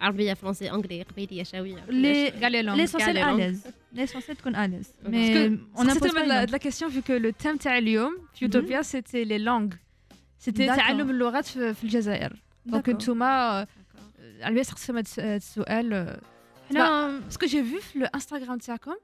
عربية 0.00 0.34
فرونسي 0.34 0.70
انجلي 0.72 1.02
قبيلية 1.02 1.42
شاويه 1.42 1.76
Les- 1.76 2.40
كاع 2.40 2.48
لي 2.48 2.62
لونغ 2.62 2.86
L'essentiel 2.86 3.14
les 3.14 3.20
à 3.20 3.26
langues. 3.26 3.40
l'aise. 3.40 3.66
L'essentiel 3.94 4.36
تكون 4.36 4.54
à 4.54 4.66
l'aise. 4.68 4.90
Parce 5.02 5.12
Mais 5.14 5.32
que 5.32 5.58
on 5.74 5.82
c'était 5.82 5.92
impose 5.96 6.12
pas 6.14 6.26
la, 6.26 6.40
une 6.40 6.46
de 6.46 6.52
la 6.52 6.58
question 6.58 6.88
vu 6.88 7.02
que 7.02 7.12
le 7.12 7.32
thème 7.32 7.58
تاع 7.58 7.78
اليوم 7.78 8.18
في 8.34 8.38
Mhm. 8.38 8.42
يوتوبيا 8.42 8.82
سيتي 8.82 9.24
لي 9.24 9.38
لونغ 9.38 9.68
سيتي 10.38 10.66
D'accord. 10.68 10.76
تعلم 10.76 11.10
اللغات 11.10 11.44
في, 11.46 11.74
في 11.74 11.84
الجزائر 11.84 12.42
دونك 12.66 12.86
D'accord. 12.86 12.88
انتوما 12.92 13.26
على 14.40 14.54
بالي 14.54 14.64
تقسم 14.64 14.96
هاد 14.96 15.04
الس- 15.04 15.18
هاد 15.20 15.36
السؤال 15.36 16.16
حنا 16.70 17.18
باسكو 17.18 17.46
جي 17.46 17.64
في 17.64 17.80
في 17.80 17.96
الانستغرام 17.96 18.58
تاعكم 18.58 18.94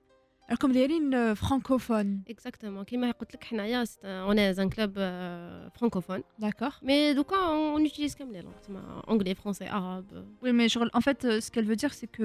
راكم 0.51 0.73
دايرين 0.73 1.35
فرانكوفون 1.35 2.23
اكزاكتومون 2.29 2.85
كيما 2.85 3.11
قلت 3.11 3.35
لك 3.35 3.45
حنايا 3.45 3.85
اون 4.05 4.39
ان 4.39 4.69
كلوب 4.71 4.93
فرانكوفون 5.75 6.23
داكور 6.39 6.69
مي 6.83 7.15
دوكا 7.15 7.37
اون 7.37 7.83
يوتيليز 7.85 8.15
كامل 8.15 8.33
لي 8.33 8.41
لونغ 8.41 8.55
تسمى 8.63 8.83
انجلي 9.11 9.35
فرونسي 9.35 9.67
عرب 9.67 10.05
Oui, 10.45 10.53
mais 10.53 10.69
je- 10.73 10.91
en 10.99 11.01
fait, 11.01 11.25
euh, 11.25 11.41
ce 11.45 11.51
qu'elle 11.53 11.65
veut 11.71 11.77
dire, 11.83 11.93
c'est 12.01 12.11
que 12.17 12.25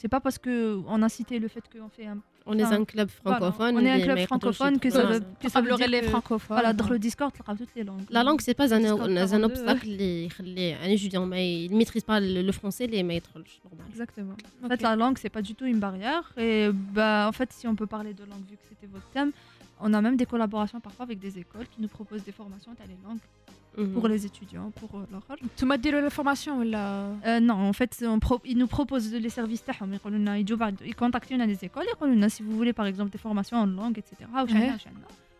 c'est 0.00 0.08
pas 0.14 0.20
parce 0.26 0.38
que 0.44 0.54
on 0.94 1.00
a 1.02 1.08
cité 1.18 1.34
le 1.44 1.48
fait 1.54 1.64
qu'on 1.72 1.88
fait 1.96 2.06
un. 2.14 2.18
اون 2.46 2.66
Enfin, 2.66 2.72
ان 2.72 2.84
كلوب 2.84 3.08
voilà, 3.08 3.12
فرانكوفون 3.24 3.80
on 3.80 3.84
est 3.84 4.02
un 4.02 4.06
club 4.06 4.26
francophone 4.26 4.78
que 4.78 4.90
ça 4.90 5.02
veut, 5.02 5.22
que 5.44 5.48
ça 5.48 5.60
veut 5.60 5.68
تقبلوا 5.68 5.76
غير 5.76 5.88
dire 5.88 5.90
لي 5.90 6.00
que- 6.02 6.04
فرانكوفون 6.10 6.58
Voilà, 6.58 6.72
dans 6.72 6.88
le 6.88 6.98
Discord, 6.98 7.32
tu 7.32 7.42
toutes 7.42 7.74
les 7.76 7.84
langues. 7.84 8.10
لا 8.10 8.22
لونغ 8.22 8.38
سي 8.40 8.52
با 8.52 8.64
ان 8.64 8.70
Discord 8.70 9.02
ان 9.02 9.18
42. 9.18 9.42
اوبستاكل 9.44 9.88
اللي 9.88 10.26
يخلي 10.26 10.74
ان 10.74 10.80
ايتيديون 10.80 11.26
ما 11.28 11.38
يميتريز 11.40 12.04
با 12.04 12.20
لو 12.20 12.52
فرونسي 12.52 12.84
اللي 12.84 13.02
ما 13.02 13.14
يدخلش 13.14 13.60
نورمال 13.64 13.86
Exactement. 13.94 14.64
En 14.64 14.66
Ok. 14.66 14.70
fait, 14.72 14.82
la 14.82 14.96
langue, 14.96 15.16
c'est 15.22 15.32
pas 15.38 15.42
du 15.48 15.54
tout 15.58 15.66
une 15.74 15.80
barrière. 15.86 16.24
Et 16.46 16.70
bah, 16.96 17.26
en 17.30 17.32
fait, 17.38 17.50
si 17.58 17.64
on 17.72 17.74
peut 17.80 17.90
parler 17.96 18.12
de 18.20 18.24
langue, 18.30 18.44
vu 18.50 18.56
que 18.60 18.66
c'était 18.70 18.90
votre 18.96 19.08
thème, 19.16 19.30
On 19.80 19.92
a 19.94 20.00
même 20.00 20.16
des 20.16 20.26
collaborations 20.26 20.80
parfois 20.80 21.04
avec 21.04 21.18
des 21.18 21.38
écoles 21.38 21.66
qui 21.68 21.80
nous 21.80 21.88
proposent 21.88 22.24
des 22.24 22.32
formations 22.32 22.72
dans 22.78 22.84
les 22.84 22.96
langues 23.04 23.18
pour 23.92 24.04
mhm. 24.04 24.10
les 24.10 24.26
étudiants, 24.26 24.72
pour 24.72 24.98
euh, 24.98 25.06
leur 25.10 25.22
Tu 25.56 25.64
m'as 25.64 25.78
dit 25.78 25.90
la 25.90 26.10
formation 26.10 26.58
ou 26.58 26.62
la... 26.62 27.04
Euh, 27.24 27.40
non, 27.40 27.54
en 27.54 27.72
fait, 27.72 28.04
ils 28.44 28.58
nous 28.58 28.66
proposent 28.66 29.12
les 29.12 29.28
services. 29.30 29.64
Ils 30.84 30.94
contactent 30.96 31.30
les 31.30 31.64
écoles 31.64 31.84
et 31.84 32.28
si 32.28 32.42
vous 32.42 32.56
voulez 32.56 32.72
par 32.72 32.86
exemple 32.86 33.10
des 33.10 33.18
formations 33.18 33.58
en 33.58 33.66
langue, 33.66 33.98
etc. 33.98 34.28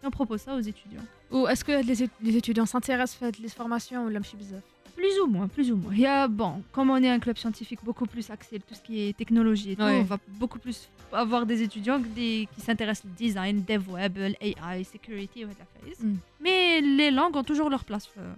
Et 0.02 0.06
on 0.06 0.10
propose 0.10 0.40
ça 0.40 0.54
aux 0.54 0.60
étudiants. 0.60 1.02
Ou 1.30 1.46
est-ce 1.46 1.64
que 1.64 1.84
les, 1.84 2.36
étudiants 2.36 2.66
s'intéressent 2.66 3.22
à 3.22 3.30
les 3.40 3.48
formations 3.48 4.04
ou 4.04 4.08
l'homme 4.08 4.22
bizarre 4.36 4.60
Plus 5.01 5.15
ou 5.23 5.27
moins, 5.35 5.47
plus 5.55 5.67
ou 5.73 5.75
moins. 5.81 5.93
Il 5.93 6.03
y 6.09 6.11
a, 6.17 6.19
bon, 6.41 6.53
comme 6.75 6.89
on 6.95 6.99
est 7.07 7.09
un 7.17 7.21
club 7.25 7.37
scientifique 7.43 7.81
beaucoup 7.89 8.07
plus 8.13 8.25
axé 8.35 8.53
tout 8.67 8.75
ce 8.79 8.83
qui 8.87 8.95
est 9.03 9.13
technologie 9.21 9.71
et 9.73 9.75
tout, 9.75 9.83
Ouais. 9.89 9.99
on 10.03 10.07
va 10.13 10.17
beaucoup 10.41 10.59
plus 10.65 10.77
avoir 11.25 11.41
des 11.51 11.59
étudiants 11.67 11.99
des- 12.17 12.43
qui 12.53 12.61
s'intéressent 12.67 13.05
au 13.09 13.13
design, 13.23 13.55
dev 13.71 13.83
web, 13.97 14.13
AI, 14.49 14.77
security, 14.95 15.39
ou 15.45 15.49
la 15.61 15.67
phase. 15.73 15.99
Mm. 16.05 16.15
Mais 16.45 16.59
les 16.99 17.11
langues 17.19 17.35
ont 17.41 17.47
toujours 17.51 17.69
leur 17.75 17.83
place. 17.89 18.07
euh, 18.17 18.33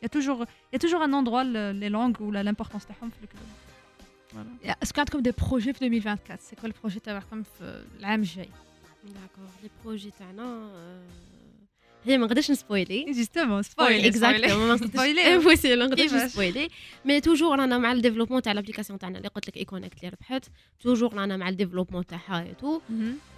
Il 0.00 0.06
y 0.06 0.10
a 0.10 0.14
toujours, 0.18 0.40
il 0.70 0.74
y 0.76 0.78
a 0.80 0.82
toujours 0.84 1.02
un 1.08 1.12
endroit 1.20 1.44
le- 1.54 1.72
les 1.82 1.90
langues 1.98 2.18
où 2.24 2.28
la- 2.36 2.42
l'importance 2.48 2.84
تاعهم 2.88 3.10
في 3.10 3.18
الكلاب. 3.24 3.48
Voilà. 4.34 4.76
اسكو 4.82 5.00
عندكم 5.00 5.20
دي 5.20 5.32
بروجي 5.48 5.72
في 5.72 5.78
2024 5.84 6.38
سي 6.38 6.56
كوا 6.56 6.66
البروجي 6.66 7.00
تاعكم 7.00 7.42
في 7.42 7.84
العام 7.98 8.20
الجاي 8.20 8.48
داكور 9.04 9.50
لي 9.62 9.70
بروجي 9.84 10.10
تاعنا 10.18 10.42
آه، 10.42 11.02
هي 12.06 12.18
ما 12.18 12.26
نقدرش 12.26 12.50
نسبويلي 12.50 13.06
Justement, 13.14 13.80
اكزاكتومون 13.80 14.68
ما 14.68 14.76
Spoiler. 14.76 15.26
امبوسيبل 15.28 15.78
ما 15.78 15.84
نقدرش 15.86 16.02
كيفاش؟ 16.02 16.22
نسبويلي 16.24 16.68
مي 17.04 17.20
توجور 17.20 17.58
رانا 17.58 17.78
مع 17.78 17.92
الديفلوبمون 17.92 18.42
تاع 18.42 18.52
لابليكاسيون 18.52 18.98
تاعنا 18.98 19.18
اللي 19.18 19.28
قلت 19.28 19.48
لك 19.48 19.56
ايكونيكت 19.56 19.96
اللي 19.98 20.08
ربحت 20.08 20.44
توجور 20.80 21.14
رانا 21.14 21.36
مع 21.36 21.48
الديفلوبمون 21.48 22.06
تاعها 22.06 22.42
اي 22.42 22.54
تو 22.54 22.80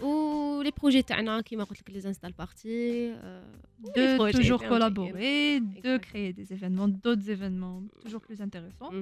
و 0.03 0.63
لي 0.63 0.73
بروجي 0.81 1.03
تاعنا 1.03 1.41
كيما 1.41 1.65
قلت 1.65 1.81
لك 1.81 1.91
لي 1.91 2.09
انستال 2.09 2.33
بارتي 2.33 3.15
de 3.85 4.19
projets, 4.19 4.37
toujours 4.39 4.63
ok. 4.63 4.69
collaborer, 4.73 5.61
de 5.61 5.79
Exact. 5.79 6.05
créer 6.09 6.31
des 6.41 6.49
événements, 6.57 6.89
d'autres 7.05 7.29
événements 7.37 7.79
toujours 8.05 8.23
plus 8.27 8.39
intéressants. 8.47 8.93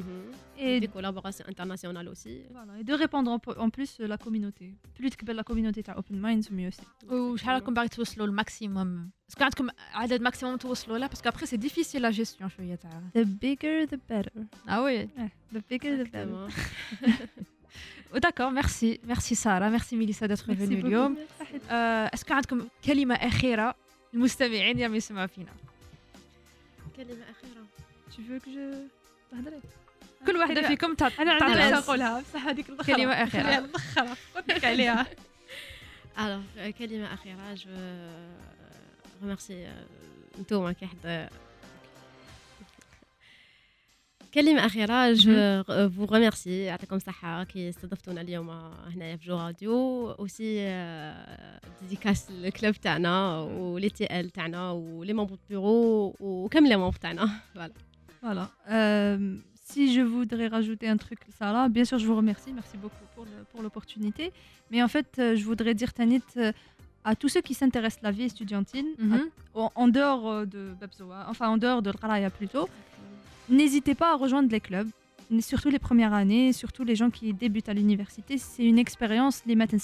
et 0.59 0.69
Et, 0.77 0.81
des 0.85 0.91
collaborations 0.97 1.47
internationales 1.53 2.09
aussi 2.15 2.35
voilà, 2.57 2.73
et 2.81 2.85
de 2.91 2.95
répandre 3.05 3.29
en, 3.37 3.39
en 3.67 3.71
plus 3.77 3.91
euh, 4.01 4.07
la 4.15 4.19
communauté. 4.25 4.67
Plus 4.99 5.11
tu 5.19 5.25
la 5.43 5.45
communauté 5.51 5.81
à 5.93 5.95
Open 6.01 6.17
Minds, 6.25 6.47
mieux 6.59 6.73
c'est. 6.79 7.13
وشحال 7.13 7.55
راكم 7.55 7.75
باغي 7.75 7.89
توصلوا 7.89 8.27
الماكسيموم 8.27 9.11
اسكو 9.30 9.44
عندكم 9.44 9.68
عدد 9.94 10.22
maximum 10.22 10.58
توصلوا 10.58 10.98
له 10.98 11.08
parce 11.08 11.21
que 11.21 11.30
après 11.30 11.58
c'est 11.58 11.73
difficile 11.73 12.02
la 12.02 12.12
gestion 12.12 12.50
شوية 12.50 12.76
تاع 12.76 13.02
The 13.18 13.26
bigger 13.26 13.90
the 13.92 13.98
better. 14.12 14.42
آه 14.70 14.82
oui 14.82 15.08
The 15.54 15.58
bigger 15.74 16.04
the 16.06 16.08
better. 16.10 16.52
Exactement. 17.04 18.18
d'accord 18.20 18.50
merci 18.50 19.00
merci 19.04 19.36
ساره 19.36 19.70
ميرسي 19.70 19.96
ميليسا 19.96 20.26
d'être 20.26 20.44
Merci 20.44 20.58
venues 20.58 20.82
beaucoup. 20.82 20.86
اليوم 20.86 21.18
آه، 21.70 22.12
est-ce 22.14 22.27
que 22.27 22.34
عندكم 22.34 22.68
كلمه 22.86 23.16
اخيره 23.16 23.76
المستمعين 24.14 24.86
اللي 24.86 24.98
يسمعوا 24.98 25.28
فينا 25.28 25.52
كلمه 26.98 27.12
اخيره 27.24 27.66
Tu 28.12 28.20
veux 28.20 28.40
que 28.46 28.50
je 28.50 28.78
تهضري؟ 29.32 29.60
كل 30.28 30.38
واحدة 30.38 30.62
أنا- 30.62 30.68
فيكم 30.68 30.94
تعطي 30.94 31.22
أنا 31.22 31.32
عندي 31.32 31.46
تعطي 31.46 31.72
باش 31.72 31.84
نقولها 31.84 32.22
بصح 32.22 32.46
هذيك 32.48 32.70
الاخرى 32.70 32.96
كلمة 32.96 33.12
أخيرة. 33.14 33.44
خليها 33.44 33.60
الاخرى 33.60 34.08
قلت 34.36 34.66
عليها 34.66 35.06
Alors, 36.18 36.60
كلمة 36.80 37.14
أخيرة 37.14 37.56
je 37.56 37.68
veux 39.23 39.27
remercier 39.27 39.67
euh, 39.67 40.41
نتوما 40.41 40.73
كي 40.73 40.87
حد 40.87 41.29
كلمة 44.35 44.67
أخيرة 44.67 45.13
جو 45.13 45.63
فو 45.91 46.05
ريميرسي 46.05 46.63
يعطيكم 46.65 46.97
الصحة 46.97 47.45
كي 47.45 47.69
استضفتونا 47.69 48.21
اليوم 48.21 48.51
هنايا 48.87 49.17
في 49.17 49.25
جو 49.27 49.37
راديو 49.39 50.11
اوسي 50.11 50.55
ديديكاس 51.83 52.31
الكلوب 52.31 52.75
تاعنا 52.75 53.39
ولي 53.41 53.91
تي 53.91 54.21
ال 54.21 54.31
تاعنا 54.31 54.71
ولي 54.71 55.13
ممبر 55.13 55.37
بيرو 55.49 56.15
وكامل 56.21 56.69
لي 56.69 56.77
ممبر 56.77 56.97
تاعنا 56.97 57.29
فوالا 57.55 57.73
Voilà. 58.25 58.47
Euh, 58.69 59.19
si 59.69 59.83
je 59.95 60.01
voudrais 60.15 60.47
rajouter 60.57 60.87
un 60.95 60.97
truc, 61.07 61.19
Sarah, 61.41 61.69
bien 61.77 61.85
sûr, 61.91 61.99
je 62.03 62.07
vous 62.09 62.15
remercie. 62.23 62.53
Merci 62.61 62.77
beaucoup 62.85 63.07
pour 63.17 63.25
le- 63.31 63.45
pour 63.51 63.61
l'opportunité. 63.65 64.25
Mais 64.71 64.81
en 64.87 64.91
fait, 64.95 65.11
euh, 65.19 65.35
je 65.39 65.45
voudrais 65.51 65.75
dire, 65.81 65.93
Tanit, 65.99 66.23
euh, 66.37 66.53
à 67.08 67.16
tous 67.16 67.30
ceux 67.30 67.40
qui 67.42 67.54
s'intéressent 67.54 68.04
à 68.04 68.08
la 68.08 68.12
vie 68.12 68.26
étudiantine, 68.26 68.88
mhm. 69.00 69.30
en 69.54 69.88
dehors 69.88 70.30
euh, 70.30 70.46
de 70.46 70.74
Babzoa, 70.80 71.26
enfin 71.30 71.48
en 71.48 71.58
dehors 71.58 71.82
de 71.82 71.90
Ralaya 71.90 72.30
plutôt, 72.30 72.68
n'hésitez 73.48 73.96
pas 73.96 74.12
à 74.12 74.16
rejoindre 74.18 74.52
les 74.52 74.60
clubs, 74.60 74.90
surtout 75.40 75.70
les 75.70 75.80
premières 75.80 76.12
années, 76.12 76.52
surtout 76.52 76.84
les 76.84 76.98
gens 76.98 77.10
qui 77.10 77.34
débutent 77.34 77.70
à 77.70 77.74
l'université. 77.74 78.38
C'est 78.38 78.66
une 78.66 78.78
expérience, 78.78 79.42
les 79.46 79.56
matins 79.56 79.78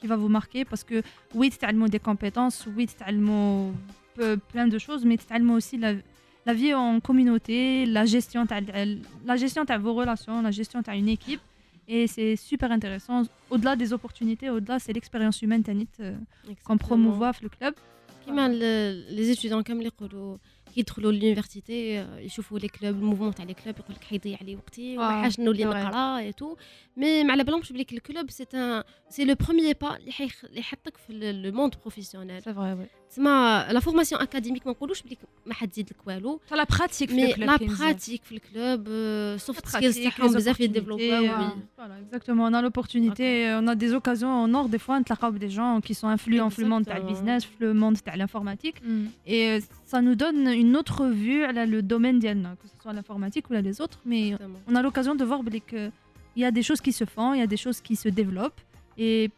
qui 0.00 0.06
va 0.08 0.16
vous 0.16 0.28
marquer 0.28 0.64
parce 0.64 0.82
que 0.82 1.00
oui, 1.32 1.48
tu 1.50 1.88
des 1.88 2.00
compétences, 2.00 2.66
oui, 2.76 2.88
tu 2.88 2.96
plein 4.52 4.66
de 4.66 4.78
choses, 4.78 5.04
mais 5.04 5.16
tu 5.16 5.50
aussi 5.50 5.78
la, 5.78 5.92
la 6.44 6.54
vie 6.54 6.74
en 6.74 6.98
communauté, 6.98 7.86
la 7.86 8.04
gestion, 8.04 8.46
la 9.24 9.36
gestion 9.36 9.62
de 9.62 9.74
vos 9.74 9.94
relations, 9.94 10.42
la 10.42 10.50
gestion 10.50 10.82
d'une 10.82 11.08
équipe. 11.08 11.40
Et 11.88 12.06
c'est 12.06 12.36
super 12.50 12.68
intéressant. 12.72 13.18
Au-delà 13.50 13.76
des 13.76 13.92
opportunités, 13.92 14.48
au-delà, 14.56 14.78
c'est 14.78 14.92
l'expérience 14.96 15.36
humaine 15.42 15.62
Tanit, 15.62 15.88
euh, 16.00 16.16
qu'on 16.64 16.78
promouvoit 16.78 17.32
في 17.32 17.44
le 17.46 17.48
club. 17.48 17.74
كيما 18.26 18.48
لي 18.48 19.24
زيتيدون 19.24 19.62
كامل 19.62 19.86
يقولوا 19.86 20.36
كي 20.74 20.80
يدخلوا 20.80 21.12
لونيفرسيتي 21.12 21.98
آه، 21.98 22.18
يشوفوا 22.18 22.58
لي 22.58 22.68
كلوب 22.68 22.94
الموفمون 22.96 23.34
تاع 23.34 23.44
لي 23.44 23.54
كلوب 23.54 23.78
يقول 23.78 23.96
لك 23.96 24.04
حيضيع 24.04 24.38
لي 24.42 24.56
وقتي 24.56 24.98
آه، 24.98 25.00
وحاجه 25.18 25.34
نولي 25.38 25.64
c'est 25.64 25.66
vrai. 25.66 25.76
نقرا 25.76 26.18
اي 26.18 26.32
تو 26.32 26.56
مي 26.96 27.24
ما 27.24 27.32
على 27.32 27.44
بالهمش 27.44 27.72
بلي 27.72 27.86
الكلوب 27.92 28.30
سي 28.30 28.46
ان 28.54 28.82
سي 29.08 29.24
لو 29.24 29.34
بروميير 29.34 29.76
با 29.80 29.96
اللي 29.96 30.12
حيخ- 30.12 30.44
اللي 30.44 30.60
يحطك 30.60 30.96
في 30.96 31.32
لو 31.32 31.52
موند 31.52 31.74
بروفيسيونيل 31.80 32.42
سي 32.42 32.54
فري 32.54 32.86
وي 33.18 33.24
تسمى 33.24 33.66
لا 33.72 33.80
فورماسيون 33.80 34.20
اكاديميك 34.22 34.66
ما 34.66 34.72
نقولوش 34.72 35.02
بلي 35.02 35.16
ما 35.46 35.54
حتزيد 35.54 35.90
لك 35.90 35.96
والو 36.06 36.40
لا 36.52 36.64
براتيك 36.64 37.10
في 37.10 37.16
مي 37.16 37.24
الكلوب 37.30 37.48
لا 37.50 37.56
كاين 37.56 37.68
بزاف. 37.70 37.80
براتيك 37.82 38.22
في 38.24 38.32
الكلوب 38.32 38.88
سوفت 39.38 39.66
pratique, 39.66 39.70
سكيلز 39.70 39.98
les 39.98 40.02
تاعهم 40.16 40.32
بزاف 40.34 40.56
opportunités, 40.56 40.60
يديفلوباو 40.60 41.26
euh, 41.26 41.40
وي 41.40 41.50
Voilà, 41.78 41.94
exactement. 42.04 42.44
On 42.50 42.54
a 42.54 42.62
l'opportunité, 42.62 43.26
on 43.60 43.66
a 43.68 43.74
des 43.74 43.92
occasions 43.98 44.32
en 44.44 44.54
or, 44.54 44.68
des 44.74 44.78
fois, 44.84 44.96
on 45.00 45.02
travaille 45.02 45.38
des 45.46 45.50
gens 45.58 45.80
qui 45.86 45.94
sont 46.00 46.08
influents 46.16 46.48
dans 46.50 46.62
le 46.62 46.68
monde 46.72 46.84
du 46.84 46.90
Exactement. 46.90 47.12
business, 47.12 47.42
le 47.64 47.70
monde 47.82 47.96
de 48.06 48.18
l'informatique. 48.20 48.78
مم. 48.84 49.06
Et 49.26 49.40
euh, 49.50 49.60
ça 49.92 49.98
nous 50.06 50.14
donne 50.24 50.46
une 50.64 50.74
autre 50.80 51.00
vue 51.22 51.42
à 51.48 51.52
la- 51.56 51.66
le 51.74 51.80
domaine 51.94 52.18
d'Yalna, 52.22 52.50
que 52.60 52.66
ce 52.72 52.76
soit 52.82 52.92
l'informatique 52.98 53.44
ou 53.50 53.52
là, 53.56 53.60
les 53.70 53.76
autres. 53.84 53.98
Mais 54.10 54.24
on 54.68 54.74
a 54.78 54.82
l'occasion 54.86 55.14
de 55.20 55.24
voir 55.30 55.42
بلي 55.42 55.60
que 55.72 55.90
il 56.36 56.42
y 56.42 56.46
a 56.50 56.52
des 56.58 56.64
choses 56.68 56.80
qui 56.86 56.92
se 57.00 57.04
font, 57.14 57.30
il 57.34 57.40
y 57.42 57.46
a 57.48 57.50
des 57.54 57.60
choses 57.64 57.80
qui 57.86 57.94
se 58.04 58.08
développent. 58.20 58.60
Et 59.06 59.30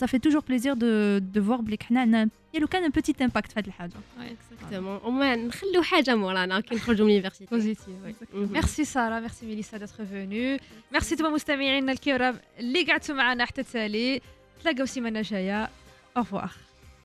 ça 0.00 0.06
fait 0.06 0.18
toujours 0.26 0.42
plaisir 0.42 0.76
de, 0.76 1.22
de 1.34 1.40
voir 1.40 1.60
بلي 1.60 1.78
حنا 1.82 2.00
عندنا 2.00 2.28
يا 2.54 2.60
لو 2.60 2.66
كان 2.66 2.92
un 2.92 2.94
petit 2.94 3.12
impact 3.12 3.52
في 3.52 3.54
هذه 3.60 3.66
الحاجة. 3.66 3.92
Exactement. 4.18 5.06
Au 5.06 5.10
moins 5.10 5.38
نخلوا 5.38 5.82
حاجة 5.82 6.14
مورانا 6.14 6.60
كي 6.60 6.74
نخرجوا 6.74 7.06
من 7.06 7.12
ال 7.12 7.15
université. 7.15 7.54
positive 7.54 7.86
Mhm. 8.32 8.34
merci 8.34 8.84
ساره 8.84 9.20
ميرسي 9.20 9.46
ميليسا 9.46 9.76
d'être 9.76 10.04
venues 10.04 10.58
merci 10.92 11.16
توما 11.16 11.30
مستمعينا 11.30 11.92
الكرام 11.92 12.40
اللي 12.58 12.82
قعدتوا 12.84 13.14
معنا 13.14 13.44
حتى 13.44 13.62
تالي 13.62 14.20
تلاقاو 14.62 14.82
السيمانه 14.84 15.18
الجايه 15.18 15.68
au 16.16 16.24
revoir 16.24 16.50